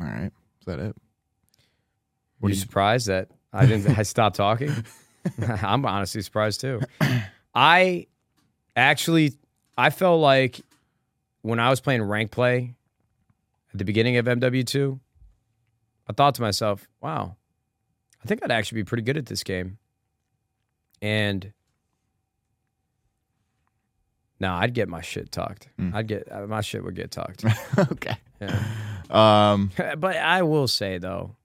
All 0.00 0.06
right. 0.06 0.32
Is 0.60 0.66
that 0.66 0.78
it? 0.78 0.96
Were 2.40 2.48
you 2.48 2.54
surprised 2.54 3.08
that 3.08 3.28
I 3.52 3.66
didn't? 3.66 3.98
I 3.98 4.02
stopped 4.02 4.36
talking. 4.36 4.72
I'm 5.62 5.86
honestly 5.86 6.20
surprised 6.22 6.60
too. 6.60 6.80
I 7.54 8.06
actually, 8.74 9.34
I 9.78 9.90
felt 9.90 10.20
like 10.20 10.60
when 11.42 11.60
I 11.60 11.70
was 11.70 11.80
playing 11.80 12.02
rank 12.02 12.30
play 12.30 12.74
at 13.72 13.78
the 13.78 13.84
beginning 13.84 14.16
of 14.16 14.26
MW2, 14.26 14.98
I 16.08 16.12
thought 16.12 16.34
to 16.36 16.42
myself, 16.42 16.88
"Wow, 17.00 17.36
I 18.22 18.26
think 18.26 18.42
I'd 18.42 18.50
actually 18.50 18.82
be 18.82 18.84
pretty 18.84 19.02
good 19.02 19.16
at 19.16 19.26
this 19.26 19.42
game." 19.42 19.78
And 21.00 21.52
no, 24.40 24.52
I'd 24.52 24.74
get 24.74 24.88
my 24.88 25.00
shit 25.00 25.30
talked. 25.32 25.68
I'd 25.94 26.06
get 26.06 26.30
uh, 26.30 26.46
my 26.46 26.60
shit 26.60 26.84
would 26.84 26.94
get 26.94 27.10
talked. 27.10 27.44
okay. 27.78 28.16
Yeah. 28.40 28.62
Um, 29.10 29.70
but 29.98 30.16
I 30.16 30.42
will 30.42 30.68
say 30.68 30.98
though, 30.98 31.36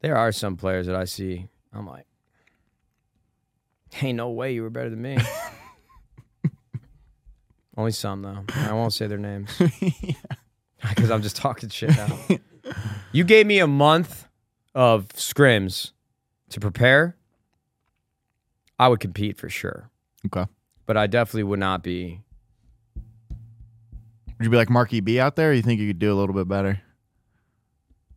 there 0.00 0.16
are 0.16 0.32
some 0.32 0.56
players 0.56 0.86
that 0.86 0.96
I 0.96 1.04
see. 1.04 1.48
I'm 1.72 1.86
like, 1.86 2.06
ain't 4.02 4.16
no 4.16 4.30
way 4.30 4.52
you 4.54 4.62
were 4.62 4.70
better 4.70 4.90
than 4.90 5.02
me. 5.02 5.18
Only 7.76 7.92
some 7.92 8.22
though. 8.22 8.44
I 8.54 8.72
won't 8.72 8.92
say 8.92 9.06
their 9.06 9.18
names 9.18 9.50
because 10.88 11.10
I'm 11.10 11.22
just 11.22 11.36
talking 11.36 11.68
shit 11.68 11.90
now. 11.90 12.18
you 13.12 13.24
gave 13.24 13.46
me 13.46 13.58
a 13.58 13.66
month 13.66 14.26
of 14.74 15.08
scrims 15.08 15.92
to 16.50 16.60
prepare. 16.60 17.16
I 18.78 18.88
would 18.88 19.00
compete 19.00 19.36
for 19.36 19.48
sure, 19.48 19.90
okay. 20.26 20.46
but 20.86 20.96
I 20.96 21.06
definitely 21.06 21.44
would 21.44 21.60
not 21.60 21.82
be. 21.82 22.22
Would 24.38 24.44
you 24.44 24.50
be 24.50 24.56
like 24.56 24.70
Marky 24.70 25.00
B 25.00 25.20
out 25.20 25.36
there? 25.36 25.50
Or 25.50 25.52
you 25.52 25.60
think 25.62 25.80
you 25.80 25.86
could 25.86 25.98
do 25.98 26.12
a 26.12 26.16
little 26.16 26.34
bit 26.34 26.48
better 26.48 26.80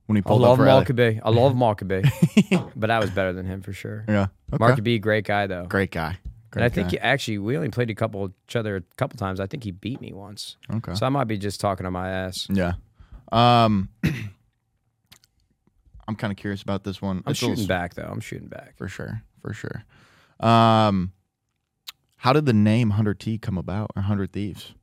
when 0.05 0.15
he 0.15 0.21
I 0.25 0.27
pulled 0.27 0.43
up 0.43 0.57
love 0.57 0.59
LA? 0.59 0.83
MarkyB. 0.83 1.21
I 1.23 1.29
love 1.29 1.53
MarkyB, 1.55 2.71
but 2.75 2.91
I 2.91 2.99
was 2.99 3.09
better 3.11 3.33
than 3.33 3.45
him 3.45 3.61
for 3.61 3.73
sure. 3.73 4.05
Yeah. 4.07 4.27
Okay. 4.51 4.57
Mark 4.59 4.83
B, 4.83 4.99
great 4.99 5.25
guy 5.25 5.47
though. 5.47 5.65
Great 5.65 5.91
guy. 5.91 6.17
Great 6.51 6.63
and 6.63 6.71
I 6.71 6.73
think 6.73 6.91
he, 6.91 6.99
actually 6.99 7.39
we 7.39 7.57
only 7.57 7.69
played 7.69 7.89
a 7.89 7.95
couple 7.95 8.31
each 8.47 8.55
other 8.55 8.75
a 8.75 8.81
couple 8.97 9.17
times. 9.17 9.39
I 9.39 9.47
think 9.47 9.63
he 9.63 9.71
beat 9.71 9.99
me 10.01 10.13
once, 10.13 10.57
okay. 10.71 10.93
so 10.93 11.05
I 11.05 11.09
might 11.09 11.23
be 11.25 11.37
just 11.37 11.59
talking 11.59 11.85
on 11.85 11.93
my 11.93 12.09
ass. 12.09 12.47
Yeah. 12.49 12.73
Um, 13.31 13.89
I'm 16.07 16.15
kind 16.15 16.31
of 16.31 16.37
curious 16.37 16.61
about 16.61 16.83
this 16.83 17.01
one. 17.01 17.23
I'm 17.25 17.31
It's 17.31 17.41
a 17.41 17.45
little 17.45 17.55
shooting 17.55 17.67
back 17.67 17.95
though. 17.95 18.03
I'm 18.03 18.19
shooting 18.19 18.49
back. 18.49 18.77
for 18.77 18.87
sure, 18.87 19.23
for 19.41 19.53
sure. 19.53 19.83
Um, 20.39 21.13
how 22.17 22.33
did 22.33 22.45
the 22.45 22.53
name 22.53 22.91
Hundred 22.91 23.19
T 23.19 23.37
come 23.37 23.57
about, 23.57 23.91
or 23.95 24.03
Hundred 24.03 24.31
Thieves? 24.31 24.73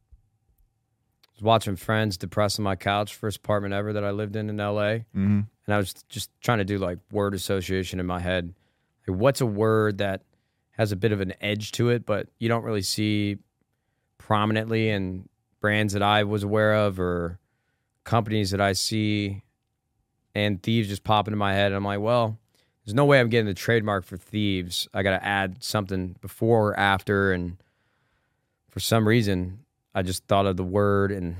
Was 1.40 1.44
watching 1.44 1.76
Friends 1.76 2.18
depressed 2.18 2.58
on 2.58 2.64
my 2.64 2.76
couch, 2.76 3.14
first 3.14 3.38
apartment 3.38 3.72
ever 3.72 3.94
that 3.94 4.04
I 4.04 4.10
lived 4.10 4.36
in 4.36 4.50
in 4.50 4.60
L.A. 4.60 5.06
Mm-hmm. 5.16 5.40
and 5.66 5.74
I 5.74 5.78
was 5.78 5.94
just 6.10 6.30
trying 6.42 6.58
to 6.58 6.64
do 6.64 6.76
like 6.76 6.98
word 7.10 7.32
association 7.32 7.98
in 7.98 8.04
my 8.04 8.20
head. 8.20 8.52
Like, 9.08 9.18
what's 9.18 9.40
a 9.40 9.46
word 9.46 9.98
that 9.98 10.22
has 10.72 10.92
a 10.92 10.96
bit 10.96 11.12
of 11.12 11.20
an 11.22 11.32
edge 11.40 11.72
to 11.72 11.88
it, 11.88 12.04
but 12.04 12.28
you 12.38 12.48
don't 12.50 12.62
really 12.62 12.82
see 12.82 13.38
prominently 14.18 14.90
in 14.90 15.28
brands 15.60 15.94
that 15.94 16.02
I 16.02 16.24
was 16.24 16.42
aware 16.42 16.74
of 16.74 17.00
or 17.00 17.38
companies 18.04 18.50
that 18.50 18.60
I 18.60 18.74
see, 18.74 19.42
and 20.34 20.62
thieves 20.62 20.88
just 20.88 21.04
pop 21.04 21.26
into 21.26 21.38
my 21.38 21.54
head. 21.54 21.68
And 21.68 21.76
I'm 21.76 21.84
like, 21.84 22.00
well, 22.00 22.38
there's 22.84 22.94
no 22.94 23.06
way 23.06 23.18
I'm 23.18 23.30
getting 23.30 23.46
the 23.46 23.54
trademark 23.54 24.04
for 24.04 24.18
thieves. 24.18 24.88
I 24.92 25.02
got 25.02 25.18
to 25.18 25.24
add 25.24 25.62
something 25.64 26.16
before 26.20 26.70
or 26.72 26.78
after, 26.78 27.32
and 27.32 27.56
for 28.68 28.80
some 28.80 29.08
reason, 29.08 29.60
I 29.94 30.02
just 30.02 30.26
thought 30.26 30.46
of 30.46 30.56
the 30.56 30.64
word 30.64 31.12
and. 31.12 31.36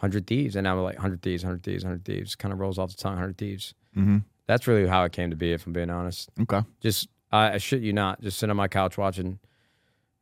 100 0.00 0.28
Thieves. 0.28 0.54
And 0.54 0.68
I'm 0.68 0.78
like, 0.80 0.94
100 0.94 1.22
Thieves, 1.22 1.42
100 1.42 1.64
Thieves, 1.64 1.82
100 1.82 2.04
Thieves. 2.04 2.36
Kind 2.36 2.52
of 2.52 2.60
rolls 2.60 2.78
off 2.78 2.90
the 2.90 2.96
tongue, 2.96 3.14
100 3.14 3.36
Thieves. 3.36 3.74
Mm-hmm. 3.96 4.18
That's 4.46 4.68
really 4.68 4.86
how 4.86 5.02
it 5.02 5.10
came 5.10 5.30
to 5.30 5.34
be, 5.36 5.52
if 5.52 5.66
I'm 5.66 5.72
being 5.72 5.90
honest. 5.90 6.30
Okay. 6.40 6.60
Just, 6.80 7.08
I, 7.32 7.54
I 7.54 7.58
shit 7.58 7.82
you 7.82 7.92
not, 7.92 8.20
just 8.20 8.38
sitting 8.38 8.52
on 8.52 8.56
my 8.56 8.68
couch 8.68 8.96
watching 8.96 9.40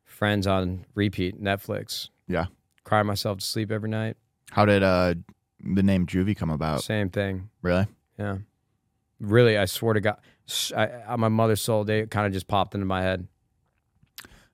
Friends 0.06 0.46
on 0.46 0.86
repeat, 0.94 1.38
Netflix, 1.42 2.08
Yeah. 2.26 2.46
Cry 2.84 3.02
myself 3.02 3.40
to 3.40 3.44
sleep 3.44 3.70
every 3.70 3.90
night. 3.90 4.16
How 4.50 4.64
did 4.64 4.82
uh 4.82 5.14
the 5.60 5.82
name 5.82 6.06
Juvee 6.06 6.34
come 6.34 6.48
about? 6.48 6.82
Same 6.82 7.10
thing. 7.10 7.50
Really? 7.60 7.86
Yeah. 8.18 8.38
Really, 9.20 9.58
I 9.58 9.66
swear 9.66 9.92
to 9.92 10.00
God, 10.00 10.16
I, 10.74 10.88
on 11.06 11.20
my 11.20 11.28
mother's 11.28 11.60
soul, 11.60 11.84
they 11.84 12.06
kind 12.06 12.26
of 12.26 12.32
just 12.32 12.48
popped 12.48 12.74
into 12.74 12.86
my 12.86 13.02
head. 13.02 13.28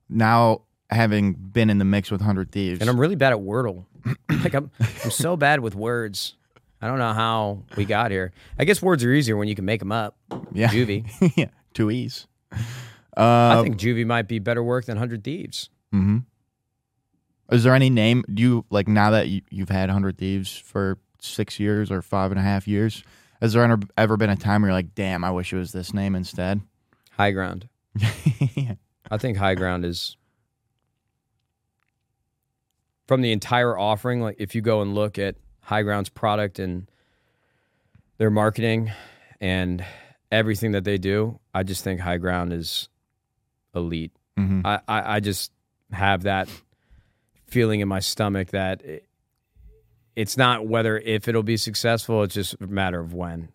Now 0.09 0.63
having 0.93 1.33
been 1.35 1.71
in 1.71 1.79
the 1.79 1.85
mix 1.85 2.11
with 2.11 2.21
Hundred 2.21 2.51
Thieves, 2.53 2.81
And 2.81 2.89
I'm 2.91 2.99
really 3.01 3.17
bad 3.17 3.33
at 3.33 3.39
Wordle. 3.39 3.85
like, 4.29 4.55
I'm, 4.55 4.71
I'm 5.05 5.11
so 5.11 5.37
bad 5.37 5.61
with 5.61 5.75
words. 5.75 6.35
I 6.81 6.89
don't 6.89 6.99
know 6.99 7.13
how 7.13 7.63
we 7.77 7.85
got 7.85 8.11
here. 8.11 8.33
I 8.59 8.65
guess 8.65 8.83
words 8.83 9.05
are 9.05 9.13
easier 9.13 9.37
when 9.37 9.47
you 9.49 9.55
can 9.55 9.65
make 9.65 9.79
them 9.81 9.93
up. 9.93 10.17
yeah, 10.53 10.69
Juvee. 10.69 11.33
yeah, 11.37 11.47
two 11.75 11.91
E's. 11.91 12.27
I 12.51 12.59
Uh, 13.17 13.63
think 13.63 13.77
Juvee 13.77 14.07
might 14.07 14.27
be 14.27 14.39
better 14.39 14.63
work 14.63 14.87
than 14.87 14.97
100 14.97 15.23
Thieves. 15.23 15.69
hmm 15.93 16.19
Is 17.51 17.63
there 17.65 17.75
any 17.75 17.91
name? 17.91 18.25
Do 18.33 18.43
you 18.43 18.65
like 18.71 18.89
now 18.89 19.11
that 19.11 19.29
you, 19.29 19.43
you've 19.51 19.69
had 19.69 19.91
Hundred 19.91 20.19
Thieves 20.19 20.57
for 20.57 20.99
six 21.21 21.61
years 21.61 21.91
or 21.93 22.03
five 22.03 22.31
and 22.33 22.41
a 22.41 22.43
half 22.43 22.67
years? 22.67 23.05
Has 23.41 23.53
there 23.53 23.63
ever, 23.65 23.79
ever 23.97 24.17
been 24.17 24.31
a 24.31 24.37
time 24.37 24.63
where 24.63 24.71
you're 24.71 24.77
like, 24.79 24.95
"Damn, 24.95 25.25
I 25.25 25.31
wish 25.31 25.53
it 25.53 25.57
was 25.57 25.73
this 25.73 25.93
name 25.93 26.15
instead"? 26.15 26.61
Higround. 27.19 27.69
yeah. 28.55 28.75
I 29.11 29.19
think 29.19 29.37
Higround 29.37 29.85
is 29.85 30.17
from 33.13 33.21
the 33.21 33.33
entire 33.33 33.79
offering. 33.79 34.23
Like 34.23 34.37
if 34.39 34.55
you 34.55 34.63
go 34.63 34.81
and 34.81 34.95
look 34.95 35.19
at 35.19 35.35
Higround's 35.69 36.09
product 36.09 36.59
and 36.59 36.91
their 38.17 38.31
marketing 38.31 38.91
and 39.39 39.85
everything 40.31 40.73
that 40.73 40.85
they 40.85 40.97
do, 40.97 41.39
I 41.53 41.63
just 41.63 41.85
think 41.85 42.01
Higround 42.01 42.55
is 42.55 42.89
elite. 43.75 44.13
hmm 44.39 44.63
I, 44.65 44.81
I, 44.89 45.17
I 45.17 45.21
just 45.21 45.53
have 45.93 46.23
that 46.23 46.49
feeling 47.49 47.81
in 47.81 47.89
my 47.89 48.01
stomach 48.01 48.49
that 48.53 48.83
it, 48.83 49.07
it's 50.17 50.39
not 50.39 50.67
whether 50.67 50.97
if 50.97 51.29
it'll 51.29 51.43
be 51.43 51.59
successful, 51.59 52.23
it's 52.23 52.33
just 52.33 52.57
a 52.63 52.67
matter 52.67 52.99
of 52.99 53.13
when. 53.13 53.51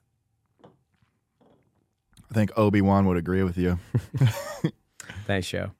I 2.29 2.33
think 2.35 2.51
Obi 2.55 2.81
Wan 2.81 3.07
would 3.07 3.17
agree 3.17 3.41
with 3.41 3.57
you. 3.57 3.79
Thanks, 5.25 5.49
Joe. 5.49 5.71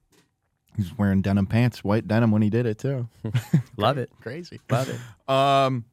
He's 0.78 0.96
wearing 0.96 1.22
denim 1.22 1.46
pants, 1.46 1.82
white 1.82 2.06
denim 2.06 2.30
when 2.30 2.40
he 2.40 2.50
did 2.50 2.64
it 2.64 2.78
too. 2.78 3.08
Love 3.76 3.98
it. 3.98 4.10
Crazy. 4.20 4.60
Love 4.70 4.88
it. 4.88 5.28
Um, 5.28 5.84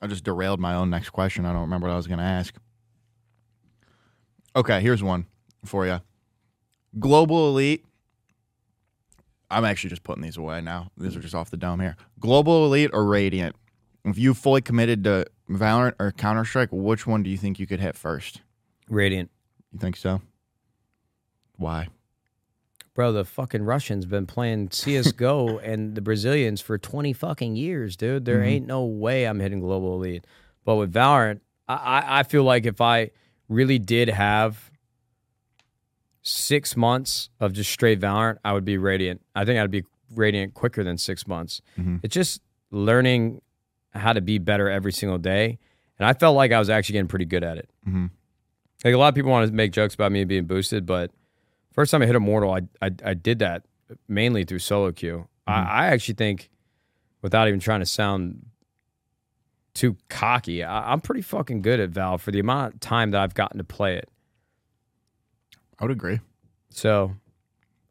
I 0.00 0.06
just 0.06 0.22
derailed 0.22 0.60
my 0.60 0.74
own 0.74 0.88
next 0.88 1.10
question. 1.10 1.44
I 1.44 1.52
don't 1.52 1.62
remember 1.62 1.88
what 1.88 1.94
I 1.94 1.96
was 1.96 2.06
going 2.06 2.20
to 2.20 2.24
ask. 2.24 2.54
Okay, 4.54 4.80
here's 4.80 5.02
one 5.02 5.26
for 5.64 5.84
you. 5.84 6.00
Global 6.96 7.48
Elite. 7.48 7.84
I'm 9.50 9.64
actually 9.64 9.90
just 9.90 10.04
putting 10.04 10.22
these 10.22 10.36
away 10.36 10.60
now. 10.60 10.92
These 10.96 11.16
are 11.16 11.20
just 11.20 11.34
off 11.34 11.50
the 11.50 11.56
dome 11.56 11.80
here. 11.80 11.96
Global 12.20 12.66
Elite 12.66 12.90
or 12.92 13.04
Radiant? 13.04 13.56
If 14.04 14.16
you 14.16 14.32
fully 14.32 14.60
committed 14.60 15.02
to 15.04 15.26
Valorant 15.50 15.94
or 15.98 16.12
Counter 16.12 16.44
Strike, 16.44 16.68
which 16.70 17.04
one 17.04 17.24
do 17.24 17.30
you 17.30 17.36
think 17.36 17.58
you 17.58 17.66
could 17.66 17.80
hit 17.80 17.96
first? 17.96 18.42
Radiant. 18.88 19.30
You 19.72 19.80
think 19.80 19.96
so? 19.96 20.22
Why? 21.56 21.88
Bro, 22.94 23.12
the 23.12 23.24
fucking 23.24 23.64
Russians 23.64 24.04
have 24.04 24.10
been 24.10 24.26
playing 24.26 24.70
CS:GO 24.70 25.58
and 25.62 25.96
the 25.96 26.00
Brazilians 26.00 26.60
for 26.60 26.78
twenty 26.78 27.12
fucking 27.12 27.56
years, 27.56 27.96
dude. 27.96 28.24
There 28.24 28.42
ain't 28.42 28.66
no 28.66 28.84
way 28.84 29.24
I'm 29.24 29.40
hitting 29.40 29.60
global 29.60 29.94
elite. 29.96 30.24
But 30.64 30.76
with 30.76 30.92
Valorant, 30.92 31.40
I, 31.68 32.20
I, 32.20 32.22
feel 32.22 32.44
like 32.44 32.64
if 32.64 32.80
I 32.80 33.10
really 33.48 33.78
did 33.78 34.08
have 34.08 34.70
six 36.22 36.74
months 36.76 37.28
of 37.40 37.52
just 37.52 37.70
straight 37.70 38.00
Valorant, 38.00 38.38
I 38.44 38.52
would 38.52 38.64
be 38.64 38.78
radiant. 38.78 39.20
I 39.34 39.44
think 39.44 39.60
I'd 39.60 39.70
be 39.70 39.84
radiant 40.14 40.54
quicker 40.54 40.82
than 40.84 40.96
six 40.96 41.26
months. 41.26 41.60
Mhm. 41.78 42.00
It's 42.02 42.14
just 42.14 42.40
learning 42.70 43.42
how 43.92 44.12
to 44.12 44.20
be 44.20 44.38
better 44.38 44.70
every 44.70 44.92
single 44.92 45.18
day, 45.18 45.58
and 45.98 46.06
I 46.06 46.14
felt 46.14 46.36
like 46.36 46.52
I 46.52 46.58
was 46.58 46.70
actually 46.70 46.94
getting 46.94 47.08
pretty 47.08 47.26
good 47.26 47.44
at 47.44 47.58
it. 47.58 47.68
Mhm. 47.86 48.10
Like 48.84 48.94
a 48.94 48.98
lot 48.98 49.08
of 49.08 49.14
people 49.14 49.30
want 49.30 49.46
to 49.48 49.52
make 49.52 49.72
jokes 49.72 49.94
about 49.94 50.12
me 50.12 50.24
being 50.24 50.44
boosted, 50.44 50.86
but 50.86 51.10
First 51.74 51.90
time 51.90 52.00
I 52.02 52.06
hit 52.06 52.14
Immortal, 52.16 52.52
I 52.52 52.60
I, 52.80 52.90
I 53.04 53.14
did 53.14 53.38
that 53.40 53.64
mainly 54.08 54.44
through 54.44 54.60
solo 54.60 54.90
queue. 54.92 55.28
I, 55.46 55.52
I 55.62 55.86
actually 55.88 56.14
think, 56.14 56.48
without 57.20 57.48
even 57.48 57.60
trying 57.60 57.80
to 57.80 57.86
sound 57.86 58.46
too 59.74 59.96
cocky, 60.08 60.62
I, 60.64 60.92
I'm 60.92 61.00
pretty 61.00 61.20
fucking 61.20 61.60
good 61.62 61.80
at 61.80 61.90
Val 61.90 62.16
for 62.16 62.30
the 62.30 62.38
amount 62.38 62.74
of 62.74 62.80
time 62.80 63.10
that 63.10 63.20
I've 63.20 63.34
gotten 63.34 63.58
to 63.58 63.64
play 63.64 63.96
it. 63.96 64.08
I 65.78 65.84
would 65.84 65.90
agree. 65.90 66.20
So, 66.70 67.14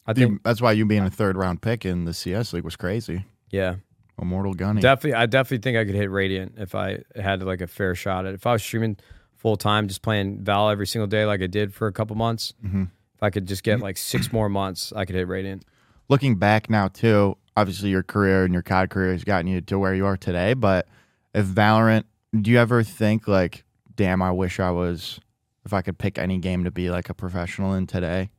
I 0.08 0.12
You- 0.12 0.16
think 0.16 0.44
that's 0.44 0.62
why 0.62 0.72
you 0.72 0.86
being 0.86 1.04
a 1.04 1.10
third 1.12 1.36
round 1.38 1.62
pick 1.62 1.86
in 1.86 2.06
the 2.06 2.14
CS 2.14 2.54
league 2.54 2.64
was 2.64 2.76
crazy. 2.76 3.26
yeah, 3.52 3.76
Immortal 4.20 4.54
Gunny. 4.54 4.82
definitely. 4.82 5.14
I 5.16 5.26
definitely 5.26 5.60
think 5.62 5.78
I 5.78 5.86
could 5.86 5.96
hit 5.96 6.10
Radiant 6.10 6.54
if 6.58 6.74
I 6.76 7.00
had 7.16 7.44
like 7.44 7.62
a 7.62 7.68
fair 7.68 7.94
shot 7.96 8.26
at. 8.26 8.32
it. 8.32 8.36
If 8.36 8.48
I 8.48 8.54
was 8.54 8.64
streaming 8.64 8.98
full 9.36 9.58
time, 9.58 9.88
just 9.88 10.02
playing 10.02 10.44
Val 10.44 10.70
every 10.70 10.88
single 10.88 11.08
day 11.08 11.26
like 11.26 11.42
I 11.42 11.48
did 11.48 11.74
for 11.74 11.88
a 11.88 11.92
couple 11.92 12.16
months. 12.16 12.54
Mm-hmm. 12.66 12.86
I 13.24 13.30
could 13.30 13.48
just 13.48 13.64
get 13.64 13.80
like 13.80 13.96
six 13.96 14.34
more 14.34 14.50
months, 14.50 14.92
I 14.94 15.06
could 15.06 15.16
hit 15.16 15.28
Radiant. 15.28 15.64
Looking 16.10 16.36
back 16.36 16.70
now 16.70 16.90
too, 16.90 17.38
obviously 17.56 17.90
your 17.90 18.04
career 18.04 18.44
and 18.44 18.54
your 18.54 18.64
COD 18.64 18.90
career 18.90 19.14
has 19.14 19.24
gotten 19.24 19.48
you 19.48 19.62
to 19.62 19.80
where 19.80 19.96
you 19.96 20.06
are 20.06 20.18
today. 20.18 20.54
But 20.54 20.88
if 21.34 21.46
Valorant, 21.46 22.04
do 22.40 22.52
you 22.52 22.60
ever 22.60 22.84
think 22.84 23.28
like, 23.28 23.64
damn, 23.96 24.22
I 24.22 24.32
wish 24.32 24.60
I 24.60 24.72
was, 24.72 25.22
if 25.66 25.72
I 25.72 25.82
could 25.82 25.98
pick 25.98 26.18
any 26.18 26.38
game 26.38 26.66
to 26.66 26.72
be 26.72 26.90
like 26.90 27.10
a 27.10 27.14
professional 27.14 27.74
in 27.74 27.88
today? 27.88 28.30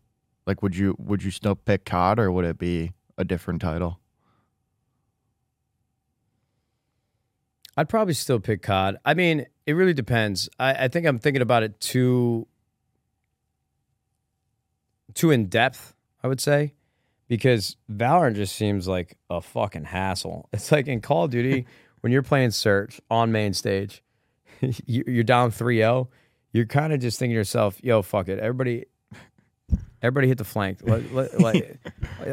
Like, 0.47 0.63
would 0.63 0.77
you 0.77 0.95
would 0.99 1.25
you 1.25 1.31
still 1.31 1.55
pick 1.55 1.87
COD 1.87 2.19
or 2.19 2.31
would 2.31 2.45
it 2.45 2.59
be 2.59 2.93
a 3.17 3.25
different 3.25 3.63
title? 3.63 4.01
I'd 7.77 7.89
probably 7.89 8.15
still 8.15 8.39
pick 8.39 8.61
COD. 8.61 8.99
I 9.05 9.15
mean, 9.15 9.47
it 9.67 9.73
really 9.73 9.95
depends. 9.95 10.51
I, 10.59 10.85
I 10.85 10.89
think 10.89 11.07
I'm 11.07 11.19
thinking 11.19 11.41
about 11.41 11.63
it 11.63 11.81
too 11.81 12.47
too 15.15 15.31
in 15.31 15.47
depth, 15.47 15.95
I 16.23 16.29
would 16.29 16.41
say. 16.41 16.75
Because 17.27 17.77
Valorant 17.91 18.35
just 18.35 18.55
seems 18.55 18.87
like 18.87 19.17
a 19.31 19.41
fucking 19.41 19.85
hassle. 19.85 20.49
It's 20.53 20.71
like 20.71 20.87
in 20.89 21.01
Call 21.01 21.25
of 21.25 21.31
Duty, 21.31 21.67
when 22.01 22.13
you're 22.13 22.23
playing 22.23 22.51
search 22.51 23.01
on 23.11 23.33
main 23.33 23.55
stage, 23.55 24.03
you- 24.61 25.05
you're 25.07 25.25
down 25.25 25.51
3-0, 25.51 26.09
you're 26.53 26.67
kind 26.67 26.93
of 26.93 27.01
just 27.01 27.19
thinking 27.19 27.35
to 27.35 27.39
yourself, 27.39 27.83
yo, 27.83 28.03
fuck 28.03 28.29
it. 28.29 28.39
Everybody 28.39 28.85
everybody 30.03 30.29
hit 30.29 30.37
the 30.39 30.45
flank. 30.45 30.81
Let, 30.83 31.13
let, 31.15 31.41
like, 31.41 31.79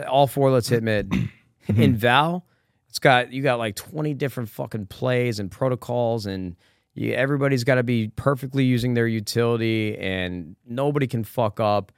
all 0.08 0.28
four, 0.28 0.52
let's 0.52 0.68
hit 0.68 0.84
mid. 0.84 1.10
Mm-hmm. 1.10 1.82
in 1.82 1.96
Val, 1.96 2.46
it's 2.90 3.00
got 3.00 3.32
you 3.32 3.42
got 3.44 3.60
like 3.60 3.76
20 3.76 4.14
different 4.16 4.50
fucking 4.50 4.88
plays 4.88 5.40
and 5.40 5.50
protocols 5.50 6.26
and 6.26 6.56
you, 6.96 7.14
everybody's 7.14 7.64
got 7.64 7.76
to 7.76 7.84
be 7.84 8.10
perfectly 8.16 8.66
using 8.66 8.94
their 8.96 9.08
utility 9.08 9.98
and 9.98 10.56
nobody 10.68 11.08
can 11.08 11.24
fuck 11.24 11.60
up 11.60 11.92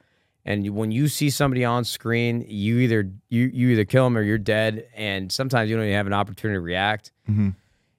and 0.46 0.68
when 0.74 0.90
you 0.90 1.08
see 1.08 1.30
somebody 1.30 1.64
on 1.64 1.84
screen 1.84 2.44
you 2.48 2.78
either 2.78 3.10
you, 3.28 3.50
you 3.52 3.68
either 3.70 3.84
kill 3.84 4.04
them 4.04 4.16
or 4.16 4.22
you're 4.22 4.38
dead 4.38 4.86
and 4.94 5.30
sometimes 5.32 5.70
you 5.70 5.76
don't 5.76 5.84
even 5.84 5.96
have 5.96 6.06
an 6.06 6.12
opportunity 6.12 6.56
to 6.56 6.60
react 6.60 7.12
Mm-hmm. 7.30 7.50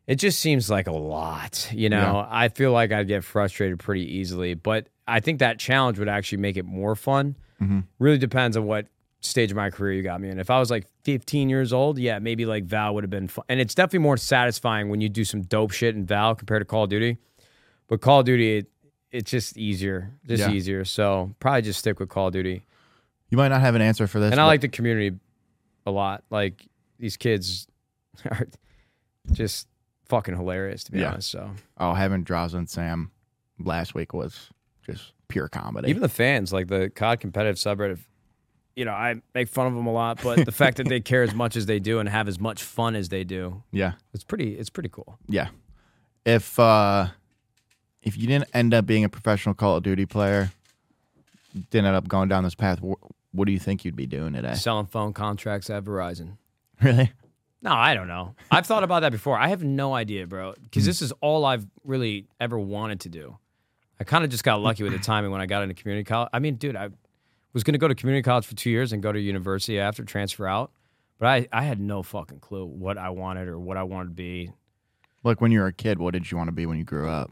it 0.08 0.16
just 0.16 0.40
seems 0.40 0.70
like 0.70 0.88
a 0.88 0.92
lot 0.92 1.70
you 1.74 1.90
know 1.90 1.98
Yeah. 1.98 2.28
i 2.30 2.50
feel 2.50 2.72
like 2.72 2.92
i'd 2.92 3.08
get 3.08 3.24
frustrated 3.24 3.80
pretty 3.80 4.18
easily 4.18 4.54
but 4.54 4.88
i 5.08 5.20
think 5.20 5.40
that 5.40 5.58
challenge 5.60 5.98
would 6.00 6.10
actually 6.10 6.40
make 6.40 6.58
it 6.58 6.66
more 6.66 6.96
fun 6.96 7.36
Mm-hmm. 7.62 7.80
really 8.00 8.18
depends 8.18 8.58
on 8.58 8.66
what 8.66 8.88
stage 9.22 9.50
of 9.50 9.56
my 9.58 9.70
career 9.72 9.94
you 9.94 10.04
got 10.04 10.20
me 10.22 10.30
in 10.30 10.40
if 10.40 10.50
i 10.52 10.60
was 10.60 10.70
like 10.70 10.86
15 11.06 11.50
years 11.50 11.72
old 11.74 11.98
yeah 11.98 12.20
maybe 12.20 12.46
like 12.46 12.66
val 12.66 12.94
would 12.94 13.04
have 13.04 13.10
been 13.10 13.28
fun 13.30 13.46
and 13.50 13.60
it's 13.62 13.74
definitely 13.74 14.00
more 14.00 14.18
satisfying 14.18 14.90
when 14.90 15.00
you 15.02 15.08
do 15.10 15.24
some 15.24 15.42
dope 15.42 15.72
shit 15.72 15.96
in 15.96 16.06
val 16.06 16.36
compared 16.36 16.62
to 16.62 16.66
call 16.66 16.84
of 16.84 16.90
duty 16.92 17.18
but 17.88 18.02
call 18.02 18.20
of 18.20 18.26
duty 18.26 18.58
it, 18.58 18.68
it's 19.16 19.32
just 19.32 19.58
easier 19.58 20.12
just 20.28 20.42
Yeah. 20.42 20.52
easier 20.52 20.86
so 20.86 21.34
probably 21.40 21.62
just 21.64 21.80
stick 21.80 22.00
with 22.00 22.10
call 22.10 22.28
of 22.28 22.34
duty 22.34 22.66
You 23.30 23.38
might 23.38 23.48
not 23.50 23.62
have 23.62 23.76
an 23.76 23.82
answer 23.82 24.08
for 24.08 24.20
this. 24.20 24.32
and 24.32 24.40
I 24.42 24.46
like 24.46 24.62
the 24.62 24.68
community 24.70 25.18
a 25.86 25.92
lot. 25.92 26.24
Like 26.30 26.66
these 27.00 27.18
kids 27.18 27.68
are 28.26 28.48
just 29.32 29.68
fucking 30.06 30.36
hilarious 30.36 30.84
to 30.86 30.92
be 30.92 31.00
Yeah. 31.00 31.12
honest. 31.12 31.30
So 31.32 31.52
oh, 31.78 31.94
having 31.94 32.24
Draws 32.24 32.54
and 32.54 32.70
Sam 32.70 33.12
last 33.60 33.96
week 33.96 34.14
was 34.14 34.50
just 34.86 35.14
pure 35.28 35.48
comedy. 35.50 35.90
even 35.90 36.02
the 36.02 36.10
fans, 36.10 36.54
like 36.54 36.68
the 36.68 36.92
COD 36.94 37.20
competitive 37.20 37.56
subreddit, 37.58 37.98
you 38.76 38.86
know, 38.86 38.92
I 38.92 39.16
make 39.34 39.48
fun 39.48 39.66
of 39.68 39.74
them 39.74 39.88
a 39.88 39.92
lot, 39.92 40.22
but 40.22 40.46
the 40.46 40.52
fact 40.52 40.78
that 40.78 40.88
they 40.88 41.00
care 41.00 41.24
as 41.24 41.34
much 41.34 41.56
as 41.56 41.66
they 41.66 41.80
do 41.80 42.00
and 42.00 42.08
have 42.10 42.28
as 42.28 42.40
much 42.40 42.62
fun 42.62 42.96
as 42.96 43.10
they 43.10 43.24
do, 43.24 43.64
yeah, 43.72 43.94
it's 44.14 44.24
pretty. 44.24 44.54
It's 44.58 44.70
pretty 44.70 44.90
cool. 44.90 45.18
yeah. 45.28 45.48
If 46.26 46.60
uh, 46.60 47.08
if 48.06 48.18
you 48.18 48.27
didn't 48.27 48.48
end 48.53 48.73
up 48.73 48.86
being 48.86 49.03
a 49.03 49.10
professional 49.10 49.56
Call 49.56 49.77
of 49.77 49.84
Duty 49.84 50.06
player, 50.06 50.52
didn't 51.72 51.88
end 51.88 51.95
up 51.95 52.07
going 52.07 52.30
down 52.30 52.44
this 52.44 52.56
path, 52.56 52.80
what 52.82 53.45
do 53.45 53.52
you 53.52 53.60
think 53.60 53.84
you'd 53.84 53.95
be 53.95 54.06
doing 54.06 54.34
today? 54.34 54.53
Selling 54.53 54.86
phone 54.86 55.11
contracts 55.11 55.69
at 55.69 55.84
Verizon. 55.84 56.38
Really? 56.82 57.11
No, 57.61 57.73
I 57.73 57.95
don't 57.95 58.07
know. 58.07 58.36
I've 58.52 58.68
thought 58.68 58.84
about 58.84 58.99
that 58.99 59.11
before. 59.11 59.38
I 59.40 59.48
have 59.48 59.64
no 59.64 59.94
idea, 59.94 60.27
bro. 60.27 60.53
Because 60.61 60.84
hmm. 60.84 60.88
this 60.88 61.02
is 61.02 61.11
all 61.22 61.45
I've 61.45 61.65
really 61.84 62.27
ever 62.40 62.60
wanted 62.60 62.99
to 63.02 63.10
do. 63.10 63.38
I 63.99 64.03
kind 64.03 64.23
of 64.23 64.30
just 64.30 64.44
got 64.44 64.61
lucky 64.61 64.84
with 64.84 64.91
the 64.91 64.99
timing 65.03 65.32
when 65.32 65.41
I 65.41 65.48
got 65.48 65.64
into 65.64 65.73
community 65.73 66.03
college. 66.03 66.30
I 66.32 66.40
mean, 66.40 66.56
dude, 66.56 66.76
I 66.76 66.90
was 67.53 67.64
going 67.64 67.73
to 67.73 67.80
go 67.80 67.88
to 67.88 67.95
community 67.95 68.22
college 68.22 68.45
for 68.45 68.56
two 68.56 68.69
years 68.69 68.94
and 68.94 69.02
go 69.02 69.11
to 69.11 69.19
university 69.19 69.80
after, 69.80 70.03
transfer 70.03 70.45
out. 70.45 70.72
But 71.18 71.27
I, 71.27 71.48
I 71.52 71.64
had 71.64 71.80
no 71.80 72.03
fucking 72.03 72.40
clue 72.40 72.65
what 72.65 72.98
I 72.98 73.10
wanted 73.10 73.48
or 73.48 73.57
what 73.57 73.77
I 73.77 73.84
wanted 73.84 74.10
to 74.10 74.15
be. 74.15 74.52
Like 75.23 75.41
when 75.41 75.52
you 75.52 75.61
were 75.61 75.68
a 75.68 75.73
kid, 75.73 75.98
what 75.98 76.14
did 76.14 76.30
you 76.30 76.38
want 76.38 76.49
to 76.49 76.52
be 76.52 76.65
when 76.65 76.77
you 76.77 76.84
grew 76.84 77.10
up? 77.10 77.32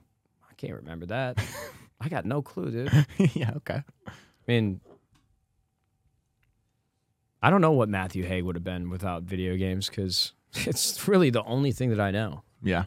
Can't 0.65 0.75
remember 0.79 1.05
that. 1.07 1.37
I 2.01 2.07
got 2.07 2.25
no 2.25 2.41
clue, 2.41 2.71
dude. 2.71 3.05
yeah, 3.35 3.51
okay. 3.57 3.81
I 4.07 4.11
mean, 4.47 4.79
I 7.41 7.49
don't 7.49 7.59
know 7.59 7.73
what 7.73 7.89
Matthew 7.89 8.25
Haag 8.25 8.43
would 8.43 8.55
have 8.55 8.63
been 8.63 8.89
without 8.89 9.23
video 9.23 9.57
games 9.57 9.89
because 9.89 10.31
it's 10.55 11.05
really 11.07 11.29
the 11.29 11.43
only 11.43 11.73
thing 11.73 11.89
that 11.89 11.99
I 11.99 12.11
know. 12.11 12.43
Yeah, 12.63 12.85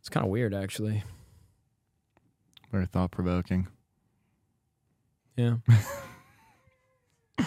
It's 0.00 0.08
kind 0.08 0.24
of 0.26 0.30
weird, 0.30 0.52
actually. 0.52 1.04
very 2.72 2.86
thought 2.86 3.12
provoking. 3.12 3.68
Yeah. 5.36 5.56
you 7.38 7.44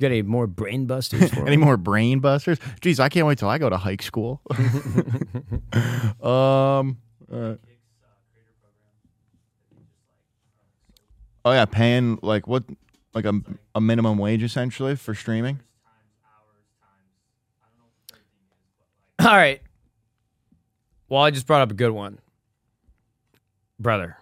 got 0.00 0.06
any 0.06 0.22
more 0.22 0.46
brain 0.46 0.86
busters 0.86 1.30
for 1.30 1.46
Any 1.46 1.56
more 1.58 1.76
brain 1.76 2.20
busters? 2.20 2.58
Jeez, 2.80 3.00
I 3.00 3.08
can't 3.10 3.26
wait 3.26 3.38
till 3.38 3.48
I 3.48 3.58
go 3.58 3.68
to 3.68 3.76
hike 3.76 4.02
school. 4.02 4.40
um. 6.22 6.98
Uh, 7.32 7.54
oh 11.44 11.52
yeah, 11.52 11.64
paying 11.64 12.18
like 12.22 12.46
what, 12.46 12.64
like 13.14 13.24
a 13.24 13.34
a 13.74 13.80
minimum 13.80 14.18
wage 14.18 14.42
essentially 14.42 14.96
for 14.96 15.14
streaming. 15.14 15.60
All 19.18 19.36
right. 19.36 19.60
Well, 21.08 21.22
I 21.22 21.30
just 21.30 21.46
brought 21.46 21.62
up 21.62 21.70
a 21.70 21.74
good 21.74 21.92
one. 21.92 22.18
Brother. 23.78 24.18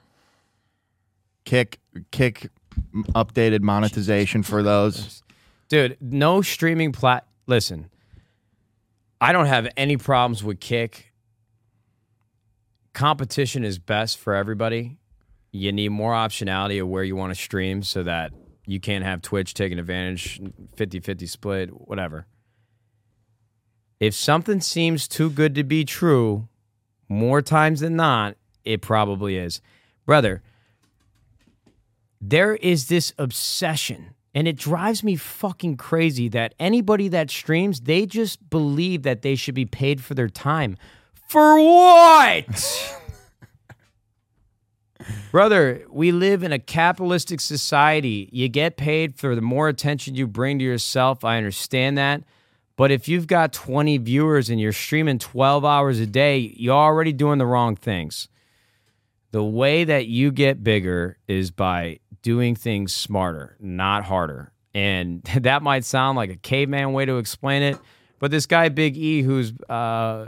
Kick, 1.45 1.79
kick, 2.11 2.49
updated 3.15 3.61
monetization 3.61 4.43
for 4.43 4.63
those. 4.63 5.23
Dude, 5.69 5.97
no 6.01 6.43
streaming 6.43 6.93
plat. 6.93 7.27
Listen, 7.47 7.91
I 9.21 9.33
don't 9.33 9.47
have 9.47 9.69
any 9.77 9.97
problems 9.97 10.43
with 10.43 10.61
Kick. 10.61 11.13
Competition 12.95 13.65
is 13.65 13.81
best 13.81 14.19
for 14.19 14.35
everybody. 14.35 14.99
You 15.51 15.73
need 15.73 15.91
more 15.91 16.13
optionality 16.13 16.81
of 16.81 16.89
where 16.89 17.03
you 17.03 17.17
want 17.17 17.35
to 17.35 17.41
stream 17.41 17.83
so 17.83 18.05
that 18.05 18.33
you 18.67 18.79
can't 18.79 19.05
have 19.05 19.21
Twitch 19.21 19.53
taking 19.53 19.81
advantage, 19.81 20.41
50 20.77 21.01
50 21.01 21.27
split, 21.27 21.69
whatever. 21.71 22.27
If 23.99 24.15
something 24.15 24.61
seems 24.61 25.09
too 25.09 25.29
good 25.29 25.57
to 25.57 25.65
be 25.65 25.85
true, 25.85 26.49
more 27.09 27.43
times 27.43 27.81
than 27.81 27.97
not, 27.97 28.37
it 28.65 28.81
probably 28.81 29.37
is. 29.37 29.61
Brother, 30.07 30.43
there 32.21 32.55
is 32.55 32.87
this 32.89 33.13
obsession 33.19 34.15
and 34.35 34.47
it 34.47 34.57
drives 34.57 35.03
me 35.03 35.17
fucking 35.17 35.77
crazy 35.77 36.29
that 36.29 36.55
anybody 36.61 37.09
that 37.09 37.31
streams 37.31 37.81
they 37.83 38.07
just 38.07 38.49
believe 38.51 39.03
that 39.03 39.23
they 39.23 39.35
should 39.35 39.55
be 39.55 39.67
paid 39.67 40.03
for 40.03 40.15
their 40.15 40.29
time 40.29 40.77
for 41.35 41.61
what? 41.61 43.01
Brother 45.33 45.85
we 45.91 46.13
live 46.13 46.45
in 46.45 46.53
a 46.53 46.61
capitalistic 46.61 47.41
society. 47.41 48.29
You 48.31 48.49
get 48.49 48.77
paid 48.77 49.17
for 49.17 49.35
the 49.35 49.41
more 49.41 49.69
attention 49.69 50.15
you 50.15 50.29
bring 50.29 50.61
to 50.61 50.65
yourself. 50.65 51.25
I 51.25 51.37
understand 51.37 51.99
that. 51.99 52.23
But 52.77 52.93
if 52.93 53.09
you've 53.09 53.27
got 53.27 53.53
20 53.53 53.99
viewers 53.99 54.49
and 54.49 54.61
you're 54.61 54.73
streaming 54.73 55.19
12 55.19 55.65
hours 55.65 55.99
a 55.99 56.07
day 56.07 56.55
you're 56.57 56.73
already 56.73 57.13
doing 57.13 57.39
the 57.39 57.47
wrong 57.47 57.75
things. 57.75 58.29
The 59.33 59.43
way 59.43 59.83
that 59.83 60.07
you 60.07 60.31
get 60.31 60.63
bigger 60.63 61.19
is 61.27 61.51
by 61.51 61.99
doing 62.23 62.55
things 62.55 62.95
smarter, 62.95 63.57
not 63.59 64.05
harder. 64.05 64.53
And 64.73 65.25
that 65.41 65.65
might 65.65 65.85
sound 65.85 66.15
like 66.15 66.31
a 66.31 66.37
caveman 66.37 66.93
way 66.93 67.07
to 67.07 67.19
explain 67.19 67.65
it, 67.65 67.77
but 68.21 68.31
this 68.31 68.47
guy 68.47 68.69
Big 68.69 68.97
E, 68.97 69.23
who's 69.23 69.53
uh, 69.69 70.27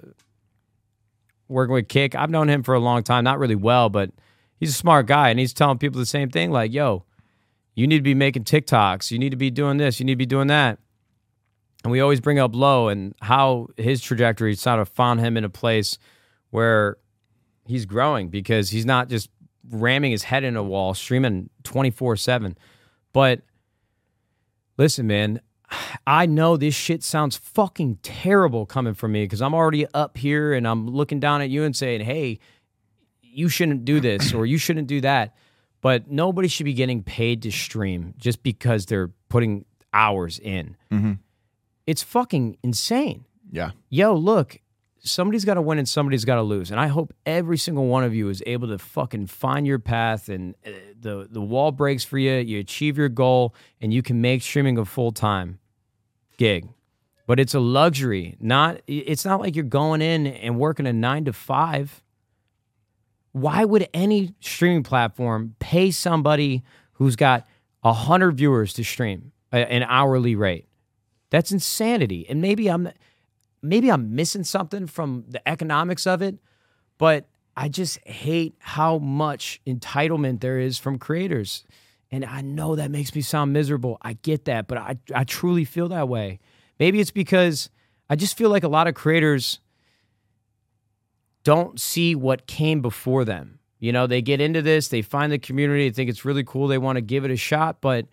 working 1.48 1.74
with 1.74 1.88
Kick, 1.88 2.14
I've 2.14 2.30
known 2.30 2.48
him 2.48 2.62
for 2.62 2.74
a 2.74 2.80
long 2.80 3.02
time, 3.02 3.24
not 3.24 3.38
really 3.38 3.54
well, 3.54 3.88
but 3.88 4.10
he's 4.58 4.70
a 4.70 4.74
smart 4.74 5.06
guy, 5.06 5.30
and 5.30 5.38
he's 5.38 5.52
telling 5.52 5.78
people 5.78 5.98
the 5.98 6.06
same 6.06 6.30
thing. 6.30 6.50
Like, 6.50 6.72
yo, 6.72 7.04
You 7.74 7.86
need 7.86 7.98
to 7.98 8.02
be 8.02 8.14
making 8.14 8.44
TikToks. 8.44 9.10
You 9.10 9.18
need 9.18 9.30
to 9.30 9.36
be 9.36 9.50
doing 9.50 9.76
this. 9.76 10.00
You 10.00 10.06
need 10.06 10.14
to 10.14 10.16
be 10.16 10.26
doing 10.26 10.48
that. 10.48 10.78
And 11.84 11.92
we 11.92 12.00
always 12.00 12.20
bring 12.20 12.38
up 12.38 12.54
Low 12.54 12.88
and 12.88 13.14
how 13.20 13.68
his 13.76 14.00
trajectory 14.00 14.54
sort 14.56 14.80
of 14.80 14.88
found 14.88 15.20
him 15.20 15.36
in 15.36 15.44
a 15.44 15.48
place 15.50 15.98
where 16.50 16.96
he's 17.66 17.84
growing 17.84 18.28
because 18.28 18.70
he's 18.70 18.86
not 18.86 19.08
just 19.08 19.30
ramming 19.70 20.10
his 20.10 20.24
head 20.24 20.42
in 20.42 20.56
a 20.56 20.62
wall, 20.62 20.94
streaming 20.94 21.50
24 21.64 22.16
7. 22.16 22.56
But 23.12 23.42
listen, 24.78 25.06
man, 25.06 25.40
I 26.06 26.26
know 26.26 26.56
this 26.56 26.74
shit 26.74 27.02
sounds 27.02 27.36
fucking 27.36 27.98
terrible 28.02 28.66
coming 28.66 28.94
from 28.94 29.12
me 29.12 29.24
because 29.24 29.42
I'm 29.42 29.54
already 29.54 29.86
up 29.94 30.16
here 30.16 30.52
and 30.54 30.66
I'm 30.66 30.88
looking 30.88 31.20
down 31.20 31.42
at 31.42 31.50
you 31.50 31.64
and 31.64 31.74
saying, 31.74 32.02
hey, 32.02 32.38
you 33.20 33.48
shouldn't 33.48 33.84
do 33.84 34.00
this 34.00 34.32
or 34.32 34.46
you 34.46 34.58
shouldn't 34.58 34.86
do 34.86 35.00
that. 35.00 35.34
But 35.80 36.10
nobody 36.10 36.48
should 36.48 36.64
be 36.64 36.74
getting 36.74 37.02
paid 37.02 37.42
to 37.42 37.50
stream 37.50 38.14
just 38.16 38.42
because 38.42 38.86
they're 38.86 39.10
putting 39.28 39.64
hours 39.92 40.38
in. 40.38 40.76
Mm-hmm. 40.90 41.12
It's 41.86 42.02
fucking 42.02 42.58
insane. 42.62 43.24
Yeah. 43.50 43.72
Yo, 43.88 44.14
look, 44.14 44.58
somebody's 45.06 45.44
got 45.44 45.54
to 45.54 45.62
win 45.62 45.78
and 45.78 45.88
somebody's 45.88 46.24
got 46.24 46.36
to 46.36 46.42
lose. 46.42 46.70
And 46.70 46.80
I 46.80 46.88
hope 46.88 47.12
every 47.24 47.58
single 47.58 47.86
one 47.86 48.04
of 48.04 48.14
you 48.14 48.28
is 48.28 48.42
able 48.46 48.68
to 48.68 48.78
fucking 48.78 49.26
find 49.26 49.66
your 49.66 49.78
path 49.78 50.28
and 50.28 50.54
uh, 50.66 50.70
the 51.00 51.28
the 51.30 51.40
wall 51.40 51.72
breaks 51.72 52.04
for 52.04 52.18
you, 52.18 52.32
you 52.34 52.58
achieve 52.58 52.98
your 52.98 53.08
goal 53.08 53.54
and 53.80 53.92
you 53.92 54.02
can 54.02 54.20
make 54.20 54.42
streaming 54.42 54.78
a 54.78 54.84
full-time 54.84 55.58
gig. 56.36 56.68
But 57.26 57.40
it's 57.40 57.54
a 57.54 57.60
luxury. 57.60 58.36
Not 58.40 58.80
it's 58.86 59.24
not 59.24 59.40
like 59.40 59.56
you're 59.56 59.64
going 59.64 60.02
in 60.02 60.26
and 60.26 60.58
working 60.58 60.86
a 60.86 60.92
9 60.92 61.24
to 61.26 61.32
5. 61.32 62.02
Why 63.32 63.64
would 63.64 63.88
any 63.92 64.34
streaming 64.40 64.82
platform 64.82 65.54
pay 65.58 65.90
somebody 65.90 66.62
who's 66.94 67.16
got 67.16 67.46
a 67.82 67.88
100 67.88 68.32
viewers 68.32 68.72
to 68.74 68.84
stream 68.84 69.32
an 69.52 69.82
hourly 69.82 70.34
rate? 70.34 70.68
That's 71.30 71.52
insanity. 71.52 72.26
And 72.28 72.40
maybe 72.40 72.68
I'm 72.68 72.90
maybe 73.62 73.90
I'm 73.90 74.14
missing 74.14 74.44
something 74.44 74.86
from 74.86 75.24
the 75.28 75.46
economics 75.48 76.06
of 76.06 76.22
it, 76.22 76.36
but 76.98 77.28
I 77.56 77.68
just 77.68 77.98
hate 78.06 78.54
how 78.58 78.98
much 78.98 79.60
entitlement 79.66 80.40
there 80.40 80.58
is 80.58 80.78
from 80.78 80.98
creators. 80.98 81.64
And 82.10 82.24
I 82.24 82.40
know 82.40 82.76
that 82.76 82.90
makes 82.90 83.14
me 83.14 83.20
sound 83.22 83.52
miserable. 83.52 83.98
I 84.02 84.14
get 84.14 84.44
that, 84.44 84.68
but 84.68 84.78
I, 84.78 84.98
I 85.14 85.24
truly 85.24 85.64
feel 85.64 85.88
that 85.88 86.08
way. 86.08 86.38
Maybe 86.78 87.00
it's 87.00 87.10
because 87.10 87.70
I 88.08 88.16
just 88.16 88.36
feel 88.36 88.50
like 88.50 88.64
a 88.64 88.68
lot 88.68 88.86
of 88.86 88.94
creators 88.94 89.60
don't 91.42 91.80
see 91.80 92.14
what 92.14 92.46
came 92.46 92.80
before 92.80 93.24
them. 93.24 93.58
You 93.78 93.92
know, 93.92 94.06
they 94.06 94.22
get 94.22 94.40
into 94.40 94.62
this, 94.62 94.88
they 94.88 95.02
find 95.02 95.30
the 95.30 95.38
community, 95.38 95.88
they 95.88 95.94
think 95.94 96.10
it's 96.10 96.24
really 96.24 96.44
cool, 96.44 96.66
they 96.66 96.78
want 96.78 96.96
to 96.96 97.02
give 97.02 97.24
it 97.24 97.30
a 97.30 97.36
shot, 97.36 97.80
but 97.80 98.06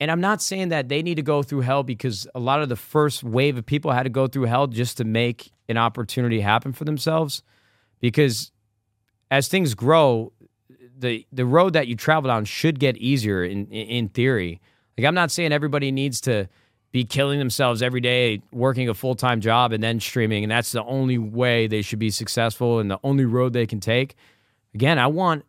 and 0.00 0.10
I'm 0.10 0.20
not 0.20 0.40
saying 0.40 0.68
that 0.68 0.88
they 0.88 1.02
need 1.02 1.16
to 1.16 1.22
go 1.22 1.42
through 1.42 1.62
hell 1.62 1.82
because 1.82 2.26
a 2.34 2.40
lot 2.40 2.62
of 2.62 2.68
the 2.68 2.76
first 2.76 3.24
wave 3.24 3.56
of 3.58 3.66
people 3.66 3.90
had 3.90 4.04
to 4.04 4.10
go 4.10 4.28
through 4.28 4.44
hell 4.44 4.66
just 4.66 4.96
to 4.98 5.04
make 5.04 5.50
an 5.68 5.76
opportunity 5.76 6.40
happen 6.40 6.72
for 6.72 6.84
themselves. 6.84 7.42
Because 8.00 8.52
as 9.30 9.48
things 9.48 9.74
grow, 9.74 10.32
the 10.96 11.26
the 11.32 11.44
road 11.44 11.72
that 11.72 11.88
you 11.88 11.96
travel 11.96 12.28
down 12.28 12.44
should 12.44 12.78
get 12.78 12.96
easier 12.96 13.44
in 13.44 13.66
in 13.66 14.08
theory. 14.08 14.60
Like 14.96 15.06
I'm 15.06 15.14
not 15.14 15.30
saying 15.30 15.52
everybody 15.52 15.90
needs 15.90 16.20
to 16.22 16.48
be 16.90 17.04
killing 17.04 17.38
themselves 17.38 17.82
every 17.82 18.00
day 18.00 18.40
working 18.50 18.88
a 18.88 18.94
full-time 18.94 19.40
job 19.40 19.72
and 19.72 19.82
then 19.82 20.00
streaming 20.00 20.42
and 20.42 20.50
that's 20.50 20.72
the 20.72 20.82
only 20.84 21.18
way 21.18 21.66
they 21.66 21.82
should 21.82 21.98
be 21.98 22.10
successful 22.10 22.78
and 22.78 22.90
the 22.90 22.98
only 23.04 23.24
road 23.24 23.52
they 23.52 23.66
can 23.66 23.78
take. 23.78 24.16
Again, 24.74 24.98
I 24.98 25.06
want 25.06 25.44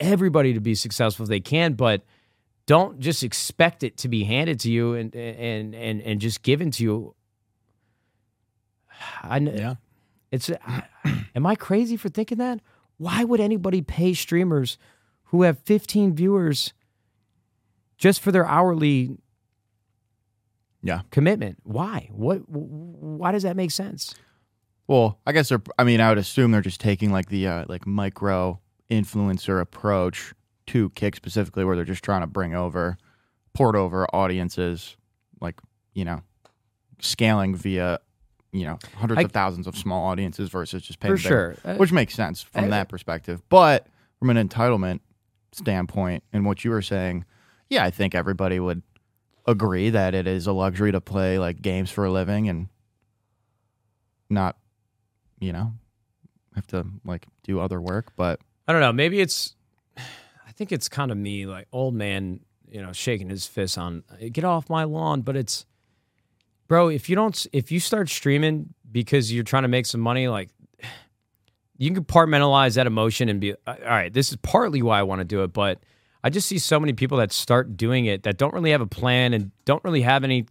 everybody 0.00 0.52
to 0.52 0.60
be 0.60 0.74
successful 0.74 1.24
if 1.24 1.30
they 1.30 1.40
can, 1.40 1.72
but 1.74 2.02
don't 2.72 2.98
just 3.00 3.22
expect 3.22 3.82
it 3.82 3.98
to 3.98 4.08
be 4.08 4.24
handed 4.24 4.58
to 4.60 4.70
you 4.70 4.94
and 4.94 5.14
and 5.14 5.74
and 5.74 6.00
and 6.00 6.20
just 6.22 6.42
given 6.42 6.70
to 6.70 6.82
you. 6.82 7.14
I 9.22 9.38
Yeah. 9.38 9.74
It's 10.30 10.50
am 11.34 11.44
I 11.46 11.54
crazy 11.54 11.98
for 11.98 12.08
thinking 12.08 12.38
that? 12.38 12.60
Why 12.96 13.24
would 13.24 13.40
anybody 13.40 13.82
pay 13.82 14.14
streamers 14.14 14.78
who 15.24 15.42
have 15.42 15.58
15 15.58 16.14
viewers 16.14 16.72
just 17.98 18.20
for 18.22 18.32
their 18.32 18.46
hourly 18.46 19.18
Yeah. 20.82 21.02
commitment? 21.10 21.58
Why? 21.64 22.08
What 22.10 22.38
why 22.48 23.32
does 23.32 23.42
that 23.42 23.54
make 23.56 23.70
sense? 23.70 24.14
Well, 24.86 25.18
I 25.26 25.32
guess 25.32 25.50
they're. 25.50 25.62
I 25.78 25.84
mean, 25.84 26.00
I 26.00 26.08
would 26.08 26.18
assume 26.18 26.50
they're 26.52 26.60
just 26.62 26.80
taking 26.80 27.12
like 27.12 27.28
the 27.28 27.46
uh, 27.46 27.64
like 27.68 27.86
micro 27.86 28.60
influencer 28.90 29.60
approach 29.60 30.32
to 30.72 30.90
Kick 30.90 31.16
specifically, 31.16 31.64
where 31.64 31.76
they're 31.76 31.84
just 31.84 32.02
trying 32.04 32.20
to 32.22 32.26
bring 32.26 32.54
over, 32.54 32.96
port 33.54 33.74
over 33.76 34.06
audiences, 34.14 34.96
like 35.40 35.60
you 35.94 36.04
know, 36.04 36.22
scaling 37.00 37.54
via, 37.54 37.98
you 38.52 38.64
know, 38.64 38.78
hundreds 38.96 39.18
I- 39.20 39.22
of 39.22 39.32
thousands 39.32 39.66
of 39.66 39.76
small 39.76 40.04
audiences 40.06 40.48
versus 40.50 40.82
just 40.82 41.00
paying 41.00 41.12
For 41.14 41.16
big- 41.16 41.22
sure. 41.26 41.56
Uh, 41.64 41.74
which 41.76 41.92
makes 41.92 42.14
sense 42.14 42.42
from 42.42 42.64
I- 42.64 42.68
that 42.68 42.88
perspective. 42.88 43.42
But 43.48 43.86
from 44.18 44.30
an 44.30 44.48
entitlement 44.48 45.00
standpoint, 45.52 46.22
and 46.32 46.44
what 46.46 46.64
you 46.64 46.70
were 46.70 46.80
saying, 46.82 47.24
yeah, 47.68 47.84
I 47.84 47.90
think 47.90 48.14
everybody 48.14 48.58
would 48.60 48.82
agree 49.46 49.90
that 49.90 50.14
it 50.14 50.26
is 50.26 50.46
a 50.46 50.52
luxury 50.52 50.92
to 50.92 51.00
play 51.00 51.38
like 51.38 51.60
games 51.60 51.90
for 51.90 52.04
a 52.04 52.10
living 52.12 52.48
and 52.48 52.68
not, 54.30 54.56
you 55.40 55.52
know, 55.52 55.72
have 56.54 56.66
to 56.68 56.86
like 57.04 57.26
do 57.42 57.58
other 57.60 57.80
work. 57.80 58.12
But 58.16 58.40
I 58.68 58.72
don't 58.72 58.80
know. 58.80 58.92
Maybe 58.92 59.20
it's. 59.20 59.54
I 60.52 60.54
think 60.54 60.70
it's 60.70 60.86
kind 60.86 61.10
of 61.10 61.16
me, 61.16 61.46
like 61.46 61.66
old 61.72 61.94
man, 61.94 62.40
you 62.68 62.82
know, 62.82 62.92
shaking 62.92 63.30
his 63.30 63.46
fist 63.46 63.78
on 63.78 64.04
get 64.32 64.44
off 64.44 64.68
my 64.68 64.84
lawn. 64.84 65.22
But 65.22 65.34
it's, 65.34 65.64
bro. 66.68 66.88
If 66.88 67.08
you 67.08 67.16
don't, 67.16 67.46
if 67.54 67.72
you 67.72 67.80
start 67.80 68.10
streaming 68.10 68.74
because 68.90 69.32
you're 69.32 69.44
trying 69.44 69.62
to 69.62 69.68
make 69.68 69.86
some 69.86 70.02
money, 70.02 70.28
like 70.28 70.50
you 71.78 71.90
can 71.90 72.04
compartmentalize 72.04 72.74
that 72.74 72.86
emotion 72.86 73.30
and 73.30 73.40
be 73.40 73.54
all 73.66 73.76
right. 73.82 74.12
This 74.12 74.28
is 74.28 74.36
partly 74.42 74.82
why 74.82 74.98
I 74.98 75.04
want 75.04 75.20
to 75.20 75.24
do 75.24 75.42
it, 75.42 75.54
but 75.54 75.78
I 76.22 76.28
just 76.28 76.48
see 76.48 76.58
so 76.58 76.78
many 76.78 76.92
people 76.92 77.16
that 77.16 77.32
start 77.32 77.74
doing 77.74 78.04
it 78.04 78.24
that 78.24 78.36
don't 78.36 78.52
really 78.52 78.72
have 78.72 78.82
a 78.82 78.86
plan 78.86 79.32
and 79.32 79.52
don't 79.64 79.82
really 79.84 80.02
have 80.02 80.22
any 80.22 80.44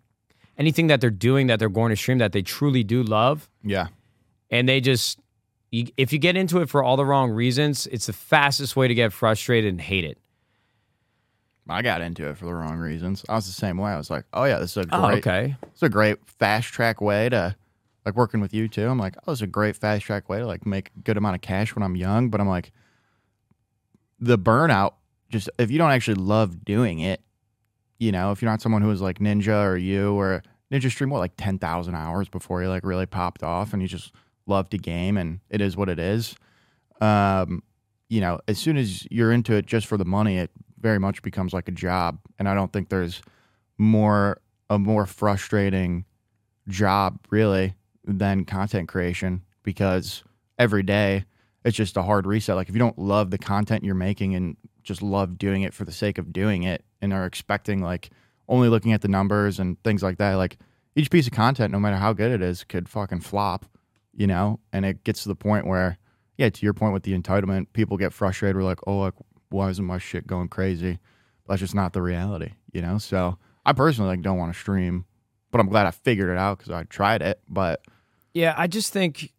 anything 0.58 0.88
that 0.88 1.00
they're 1.00 1.12
doing 1.12 1.46
that 1.46 1.60
they're 1.60 1.70
going 1.70 1.92
to 1.92 1.96
stream 1.96 2.18
that 2.18 2.32
they 2.32 2.42
truly 2.42 2.84
do 2.84 3.04
love 3.04 3.52
yeah, 3.64 3.90
and 4.50 4.68
they 4.68 4.82
just 4.82 5.20
you, 5.72 5.88
if 5.98 6.14
you 6.14 6.20
get 6.20 6.38
into 6.38 6.62
it 6.62 6.70
for 6.70 6.84
all 6.84 6.98
the 6.98 7.06
wrong 7.06 7.32
reasons 7.32 7.88
it's 7.88 8.06
the 8.06 8.14
fastest 8.14 8.76
way 8.76 8.88
to 8.88 8.94
get 8.94 9.12
frustrated 9.12 9.72
and 9.72 9.82
hate 9.82 10.06
it 10.06 10.18
I 11.70 11.82
got 11.82 12.02
into 12.02 12.28
it 12.28 12.38
for 12.38 12.46
the 12.46 12.54
wrong 12.54 12.78
reasons. 12.80 13.24
I 13.30 13.36
was 13.36 13.46
the 13.46 13.54
same 13.54 13.78
way. 13.78 13.92
I 13.92 13.98
was 13.98 14.10
like, 14.10 14.26
oh 14.34 14.44
yeah, 14.44 14.60
this 14.60 14.72
is 14.72 14.78
a 14.78 14.90
oh, 14.92 15.08
great, 15.08 15.14
oh 15.14 15.18
okay 15.18 15.56
it's 15.72 15.84
a 15.84 15.90
great 15.90 16.18
fast 16.28 16.68
track 16.68 17.00
way 17.00 17.30
to 17.30 17.56
like 18.06 18.16
working 18.16 18.42
with 18.42 18.54
you 18.54 18.68
too. 18.68 18.88
I'm 18.88 18.98
like, 18.98 19.16
oh, 19.26 19.32
it's 19.32 19.42
a 19.42 19.48
great 19.48 19.76
fast 19.76 20.06
track 20.06 20.30
way 20.30 20.40
to 20.40 20.46
like 20.46 20.66
make 20.66 20.92
a 20.98 21.00
good 21.02 21.18
amount 21.18 21.36
of 21.36 21.42
cash 21.42 21.76
when 21.76 21.84
I'm 21.84 21.96
young. 21.96 22.30
But 22.30 22.42
I'm 22.42 22.50
like, 22.50 22.72
the 24.20 24.38
burnout, 24.38 24.94
just 25.30 25.50
if 25.58 25.72
you 25.72 25.78
don't 25.78 25.92
actually 25.92 26.16
love 26.16 26.66
doing 26.66 27.00
it, 27.00 27.22
you 28.00 28.12
know, 28.12 28.32
if 28.32 28.42
you're 28.42 28.50
not 28.50 28.62
someone 28.62 28.82
who 28.82 28.92
is 28.92 29.02
like 29.02 29.20
Ninja 29.20 29.66
or 29.66 29.78
you 29.78 30.14
or 30.14 30.44
Ninja 30.72 30.90
stream 30.90 31.10
what 31.10 31.20
like 31.20 31.34
ten 31.38 31.60
thousand 31.60 31.96
hours 31.96 32.28
before 32.28 32.62
you 32.62 32.70
like 32.70 32.84
really 32.84 33.06
popped 33.06 33.44
off 33.44 33.74
and 33.74 33.82
you 33.82 33.88
just 33.88 34.14
love 34.46 34.70
to 34.70 34.78
game 34.78 35.18
and 35.18 35.40
it 35.50 35.62
is 35.62 35.78
what 35.78 35.90
it 35.90 36.00
is. 36.00 36.36
Um, 37.00 37.64
you 38.10 38.22
know, 38.22 38.40
as 38.48 38.60
soon 38.60 38.78
as 38.78 39.08
you're 39.10 39.32
into 39.32 39.54
it 39.54 39.66
just 39.66 39.88
for 39.88 39.98
the 39.98 40.06
money, 40.06 40.38
it 40.38 40.52
very 40.80 41.00
much 41.00 41.22
becomes 41.22 41.54
like 41.54 41.68
a 41.68 41.72
job. 41.72 42.20
And 42.38 42.50
I 42.50 42.54
don't 42.54 42.74
think 42.74 42.90
there's 42.90 43.22
more 43.78 44.42
a 44.70 44.80
more 44.80 45.06
frustrating 45.06 46.06
job 46.68 47.20
really 47.30 47.76
than 48.06 48.46
content 48.46 48.88
creation 48.88 49.42
because 49.64 50.24
every 50.58 50.84
day 50.84 51.26
it's 51.66 51.78
just 51.78 51.98
a 51.98 52.04
hard 52.04 52.26
reset. 52.26 52.56
Like 52.56 52.70
if 52.70 52.76
you 52.76 52.80
don't 52.80 52.98
love 52.98 53.32
the 53.32 53.38
content 53.38 53.84
you're 53.84 53.96
making 53.96 54.36
and 54.36 54.58
just 54.84 55.02
love 55.02 55.38
doing 55.38 55.62
it 55.62 55.74
for 55.74 55.86
the 55.86 55.92
sake 55.92 56.18
of 56.18 56.34
doing 56.34 56.64
it 56.64 56.84
and 57.02 57.14
are 57.14 57.26
expecting 57.26 57.82
like 57.82 58.10
only 58.48 58.70
looking 58.70 58.94
at 58.94 59.02
the 59.02 59.08
numbers 59.08 59.60
and 59.60 59.82
things 59.84 60.02
like 60.02 60.18
that, 60.18 60.36
like 60.36 60.58
each 60.96 61.12
piece 61.12 61.28
of 61.28 61.34
content, 61.34 61.72
no 61.72 61.80
matter 61.80 61.98
how 61.98 62.14
good 62.14 62.32
it 62.32 62.42
is, 62.42 62.64
could 62.64 62.90
fucking 62.90 63.22
flop, 63.22 63.66
you 64.14 64.28
know? 64.28 64.60
And 64.74 64.86
it 64.86 65.04
gets 65.04 65.24
to 65.24 65.30
the 65.30 65.36
point 65.36 65.68
where, 65.68 65.98
yeah, 66.38 66.50
to 66.50 66.62
your 66.64 66.74
point 66.74 66.94
with 66.94 67.04
the 67.04 67.18
entitlement, 67.18 67.68
people 67.74 67.98
get 67.98 68.14
frustrated. 68.14 68.56
We're 68.56 68.64
like, 68.64 68.80
oh, 68.88 69.00
like, 69.00 69.14
why 69.50 69.70
isn't 69.70 69.86
my 69.86 69.98
shit 69.98 70.28
going 70.28 70.48
crazy? 70.48 71.00
But 71.46 71.54
that's 71.54 71.62
just 71.62 71.76
not 71.76 71.94
the 71.94 72.02
reality, 72.02 72.52
you 72.72 72.82
know? 72.82 72.98
So 72.98 73.38
I 73.66 73.74
personally 73.74 74.10
like 74.10 74.22
don't 74.22 74.38
want 74.38 74.54
to 74.54 74.60
stream, 74.60 75.06
but 75.52 75.60
I'm 75.60 75.70
glad 75.70 75.88
I 75.88 75.92
figured 75.92 76.30
it 76.30 76.38
out 76.38 76.60
because 76.60 76.72
I 76.72 76.84
tried 76.84 77.22
it. 77.22 77.42
But 77.48 77.82
yeah 78.34 78.54
i 78.58 78.68
just 78.68 78.94
think 78.94 79.32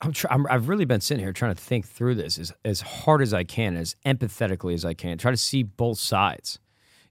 I'm, 0.00 0.12
try- 0.12 0.32
I'm 0.32 0.46
i've 0.48 0.68
really 0.68 0.84
been 0.84 1.00
sitting 1.00 1.22
here 1.22 1.32
trying 1.32 1.54
to 1.54 1.60
think 1.60 1.86
through 1.86 2.16
this 2.16 2.38
as, 2.38 2.52
as 2.64 2.80
hard 2.80 3.22
as 3.22 3.32
i 3.32 3.44
can 3.44 3.76
as 3.76 3.96
empathetically 4.04 4.74
as 4.74 4.84
i 4.84 4.94
can 4.94 5.18
try 5.18 5.30
to 5.30 5.36
see 5.36 5.62
both 5.62 5.98
sides 5.98 6.58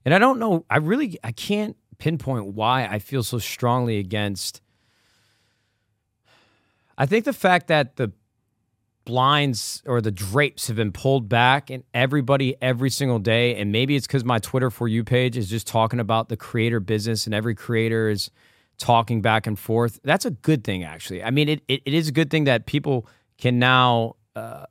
and 0.04 0.14
i 0.14 0.18
don't 0.18 0.38
know 0.38 0.64
i 0.70 0.76
really 0.76 1.18
i 1.24 1.32
can't 1.32 1.76
pinpoint 1.98 2.54
why 2.54 2.86
i 2.86 2.98
feel 2.98 3.22
so 3.22 3.38
strongly 3.38 3.98
against 3.98 4.60
i 6.98 7.06
think 7.06 7.24
the 7.24 7.32
fact 7.32 7.68
that 7.68 7.96
the 7.96 8.12
blinds 9.04 9.82
or 9.86 10.00
the 10.00 10.10
drapes 10.10 10.66
have 10.66 10.76
been 10.76 10.90
pulled 10.90 11.28
back 11.28 11.70
and 11.70 11.84
everybody 11.94 12.56
every 12.60 12.90
single 12.90 13.20
day 13.20 13.54
and 13.54 13.70
maybe 13.70 13.94
it's 13.94 14.06
because 14.06 14.24
my 14.24 14.38
twitter 14.40 14.70
for 14.70 14.88
you 14.88 15.04
page 15.04 15.36
is 15.36 15.48
just 15.48 15.66
talking 15.66 16.00
about 16.00 16.28
the 16.28 16.36
creator 16.36 16.80
business 16.80 17.24
and 17.24 17.34
every 17.34 17.54
creator 17.54 18.08
is 18.08 18.30
talking 18.78 19.22
back 19.22 19.46
and 19.46 19.58
forth 19.58 20.00
that's 20.04 20.24
a 20.24 20.30
good 20.30 20.64
thing 20.64 20.84
actually. 20.84 21.22
I 21.22 21.30
mean 21.30 21.48
it, 21.48 21.62
it, 21.68 21.82
it 21.84 21.94
is 21.94 22.08
a 22.08 22.12
good 22.12 22.30
thing 22.30 22.44
that 22.44 22.66
people 22.66 23.06
can 23.38 23.58
now 23.58 24.16
uh, 24.34 24.66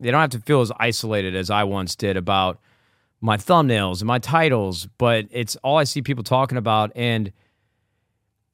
they 0.00 0.10
don't 0.10 0.20
have 0.20 0.30
to 0.30 0.40
feel 0.40 0.60
as 0.60 0.72
isolated 0.78 1.36
as 1.36 1.50
i 1.50 1.64
once 1.64 1.96
did 1.96 2.16
about 2.16 2.60
my 3.20 3.36
thumbnails 3.36 4.00
and 4.00 4.06
my 4.06 4.18
titles 4.18 4.88
but 4.98 5.26
it's 5.30 5.56
all 5.56 5.76
i 5.76 5.84
see 5.84 6.02
people 6.02 6.24
talking 6.24 6.56
about 6.58 6.92
and 6.94 7.32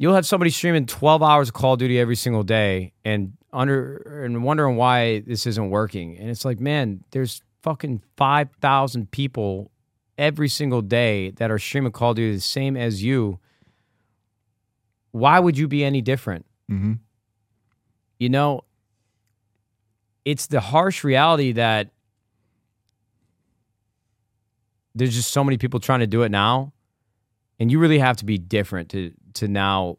you'll 0.00 0.14
have 0.14 0.24
somebody 0.24 0.50
streaming 0.50 0.86
12 0.86 1.22
hours 1.22 1.48
of 1.48 1.54
call 1.54 1.74
of 1.74 1.78
duty 1.78 2.00
every 2.00 2.16
single 2.16 2.42
day 2.42 2.94
and 3.04 3.34
under 3.52 4.24
and 4.24 4.42
wondering 4.42 4.76
why 4.76 5.20
this 5.20 5.46
isn't 5.46 5.68
working. 5.68 6.16
And 6.16 6.30
it's 6.30 6.42
like, 6.42 6.58
man, 6.58 7.04
there's 7.10 7.42
fucking 7.62 8.02
5,000 8.16 9.10
people 9.10 9.70
every 10.16 10.48
single 10.48 10.80
day 10.80 11.32
that 11.32 11.50
are 11.50 11.58
streaming 11.58 11.92
Call 11.92 12.12
of 12.12 12.16
Duty 12.16 12.34
the 12.34 12.40
same 12.40 12.78
as 12.78 13.02
you. 13.02 13.40
Why 15.10 15.38
would 15.38 15.58
you 15.58 15.68
be 15.68 15.84
any 15.84 16.00
different? 16.00 16.46
Mm-hmm. 16.72 16.94
You 18.18 18.28
know, 18.30 18.62
it's 20.24 20.46
the 20.46 20.60
harsh 20.60 21.04
reality 21.04 21.52
that 21.52 21.90
there's 24.94 25.14
just 25.14 25.30
so 25.30 25.44
many 25.44 25.58
people 25.58 25.78
trying 25.78 26.00
to 26.00 26.06
do 26.06 26.22
it 26.22 26.30
now, 26.30 26.72
and 27.60 27.70
you 27.70 27.78
really 27.78 27.98
have 27.98 28.16
to 28.16 28.24
be 28.24 28.38
different 28.38 28.88
to 28.90 29.12
to 29.34 29.46
now 29.46 29.98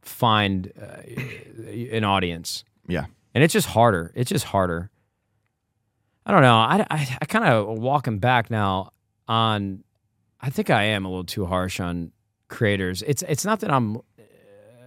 find 0.00 0.72
uh, 0.80 1.02
an 1.92 2.04
audience. 2.04 2.64
Yeah. 2.86 3.06
And 3.34 3.44
it's 3.44 3.52
just 3.52 3.68
harder. 3.68 4.12
It's 4.14 4.30
just 4.30 4.46
harder. 4.46 4.90
I 6.24 6.32
don't 6.32 6.42
know. 6.42 6.56
I, 6.56 6.86
I, 6.90 7.18
I 7.20 7.24
kind 7.26 7.44
of 7.44 7.78
walking 7.78 8.18
back 8.18 8.50
now 8.50 8.92
on, 9.28 9.84
I 10.40 10.50
think 10.50 10.70
I 10.70 10.84
am 10.84 11.04
a 11.04 11.08
little 11.08 11.24
too 11.24 11.46
harsh 11.46 11.80
on 11.80 12.12
creators. 12.48 13.02
It's, 13.02 13.22
it's 13.22 13.44
not 13.44 13.60
that 13.60 13.70
I'm, 13.70 13.98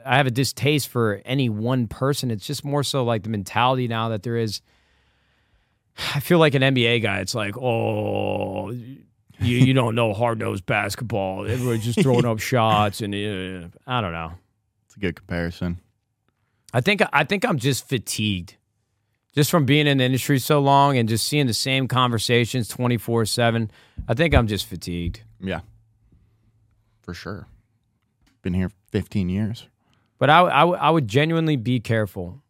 I 0.06 0.18
have 0.18 0.28
a 0.28 0.32
distaste 0.32 0.90
for 0.90 1.22
any 1.26 1.50
one 1.50 1.88
person. 1.88 2.32
It's 2.32 2.46
just 2.46 2.66
more 2.66 2.84
so 2.84 3.04
like 3.04 3.24
the 3.24 3.30
mentality 3.30 3.88
now 3.88 4.10
that 4.10 4.24
there 4.24 4.38
is. 4.38 4.62
I 6.16 6.20
feel 6.20 6.40
like 6.40 6.56
an 6.56 6.62
NBA 6.62 7.04
guy. 7.04 7.20
It's 7.20 7.36
like, 7.36 7.56
oh, 7.58 8.76
you, 9.44 9.58
you 9.58 9.74
don't 9.74 9.96
know 9.96 10.14
hard 10.14 10.40
nosed 10.40 10.66
basketball. 10.66 11.46
Everybody's 11.46 11.86
just 11.86 12.02
throwing 12.02 12.26
up 12.26 12.40
shots, 12.40 13.02
and 13.02 13.14
uh, 13.14 13.68
I 13.86 14.02
don't 14.02 14.14
know. 14.14 14.34
It's 14.86 14.96
a 14.96 15.00
good 15.00 15.16
comparison. 15.16 15.80
I 16.74 16.82
think 16.82 17.02
I 17.12 17.24
think 17.24 17.46
I'm 17.46 17.60
just 17.60 17.88
fatigued, 17.88 18.56
just 19.34 19.52
from 19.52 19.66
being 19.66 19.88
in 19.88 20.00
the 20.00 20.04
industry 20.04 20.40
so 20.40 20.60
long 20.60 20.98
and 20.98 21.08
just 21.08 21.28
seeing 21.28 21.48
the 21.48 21.54
same 21.54 21.88
conversations 21.88 22.68
24 22.68 23.26
seven. 23.26 23.72
I 24.08 24.14
think 24.14 24.34
I'm 24.34 24.48
just 24.48 24.66
fatigued. 24.66 25.22
Yeah. 25.40 25.62
For 27.02 27.14
sure. 27.14 27.48
Been 28.42 28.54
here 28.54 28.72
15 28.92 29.30
years. 29.30 29.68
But 30.18 30.30
I, 30.30 30.42
I, 30.42 30.66
I 30.66 30.90
would 30.90 31.08
genuinely 31.08 31.56
be 31.56 31.80
careful. 31.80 32.42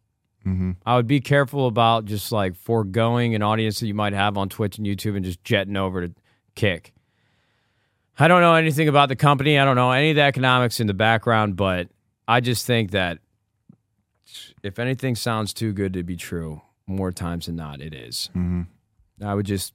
Mm-hmm. 0.46 0.72
I 0.84 0.96
would 0.96 1.06
be 1.06 1.20
careful 1.20 1.66
about 1.66 2.04
just 2.04 2.30
like 2.30 2.54
foregoing 2.54 3.34
an 3.34 3.42
audience 3.42 3.80
that 3.80 3.86
you 3.86 3.94
might 3.94 4.12
have 4.12 4.36
on 4.36 4.48
Twitch 4.48 4.78
and 4.78 4.86
YouTube 4.86 5.16
and 5.16 5.24
just 5.24 5.42
jetting 5.42 5.76
over 5.76 6.06
to 6.06 6.14
kick. 6.54 6.92
I 8.18 8.28
don't 8.28 8.40
know 8.40 8.54
anything 8.54 8.88
about 8.88 9.08
the 9.08 9.16
company. 9.16 9.58
I 9.58 9.64
don't 9.64 9.76
know 9.76 9.90
any 9.90 10.10
of 10.10 10.16
the 10.16 10.22
economics 10.22 10.78
in 10.80 10.86
the 10.86 10.94
background, 10.94 11.56
but 11.56 11.88
I 12.28 12.40
just 12.40 12.64
think 12.66 12.92
that 12.92 13.18
if 14.62 14.78
anything 14.78 15.16
sounds 15.16 15.52
too 15.52 15.72
good 15.72 15.92
to 15.94 16.02
be 16.04 16.16
true, 16.16 16.62
more 16.86 17.10
times 17.12 17.46
than 17.46 17.56
not, 17.56 17.80
it 17.80 17.92
is. 17.92 18.30
Mm-hmm. 18.34 18.62
I 19.24 19.34
would 19.34 19.46
just 19.46 19.74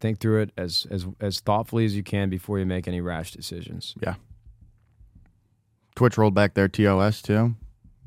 think 0.00 0.18
through 0.20 0.42
it 0.42 0.50
as 0.56 0.86
as 0.90 1.06
as 1.20 1.40
thoughtfully 1.40 1.84
as 1.84 1.96
you 1.96 2.02
can 2.02 2.28
before 2.28 2.58
you 2.58 2.66
make 2.66 2.86
any 2.88 3.00
rash 3.00 3.32
decisions. 3.32 3.94
Yeah. 4.02 4.14
Twitch 5.94 6.18
rolled 6.18 6.34
back 6.34 6.54
their 6.54 6.68
TOS 6.68 7.22
too. 7.22 7.54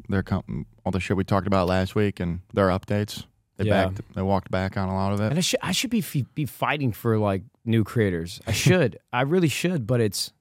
Their 0.09 0.23
com- 0.23 0.65
all 0.85 0.91
the 0.91 0.99
shit 0.99 1.18
we 1.18 1.23
talked 1.23 1.47
about 1.47 1.68
last 1.68 1.95
week 1.95 2.19
and 2.19 2.41
their 2.53 2.68
updates. 2.68 3.26
They 3.57 3.65
Yeah. 3.65 3.85
backed. 3.85 4.01
They 4.14 4.22
walked 4.22 4.51
back 4.51 4.77
on 4.77 4.89
a 4.89 4.93
lot 4.93 5.14
of 5.14 5.19
And 5.22 5.34
it. 5.34 5.38
I 5.38 5.41
should 5.41 5.59
I 5.64 5.72
should 5.72 5.89
be 5.89 5.99
f- 5.99 6.26
be 6.35 6.45
fighting 6.45 6.91
for 6.91 7.18
like 7.18 7.43
new 7.68 7.84
creators. 7.84 8.39
I 8.48 8.52
should. 8.52 8.99
I 9.14 9.22
really 9.22 9.48
should, 9.48 9.85
but 9.85 10.02
it's 10.02 10.31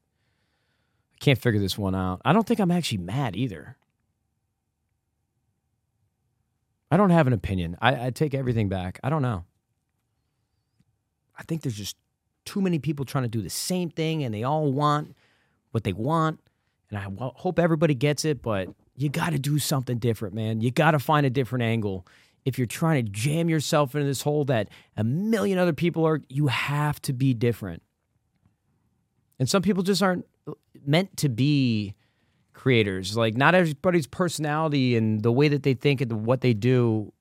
I 1.15 1.19
can't 1.25 1.39
figure 1.39 1.61
this 1.61 1.77
one 1.77 1.95
out. 1.95 2.21
I 2.25 2.33
don't 2.33 2.47
think 2.47 2.61
I'm 2.61 2.71
actually 2.71 2.99
mad 2.99 3.37
either. 3.37 3.77
I 6.91 6.97
don't 6.97 7.11
have 7.11 7.27
an 7.27 7.33
opinion. 7.33 7.77
I, 7.81 8.07
I 8.07 8.11
take 8.11 8.35
everything 8.35 8.69
back. 8.69 9.01
I 9.03 9.11
don't 9.11 9.23
know. 9.23 9.45
I 11.39 11.43
think 11.43 11.63
there's 11.63 11.77
just 11.77 11.97
too 12.45 12.61
many 12.61 12.79
people 12.79 13.05
trying 13.05 13.25
to 13.25 13.29
do 13.29 13.43
the 13.43 13.51
same 13.51 13.91
thing 13.91 14.23
and 14.23 14.33
they 14.33 14.45
all 14.45 14.73
want 14.73 15.15
what 15.73 15.85
they 15.85 15.93
want. 15.93 16.41
And 16.91 16.99
I 16.99 17.09
hope 17.35 17.59
everybody 17.59 17.95
gets 17.95 18.25
it, 18.25 18.41
but 18.41 18.69
you 18.97 19.09
got 19.09 19.31
to 19.31 19.39
do 19.39 19.59
something 19.59 19.99
different, 19.99 20.35
man. 20.35 20.61
You 20.61 20.71
got 20.71 20.93
to 20.93 20.99
find 20.99 21.27
a 21.27 21.31
different 21.31 21.65
angle. 21.65 22.07
If 22.47 22.59
you're 22.59 22.67
trying 22.67 23.05
to 23.05 23.11
jam 23.11 23.51
yourself 23.51 23.95
into 23.95 24.07
this 24.07 24.23
hole 24.23 24.45
that 24.47 24.69
a 24.97 25.05
million 25.05 25.59
other 25.59 25.73
people 25.73 26.07
are, 26.07 26.23
you 26.29 26.47
have 26.47 27.03
to 27.03 27.13
be 27.13 27.35
different. 27.35 27.83
And 29.39 29.51
some 29.51 29.63
people 29.63 29.83
just 29.83 30.03
aren't 30.03 30.25
meant 30.87 31.17
to 31.19 31.29
be 31.29 31.95
creators. 32.55 33.17
Like, 33.17 33.37
not 33.37 33.55
everybody's 33.55 34.07
personality 34.07 34.97
and 34.97 35.23
the 35.23 35.33
way 35.33 35.49
that 35.49 35.65
they 35.65 35.75
think 35.75 36.01
and 36.01 36.25
what 36.25 36.41
they 36.41 36.55
do 36.55 37.13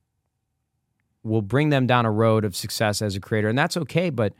will 1.23 1.41
bring 1.41 1.69
them 1.69 1.87
down 1.87 2.05
a 2.05 2.11
road 2.11 2.45
of 2.45 2.55
success 2.55 3.01
as 3.01 3.15
a 3.15 3.19
creator. 3.19 3.49
And 3.49 3.57
that's 3.57 3.75
okay. 3.77 4.11
But 4.11 4.33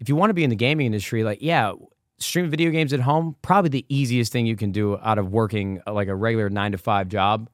if 0.00 0.08
you 0.08 0.16
want 0.16 0.30
to 0.30 0.34
be 0.34 0.44
in 0.44 0.50
the 0.50 0.56
gaming 0.56 0.86
industry, 0.86 1.24
like, 1.24 1.42
yeah, 1.42 1.74
stream 2.18 2.48
video 2.48 2.70
games 2.70 2.94
at 2.94 3.00
home, 3.00 3.36
probably 3.42 3.68
the 3.68 3.84
easiest 3.90 4.32
thing 4.32 4.46
you 4.46 4.56
can 4.56 4.72
do 4.72 4.98
out 5.02 5.18
of 5.18 5.30
working 5.30 5.82
uh, 5.86 5.92
like 5.92 6.08
a 6.08 6.14
regular 6.14 6.48
nine 6.48 6.72
to 6.72 6.78
five 6.78 7.08
job 7.08 7.50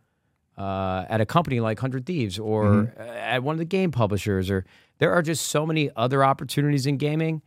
uh, 0.56 1.04
at 1.08 1.20
a 1.20 1.26
company 1.26 1.60
like 1.60 1.78
Hundred 1.78 2.06
Thieves 2.06 2.38
or 2.38 2.92
uh, 2.98 3.02
at 3.02 3.42
one 3.42 3.54
of 3.54 3.58
the 3.58 3.64
game 3.64 3.90
publishers. 3.90 4.50
Or 4.50 4.64
there 4.98 5.12
are 5.12 5.22
just 5.22 5.46
so 5.46 5.66
many 5.66 5.90
other 5.96 6.24
opportunities 6.24 6.86
in 6.86 6.96
gaming. 6.96 7.42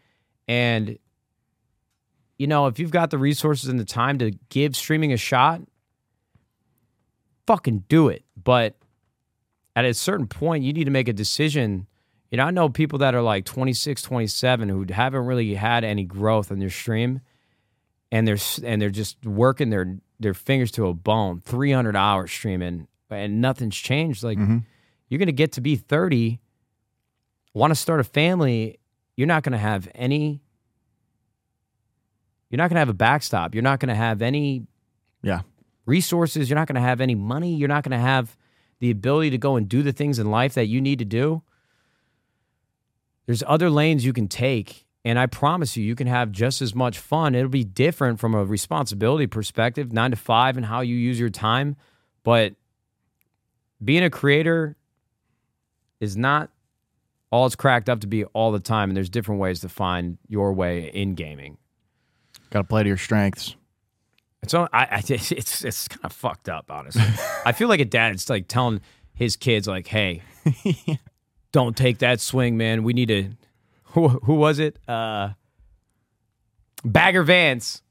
And, 0.48 0.98
you 2.38 2.48
know, 2.48 2.68
if 2.68 2.80
you've 2.80 2.92
got 2.92 3.12
the 3.12 3.18
resources 3.18 3.70
and 3.70 3.80
the 3.80 3.86
time 3.86 4.18
to 4.20 4.32
give 4.50 4.76
streaming 4.76 5.14
a 5.14 5.18
shot, 5.18 5.62
fucking 7.48 7.86
do 7.88 8.10
it. 8.10 8.24
But 8.42 8.76
at 9.76 9.86
a 9.86 9.94
certain 9.94 10.28
point, 10.28 10.64
you 10.64 10.74
need 10.74 10.86
to 10.86 10.92
make 10.92 11.08
a 11.08 11.14
decision. 11.14 11.88
You 12.32 12.38
know, 12.38 12.46
I 12.46 12.52
know 12.52 12.70
people 12.70 13.00
that 13.00 13.14
are 13.14 13.22
like 13.22 13.46
26, 13.46 14.02
27 14.02 14.70
who 14.70 14.86
haven't 14.90 15.26
really 15.26 15.54
had 15.54 15.84
any 15.84 16.04
growth 16.06 16.52
in 16.52 16.60
their 16.60 16.70
stream 16.70 17.22
and 18.12 18.28
they're 18.28 18.38
and 18.64 18.82
they're 18.82 18.90
just 18.90 19.24
working 19.26 19.70
their 19.70 19.98
their 20.20 20.34
fingers 20.34 20.72
to 20.72 20.88
a 20.88 20.94
bone, 20.94 21.42
300 21.46 21.96
hours 21.96 22.32
streaming 22.32 22.88
and 23.10 23.42
nothing's 23.42 23.76
changed. 23.76 24.24
Like 24.24 24.38
mm-hmm. 24.38 24.60
you're 25.10 25.20
going 25.20 25.28
to 25.28 25.34
get 25.34 25.54
to 25.54 25.62
be 25.62 25.76
30, 25.76 26.40
want 27.54 27.72
to 27.72 27.76
start 27.76 28.00
a 28.00 28.04
family, 28.04 28.80
you're 29.16 29.28
not 29.28 29.44
going 29.44 29.54
to 29.54 29.58
have 29.58 29.88
any 29.96 30.42
you're 32.50 32.58
not 32.58 32.70
going 32.70 32.76
to 32.76 32.80
have 32.82 32.90
a 32.90 32.94
backstop. 32.94 33.54
You're 33.54 33.64
not 33.64 33.80
going 33.80 33.90
to 33.90 33.96
have 33.96 34.22
any 34.22 34.66
Yeah. 35.22 35.42
resources. 35.86 36.50
You're 36.50 36.58
not 36.58 36.68
going 36.68 36.76
to 36.76 36.82
have 36.82 37.02
any 37.02 37.16
money. 37.16 37.56
You're 37.56 37.68
not 37.68 37.84
going 37.84 37.92
to 37.92 37.98
have 37.98 38.38
the 38.80 38.92
ability 38.92 39.32
to 39.32 39.38
go 39.38 39.56
and 39.56 39.68
do 39.68 39.82
the 39.82 39.92
things 39.92 40.20
in 40.20 40.30
life 40.30 40.54
that 40.54 40.68
you 40.68 40.80
need 40.80 41.00
to 41.00 41.06
do. 41.06 41.42
There's 43.26 43.44
other 43.48 43.70
lanes 43.70 44.06
you 44.06 44.14
can 44.14 44.28
take. 44.28 44.86
And 45.04 45.20
I 45.20 45.26
promise 45.26 45.76
you, 45.76 45.84
you 45.84 45.96
can 45.96 46.08
have 46.08 46.32
just 46.32 46.62
as 46.62 46.74
much 46.74 46.98
fun. 46.98 47.36
It'll 47.36 47.50
be 47.50 47.64
different 47.64 48.20
from 48.20 48.34
a 48.34 48.44
responsibility 48.44 49.28
perspective, 49.28 49.92
nine 49.92 50.12
to 50.12 50.18
five, 50.18 50.58
and 50.58 50.66
how 50.66 50.82
you 50.82 50.96
use 50.96 51.20
your 51.20 51.30
time. 51.30 51.76
But 52.24 52.54
being 53.84 54.04
a 54.04 54.10
creator 54.10 54.76
is 56.00 56.16
not 56.16 56.50
all 57.32 57.46
it's 57.46 57.56
cracked 57.56 57.90
up 57.90 58.00
to 58.02 58.08
be 58.08 58.24
all 58.26 58.52
the 58.52 58.60
time. 58.60 58.90
And 58.90 58.98
there's 58.98 59.10
different 59.10 59.42
ways 59.42 59.60
to 59.62 59.70
find 59.70 60.18
your 60.28 60.54
way 60.54 60.90
in 60.94 61.16
gaming. 61.16 61.58
Got 62.50 62.62
to 62.62 62.68
play 62.68 62.84
to 62.84 62.88
your 62.88 62.98
strengths. 62.98 63.56
So 64.48 64.68
I, 64.72 64.86
I 64.86 64.98
it's 65.08 65.64
it's 65.64 65.88
kind 65.88 66.06
of 66.06 66.14
fucked 66.14 66.50
up, 66.50 66.72
honestly. 66.72 67.04
I 67.46 67.52
feel 67.52 67.68
like 67.68 67.80
a 67.80 67.86
dad. 67.86 68.14
It's 68.14 68.30
like 68.30 68.48
telling 68.48 68.82
his 69.14 69.36
kids, 69.36 69.68
like, 69.68 69.88
"Hey, 69.88 70.22
don't 71.52 71.76
take 71.76 72.00
that 72.00 72.20
swing, 72.20 72.58
man. 72.58 72.84
We 72.84 72.94
need 72.94 73.08
to." 73.08 73.32
Who, 73.96 74.10
who 74.10 74.34
was 74.34 74.60
it? 74.60 74.78
Uh, 74.90 75.30
Bagger 76.84 77.24
Vance. 77.24 77.82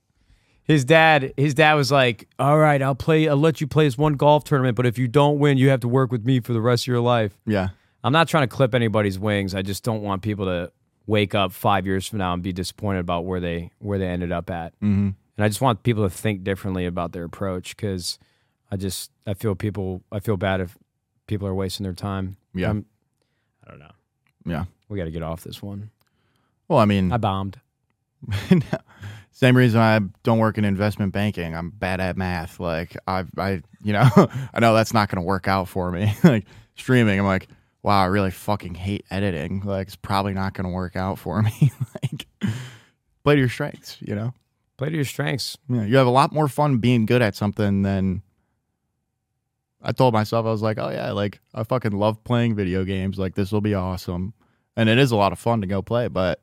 His 0.64 0.84
dad. 0.84 1.32
His 1.36 1.54
dad 1.54 1.74
was 1.74 1.92
like, 1.92 2.26
"All 2.38 2.58
right, 2.58 2.80
I'll 2.80 2.94
play. 2.94 3.28
I'll 3.28 3.36
let 3.36 3.60
you 3.60 3.66
play 3.66 3.84
this 3.84 3.98
one 3.98 4.14
golf 4.14 4.44
tournament, 4.44 4.76
but 4.76 4.86
if 4.86 4.98
you 4.98 5.06
don't 5.08 5.38
win, 5.38 5.58
you 5.58 5.68
have 5.68 5.80
to 5.80 5.88
work 5.88 6.10
with 6.10 6.24
me 6.24 6.40
for 6.40 6.52
the 6.52 6.60
rest 6.60 6.84
of 6.84 6.88
your 6.88 7.00
life." 7.00 7.38
Yeah. 7.46 7.68
I'm 8.02 8.12
not 8.12 8.28
trying 8.28 8.42
to 8.48 8.54
clip 8.54 8.74
anybody's 8.74 9.18
wings. 9.18 9.54
I 9.54 9.62
just 9.62 9.82
don't 9.84 10.02
want 10.02 10.22
people 10.22 10.44
to 10.46 10.70
wake 11.06 11.34
up 11.34 11.52
five 11.52 11.86
years 11.86 12.06
from 12.08 12.18
now 12.18 12.32
and 12.34 12.42
be 12.42 12.52
disappointed 12.52 13.00
about 13.00 13.24
where 13.24 13.40
they 13.40 13.70
where 13.78 13.98
they 13.98 14.06
ended 14.08 14.32
up 14.32 14.50
at. 14.50 14.72
Mm-hmm. 14.80 15.10
And 15.36 15.44
I 15.44 15.48
just 15.48 15.60
want 15.60 15.82
people 15.82 16.02
to 16.02 16.10
think 16.10 16.44
differently 16.44 16.86
about 16.86 17.12
their 17.12 17.24
approach 17.24 17.76
because 17.76 18.18
I 18.70 18.76
just 18.76 19.10
I 19.26 19.34
feel 19.34 19.54
people 19.54 20.02
I 20.12 20.20
feel 20.20 20.36
bad 20.36 20.60
if 20.60 20.76
people 21.26 21.46
are 21.48 21.54
wasting 21.54 21.84
their 21.84 21.92
time. 21.92 22.36
Yeah. 22.54 22.68
I'm- 22.68 22.86
I 23.66 23.70
don't 23.70 23.80
know. 23.80 23.90
Yeah. 24.46 24.64
We 24.90 24.98
got 24.98 25.04
to 25.04 25.10
get 25.10 25.22
off 25.22 25.42
this 25.42 25.62
one. 25.62 25.90
Well, 26.68 26.78
I 26.78 26.84
mean, 26.84 27.10
I 27.12 27.16
bombed. 27.16 27.58
same 29.34 29.56
reason 29.56 29.80
I 29.80 29.98
don't 30.22 30.38
work 30.38 30.58
in 30.58 30.64
investment 30.64 31.12
banking. 31.12 31.56
I'm 31.56 31.70
bad 31.70 32.00
at 32.00 32.16
math. 32.16 32.60
Like 32.60 32.96
I, 33.08 33.24
I, 33.36 33.62
you 33.82 33.92
know, 33.92 34.08
I 34.54 34.60
know 34.60 34.74
that's 34.74 34.94
not 34.94 35.08
going 35.10 35.20
to 35.20 35.26
work 35.26 35.48
out 35.48 35.68
for 35.68 35.90
me. 35.90 36.14
like 36.24 36.46
streaming, 36.76 37.18
I'm 37.18 37.26
like, 37.26 37.48
wow, 37.82 38.00
I 38.00 38.06
really 38.06 38.30
fucking 38.30 38.76
hate 38.76 39.04
editing. 39.10 39.60
Like 39.64 39.88
it's 39.88 39.96
probably 39.96 40.34
not 40.34 40.54
going 40.54 40.66
to 40.66 40.72
work 40.72 40.94
out 40.94 41.18
for 41.18 41.42
me. 41.42 41.72
like, 42.02 42.26
play 43.24 43.34
to 43.34 43.40
your 43.40 43.48
strengths. 43.48 43.98
You 44.00 44.14
know, 44.14 44.34
Play 44.76 44.90
to 44.90 44.94
your 44.94 45.04
strengths. 45.04 45.58
yeah, 45.68 45.84
you 45.84 45.96
have 45.96 46.06
a 46.06 46.10
lot 46.10 46.32
more 46.32 46.46
fun 46.48 46.78
being 46.78 47.04
good 47.04 47.20
at 47.20 47.34
something 47.34 47.82
than. 47.82 48.22
I 49.86 49.92
told 49.92 50.14
myself 50.14 50.46
I 50.46 50.50
was 50.50 50.62
like, 50.62 50.78
oh 50.78 50.88
yeah, 50.90 51.10
like 51.10 51.40
I 51.52 51.62
fucking 51.64 51.92
love 51.92 52.22
playing 52.24 52.54
video 52.54 52.84
games. 52.84 53.18
Like 53.18 53.34
this 53.34 53.50
will 53.52 53.60
be 53.60 53.74
awesome, 53.74 54.32
and 54.76 54.88
it 54.88 54.96
is 54.96 55.10
a 55.10 55.16
lot 55.16 55.32
of 55.32 55.38
fun 55.40 55.60
to 55.60 55.66
go 55.66 55.82
play. 55.82 56.08
But 56.08 56.40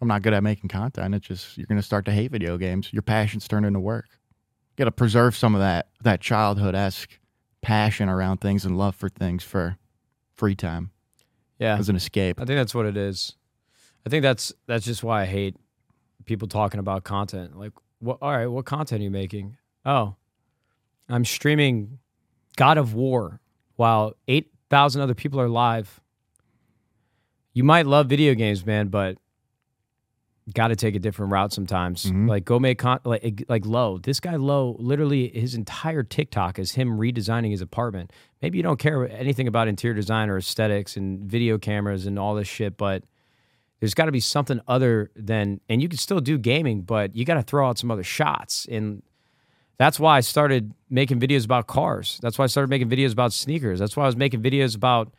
I'm 0.00 0.08
not 0.08 0.22
good 0.22 0.32
at 0.32 0.42
making 0.42 0.68
content. 0.68 1.14
It's 1.14 1.26
just 1.26 1.56
you're 1.58 1.66
gonna 1.66 1.82
start 1.82 2.04
to 2.06 2.12
hate 2.12 2.30
video 2.30 2.56
games. 2.56 2.92
Your 2.92 3.02
passions 3.02 3.48
turn 3.48 3.64
into 3.64 3.80
work. 3.80 4.06
You 4.10 4.84
got 4.84 4.84
to 4.84 4.92
preserve 4.92 5.34
some 5.36 5.54
of 5.54 5.60
that 5.60 5.88
that 6.02 6.20
childhood 6.20 6.74
esque 6.76 7.18
passion 7.62 8.08
around 8.08 8.38
things 8.38 8.64
and 8.64 8.78
love 8.78 8.94
for 8.94 9.08
things 9.08 9.42
for 9.42 9.76
free 10.36 10.54
time 10.54 10.92
Yeah. 11.58 11.76
as 11.76 11.88
an 11.88 11.96
escape. 11.96 12.40
I 12.40 12.44
think 12.44 12.56
that's 12.58 12.74
what 12.76 12.86
it 12.86 12.96
is. 12.96 13.34
I 14.06 14.10
think 14.10 14.22
that's 14.22 14.52
that's 14.68 14.84
just 14.84 15.02
why 15.02 15.22
I 15.22 15.26
hate 15.26 15.56
people 16.26 16.46
talking 16.46 16.78
about 16.78 17.02
content. 17.02 17.58
Like, 17.58 17.72
what? 17.98 18.18
All 18.22 18.30
right, 18.30 18.46
what 18.46 18.64
content 18.66 19.00
are 19.00 19.04
you 19.04 19.10
making? 19.10 19.56
Oh, 19.84 20.14
I'm 21.08 21.24
streaming 21.24 21.98
God 22.56 22.78
of 22.78 22.94
War 22.94 23.40
while 23.74 24.14
eight 24.28 24.52
thousand 24.70 25.02
other 25.02 25.14
people 25.14 25.40
are 25.40 25.48
live. 25.48 26.00
You 27.52 27.64
might 27.64 27.86
love 27.86 28.06
video 28.06 28.34
games, 28.34 28.64
man, 28.64 28.88
but 28.88 29.18
got 30.54 30.68
to 30.68 30.76
take 30.76 30.94
a 30.94 30.98
different 30.98 31.32
route 31.32 31.52
sometimes. 31.52 32.04
Mhm. 32.06 32.28
Like, 32.28 32.44
go 32.44 32.58
make 32.58 32.78
con 32.78 33.00
like 33.04 33.44
like 33.48 33.66
Low. 33.66 33.98
This 33.98 34.20
guy 34.20 34.36
Low, 34.36 34.76
literally, 34.78 35.28
his 35.28 35.54
entire 35.54 36.02
TikTok 36.02 36.58
is 36.58 36.72
him 36.72 36.98
redesigning 36.98 37.50
his 37.50 37.60
apartment. 37.60 38.12
Maybe 38.40 38.58
you 38.58 38.62
don't 38.62 38.78
care 38.78 39.08
anything 39.10 39.48
about 39.48 39.68
interior 39.68 39.94
design 39.94 40.30
or 40.30 40.38
aesthetics 40.38 40.96
and 40.96 41.20
video 41.20 41.58
cameras 41.58 42.06
and 42.06 42.18
all 42.18 42.34
this 42.34 42.48
shit, 42.48 42.76
but 42.76 43.04
there's 43.80 43.94
got 43.94 44.06
to 44.06 44.12
be 44.12 44.20
something 44.20 44.60
other 44.66 45.10
than 45.14 45.60
and 45.68 45.80
you 45.80 45.88
can 45.88 45.98
still 45.98 46.20
do 46.20 46.36
gaming 46.36 46.82
but 46.82 47.14
you 47.14 47.24
got 47.24 47.34
to 47.34 47.42
throw 47.42 47.68
out 47.68 47.78
some 47.78 47.90
other 47.92 48.02
shots 48.02 48.66
and 48.68 49.04
that's 49.76 50.00
why 50.00 50.16
i 50.16 50.20
started 50.20 50.74
making 50.90 51.20
videos 51.20 51.44
about 51.44 51.68
cars 51.68 52.18
that's 52.20 52.36
why 52.38 52.42
i 52.42 52.48
started 52.48 52.68
making 52.68 52.88
videos 52.88 53.12
about 53.12 53.32
sneakers 53.32 53.78
that's 53.78 53.96
why 53.96 54.02
i 54.02 54.06
was 54.06 54.16
making 54.16 54.42
videos 54.42 54.74
about 54.74 55.12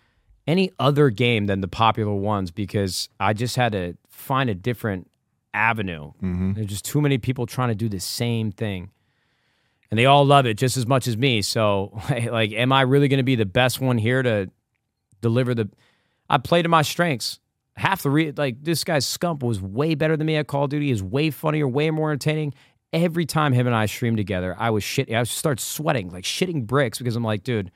any 0.45 0.69
other 0.77 1.10
game 1.10 1.45
than 1.45 1.61
the 1.61 1.69
popular 1.69 2.14
ones 2.14 2.51
because 2.51 3.07
i 3.18 3.31
just 3.31 3.56
had 3.56 3.72
to 3.72 3.95
find 4.10 4.49
a 4.49 4.56
different 4.56 5.09
avenue 5.53 6.11
mm-hmm. 6.21 6.53
there's 6.53 6.67
just 6.67 6.85
too 6.85 7.01
many 7.01 7.17
people 7.17 7.45
trying 7.45 7.69
to 7.69 7.76
do 7.76 7.89
the 7.89 7.99
same 7.99 8.51
thing 8.51 8.89
and 9.89 9.97
they 9.99 10.05
all 10.05 10.26
love 10.26 10.45
it 10.45 10.55
just 10.55 10.77
as 10.77 10.85
much 10.85 11.07
as 11.07 11.17
me 11.17 11.41
so 11.41 11.99
like 12.31 12.51
am 12.51 12.71
i 12.71 12.81
really 12.81 13.07
going 13.07 13.17
to 13.17 13.23
be 13.23 13.35
the 13.35 13.45
best 13.45 13.81
one 13.81 13.97
here 13.97 14.21
to 14.21 14.49
deliver 15.21 15.53
the 15.55 15.69
i 16.30 16.38
play 16.38 16.61
to 16.61 16.69
my 16.69 16.81
strengths 16.81 17.39
half 17.80 18.03
the 18.03 18.09
re- 18.09 18.31
like 18.31 18.61
this 18.63 18.84
guy's 18.84 19.05
scump 19.05 19.41
was 19.41 19.61
way 19.61 19.95
better 19.95 20.15
than 20.15 20.27
me 20.27 20.35
at 20.35 20.47
Call 20.47 20.65
of 20.65 20.69
Duty. 20.69 20.91
Is 20.91 21.01
way 21.01 21.31
funnier, 21.31 21.67
way 21.67 21.89
more 21.89 22.11
entertaining. 22.11 22.53
Every 22.91 23.26
time 23.26 23.53
him 23.53 23.67
and 23.67 23.76
I 23.76 23.85
stream 23.85 24.15
together, 24.15 24.55
I 24.57 24.71
was 24.71 24.84
shit. 24.84 25.11
I 25.11 25.23
start 25.23 25.59
sweating 25.59 26.09
like 26.09 26.23
shitting 26.23 26.65
bricks 26.65 26.97
because 26.97 27.15
I'm 27.15 27.23
like, 27.23 27.43
dude, 27.43 27.71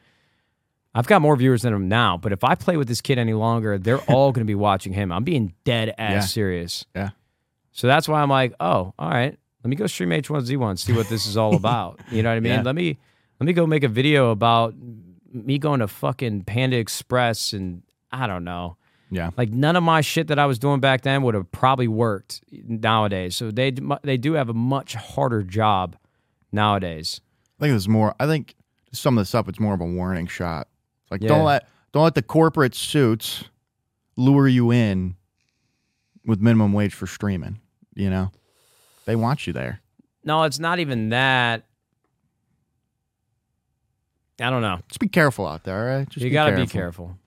I've 0.94 1.08
got 1.08 1.22
more 1.22 1.36
viewers 1.36 1.62
than 1.62 1.74
him 1.74 1.88
now. 1.88 2.18
But 2.18 2.34
if 2.34 2.44
I 2.44 2.56
play 2.56 2.78
with 2.78 2.88
this 2.88 3.00
kid 3.02 3.18
any 3.18 3.34
longer, 3.34 3.78
they're 3.78 4.02
all 4.02 4.32
going 4.32 4.46
to 4.46 4.50
be 4.50 4.56
watching 4.56 4.92
him. 4.94 5.12
I'm 5.12 5.24
being 5.24 5.54
dead 5.64 5.94
ass 5.98 6.12
Yeah. 6.12 6.20
serious. 6.22 6.86
Yeah. 6.96 7.10
So 7.74 7.88
that's 7.88 8.08
why 8.08 8.22
I'm 8.22 8.30
like, 8.30 8.54
oh, 8.60 8.94
all 8.98 9.10
right. 9.10 9.38
Let 9.64 9.70
me 9.70 9.76
go 9.76 9.88
stream 9.88 10.10
H1Z1, 10.10 10.80
see 10.80 10.94
what 10.94 11.10
this 11.10 11.26
is 11.26 11.36
all 11.38 11.56
about. 11.64 12.00
You 12.12 12.24
know 12.24 12.30
what 12.30 12.36
I 12.38 12.40
mean? 12.40 12.52
Yeah. 12.54 12.62
Let 12.62 12.76
me 12.76 12.98
let 13.40 13.48
me 13.48 13.54
go 13.54 13.66
make 13.68 13.84
a 13.84 13.88
video 13.88 14.32
about 14.32 14.74
me 15.32 15.58
going 15.58 15.80
to 15.80 15.88
fucking 15.88 16.44
Panda 16.44 16.78
Express 16.78 17.54
and 17.54 17.82
I 18.12 18.28
don't 18.28 18.44
know. 18.44 18.78
Yeah. 19.10 19.32
Like 19.38 19.52
none 19.52 19.76
of 19.76 19.84
my 19.84 20.02
shit 20.02 20.28
that 20.28 20.40
I 20.40 20.46
was 20.46 20.60
doing 20.60 20.80
back 20.80 21.02
then 21.02 21.22
would 21.24 21.34
have 21.36 21.52
probably 21.52 21.88
worked 21.88 22.42
nowadays. 22.52 23.36
So 23.36 23.52
they 23.52 23.74
they 24.04 24.18
do 24.18 24.34
have 24.34 24.50
a 24.50 24.54
much 24.54 24.96
harder 24.96 25.44
job 25.44 25.96
nowadays. 26.52 27.22
I 27.60 27.64
think 27.64 27.72
there's 27.74 27.88
more. 27.90 28.16
I 28.20 28.26
think 28.28 28.56
to 28.92 28.96
sum 28.96 29.16
this 29.16 29.34
up, 29.34 29.48
it's 29.48 29.60
more 29.60 29.74
of 29.74 29.82
a 29.82 29.86
warning 29.86 30.28
shot. 30.28 30.68
It's 31.04 31.12
like 31.12 31.22
Yeah. 31.22 31.30
don't 31.30 31.46
let 31.46 31.68
don't 31.94 32.04
let 32.04 32.16
the 32.16 32.22
corporate 32.22 32.76
suits 32.76 33.46
lure 34.18 34.48
you 34.48 34.72
in 34.72 35.16
with 36.26 36.40
minimum 36.42 36.74
wage 36.74 36.94
for 36.94 37.08
streaming. 37.08 37.60
You 37.96 38.10
know, 38.10 38.32
they 39.06 39.16
want 39.16 39.46
you 39.48 39.54
there. 39.54 39.82
No, 40.24 40.44
it's 40.44 40.60
not 40.60 40.80
even 40.80 41.10
that. 41.10 41.66
I 44.40 44.50
don't 44.50 44.62
know. 44.62 44.80
Just 44.88 45.00
be 45.00 45.08
careful 45.08 45.46
out 45.46 45.64
there, 45.64 45.78
all 45.80 45.98
right? 45.98 46.10
Just 46.10 46.26
you 46.26 46.32
got 46.32 46.50
to 46.50 46.56
be 46.56 46.66
careful. 46.66 47.18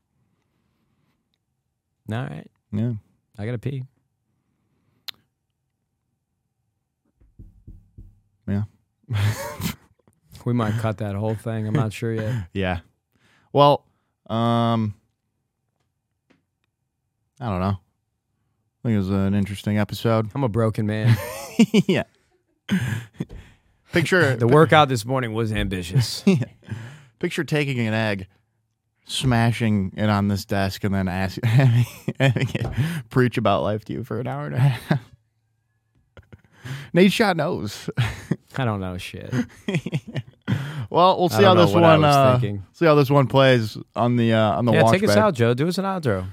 All 2.10 2.18
right. 2.18 2.50
Yeah. 2.72 2.92
I 3.38 3.46
got 3.46 3.52
to 3.52 3.58
pee. 3.58 3.84
Yeah. 8.48 8.62
We 10.46 10.52
might 10.52 10.74
cut 10.74 10.98
that 10.98 11.16
whole 11.16 11.34
thing. 11.34 11.66
I'm 11.66 11.74
not 11.74 11.92
sure 11.92 12.14
yet. 12.14 12.46
Yeah. 12.52 12.78
Well, 13.52 13.84
um, 14.30 14.94
I 17.40 17.48
don't 17.48 17.58
know. 17.60 17.78
I 18.86 18.88
think 18.88 18.94
it 18.94 18.98
was 18.98 19.10
an 19.10 19.34
interesting 19.34 19.78
episode. 19.78 20.30
I'm 20.32 20.44
a 20.44 20.48
broken 20.48 20.86
man. 20.86 21.16
yeah. 21.88 22.04
Picture 23.90 24.36
The 24.38 24.46
workout 24.46 24.88
this 24.88 25.04
morning 25.04 25.32
was 25.32 25.50
ambitious. 25.50 26.22
Picture 27.18 27.42
taking 27.42 27.80
an 27.80 27.94
egg, 27.94 28.28
smashing 29.04 29.92
it 29.96 30.08
on 30.08 30.28
this 30.28 30.44
desk, 30.44 30.84
and 30.84 30.94
then 30.94 31.08
ask, 31.08 31.44
having, 31.44 31.84
having 32.20 32.48
it 32.54 32.66
preach 33.10 33.36
about 33.36 33.64
life 33.64 33.84
to 33.86 33.92
you 33.92 34.04
for 34.04 34.20
an 34.20 34.28
hour 34.28 34.46
and 34.46 34.54
a 34.54 34.60
half. 34.60 35.00
Nadeshot 36.94 37.34
knows. 37.34 37.90
I 38.56 38.64
don't 38.64 38.78
know 38.78 38.98
shit. 38.98 39.34
well, 40.90 41.18
we'll 41.18 41.28
see 41.28 41.42
how 41.42 41.54
this 41.54 41.72
one. 41.72 42.04
Uh, 42.04 42.38
see 42.72 42.86
how 42.86 42.94
this 42.94 43.10
one 43.10 43.26
plays 43.26 43.76
on 43.96 44.14
the 44.14 44.32
uh, 44.32 44.58
on 44.58 44.64
the 44.64 44.74
Yeah, 44.74 44.88
take 44.92 45.02
us 45.02 45.16
out, 45.16 45.34
Joe. 45.34 45.54
Do 45.54 45.66
us 45.66 45.76
an 45.76 45.84
outro. 45.86 46.28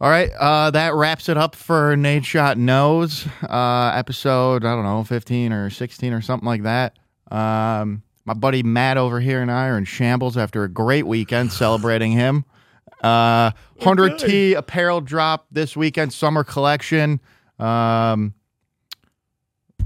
All 0.00 0.08
right, 0.08 0.30
uh, 0.38 0.70
that 0.70 0.94
wraps 0.94 1.28
it 1.28 1.36
up 1.36 1.56
for 1.56 1.96
Nadeshot 1.96 2.56
Knows 2.56 3.26
uh, 3.42 3.92
episode. 3.94 4.64
I 4.64 4.74
don't 4.76 4.84
know, 4.84 5.02
fifteen 5.02 5.52
or 5.52 5.70
sixteen 5.70 6.12
or 6.12 6.20
something 6.20 6.46
like 6.46 6.62
that. 6.62 6.96
Um, 7.32 8.02
my 8.24 8.34
buddy 8.34 8.62
Matt 8.62 8.96
over 8.96 9.18
here 9.18 9.42
and 9.42 9.50
I 9.50 9.66
are 9.66 9.76
in 9.76 9.84
shambles 9.84 10.36
after 10.36 10.62
a 10.62 10.68
great 10.68 11.06
weekend 11.06 11.52
celebrating 11.52 12.12
him. 12.12 12.44
Uh, 13.02 13.50
Hundred 13.80 14.20
T 14.20 14.54
apparel 14.54 15.00
drop 15.00 15.46
this 15.50 15.76
weekend, 15.76 16.12
summer 16.12 16.44
collection. 16.44 17.20
Um, 17.58 18.34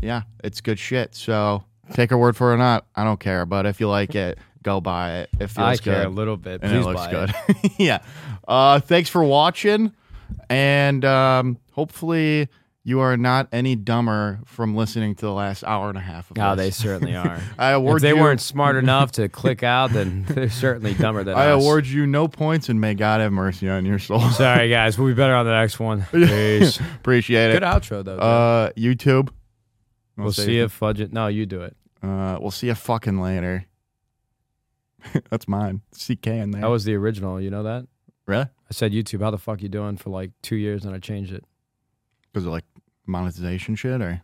yeah, 0.02 0.22
it's 0.44 0.60
good 0.60 0.78
shit. 0.78 1.14
So 1.14 1.64
take 1.94 2.12
our 2.12 2.18
word 2.18 2.36
for 2.36 2.51
it 2.51 2.55
or 2.56 2.59
not. 2.59 2.86
I 2.94 3.05
don't 3.05 3.20
care, 3.20 3.47
but 3.47 3.64
if 3.64 3.80
you 3.80 3.89
like 3.89 4.14
it, 4.14 4.36
go 4.62 4.80
buy 4.82 5.20
it. 5.20 5.30
It 5.40 5.47
feels 5.47 5.59
I 5.59 5.74
good 5.76 5.84
care 5.84 6.05
a 6.06 6.10
little 6.10 6.36
bit. 6.36 6.60
and 6.62 6.70
Please 6.70 6.84
it 6.84 6.89
looks 6.89 7.06
buy 7.06 7.10
good. 7.10 7.72
yeah. 7.78 8.01
Uh, 8.47 8.80
thanks 8.80 9.09
for 9.09 9.22
watching, 9.24 9.93
and 10.48 11.04
um, 11.04 11.59
hopefully 11.72 12.48
you 12.84 12.98
are 13.00 13.16
not 13.16 13.48
any 13.52 13.76
dumber 13.76 14.40
from 14.44 14.74
listening 14.74 15.14
to 15.14 15.26
the 15.26 15.32
last 15.32 15.62
hour 15.62 15.88
and 15.88 15.96
a 15.96 16.00
half 16.00 16.30
of 16.30 16.34
this. 16.34 16.44
Oh, 16.44 16.54
they 16.56 16.70
certainly 16.70 17.14
are. 17.14 17.40
I 17.59 17.70
award 17.70 17.98
if 17.98 18.02
they 18.02 18.09
you, 18.16 18.20
weren't 18.20 18.40
smart 18.40 18.76
enough 18.76 19.12
to 19.12 19.28
click 19.28 19.62
out, 19.62 19.92
then 19.92 20.24
they're 20.28 20.50
certainly 20.50 20.94
dumber 20.94 21.22
than 21.22 21.36
I 21.36 21.50
us. 21.50 21.62
award 21.62 21.86
you 21.86 22.06
no 22.06 22.26
points, 22.26 22.68
and 22.68 22.80
may 22.80 22.94
God 22.94 23.20
have 23.20 23.32
mercy 23.32 23.68
on 23.68 23.84
your 23.86 24.00
soul. 24.00 24.20
Sorry, 24.30 24.68
guys. 24.68 24.98
We'll 24.98 25.09
be 25.09 25.14
better 25.14 25.34
on 25.34 25.46
the 25.46 25.52
next 25.52 25.78
one. 25.78 26.04
Peace. 26.10 26.80
Appreciate 26.96 27.50
it. 27.50 27.54
Good 27.54 27.62
outro, 27.62 28.04
though. 28.04 28.16
Uh, 28.16 28.70
YouTube. 28.72 29.30
we'll 30.16 30.32
see 30.32 30.56
you. 30.56 30.68
Fudge 30.68 31.00
it. 31.00 31.12
No, 31.12 31.28
you 31.28 31.46
do 31.46 31.62
it. 31.62 31.76
Uh, 32.02 32.38
we'll 32.40 32.50
see 32.50 32.66
you 32.66 32.74
fucking 32.74 33.20
later. 33.20 33.66
That's 35.30 35.46
mine. 35.46 35.82
CK 35.94 36.26
in 36.26 36.50
there. 36.50 36.62
That 36.62 36.70
was 36.70 36.84
the 36.84 36.94
original. 36.94 37.40
You 37.40 37.50
know 37.50 37.62
that? 37.62 37.86
really 38.26 38.46
I 38.72 38.74
said 38.74 38.92
YouTube. 38.92 39.20
How 39.20 39.30
the 39.30 39.36
fuck 39.36 39.60
you 39.60 39.68
doing 39.68 39.98
for 39.98 40.08
like 40.08 40.30
two 40.40 40.56
years, 40.56 40.86
and 40.86 40.94
I 40.94 40.98
changed 40.98 41.30
it. 41.30 41.44
because 42.32 42.46
of 42.46 42.52
like 42.52 42.64
monetization 43.06 43.74
shit, 43.76 44.00
or 44.00 44.22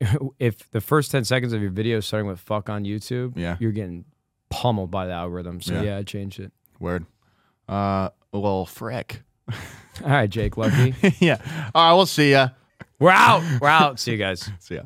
if 0.38 0.70
the 0.70 0.82
first 0.82 1.10
ten 1.10 1.24
seconds 1.24 1.54
of 1.54 1.62
your 1.62 1.70
video 1.70 1.96
is 1.96 2.04
starting 2.04 2.28
with 2.28 2.38
"fuck" 2.40 2.68
on 2.68 2.84
YouTube, 2.84 3.32
Yeah. 3.38 3.56
you're 3.58 3.72
getting 3.72 4.04
pummeled 4.50 4.90
by 4.90 5.06
the 5.06 5.12
algorithm. 5.14 5.62
So 5.62 5.72
Yeah. 5.74 5.82
yeah, 5.82 5.96
I 5.96 6.02
changed 6.02 6.40
it. 6.40 6.52
word. 6.78 7.06
Uh, 7.68 8.10
well, 8.32 8.66
frick. 8.66 9.22
All 10.04 10.10
right, 10.10 10.28
Jake 10.28 10.58
Lucky. 10.58 10.94
yeah. 11.20 11.38
All 11.74 11.88
right. 11.88 11.94
We'll 11.94 12.04
see 12.06 12.32
ya. 12.32 12.48
We're 12.98 13.10
out. 13.12 13.42
We're 13.62 13.68
out. 13.68 13.98
See 13.98 14.10
you 14.12 14.18
guys. 14.18 14.50
See 14.58 14.74
ya. 14.74 14.82